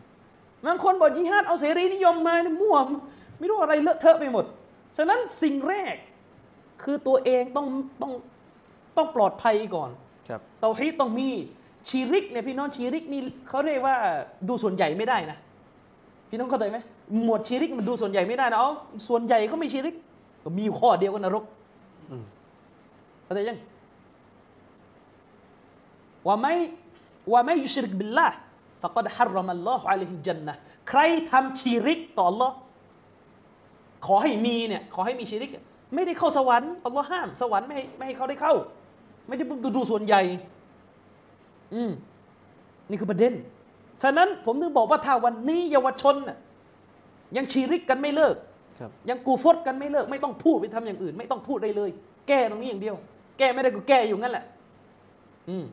[0.67, 2.77] บางคนบอกจิฮาดเอาเสรีนิยมมาเนี่ยมั่ว
[3.39, 4.45] ไม่รู้อะไรเลอะเทอะไปหมด
[4.97, 5.95] ฉะนั้นสิ่งแรก
[6.83, 7.67] คือตัวเองต้อง
[8.03, 8.13] ต้อง
[8.97, 9.91] ต้องปลอดภัยก่อน
[10.29, 11.31] ครับเตาฮีดต้องมี
[11.91, 13.97] ชีริกเนี่ยพี่น้องชีริกนี่เขาเรียกว่า
[14.49, 15.39] ดูส่วนใหญ่ไม่ได้นะ
[16.31, 16.79] พี่น้องเข้าใจไหม
[17.25, 18.71] หมวดชีริกมันดูส่วนใหญ่ไม่ได้นะเอา
[19.09, 19.95] ส่วนใหญ่ก็ไม่ชีริก
[20.45, 21.45] ก็มีอยู่ข้อเดียวกันนรก
[22.11, 22.25] อืม
[23.25, 23.59] เข้าใจยัง
[26.27, 26.55] ว่าไม่
[27.33, 28.27] ว่าไม่ยุชริกบิลละ
[28.83, 30.59] ฟะกัดฮารรมัลลอฮุอะลัยฮิจันนะห์
[30.89, 31.01] ใคร
[31.31, 32.51] ทำชีริกต่อ Allah
[34.07, 35.51] ขอให้มีเนี่ยขอให้มีชีริก
[35.95, 38.55] ไม่ได้เข้าสวรรค์อัลลอฮ์ห้าม สวรรค์ไม่ให้ไม่ให้เขาได้เข้า
[39.29, 40.23] ไม่ได้ดูดูส่วนใหญ่
[41.75, 41.93] อืม
[42.91, 43.33] นี่คือประเด็น
[44.03, 46.39] ฉฉะนั้นผมถึงบอกว่าถ้าวันนี้เยาวชนน่ะ
[47.37, 48.37] ยังชีริกกันไม่เลิก
[48.81, 51.91] ครับยังกูฟดกันไม่เลิก ไม่ต้องพูดไปทำอย่างอื่น ไม่ต้องพูดอะไรเลย
[52.29, 52.97] แก้ตรงนี้อย่างเดียว
[53.39, 54.45] แก้ไม่ได้ก็แก้อยู่งั้นแหละ
[55.49, 55.65] อืม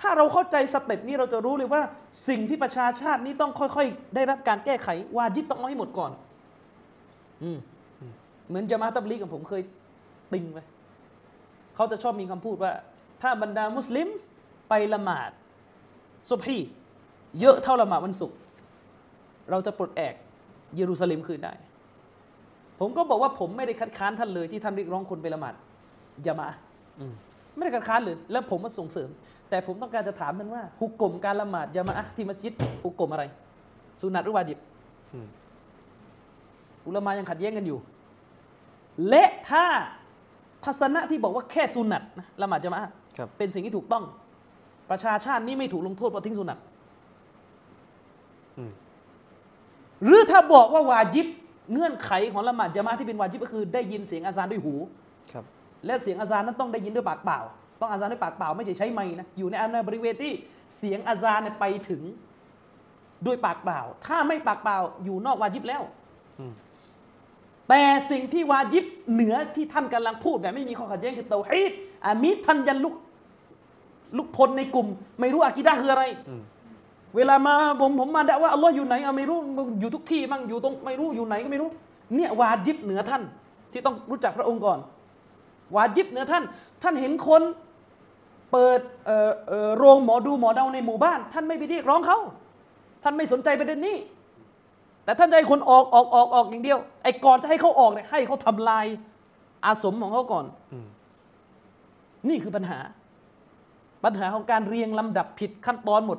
[0.00, 1.82] ถ้าเราเข้าใจสเต็ปนี้เราจะรู้เลยว่า
[2.28, 6.10] สิ่งที่ประชาชาตินี้ต้องค่อยๆ ได้รับการแก้ไข วาจิบต้องเอาให้หมดก่อน
[7.42, 7.58] อืม
[8.48, 9.62] เหมือนจะมาตับลีกับผมเคย
[10.32, 10.58] ติงไป
[11.74, 12.72] เขาจะชอบมีคำพูดว่า
[13.22, 14.08] ถ้าบรรดามุสลิม
[14.68, 15.30] ไปละหมาด
[16.28, 16.58] ซุบฮี
[17.40, 18.36] เยอะเท่าละหมาดวันศุกร์
[19.50, 20.14] เราจะปลดแอก
[20.76, 21.52] เยรูซาเล็มคืนได้
[22.80, 25.54] ผมก็บอกว่าผมไม่ได้คัดค้านท่านเลยที่ท่านเรียกร้องคนไปละหมาด
[26.26, 26.58] ยามาอะห์
[26.98, 27.12] อืม
[27.56, 29.08] ไม่ได้คัดค้านเลย แล้วผมมาส่งเสริม
[29.50, 32.54] แต่ผมต้องการจะถามมันว่าฮุกกลมการละหมาดยามาอะห์ที่มัสยิด
[32.84, 33.24] ฮุกกลมอะไร
[34.00, 34.58] สุนัตหรือวาจิบ
[35.14, 35.26] อืม
[36.86, 37.78] อุลามายังขัดแย้งกันอยู่
[39.08, 39.64] และถ้า
[40.64, 44.04] ทัศนะที่บอกว่าแค่สุนัตนะละหมาดยามาอะห์ครับเป็นสิ่งที่ถูกต้อง
[44.90, 46.58] ประชาชาตินี่ไม่ถูกลงโทษเพราะทิ้งสุนัต
[48.58, 48.72] อืม
[50.04, 51.26] หรือถ้าบอกว่าวาจิบ
[51.72, 54.74] เงื่อนไขของละหมาดยามาอะห์ที่เป็นวาจิบก็คือได้ยินเสียงอาซานด้วยหู
[55.32, 55.44] ครับ
[55.86, 57.38] และเสียงอาซานนั้นต้องได้ยินด้วยปากเปล่า
[57.80, 60.32] ต้องอาซานด้วยปากเปล่า ไม่ใช่ใช้ไม้นะอยู่ในอาณาบริเวณที่
[60.78, 62.02] เสียงอาซานเนี่ยไปถึง
[63.26, 65.82] ด้วยปากเปล่า ถ้าไม่ปากเปล่าอยู่นอกวาจิบแล้ว
[66.38, 66.52] อืม
[67.68, 71.72] แต่สิ่งที่วาจิบเหนือที่ท่านกำลังพูดแบบไม่มีข้อขัดแย้งคือเตาฮีด
[72.06, 72.94] อามิดท่านยันลุก
[74.16, 74.86] ลุกพลในกลุ่ม
[75.20, 76.42] ไม่รู้อากีดะห์คืออะไรอืม
[77.16, 79.38] เวลามาผมผมมาด่าว่าอัลลอฮ์อยู่ไหนเอาไม่รู้
[79.80, 81.70] อยู่ทุกที่มั่งอยู่ตรงไม่รู้อยู่ไหนก็ไม่รู้
[82.14, 83.22] เนี่ยวาจิบเหนือท่าน
[83.72, 84.78] ที่ต้องรู้จักพระองค์ก่อน
[85.74, 86.44] วาจิบเหนือท่าน
[86.82, 87.42] ท่านเห็นคน
[88.52, 92.18] เปิดเอ่อเอ่อโรงหมอดูหมอเดาในหมู่บ้าน ท่านไม่ไปเรียกร้องเขา
[93.02, 93.96] ท่านไม่สนใจประเด็นนี้
[95.04, 98.86] แต่ท่านจะให้คนออกออกออกออกอย่างเดียว ไอ้ก่อนจะให้เขาออกเนี่ยให้เขาทำลาย
[99.64, 100.86] อาสมของเขาก่อนอืม
[102.28, 102.78] นี่คือปัญหา
[104.08, 106.18] ปัญหาของการเรียงลำดับผิดขั้นตอนหมด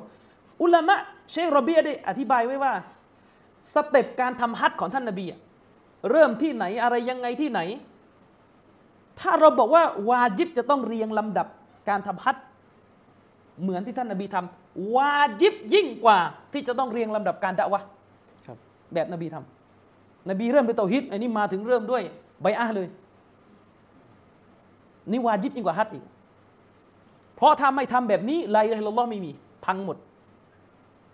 [0.62, 0.96] อุลามะ
[1.30, 2.72] เชคโรเบียได้อธิบายไว้ว่า
[3.74, 5.40] สเต็ปการทำฮัจญ์ของท่านนบีอะ
[6.10, 7.60] เริ่มที่ไหนอะไรยังไงที่ไหน
[9.20, 11.46] ถ้าเราบอกว่าวาจิบจะต้องเรียงลำดับ
[11.88, 12.44] การทำฮัจญ์
[13.62, 16.18] เหมือนที่ท่านนบีทำวาจิบยิ่งกว่า
[16.52, 17.86] ที่จะต้องเรียงลำดับการดะวะห์
[18.46, 18.58] ครับ
[18.94, 22.02] แบบนบีทำนบีเริ่มด้วยเตาฮิดอันนี้มาถึงเริ่มด้วย
[22.42, 22.88] ใบอะห์เลย
[25.10, 26.04] นี่วาจิบยิ่งกว่าฮัจญ์อีก
[27.40, 29.30] เพราะถ้าไม่ทำแบบนี้ลาอิลาฮะอิลลัลลอฮ์ไม่มี
[29.64, 29.96] พังหมด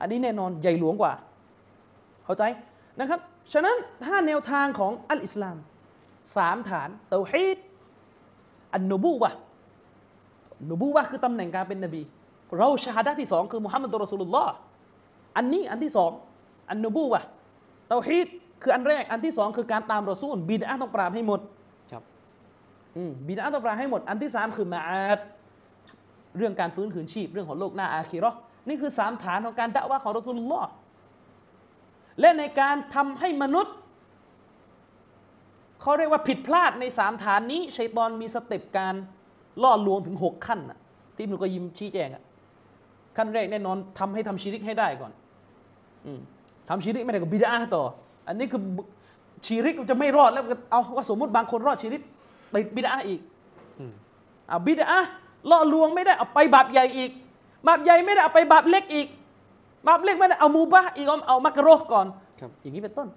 [0.00, 1.12] อันนี้แน่นอนใหญ่หลวงกว่า
[2.24, 2.42] เข้าใจ
[2.98, 3.20] นะครับ
[3.52, 5.56] ฉะนั้นถ้าแนวทางของอัลอิสลาม
[6.36, 7.58] สามฐานเตาฮีด
[8.74, 9.38] อันนบูวะห์
[10.70, 12.02] นบูวะห์คือตำแหน่งการเป็นนบี
[12.58, 14.54] เราชาฮาดะห์ที่สองคือมุฮัมมัดรอสูลุลลอฮ์
[15.36, 16.10] อันนี้อันที่สอง
[16.70, 17.26] อันนบูวะห์
[17.88, 18.26] เตาฮีด
[18.62, 21.40] คืออันแรกอันที่สองคือการตามรอซูลบิดอะห์ต้องปราบให้หมด
[21.90, 22.02] ครับ
[22.96, 25.18] อืมบิดาต้องปราให้หมด อันที่สามคือมาอาด
[26.36, 28.38] เรื่องการฟื้นคืนชีพเรื่องของโลกหน้าอาคีเราะห์
[28.68, 30.70] นี่คือสามฐานของการดะว่าของรอสูลุลลอฮ์
[32.20, 33.74] และในการทำให้มนุษย์
[35.80, 38.94] เขาเรียกว่าผิดพลาดในสามฐานนี้ชัยตอนมีสเต็ปการ
[39.62, 40.78] ล่อลวงถึงหกขั้นน่ะ
[41.16, 42.22] ที่อิบนุกอยยิมชี้แจงอะ
[43.16, 45.12] ขั้นแรกแน่นอนทำให้ทำชีริกให้ได้ก่อน
[46.06, 46.20] อืม
[46.68, 47.84] ทำชีริกไม่ได้ก็บิดาต่อ
[48.28, 48.60] อันนี้คือ
[49.46, 52.02] ชีริกจะไม่รอดแล้วก็เอาว่าสมมุติบางคนรอดชีริก
[52.54, 53.20] ติดบิดาอีก
[53.78, 53.92] อืม
[54.48, 55.00] เอาบิดา
[55.50, 57.10] ล่อลวงไม่ได้เอาไปบาปใหญ่อีก
[57.66, 59.08] บาปใหญ่ไม่ได้เอาไปบาปเล็กอีก
[59.88, 62.06] บาปเล็กไม่ได้เอามูบะห์อีกเอาเอามักรุฮ์ก่อน
[62.40, 63.08] ครับอย่างนี้เป็นต้น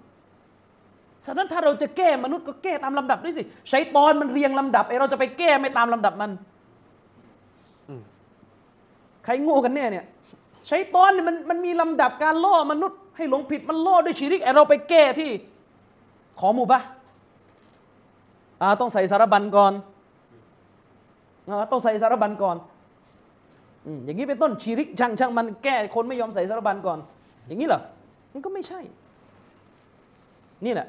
[1.26, 6.30] ฉะนั้นถ้าเราจะแก้มนุษย์ก็แก้ตามลำดับด้วยสิใช้ตอนมันเรียงลำดับไอ้เราจะไปแก้ไม่ตามลำดับมัน
[7.88, 8.02] อืม
[9.24, 10.04] ใครโง่กันแน่เนี่ย
[10.68, 15.30] ใช้ตอนเนี่ยมันมันมีลำดับการล่อมนุษย์ให้หลงผิดมันล่อด้วยชีริกไอ้เราไปแก้ที่
[16.40, 16.86] ขอหมู่บะห์
[18.62, 19.99] อ่าต้องใส่สารบัญก่อนอ่า
[21.72, 22.56] ต้องใส่สารบัญก่อน
[23.86, 26.98] อืมอย่างนี้เป็นต้นชีริกช่างช่างมันแก้คนไม่ยอมใส่สารบัญก่อน
[27.46, 27.80] อย่างนี้เหรอ
[28.32, 28.80] มันก็ไม่ใช่
[30.64, 30.88] นี่แหละ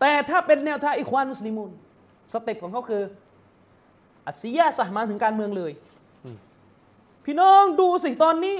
[0.00, 1.70] แต่ถ้าเป็นแนวทางอิควานมุสลิมูน
[2.32, 3.02] สเต็ปของเขาคือ
[4.26, 5.72] อัสซิยาสหมายถึงการเมืองเลย
[7.24, 8.56] พี่น้องดูสิตอนนี้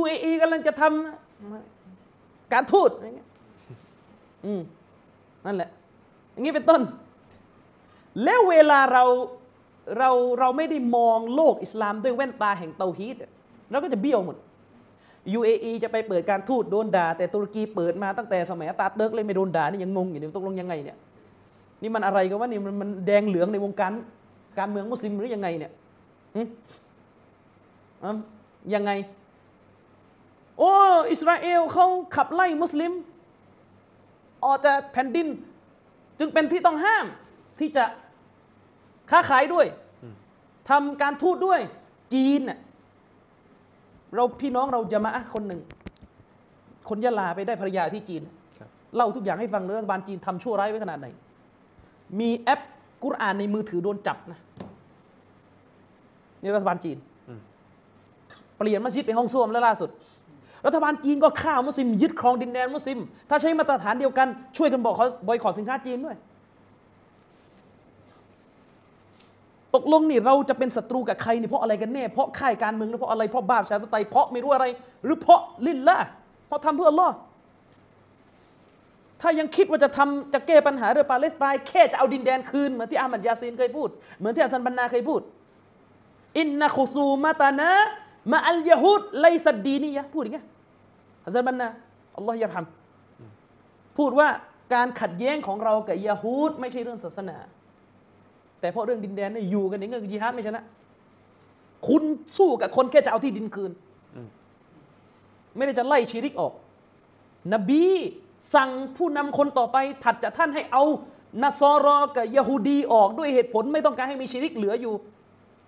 [0.00, 3.28] UAE กำลังจะทำการทูตอะไรเงี้ย
[4.44, 4.60] อืม
[5.46, 5.70] นั่นแหละ
[6.32, 6.80] อย่างนี้เป็นต้น
[8.24, 9.04] แล้วเวลาเรา
[9.98, 13.16] เราเราไม่ได้มองโลกอิสลามด้วยแว่นตาแห่งเตาฮีด
[13.70, 14.36] เราก็จะเบี้ยวหมด
[15.38, 20.96] UAE จะไปเปิดการทูตโดนด่าแต่ตุรกีเปิดมาตั้งแต่สมัยอาตาเติร์กเลยไม่โดนด่านี่ยังงงอยู่เนี่ยตกลงยังไงเนี่ย
[21.82, 23.92] นี่มันอะไรกันวะนี่มันมันแดงเหลืองในวงการ
[24.58, 25.72] การเมืองมุสลิมหรือยังไงเนี่ย
[28.04, 28.16] อะ
[28.74, 28.90] ยังไง
[30.58, 30.72] โอ้
[31.10, 31.86] อิสราเอลเขา
[32.16, 32.92] ขับไล่มุสลิม
[34.44, 35.28] ออกจากแผ่นดิน
[36.18, 37.06] จึงเป็นที่ต้องห้าม
[37.58, 37.84] ที่จะ
[39.10, 39.66] ค้าขายด้วย
[40.70, 41.60] ทำการทูตด้วย
[42.14, 42.58] จีนน่ะ
[44.14, 45.60] เราพี่น้องเราจะมาอะห์คนหนึ่ง
[46.88, 48.22] คนยะลาไปได้ภรรยาที่จีน
[48.58, 51.06] ครับเล่าทุกอย่างให้ฟังเลยรัฐบาลจีนทำชั่วร้ายไว้ขนาดไหน
[52.20, 52.60] มีแอป
[53.04, 54.40] กุรอานในมือถือโดนจับนะ
[56.42, 56.96] นี่รัฐบาลจีน
[58.56, 59.90] เปลี่ยนมัสยิดเป็นห้องส้วมแล้วล่าสุด
[60.66, 62.98] รัฐบาลจีนก็ฆ่ามุสลิมยึดครองดินแดนมุสลิม
[63.28, 66.16] ถ้าใช้มาตรฐานเดียวกันช่วยกันบอกเขาบอยคอรสินค้าจีนด้วย
[69.74, 74.66] ตกลงนี่เราจะเป็นศัตรูกับใครนี่เพราะอะไรกันแน่เพราะค่ายการเมืองหรือเพราะอะไรเพราะบาปชาติไตยเพราะไม่รู้อะไร
[75.04, 75.98] หรือเพราะลินละ
[76.46, 77.14] เพราะทำเพื่ออัลลอฮ์
[79.20, 83.88] ถ้ายังคิดว่าจะทำจะแก้ปัญหาเรื่องปาเลสไตน์แค่จะเอาดินแดนคืนเหมือนที่อามัดยาซีนเคยพูด
[84.18, 85.20] เหมือนที่ฮัสซันบันนาเคยพูด
[86.38, 90.46] إن خصومتنا مع اليهود ليست دينية พูดอย่างเงี้ย
[91.24, 91.68] ฮัสซันบันนา
[92.16, 92.66] الله يرحم
[93.98, 94.28] พูดว่า
[94.74, 97.36] การขัดแย้งของเรากับยะฮูดไม่ใช่เรื่องศาสนา
[98.64, 100.62] แต่เพราะเรื่องดินแดนเนี่ยอยู่กันอย่างเงี้ยจิฮาดไม่ชนะ
[101.88, 102.02] คุณ
[102.36, 103.70] สู้กับคนแค่จะเอาที่ดินคืน
[105.56, 106.52] ไม่ได้จะไล่ชีริกออก
[107.54, 107.84] นบี
[108.54, 110.82] สั่งผู้นำคนต่อไปถัดจากท่านให้เอา
[111.42, 114.94] นาซอรอกับยะฮูดีออกด้วยเหตุผลไม่ต้องการให้มีชีริกเหลืออยู่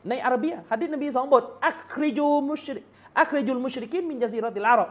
[0.09, 4.88] ในอาหรับเนี่ยฮะดิษนบีสองบทأخرجوا المشرك أخرجوا المشركين من جزيرة العرب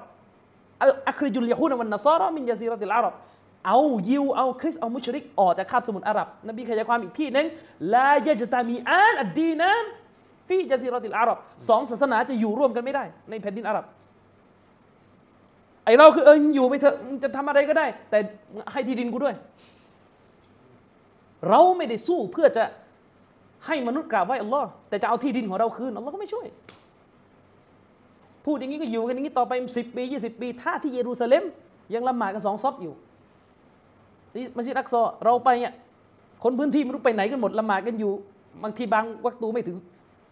[1.09, 3.13] أخرجوا اليهود والنصارى من جزيرة العرب
[3.65, 3.79] เอา
[4.09, 7.45] ยิวเอาคริสเอามุชริกออกจากคาบสมุทรอาหรับ นบีขยายความอีกที่หนึง
[7.93, 9.83] ลายจตามีอานอดีนาน
[10.47, 11.37] ฟีจาซีรติลอาหรับ
[11.69, 13.85] สองศาสนาจะอยู่ร่วมกันไม่ได้ ในแผ่นดินอาหรับ
[15.85, 18.19] ไอเราคือเอออยู่ไปเถอะมึงจะทำอะไรก็ได้ แต่
[18.71, 19.35] ให้ที่ดินกูด้วย
[21.49, 22.63] เราไม่ได้สู้เพื่อจะ
[23.65, 26.47] ให้มนุษย์กราบไหว้อัลลอฮ์แต่จะเอาที่ดินของเราคืนอัลลอฮ์ก็ไม่ช่วย
[28.45, 31.43] พูดอย่างนี้ก็อยู่กันอย่างนี้ต่อไปสิบปียี่สิบปี ถ้าที่เยรูซาเล็ม
[31.93, 32.93] ยังละหมาดกันสองซอฟอยู่
[34.55, 35.73] มัสยิดอักซอเราไปเนี่ย
[36.43, 38.11] คนพื้นที่ไม่รู้ไปไหนกันหมดละหมาดกันอยู่
[38.63, 39.77] บางทีบางวักตูไม่ถึง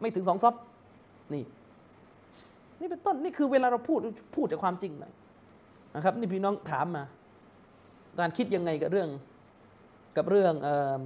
[0.01, 0.55] ไม่ถึงสองซอฟ
[1.34, 1.43] นี่
[2.80, 3.99] นี่เป็นต้นนี่คือเวลาเราพูด
[4.35, 5.13] พูดจากความจริงหน่อย
[5.95, 7.03] นะครับนี่พี่น้องถามมา
[8.19, 9.09] การคิดยังไงกับเรื่อง
[10.17, 10.69] กับเรื่องเอ
[11.01, 11.03] ม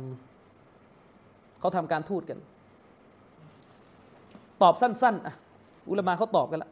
[1.59, 2.39] เขาทำการทูตกัน
[4.61, 5.35] ตอบสั้นๆอะ
[5.89, 6.69] อุลามาเขาตอบกันละ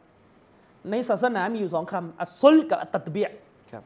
[0.90, 3.28] ในศาสนามีอยู่สองคำอัสซุลกับอัตตัตเบีย
[3.72, 3.84] ครับ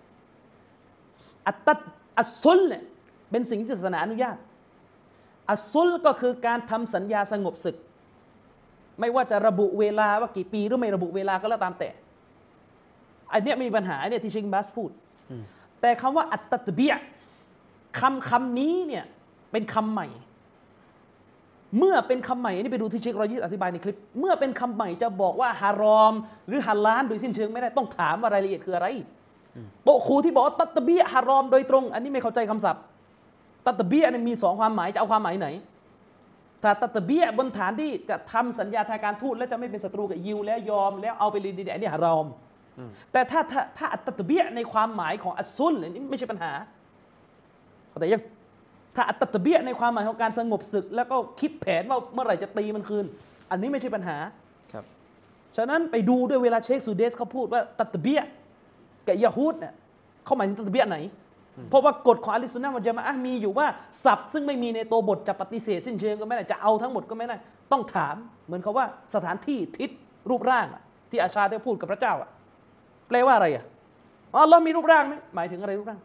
[1.47, 1.79] อัตตัด
[2.19, 2.83] อัสซุลเนี่ย
[3.31, 4.37] เป็นสิ่งที่ศาสนาอนุญาต
[5.51, 7.77] อัสซุลก็คือการทำสัญญาสงบศึก
[9.01, 11.91] ไม่ว่าจะระบุเวลาว่ากี่ปีหรือไม่ระบุเวลาก็แล้วตามแต่
[13.33, 14.91] อันเนี้ยไม่มีปัญหาเนี่ยที่เชงบาสพูด
[15.81, 16.95] แต่คำว่าอัตตัตเบีย
[18.01, 19.05] คำคำนี้เนี่ย
[19.53, 20.09] เป็นคำใหม่
[21.79, 26.15] เมื่อเป็นคำใหม่อันนี้ไปดูที่เชครอยิสอธิบายในคลิป เมื่อเป็นคำใหม่จะบอกว่าฮารอม
[26.47, 28.87] หรือฮาลาลโดยสิ้นเชิงไม่ได้ต้องถามว่ารายละเอียดคืออะไร
[29.85, 32.83] โตะครูที่บอกว่าตัตตะเบียฮารอมโดยตรง อันนี้ไม่เข้าใจคำศัพท์
[33.67, 35.49] ตัตตะเบียเนี่ยมีสองความหมายจะเอาความหมายไหน
[36.63, 42.27] ถ้าตัตตะเบียบนฐานที่จะทำสัญญาทางการทูตและจะไม่เป็นศัตรูกับยิวแล้วยอม แล้วเอาไปเลยดีๆอันนี้ฮารอม
[43.13, 46.53] แต่ถ้าถ้าถ้าอัตตะเบียในความหมายของอัสซุลเนี่ยนี่ไม่ใช่ปัญหา
[47.91, 48.23] เข้าใจยัง
[48.97, 53.05] ถ้าอัตตะเบียในความหมายของการสงบศึก แล้วก็คิดแผนว่าเมื่อไหร่จะตีมันคืน
[53.51, 54.17] อันนี้ไม่ใช่ปัญหา
[54.73, 54.85] ครับ
[55.57, 58.21] ฉะนั้นไปดูด้วยเวลาเชคซูเดสเขาพูดว่าตัตตะเบีย
[59.07, 59.75] กับยะฮูดเนี่ย
[60.25, 60.99] เขาหมายถึงตัตตะเบียไหน
[61.71, 63.67] เพราะว่ากฎของอะลิสุนนะมันจะมาอะห์มีอยู่ว่า
[64.05, 67.37] ศัพท์ซึ่งไม่มีในตัวบทจะปฏิเสธสิ้นเชิงก็ไม่ได้จะเอาทั้งหมดก็ไม่ได้
[67.73, 68.17] ต้องถาม
[68.47, 69.91] เหมือนเขาว่าสถานที่ทิศ
[70.31, 72.29] รูปร่างอะที่อาชาได้พูดกับพระเจ้าอะ
[73.09, 73.65] แปลว่าอะไรอะ
[74.33, 76.01] อ๋ออัลลอฮ์มีรูปร่างไหมหมายถึงอะไรรูปร่าง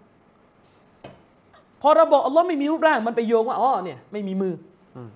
[1.81, 4.53] พอเราบอกอัลลอฮ์ไม่มีรูปร่างมันไปโยงว่าอ๋อเนี่ยไม่มีมือ
[4.95, 5.09] อม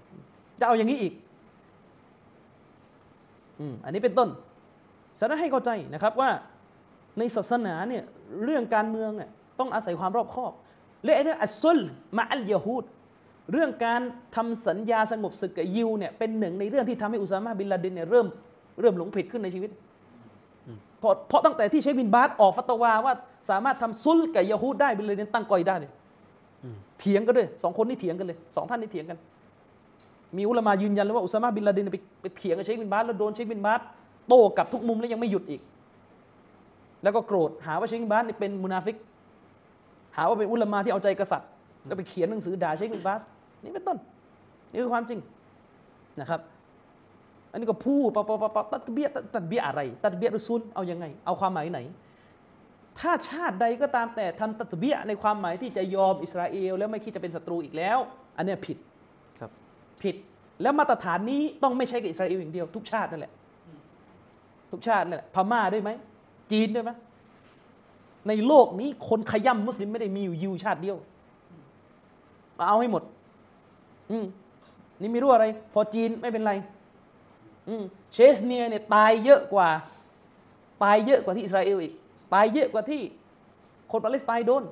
[0.59, 1.13] จะเอาอย่างนี้อีก
[3.59, 4.29] อืมอันนี้เป็นต้น
[5.19, 6.29] ฉะนั้นให้เข้าใจนะครับว่า
[7.19, 8.03] ในศาสนาเนี่ย
[8.43, 9.29] เรื่องการเมืองเนี่ย
[9.59, 10.51] ต้องอาศัยความรอบคอบ
[11.05, 11.79] และไอ้เรื่องอัซุล
[12.17, 12.83] มาอัลยาฮูด
[13.51, 14.01] เรื่องการ
[14.35, 18.27] ทำสัญญาสงบศึกกับยิวเนี่ยเป็นหนึ่งในเรื่องที่ทำให้อุซามะบินลาเดนเนี่ยเริ่ม
[18.81, 19.71] เริ่มหลงผิดขึ้นในชีวิต
[20.99, 23.13] เพราะเพราะตั้งแต่ที่เชคบินบาสออกฟัตวาว่า
[23.49, 25.93] สามารถทำซุลกับยาฮูดได้บินลาเดนตั้งกอยได้เนี่ย
[26.99, 29.17] เถียงกันเลยสองคนนี่เถียงกันเลยสองท่านนี่เถียงกัน
[30.37, 33.81] มีอุลามายืนยันเลยว่าอุซามะบินลาเดนเนี่ยไปไปเถียงกับเชคบินบาสแล้วโดนเชคบินบาส
[34.27, 35.61] โต้กับทุกมุมแล้วยังไม่หยุดอีก
[37.03, 38.95] แล้วก็โกรธหาว่าเชคบินบาสนี่เป็นมุนาฟิก
[40.15, 41.49] หาว่าเป็นอุลามาที่เอาใจกษัตริย์
[41.85, 43.21] แล้วไปเขียนหนังสือด่าเชคบินบาส
[43.63, 43.97] นี่เป็นต้น
[44.71, 45.19] นี่คือความจริง
[46.19, 46.41] นะครับ
[47.51, 51.79] อันนี้ก็พูดปะปะปะปะتطبيع ตัด تطبيع อะไร تطبيع รุซุลเอายังไง เอาความหมายไหน
[52.99, 57.97] ถ้าชาติใดก็ตามแต่ทำ تطبيع ในความหมายที่จะยอมอิสราเอล แล้วไม่คิดจะเป็นศัตรูอีกแล้ว
[58.37, 58.77] อันเนี้ยผิด
[59.39, 59.51] ครับ
[60.03, 60.15] ผิด
[60.61, 63.33] แล้วมาตรฐานนี้ต้องไม่ใช่กับอิสราเอลอย่างเดียว ทุกชาตินั่นแหละ
[64.71, 65.91] ทุกชาตินั่นแหละพม่าด้วยไหม
[66.51, 66.91] จีนด้วยไหม
[68.27, 70.97] ในโลกนี้คนขย่ำมุสลิมไม่ได้มีอยู่ยิวชาติเดียว
[72.57, 73.03] มาเอาให้หมด
[74.11, 74.25] อืม
[75.01, 76.53] นี่ไม่รู้อะไร พอจีนไม่เป็นไร
[77.67, 79.69] อืมเชสเนียเนี่ยตายเยอะกว่า
[80.83, 81.93] ตายเยอะกว่าที่อิสราเอลอีก
[82.33, 83.01] ตายเยอะกว่าที่
[83.91, 84.63] คนปาเลสไตน์โดน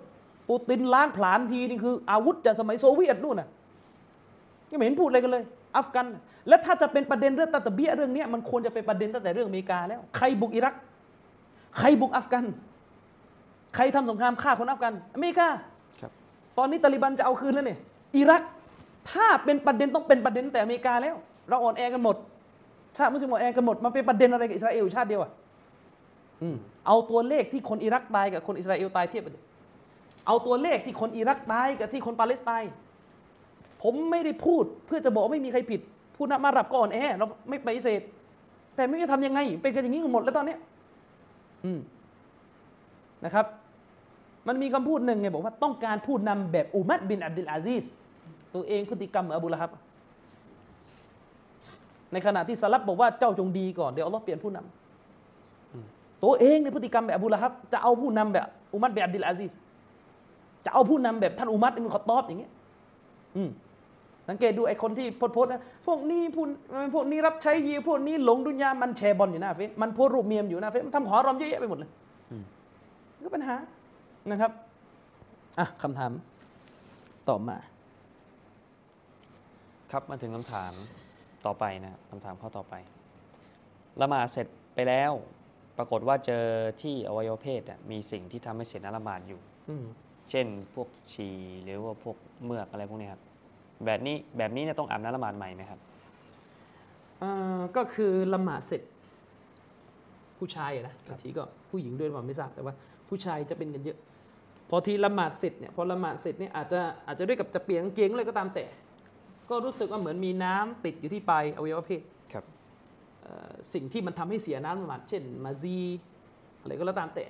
[0.48, 3.48] ปูตินล้างผลาญทีนี่คือ อาวุธจากสมัยโซเวียตนู่นน่ะ
[4.72, 5.44] ยังไม่เห็นพูดอะไรกันเลย
[5.76, 6.06] อัฟกัน
[6.48, 10.74] และถ้าจะเป็นประเด็นเรื่องตะตะเบียเรื่องนี้มันควรจะเป็นประเด็นตั้งแต่เรื่องอเมริกาแล้ว ใครบุกอิรัก
[11.78, 12.46] ใครบุกอัฟกัน
[13.76, 15.48] ใครทำสงครามฆ่าคนอัฟกัน อเมริกา
[16.02, 16.12] ครับ
[16.58, 17.80] ตอนนี้ตาลิบันจะเอาคืนแล้วเนี่ย
[18.18, 18.42] อิรัก
[19.12, 21.16] ถ้าเป็นประเด็นต้องเป็นประเด็นแต่อเมริกาแล้ว
[21.50, 22.16] เราอ่อนแอกันหมด
[22.98, 25.32] ชาติมุสลิมอ่อนแอกันหมดมาเป็นประเด็นอะไรกับอิสราเอลชาติเดียวอะ
[26.42, 29.40] อืมเอาตัวเลขที่คนอิรักตายกับคนอิสราเอลตายเทียบกันดิ
[30.28, 32.72] เอาตัวเลขที่คนอิรักตายกับที่คนปาเลสไตน์
[33.84, 35.82] ผมไม่ได้พูดเพื่อจะบอกว่าไม่มีใครผิด
[36.16, 38.02] ผู้นำมารับก็อ่อนแอเราไม่ปฏิเสธ
[38.76, 40.67] แต่ไม่รู้จะทำยังไง เป็นกันอย่างนี้กันหมดแล้วตอนเนี้ยอืม
[43.26, 43.46] นะครับ
[44.48, 47.84] มันมีคำพูดหนึ่งไงบอกว่าต้องการผู้นำแบบอุมัดบินอับดุลอาซีส
[48.56, 49.72] ตัวเองพฤติกรรมเหมือนอบูละฮับ
[52.14, 59.54] ในขณะที่สลับบอกว่าเจ้าจงดีก่อนเดี๋ยวอัลลอฮ์เปลี่ยนผู้นำตัวเองในพฤติกรรมแบบอบูละฮับ จะเอาผู้นำแบบอุมัดบินอับดุลอาซีส
[60.66, 62.52] จะเอาผู้นำแบบท่านอุมัดอิบนุขอตอบอย่างเงี้ย
[63.36, 63.50] อืม
[64.30, 66.48] สังเกตดูไอ้คนที่โพสต์นะพวกนี้พูด
[66.94, 71.90] พวกนี้รับใช้ยีพวกนี้หลงดุนยามันแชร์บอลอยู่หน้าเฟซมันโพสต์รูปเมียมอยู่หน้าเฟซมันทำหอรอมเยอะแยะไปหมดเลย
[73.24, 73.56] ก็ปัญหา
[74.32, 74.52] นะครับ
[75.60, 76.12] อะคำถาม
[77.30, 77.58] ต่อมา
[79.92, 80.74] ครับมาถึงคำถาม
[81.46, 82.74] ต่อไปนะครับคำถามข้อต่อไป
[84.02, 85.12] ละหมาดเสร็จไปแล้ว
[85.78, 86.44] ปรากฏว่าเจอ
[86.82, 89.40] ที่อวัยวะเพศอะมีสิ่งที่ทำให้เสียน้ำละหมาดอยู่
[89.70, 89.86] อืม
[90.30, 93.22] เช่นพวกฉี่หรือว่าพวกเมือกอะไรพวกเนี้ยครับ
[93.86, 95.80] แบบนี้แบบนี้เนี่ยต้องอาบน้ำละหมาดใหม่ไหมครับ
[97.22, 98.82] อ่าก็คือละหมาดเสร็จ
[100.38, 102.74] ผู้ชายอะนะบางทีก็ผู้หญิงด้วยผมไม่ทราบแต่ว่า
[103.10, 103.98] ผู้ชายจะเป็นกันเยอะ
[104.70, 108.66] พอทีละหมาดเสร็จเนี่ยพอละหมาดเสร็จเนี่ยอาจจะอาจจะด้วยกับจะเปลี่ยนกางเกงเลยก็ตามแต่
[109.50, 112.02] ก็รู้สึกว่าเหมือนมีน้ำติดอยู่ที่ปลายอวัยวะเพศ
[112.34, 112.46] ครับ
[113.24, 115.76] เอ่อสิ่งที่มันทำให้เสียน้ำละหมาดเช่น มาซี
[116.60, 117.26] อะไรก็แล้วตามแต่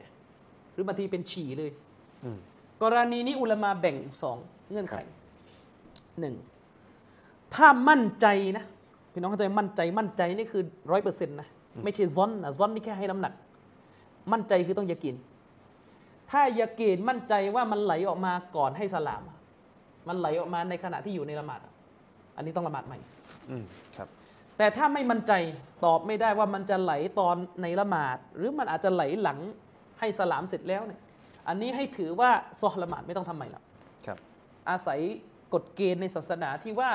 [0.73, 1.71] หรือบางทีเป็นฉี่เลย
[2.23, 2.37] อืม
[2.83, 4.37] กรณีนี้อุลามาแบ่งสอง
[4.71, 4.97] เงื่อนไข
[6.19, 6.35] หนึ่ง
[7.55, 8.27] ถ้ามั่นใจ
[8.57, 8.65] นะ
[9.11, 11.47] พี่น้องเข้าใจมั่นใจมั่นใจนี่คือร้อยเปอร์เซ็นต์นะ
[11.83, 13.33] ไม่ใช่ซอนนะซอนนี่แค่ให้น้ำหนัก
[14.31, 15.15] มั่นใจคือต้องยากิน
[16.31, 19.23] ถ้ายากินมั่นใจว่ามันไหลออกมาก่อนให้สลาม
[20.07, 21.59] มันไหลออกมาในขณะที่อยู่ในละหมาด
[22.35, 22.97] อันนี้ต้องละหมาดใหม่
[23.49, 23.63] อืม
[23.95, 24.07] ครับ
[24.57, 25.33] แต่ถ้าไม่มั่นใจ
[25.85, 29.39] ตอบไม่ได้ว่ามันจะไหลตอนในละหมาด หรือมันอาจจะไหลหลัง
[29.99, 31.01] ให้สลามเสร็จแล้วเนี่ย
[31.47, 32.29] อันนี้ให้ถือว่า
[32.61, 33.63] ซอฮ์ละหมาดไม่ต้องทำใหม่แล้ว
[34.05, 34.17] ครับ
[34.69, 34.99] อาศัย
[35.53, 36.91] กฎเกณฑ์ในศาสนาที่ว่า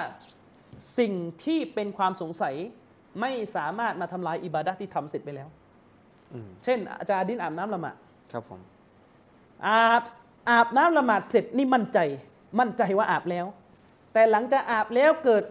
[0.98, 1.12] สิ่ง
[1.44, 2.54] ที่เป็นความสงสัย
[3.20, 5.48] ไม่สามารถมาทำลายอิบาดะห์ที่ทำเสร็จไปแล้ว
[6.32, 7.96] อืมเช่น อาจารย์ดินอาบน้ำละหมาด
[8.32, 8.60] ครับผม
[9.66, 10.02] อาบ
[10.48, 11.98] อาบน้ำละหมาดเสร็จนี่มั่นใจ
[12.60, 13.46] มั่นใจว่าอาบแล้ว
[14.12, 15.44] แต่หลังจากอาบแล้วเกิด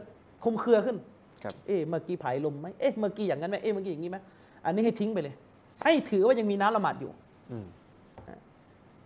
[0.44, 0.98] คลุมเครือขึ้น
[1.44, 4.18] ครับเอ๊ะเมื่อกี้ผายลมไหมเอ๊ะเมื่อกี้อย่างนั้นไหมเอ๊ะเมื่อกี้อย่างนี้ไหม
[4.66, 5.36] อันนี้ให้ทิ้งไปเลย
[5.84, 7.12] ให้ถือว่ายังมีน้ำละหมาดอยู่
[7.52, 7.66] อืม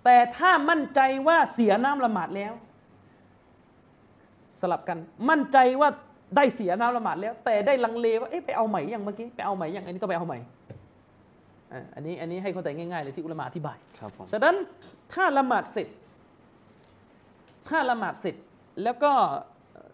[0.03, 2.53] แต่ถ้ามั่นใจว่าเสียน้ำละหมาดแล้ว
[4.61, 4.97] สลับกัน
[5.29, 5.89] มั่นใจว่า
[6.35, 10.39] ได้เสียน้ำละหมาดแล้ว แต่ได้ลังเลว่าเอ๊ะไปเอาใหม่ยังเมื่อกี้ไปเอาใหม่ยังอันนี้ต้องไปเอาใหม่
[11.73, 14.55] อะอันนี้อันนี้ให้เข้าใจง่ายๆเลยที่อุลามะอธิบายครับผมฉะนั้น
[15.13, 15.87] ถ้าละหมาดเสร็จ
[17.67, 18.35] ถ้าละหมาดเสร็จ
[18.83, 19.11] แล้วก็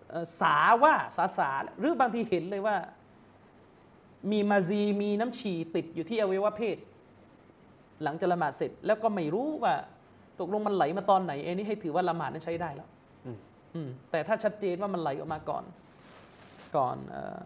[0.09, 2.75] เอ่อสาว่าสาสาหรือบางทีเห็นเลยว่า
[4.31, 6.77] มีมาซีมีน้ำฉี่ติดอยู่ที่อวัยวะเพศ
[8.03, 9.73] หลังจากละหมาดเสร็จแล้วก็ไม่รู้ว่า
[10.39, 13.00] ตกลงมันไหลมาตอนไหนเอ้นี่ให้ถือว่าละหมาดนั้นใช้ได้แล้วอืมอืม
[14.11, 15.63] แต่ถ้าชัดเจนว่ามันไหลออกมาก่อน
[16.77, 17.43] ก่อนเออ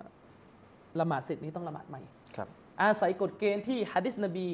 [1.00, 2.02] ละหมาดเสร็จนี้ต้องละหมาดใหม่
[2.36, 2.48] ครับ
[2.82, 4.48] อาศัยกฎเกณฑ์ที่ฮะดิษนบี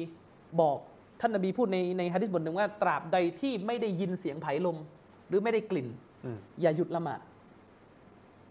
[0.60, 0.78] บอก
[1.20, 4.76] ท่านนบีพูดในในฮะดิษบทหนึ่งว่า ตราบใดที่ไม่ได้ยินเสียงไผ่ลม
[5.28, 5.88] หรือไม่ได้กลิ่น
[6.24, 7.20] อืมอย่าหยุดละหมาด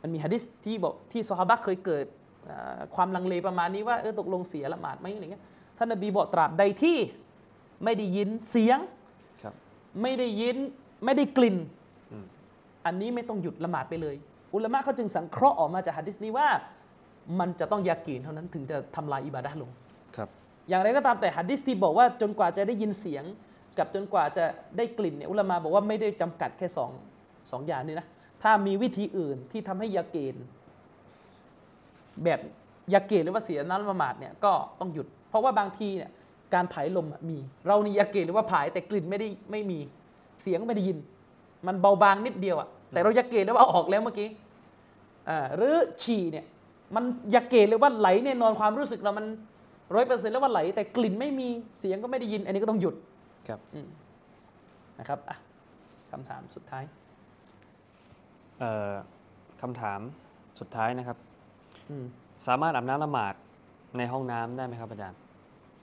[0.01, 2.05] มันมีฮะดิษที่บอกที่ซอฮาบะห์เคยเกิด
[2.49, 5.43] อ่าความลังเลประมาณนี้ว่าเออตกลงเสียละหมาดไหมอะไรเงี้ย
[5.77, 6.97] ท่านนบีบอกตราบใดที่
[7.83, 8.79] ไม่ได้ยินเสียง
[9.43, 9.53] ครับ
[10.01, 10.57] ไม่ได้ยิน
[11.05, 11.57] ไม่ได้กลิ่น
[12.81, 14.15] อืมอันนี้ไม่ต้องหยุดละหมาดไปเลย
[14.53, 16.47] อุลามะเขาจึงสังเคราะห์ออกมาจากฮะดิษนี้ว่า
[17.39, 19.69] มันจะต้องยากีนเท่านั้นถึงจะทำลายอิบาดะห์ลง
[20.15, 20.29] ครับ
[20.69, 23.23] อย่างไรก็ตามแต่ฮัดดิสที่บอกว่าจนกว่าจะได้ยินเสียง
[23.77, 24.45] กับจนกว่าจะ
[24.77, 26.91] ได้กลิ่นเนี่ยอุลามาบอกว่าไม่ได้จำกัดแค่สอง
[27.51, 28.07] สองอย่างนี้นะ
[28.43, 30.43] ถ้ามีวิธีอื่นที่ทำให้ยาเกณฑ์
[32.23, 32.39] แบบ
[32.93, 36.11] ยาเกณฑ์หรือว่าเสียน้ำละหมาดเนี่ยก็ต้องหยุด เพราะว่าบางทีเนี่ย
[36.53, 37.37] การผายลมอะมี
[37.67, 39.79] เรานี่ยาเกณฑ์หรือว่าผายแต่กลิ่นไม่ได้ไม่มี
[40.43, 40.97] เสียงไม่ได้ยิน
[41.67, 44.29] มันเบาบางนิดเดียวอะแต่เรายาเกณฑ์แล้วว่าเอาออกแล้วเมื่อกี้
[45.29, 46.45] อ่าหรือฉี่เนี่ย
[46.95, 47.03] มัน
[47.35, 49.25] ยาเกณฑ์เลยว่าไหลแน่นอนความรู้สึกเรามัน
[49.95, 51.47] ร้อยเปอร์เซ็นต์แล้วว่าไหล แต่กลิ่นไม่มี
[51.79, 52.95] เสียงก็ไม่ได้ยิน อันนี้ก็ต้องหยุด
[53.47, 53.59] ครับ
[54.99, 55.37] นะครับอะ
[56.11, 56.83] คำถามสุดท้าย
[58.59, 58.93] เอ่อ
[59.61, 59.99] คำถาม
[60.59, 61.17] สุดท้ายนะครับ
[61.89, 62.05] อืม
[62.47, 63.33] สามารถอาบน้ำละหมาด
[63.97, 65.17] ในห้องน้ำได้ไหมครับอาจารย์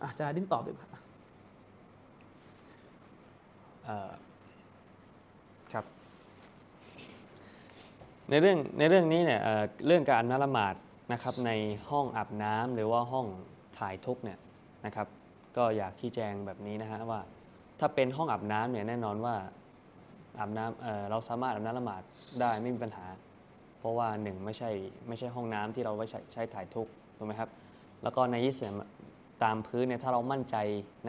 [0.03, 0.89] อาจารย์ดิ้นตอบดีกว่า
[3.85, 4.11] เอ่อ
[5.73, 5.85] ครับ
[8.31, 10.75] ในเรื่องในเรื่องนี้เนี่ยเเรื่องการนละหมาด
[11.13, 11.51] นะครับใน
[11.91, 13.27] ห้องอาบน้ำหรือว่าห้อง
[13.79, 14.39] ถ่ายทุกเนี่ย
[14.87, 15.07] นะครับ
[15.57, 17.21] ก็อยากชี้แจงแบบนี้นะฮะว่า
[17.81, 19.35] ถ้าเป็นห้องอาบน้ำเนี่ยแน่นอนว่า
[20.39, 22.03] อาบน้ำเเราสามารถอาบน้ำละหมาด
[22.41, 23.07] ได้ไม่มีปัญหา
[23.79, 24.71] เพราะว่าหนึ่งไม่ใช่
[25.09, 27.51] ไม่ใช่ห้องน้ำที่เราไว้ใช้ใช้ถ่ายทุกถูกไหมครับ
[28.03, 28.75] แล้วก็ในยิสเนี่ย
[29.45, 30.57] ตามพื้นเนี่ยถ้าเรามั่นใจ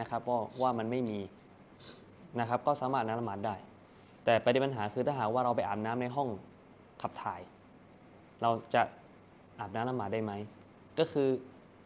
[0.00, 1.20] นะครับว่าว่ามันไม่มี
[2.40, 3.54] นะครับ ก็สามารถน้ำละหมาดได้
[4.24, 6.28] แต่ประเด็นปัญหาคือถ้าหากว่าเราไปอาบน้ำในห้อง
[7.02, 7.40] ขับถ่าย
[8.42, 8.82] เราจะ
[9.58, 10.32] อาบน้ำละหมาดได้ไหม
[10.98, 11.28] ก็คือ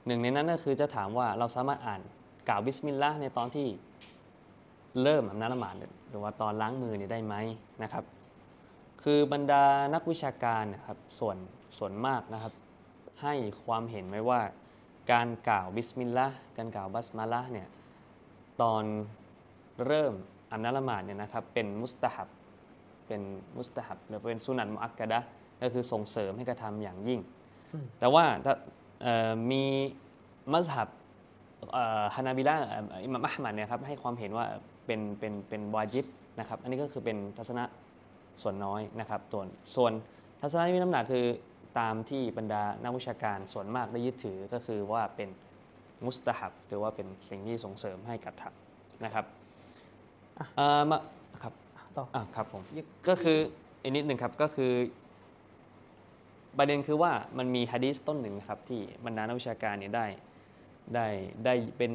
[0.07, 2.01] หนึ่งในนั้นก็คือจะถามว่าเราสามารถอ่าน
[2.49, 3.67] กล่าวบิสมิลลาห์ในตอนที่
[5.03, 5.75] เริ่มอาบน้ำละหมาด
[6.09, 7.35] หรือว่าตอนล้างมือเนี่ยได้ไหม
[7.83, 8.05] นะครับ
[9.03, 9.65] คือบรรดา
[9.95, 11.37] นักวิชาการนะครับส่วน
[11.79, 12.53] ส่วนมากนะครับ
[13.23, 13.35] ให้
[13.65, 14.41] ความเห็นไว้ว่า
[15.13, 17.69] การกล่าวบิสมิลลาห์การกล่าว بسملة เนี่ย
[18.63, 18.85] ตอน
[19.87, 20.13] เริ่ม
[20.51, 22.29] อาบน้ำละหมาดเนี่ยนะครับเป็น مستحب
[23.07, 23.23] เป็น
[23.57, 25.29] مستحب หรือเป็น سنن مؤكدة
[25.63, 27.21] ก็คือส่งเสริมให้กระทำอย่างยิ่ง
[27.99, 28.55] แต่ว่าถ้า
[29.03, 29.63] เอ่อมี
[30.53, 30.89] มัสฮับ
[32.15, 32.55] ฮานาบิละ
[33.05, 34.47] อิหมัมอัลมัดเนี่ยครับให้ความเห็นว่า
[34.87, 36.07] เป็นเป็นเป็นวาจิบ
[36.39, 37.65] นะครับอันนี้ก็คือเป็นทัศนะ
[38.43, 39.93] ส่วนน้อยนะครับส่วนส่วน
[40.41, 41.27] ทัศนะที่มีน้ำหนักคือ
[41.79, 45.29] ตามที่บรรดานักวิชาการส่วนมากได้ยึดถือก็คือว่าเป็น
[46.05, 49.25] มุสตะฮับหรือว่าเป็นสิ่งที่ส่งเสริมให้กระทำนะครับ
[50.57, 50.99] เอ่อมา
[51.43, 51.55] ครับ
[51.97, 53.39] ต่ออะครับผมยึดก็คือ
[53.83, 54.73] อีกนิดหนึ่งครับก็คือ
[56.59, 60.07] ประเด็นคือว่ามันมีฮะดีสต้นหนึ่งนะครับที่บรรดานักวิชาการเนี่ยได้
[60.95, 61.07] ได้
[61.45, 61.93] ได้เป็น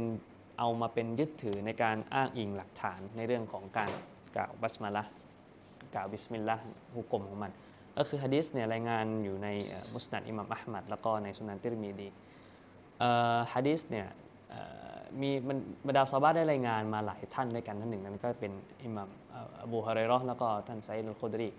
[0.60, 3.90] เอามาเป็นยึดถือในการอ้างอิงหลักฐานในเรื่องของการ
[4.36, 5.12] กล่าวบัสมาละห์
[5.94, 6.64] กล่าวบิสมิลลาห์
[6.96, 7.52] ฮุก่มของมัน
[7.98, 12.08] ก็คือฮะดีสเนี่ยรายงานอยู่ในเอ่อมุสนัดอิหม่ามอะหมัดแล้วก็ในสุนันติรมีดี
[13.00, 14.08] เอ่อฮะดีสเนี่ย
[14.50, 14.62] เอ่
[14.96, 15.58] อมีมัน
[15.88, 18.52] บรรดาซอฮาบะห์ได้รายงานมาหลายท่านด้วยกันท่านหนึ่งนั้นก็เป็น
[18.84, 19.19] อิหม่าม
[19.64, 21.50] อบูฮุเรเราะห์แล้วก็ท่านสะอีดอัลคุดรี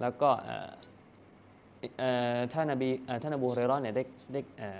[0.00, 0.30] แล้วก็
[2.52, 2.90] ท่านนบี
[3.22, 4.02] ท่านอบูฮุเรเราะเนี่ยได้
[4.32, 4.78] ได้เอ่อ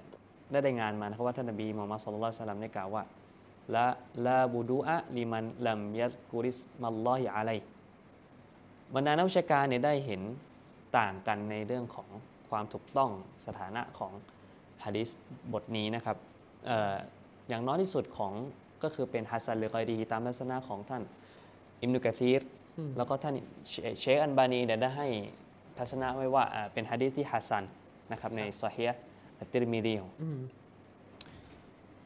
[0.64, 3.02] ได้งานมานะครับว่าท่านนบีมูฮัมมัดصلى الله عليه وسلمได้กล่าวว่า
[3.76, 7.58] لا لا وضوء لمن لم يذكر اسم الله عليه
[8.94, 10.22] บรรดานักวิชาการเนี่ยได้เห็น
[10.98, 12.08] ต่างกันในเรื่องของ
[12.50, 13.10] ความถูกต้อง
[13.46, 14.12] สถานะของ
[14.84, 15.10] ฮะดิษ
[15.52, 16.16] บทนี้นะครับ
[16.70, 16.94] ออ
[17.48, 18.32] อย่างน้อยที่สุดของ
[18.82, 21.02] ก็คือเป็นحسن لغيرهตามลักษณะของท่าน
[21.82, 22.42] อิบนุกะซีร
[22.96, 23.34] แล้วก็ท่าน
[23.68, 25.08] เชเชคอัลบานีเนี่ยได้ให้
[25.78, 27.64] ทัศนะไว้ว่าอ่าเป็นฮะดีษที่ฮัสซัน
[28.12, 29.00] นะครับในซอฮีฮ์
[29.38, 30.38] อัตติรมิดีของอืม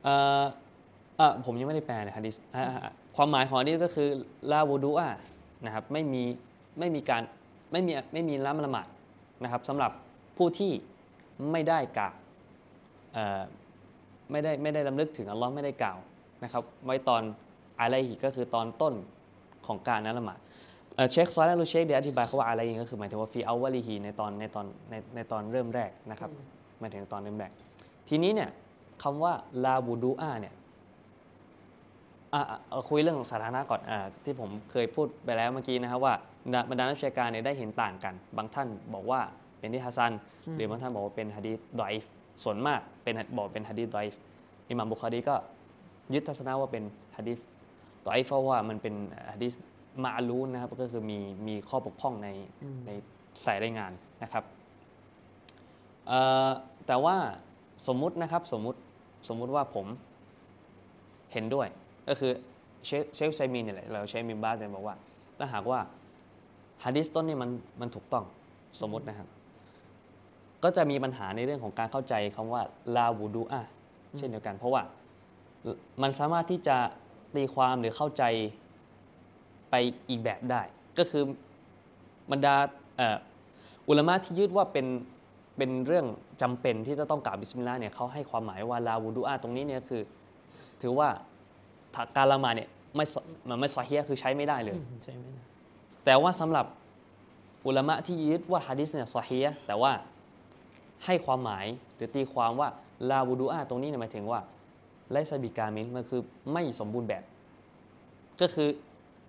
[0.05, 0.45] เอ่อ
[1.21, 4.09] อะผมยังไม่ได้แปลเลยฮะดีษอ่าอ่าอ่าความหมายของฮะดีษก็คือ
[4.53, 5.11] لا وضوء
[5.65, 6.23] นะครับไม่มี
[6.79, 7.23] ไม่มีการ
[7.73, 8.87] ไม่มีไม่มีละละหมาด
[9.43, 9.91] นะครับสำหรับ
[10.37, 10.73] ผู้ที่
[11.53, 12.15] ไม่ได้กล่าว
[13.13, 13.41] เอ่อ
[14.31, 15.99] ไม่ได้ไม่ได้ลำลึกถึงอัลลอฮ์ไม่ได้กล่าว
[16.45, 17.23] นะครับไว้ตอน
[17.81, 18.95] อะไรอีกก็คือตอนต้น
[19.69, 20.39] ของการนั้นละหมาด
[20.95, 26.31] เอ่อเชคซอลและลูเชคเดี๋ยวอธิบายเขาว่าอะไรอย่างก็คือหมายถึงว่าฟีอัลวาลีฮีในตอนในตอนในในตอนเริ่มแรกนะครับ
[26.81, 27.51] หมายถึงตอนเริ่มแรก
[28.09, 28.51] ทีนี้เนี่ย
[29.03, 29.33] คำว่า
[29.65, 30.55] ลาบูดูอาเนี่ย
[32.35, 36.15] อะอะเอาคุยเรื่องสถานะก่อนอ่าที่ผมเคยพูดไปแล้วเมื่อกี้นะครับว่า
[36.71, 39.21] บรรดานักวิชาการเนี่ยได้เห็นต่างกัน บางท่านบอกว่า
[39.59, 40.13] เป็นที่ฮัสซัน
[40.57, 42.11] หรือบางท่านบอกว่าเป็นฮะดีษดอยฟ์
[42.43, 44.21] ส่วนมากเป็นบอกเป็นฮะดีษดอยฟ์
[44.69, 45.35] อิหม่ามบุคารีก็
[46.15, 46.85] ยึดทัศนะว่าเป็น
[47.17, 47.33] ฮะดี
[48.07, 48.95] ษดอยฟ์เพราะว่ามันเป็น
[49.33, 49.55] ฮะดีษ
[50.05, 51.19] มาลูนนะครับก็คือมี
[51.49, 52.29] มีข้อบกพร่องใน
[52.87, 52.91] ใน
[53.45, 53.93] สายรายงาน
[54.23, 54.45] นะครับ
[56.07, 56.51] เอ่อ
[56.87, 57.17] แต่ว่า
[57.89, 58.79] สมมุตินะครับสมมุติ
[59.29, 59.87] สมมุติว่าผม
[61.33, 61.69] เห็นด้วย
[62.09, 62.33] ก็คือ
[62.87, 64.97] เชคเชคไซมีนเนี่ยแหละเราใช้มิมบาสเนี่ยบอกว่า
[65.39, 65.81] ถ้าหากว่า
[66.85, 67.51] ฮะดีษต้นนี่มัน
[67.81, 68.25] มันถูกต้อง
[68.81, 69.29] สมมุตินะครับ
[70.65, 72.63] ก็จะมีปัญหาในเรื่องของการเข้าใจคำว่า
[72.97, 73.63] ลาวูดูอะ
[74.19, 74.83] เช่นเดียวกัน เพราะว่า
[76.03, 76.77] มันสามารถที่จะ
[77.37, 78.23] ตีความหรือเข้าใจ
[79.71, 79.75] ไป
[80.09, 80.63] อีกแบบได้
[80.99, 81.25] ก็คือ
[82.31, 82.55] บรรดา
[82.97, 83.17] เอ่อ
[83.89, 84.87] อุลามะที่ยึดว่าเป็น
[85.57, 86.07] เป็นเรื่อง
[86.43, 90.03] จำเป็นที่จะต้องกล่าวบิสมิลลาห์เนี่ยเขาให้ความหมายว่าลาวูดูอะตรงนี้เนี่ยคือ
[90.83, 91.09] ถือว่า
[91.95, 95.47] ถ้าการละหมาดเนี่ยไม่ซอมันไม่ซอฮียะคือใช้ไม่ได้เลยใช่ไหมนะ
[96.05, 96.67] แต่ว่าสำหรับ
[97.67, 99.93] อุลามะที่ยึดว่าฮะดิษเนี่ยซอฮียะห์แต่ว่า
[101.05, 102.69] ให้ความหมายหรือตีความว่า
[103.11, 104.41] ลาวูดูอาตรงนี้เนี่ยหมายถึงว่า
[105.11, 106.21] ไลซาบิกามินมันคือ
[106.53, 107.23] ไม่สมบูรณ์แบบ
[108.41, 108.69] ก็คือ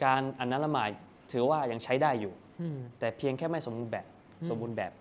[0.03, 0.89] การอันนั้นละหมาด
[1.31, 4.05] ถือว่ายังใช้ได้อยู่อืมแต่เพียงแค่ไม่สมบูรณ์แบบ
[4.49, 4.91] สมบูรณ์แบบ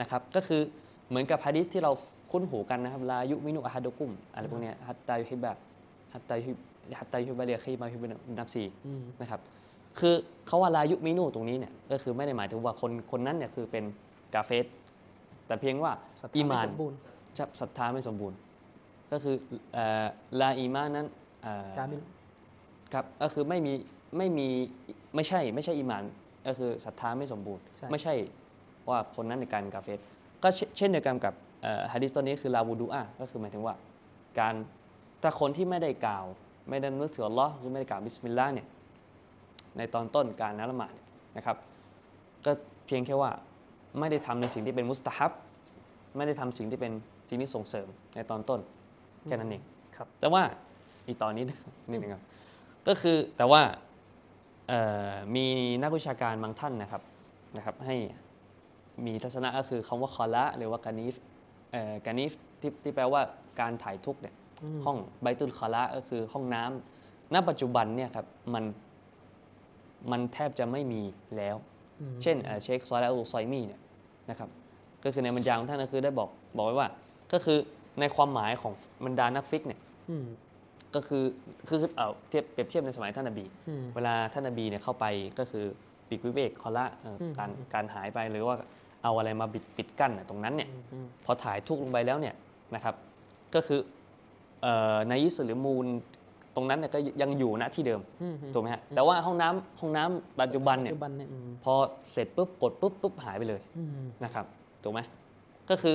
[0.00, 0.60] นะครับ ก็คือ
[1.08, 1.92] เหมือนกับฮะดิษที่เรา
[2.30, 5.52] คุ้นหูกันนะครับลายุมินุอะฮัดุกุมอะไรพวกเนี้ยฮัตตายุฮิบะ
[6.14, 6.58] ฮัตตายุฮิบ
[6.98, 9.40] ฮัตตายุฮิบะเลียคีมายุฮิบะนับซีอืมนะครับ
[9.98, 10.14] คือ
[10.46, 13.84] เขาว่าลายุมินูตรงนี้เนี่ยก็คือไม่ได้หมายถึงว่าคนคนนั้นเนี่ยคือเป็น
[14.34, 14.66] กาเฟส
[15.46, 16.96] แต่เพียงว่าศรัทธาอีไม่มานสมบูรณ์
[17.38, 18.36] จะศรัทธาไม่สมบูรณ์
[19.12, 19.36] ก็คือ
[19.74, 20.06] เอ่อ
[20.40, 21.06] لا إيمان นั้น
[21.42, 22.02] เอ่อ كامل
[22.92, 23.72] ครับก็คือไม่มี
[24.18, 24.48] ไม่มี
[25.14, 26.04] ไม่ใช่ไม่ใช่อีหมาน
[26.46, 28.14] ก็คือศรัทธาไม่สมบูรณ์ใช่ไม่ใช่
[28.88, 29.98] ว่าคนนั้นเป็นการกาเฟร
[30.42, 33.74] ก็เช่เช่นเดียวกันกับเอ่อฮะดิษตัวนี้คือلا وضوءก็คือหมายถึงว่า
[34.38, 34.54] การ
[35.22, 36.24] ถ้าคนที่ไม่ได้กล่าว
[36.68, 38.66] ไม่ได้นึกถึงอัลลอฮ์คือไม่ได้กล่าวบิสมิลลาห์เนี่ย
[39.76, 41.06] ในตอนต้นการนัละหมาดเนี่ย
[41.36, 41.56] นะครับ
[42.44, 42.52] ก็
[42.86, 43.30] เพียงแค่ว่า
[43.98, 45.32] ไม่ได้ทำในสิ่งที่เป็นมุสตาฮับ
[46.16, 46.92] ไม่ได้ทำสิ่งที่เป็น
[47.28, 48.60] สิ่งที่ส่งเสริมในตอนต้น
[49.26, 49.62] แค่นั้นเอง
[49.96, 50.42] ครับ แต่ว่า
[51.06, 51.44] อีกตอนนี้
[51.90, 52.22] นิดนึงครับ
[52.88, 53.62] ก็คือแต่ว่า
[54.68, 54.80] เอ่
[55.10, 55.46] อมี
[55.82, 57.02] นักวิชาการบางท่านนะครับ
[57.56, 57.96] นะครับ ให้
[59.06, 61.14] มีทัศนะก็คือคำว่าคอละหรือว่ากานิฟ
[61.72, 63.22] เอ่อกานิฟที่ที่แปลว่า
[63.60, 64.34] การถ่ายทุกข์เนี่ย
[64.84, 68.64] ห้องไบตุลคอละก็คือห้องน้ำณปัจจุบันเนี่ยครับมัน
[70.10, 71.02] มันแทบจะไม่มี
[71.36, 71.56] แล้ว
[72.22, 73.80] เช่นเอ่อเชคซอลและอูซอยมีเนี่ย
[74.30, 74.48] นะครับ
[75.04, 76.88] ก็คือในบรรยายของท่านก็คือได้บอกบอกไว้ว่า
[77.32, 77.58] ก็คือ
[78.00, 78.72] ในความหมายของ
[79.04, 80.26] บรรดานักฟิกเนี่ยอืม
[80.94, 81.24] ก็คือ
[81.68, 85.04] คือคือเอาเทียบเปรียบเทียบในสมัยท่านนบีอืมเวลาท่านนบีเนี่ยเข้าไป
[85.38, 85.64] ก็คือ
[86.08, 88.56] ปิดวิเวกคอละเอ่ออมการการหายไปหรือว่า
[89.02, 92.34] เอาอะไรมาปิดปิดกั้นน่ะตรงนั้นเนี่ยอืมพอถ่ายทุกข์ลงไปแล้วเนี่ย
[92.74, 92.94] นะครับ
[93.54, 93.80] ก็คือ
[94.62, 95.86] เอ่อในยิสหรือมูล
[96.56, 101.74] ตรงนั้นเนี่ยก็ยังอยู่ณที่เดิมอืมถูกไหมฮะแต่ว่าห้องน้ำห้องน้ำปัจจุบันเนี่ยปัจจุบันเนี่ยอืมพอ
[102.12, 103.88] เสร็จปุ๊บกดปุ๊บปุ๊บหายไปเลยอืม
[104.24, 104.46] นะครับ
[104.82, 105.00] ถูกไหม
[105.70, 105.94] ก็คือ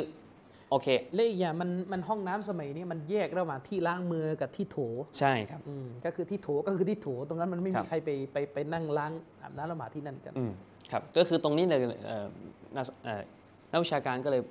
[0.69, 4.77] โอเคและอีกอย่างมันมันห้องน้ำสมัยนี้มันแยกระหว่างที่ล้างมือกับที่โถ
[5.19, 9.11] ใช่ครับอืมก็คือที่โถก็คือที่โถตรงนั้นมันไม่ครัมีบใครไปไปไปนั่งล้าง
[9.41, 10.51] อาบน้ำละหมาดที่นั่นกันอืม
[10.91, 12.27] ครับก็คือตรงนี้เลยเอ่อ
[12.75, 13.21] นักเอ่อ
[13.71, 14.41] นักวิชาการก็เลย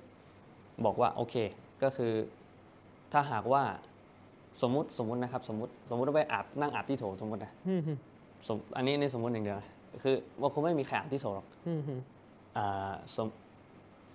[0.84, 1.34] บอกว่าโอเค
[1.82, 2.12] ก็คือ
[3.12, 3.62] ถ้าหากว่า
[4.62, 7.80] สมมุติสมมุตินะครับ สมมติสมมติว่าไปอาบนั่งอาบที่โถสมมตินะอืม
[8.46, 9.68] สมอันนี้ในสมมติอย่างเดียวนะ
[10.02, 11.80] คือว่าคงไม่มีใครอาบที่โถหรอกอืม
[12.56, 13.28] อ่าสม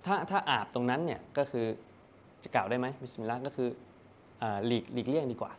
[0.06, 1.66] ถ้าถ้าอาบตรงนั้นเนี่ยก็คือ
[2.44, 3.68] จะกล่าวได้ไหมบิสมิลลาห์ก็คือ
[4.42, 5.52] อ่าหลีกหลีกเลี่ยงดีกว่า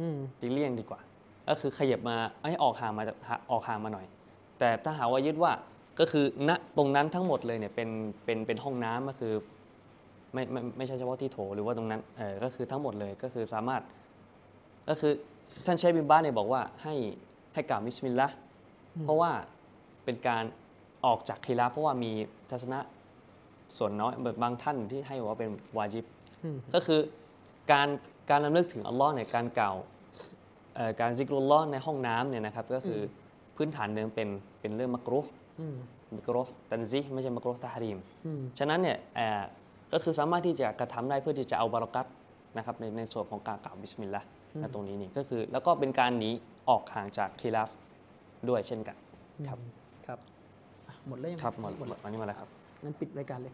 [0.00, 1.00] อืมหลีกเลี่ยงดีกว่า
[1.48, 2.16] ก็คือขยับมา
[2.48, 3.16] ให้ออกห่างมาจาก
[3.50, 4.06] ออกห่างมาหน่อย
[4.58, 5.52] แต่ถ้าหากว่ายึดว่า
[6.00, 7.88] ก็คือณตรงนั้นทั้งหมดเลยเนี่ยเป็น
[8.24, 9.34] เป็นเป็นห้องน้ำก็คือ
[10.34, 13.82] ไม่ไม่ไม่ใช่เฉพาะที่โถหรือว่าตรงนั้นเออก็คือทั้งหมดเลยก็คือสามารถ
[14.88, 15.12] ก็คือ
[15.66, 16.94] ท่านเชคบินบาซเนี่ยบอกว่าให้
[17.54, 18.38] ให้กล่าวบิสมิลลาห์
[19.02, 19.30] เพราะว่า
[20.04, 20.44] เป็นการ
[21.06, 22.12] ออกจากخلافเพราะว่ามี
[22.50, 22.78] ทัศนะ
[23.78, 26.15] ส่วนน้อยแบบบางท่านที่ให้บอกว่าเป็นวาจิบอืม
[26.74, 27.00] ก็คือ
[27.72, 27.88] การ
[28.30, 29.76] การรำลึกถึงอัลลอฮ์เนี่ยการกล่าว
[30.74, 33.02] เอ่อการذكر اللهในห้องน้ำเนี่ยนะครับก็คืออ
[33.56, 34.28] พื้นฐานเดิมเป็น
[34.60, 35.30] เป็นเรื่องมักรุฮ์
[35.60, 35.76] อืม
[36.16, 39.42] مكروه تنزيهไม่ใช่مكروه تحريمอืมฉะนั้นเนี่ยเอ่อ
[39.92, 42.06] ก็คือสามารถที่จะกระทำได้เพื่อที่จะเอาบารอกัต
[42.56, 44.28] นะครับในในส่วนของการกล่าวบิสมิลลาห์
[44.60, 46.30] นะตรงนี้นี่ก็คือแล้วก็เป็นการหนี
[46.68, 47.70] ออกห่างจากخلاف
[48.48, 48.96] ด้วยเช่นกัน
[49.48, 49.58] ครับ
[50.06, 50.18] ครับ
[50.86, 52.48] อะหมดแล้วยังครับหมดหมดหมแล้วดวันนี้มาแล้วครับ
[52.84, 53.52] งั้นปิดรายการเลย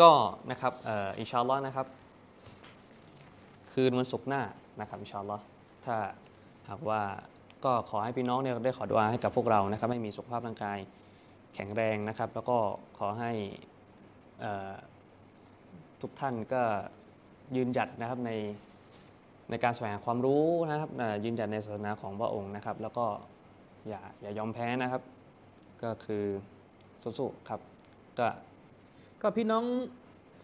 [0.00, 0.10] ก็
[0.50, 0.72] นะครับ
[1.18, 1.86] อินชาอัลลอฮ์นะครับ
[3.72, 4.42] คืนวันศุกร์หน้า
[4.80, 5.44] นะครับอินชาอัลลอฮ์
[5.84, 5.96] ถ้า
[6.70, 7.00] หากว่า
[7.64, 10.78] ก็ขอให้พี่น้องเนี่ยได้ขอดุอาให้กับพวกเรานะครับให้มีสุขภาพร่างกาย
[11.54, 12.56] แข็งแรงนะครับ แล้วก็
[12.98, 13.32] ขอให้
[16.00, 16.62] ทุกท่านก็
[17.56, 18.30] ยืนหยัดนะครับใน
[19.50, 20.90] ในการแสวงความรู้นะครับ
[21.24, 23.06] ยืนหยัดในศาสนาของพระองค์นะครับ แล้วก็
[23.88, 25.02] อย่าอย่ายอมแพ้นะครับ
[25.82, 26.24] ก็คือ
[27.02, 27.60] สู้ๆครับ
[28.18, 28.26] ก็
[29.24, 29.64] ก็พี่น้อง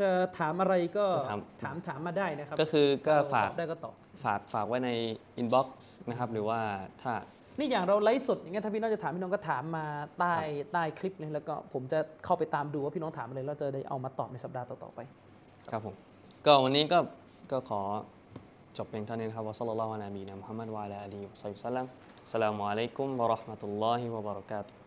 [0.00, 0.08] จะ
[0.38, 3.94] ถามอะไรก็จะถามถามถามมาได้นะครับ ก็คือก็ฝากตอบได้ก็ตอบ
[4.24, 4.90] ฝากฝากไว้ใน
[5.38, 5.76] inbox
[6.08, 6.60] นะครับ หรือว่า
[7.02, 7.12] ถ้า
[7.58, 9.84] นี่อย่างเราไลฟ์สดอย่างเงี้ยถ้าพี่น้องจะถามพี่น้องก็ถามมา
[10.18, 10.34] ใต้
[10.72, 15.00] ใต้คลิปเลยแล้วก็ผมจะเข้าไปตามดูว่าพี่น้องถามอะไรแล้วจะได้เอามาตอบในสัปดาห์ต่อๆไป
[15.70, 15.94] ครับผม
[16.46, 16.98] ก็วันนี้ก็
[17.52, 17.80] ก็ขอ
[18.76, 21.86] จบเพียงเท่านี้นะครับوصلى الله عليه وسلم محمد وعلى آله وسلم
[22.24, 24.79] السلام عليكم ورحمة الله وبركاته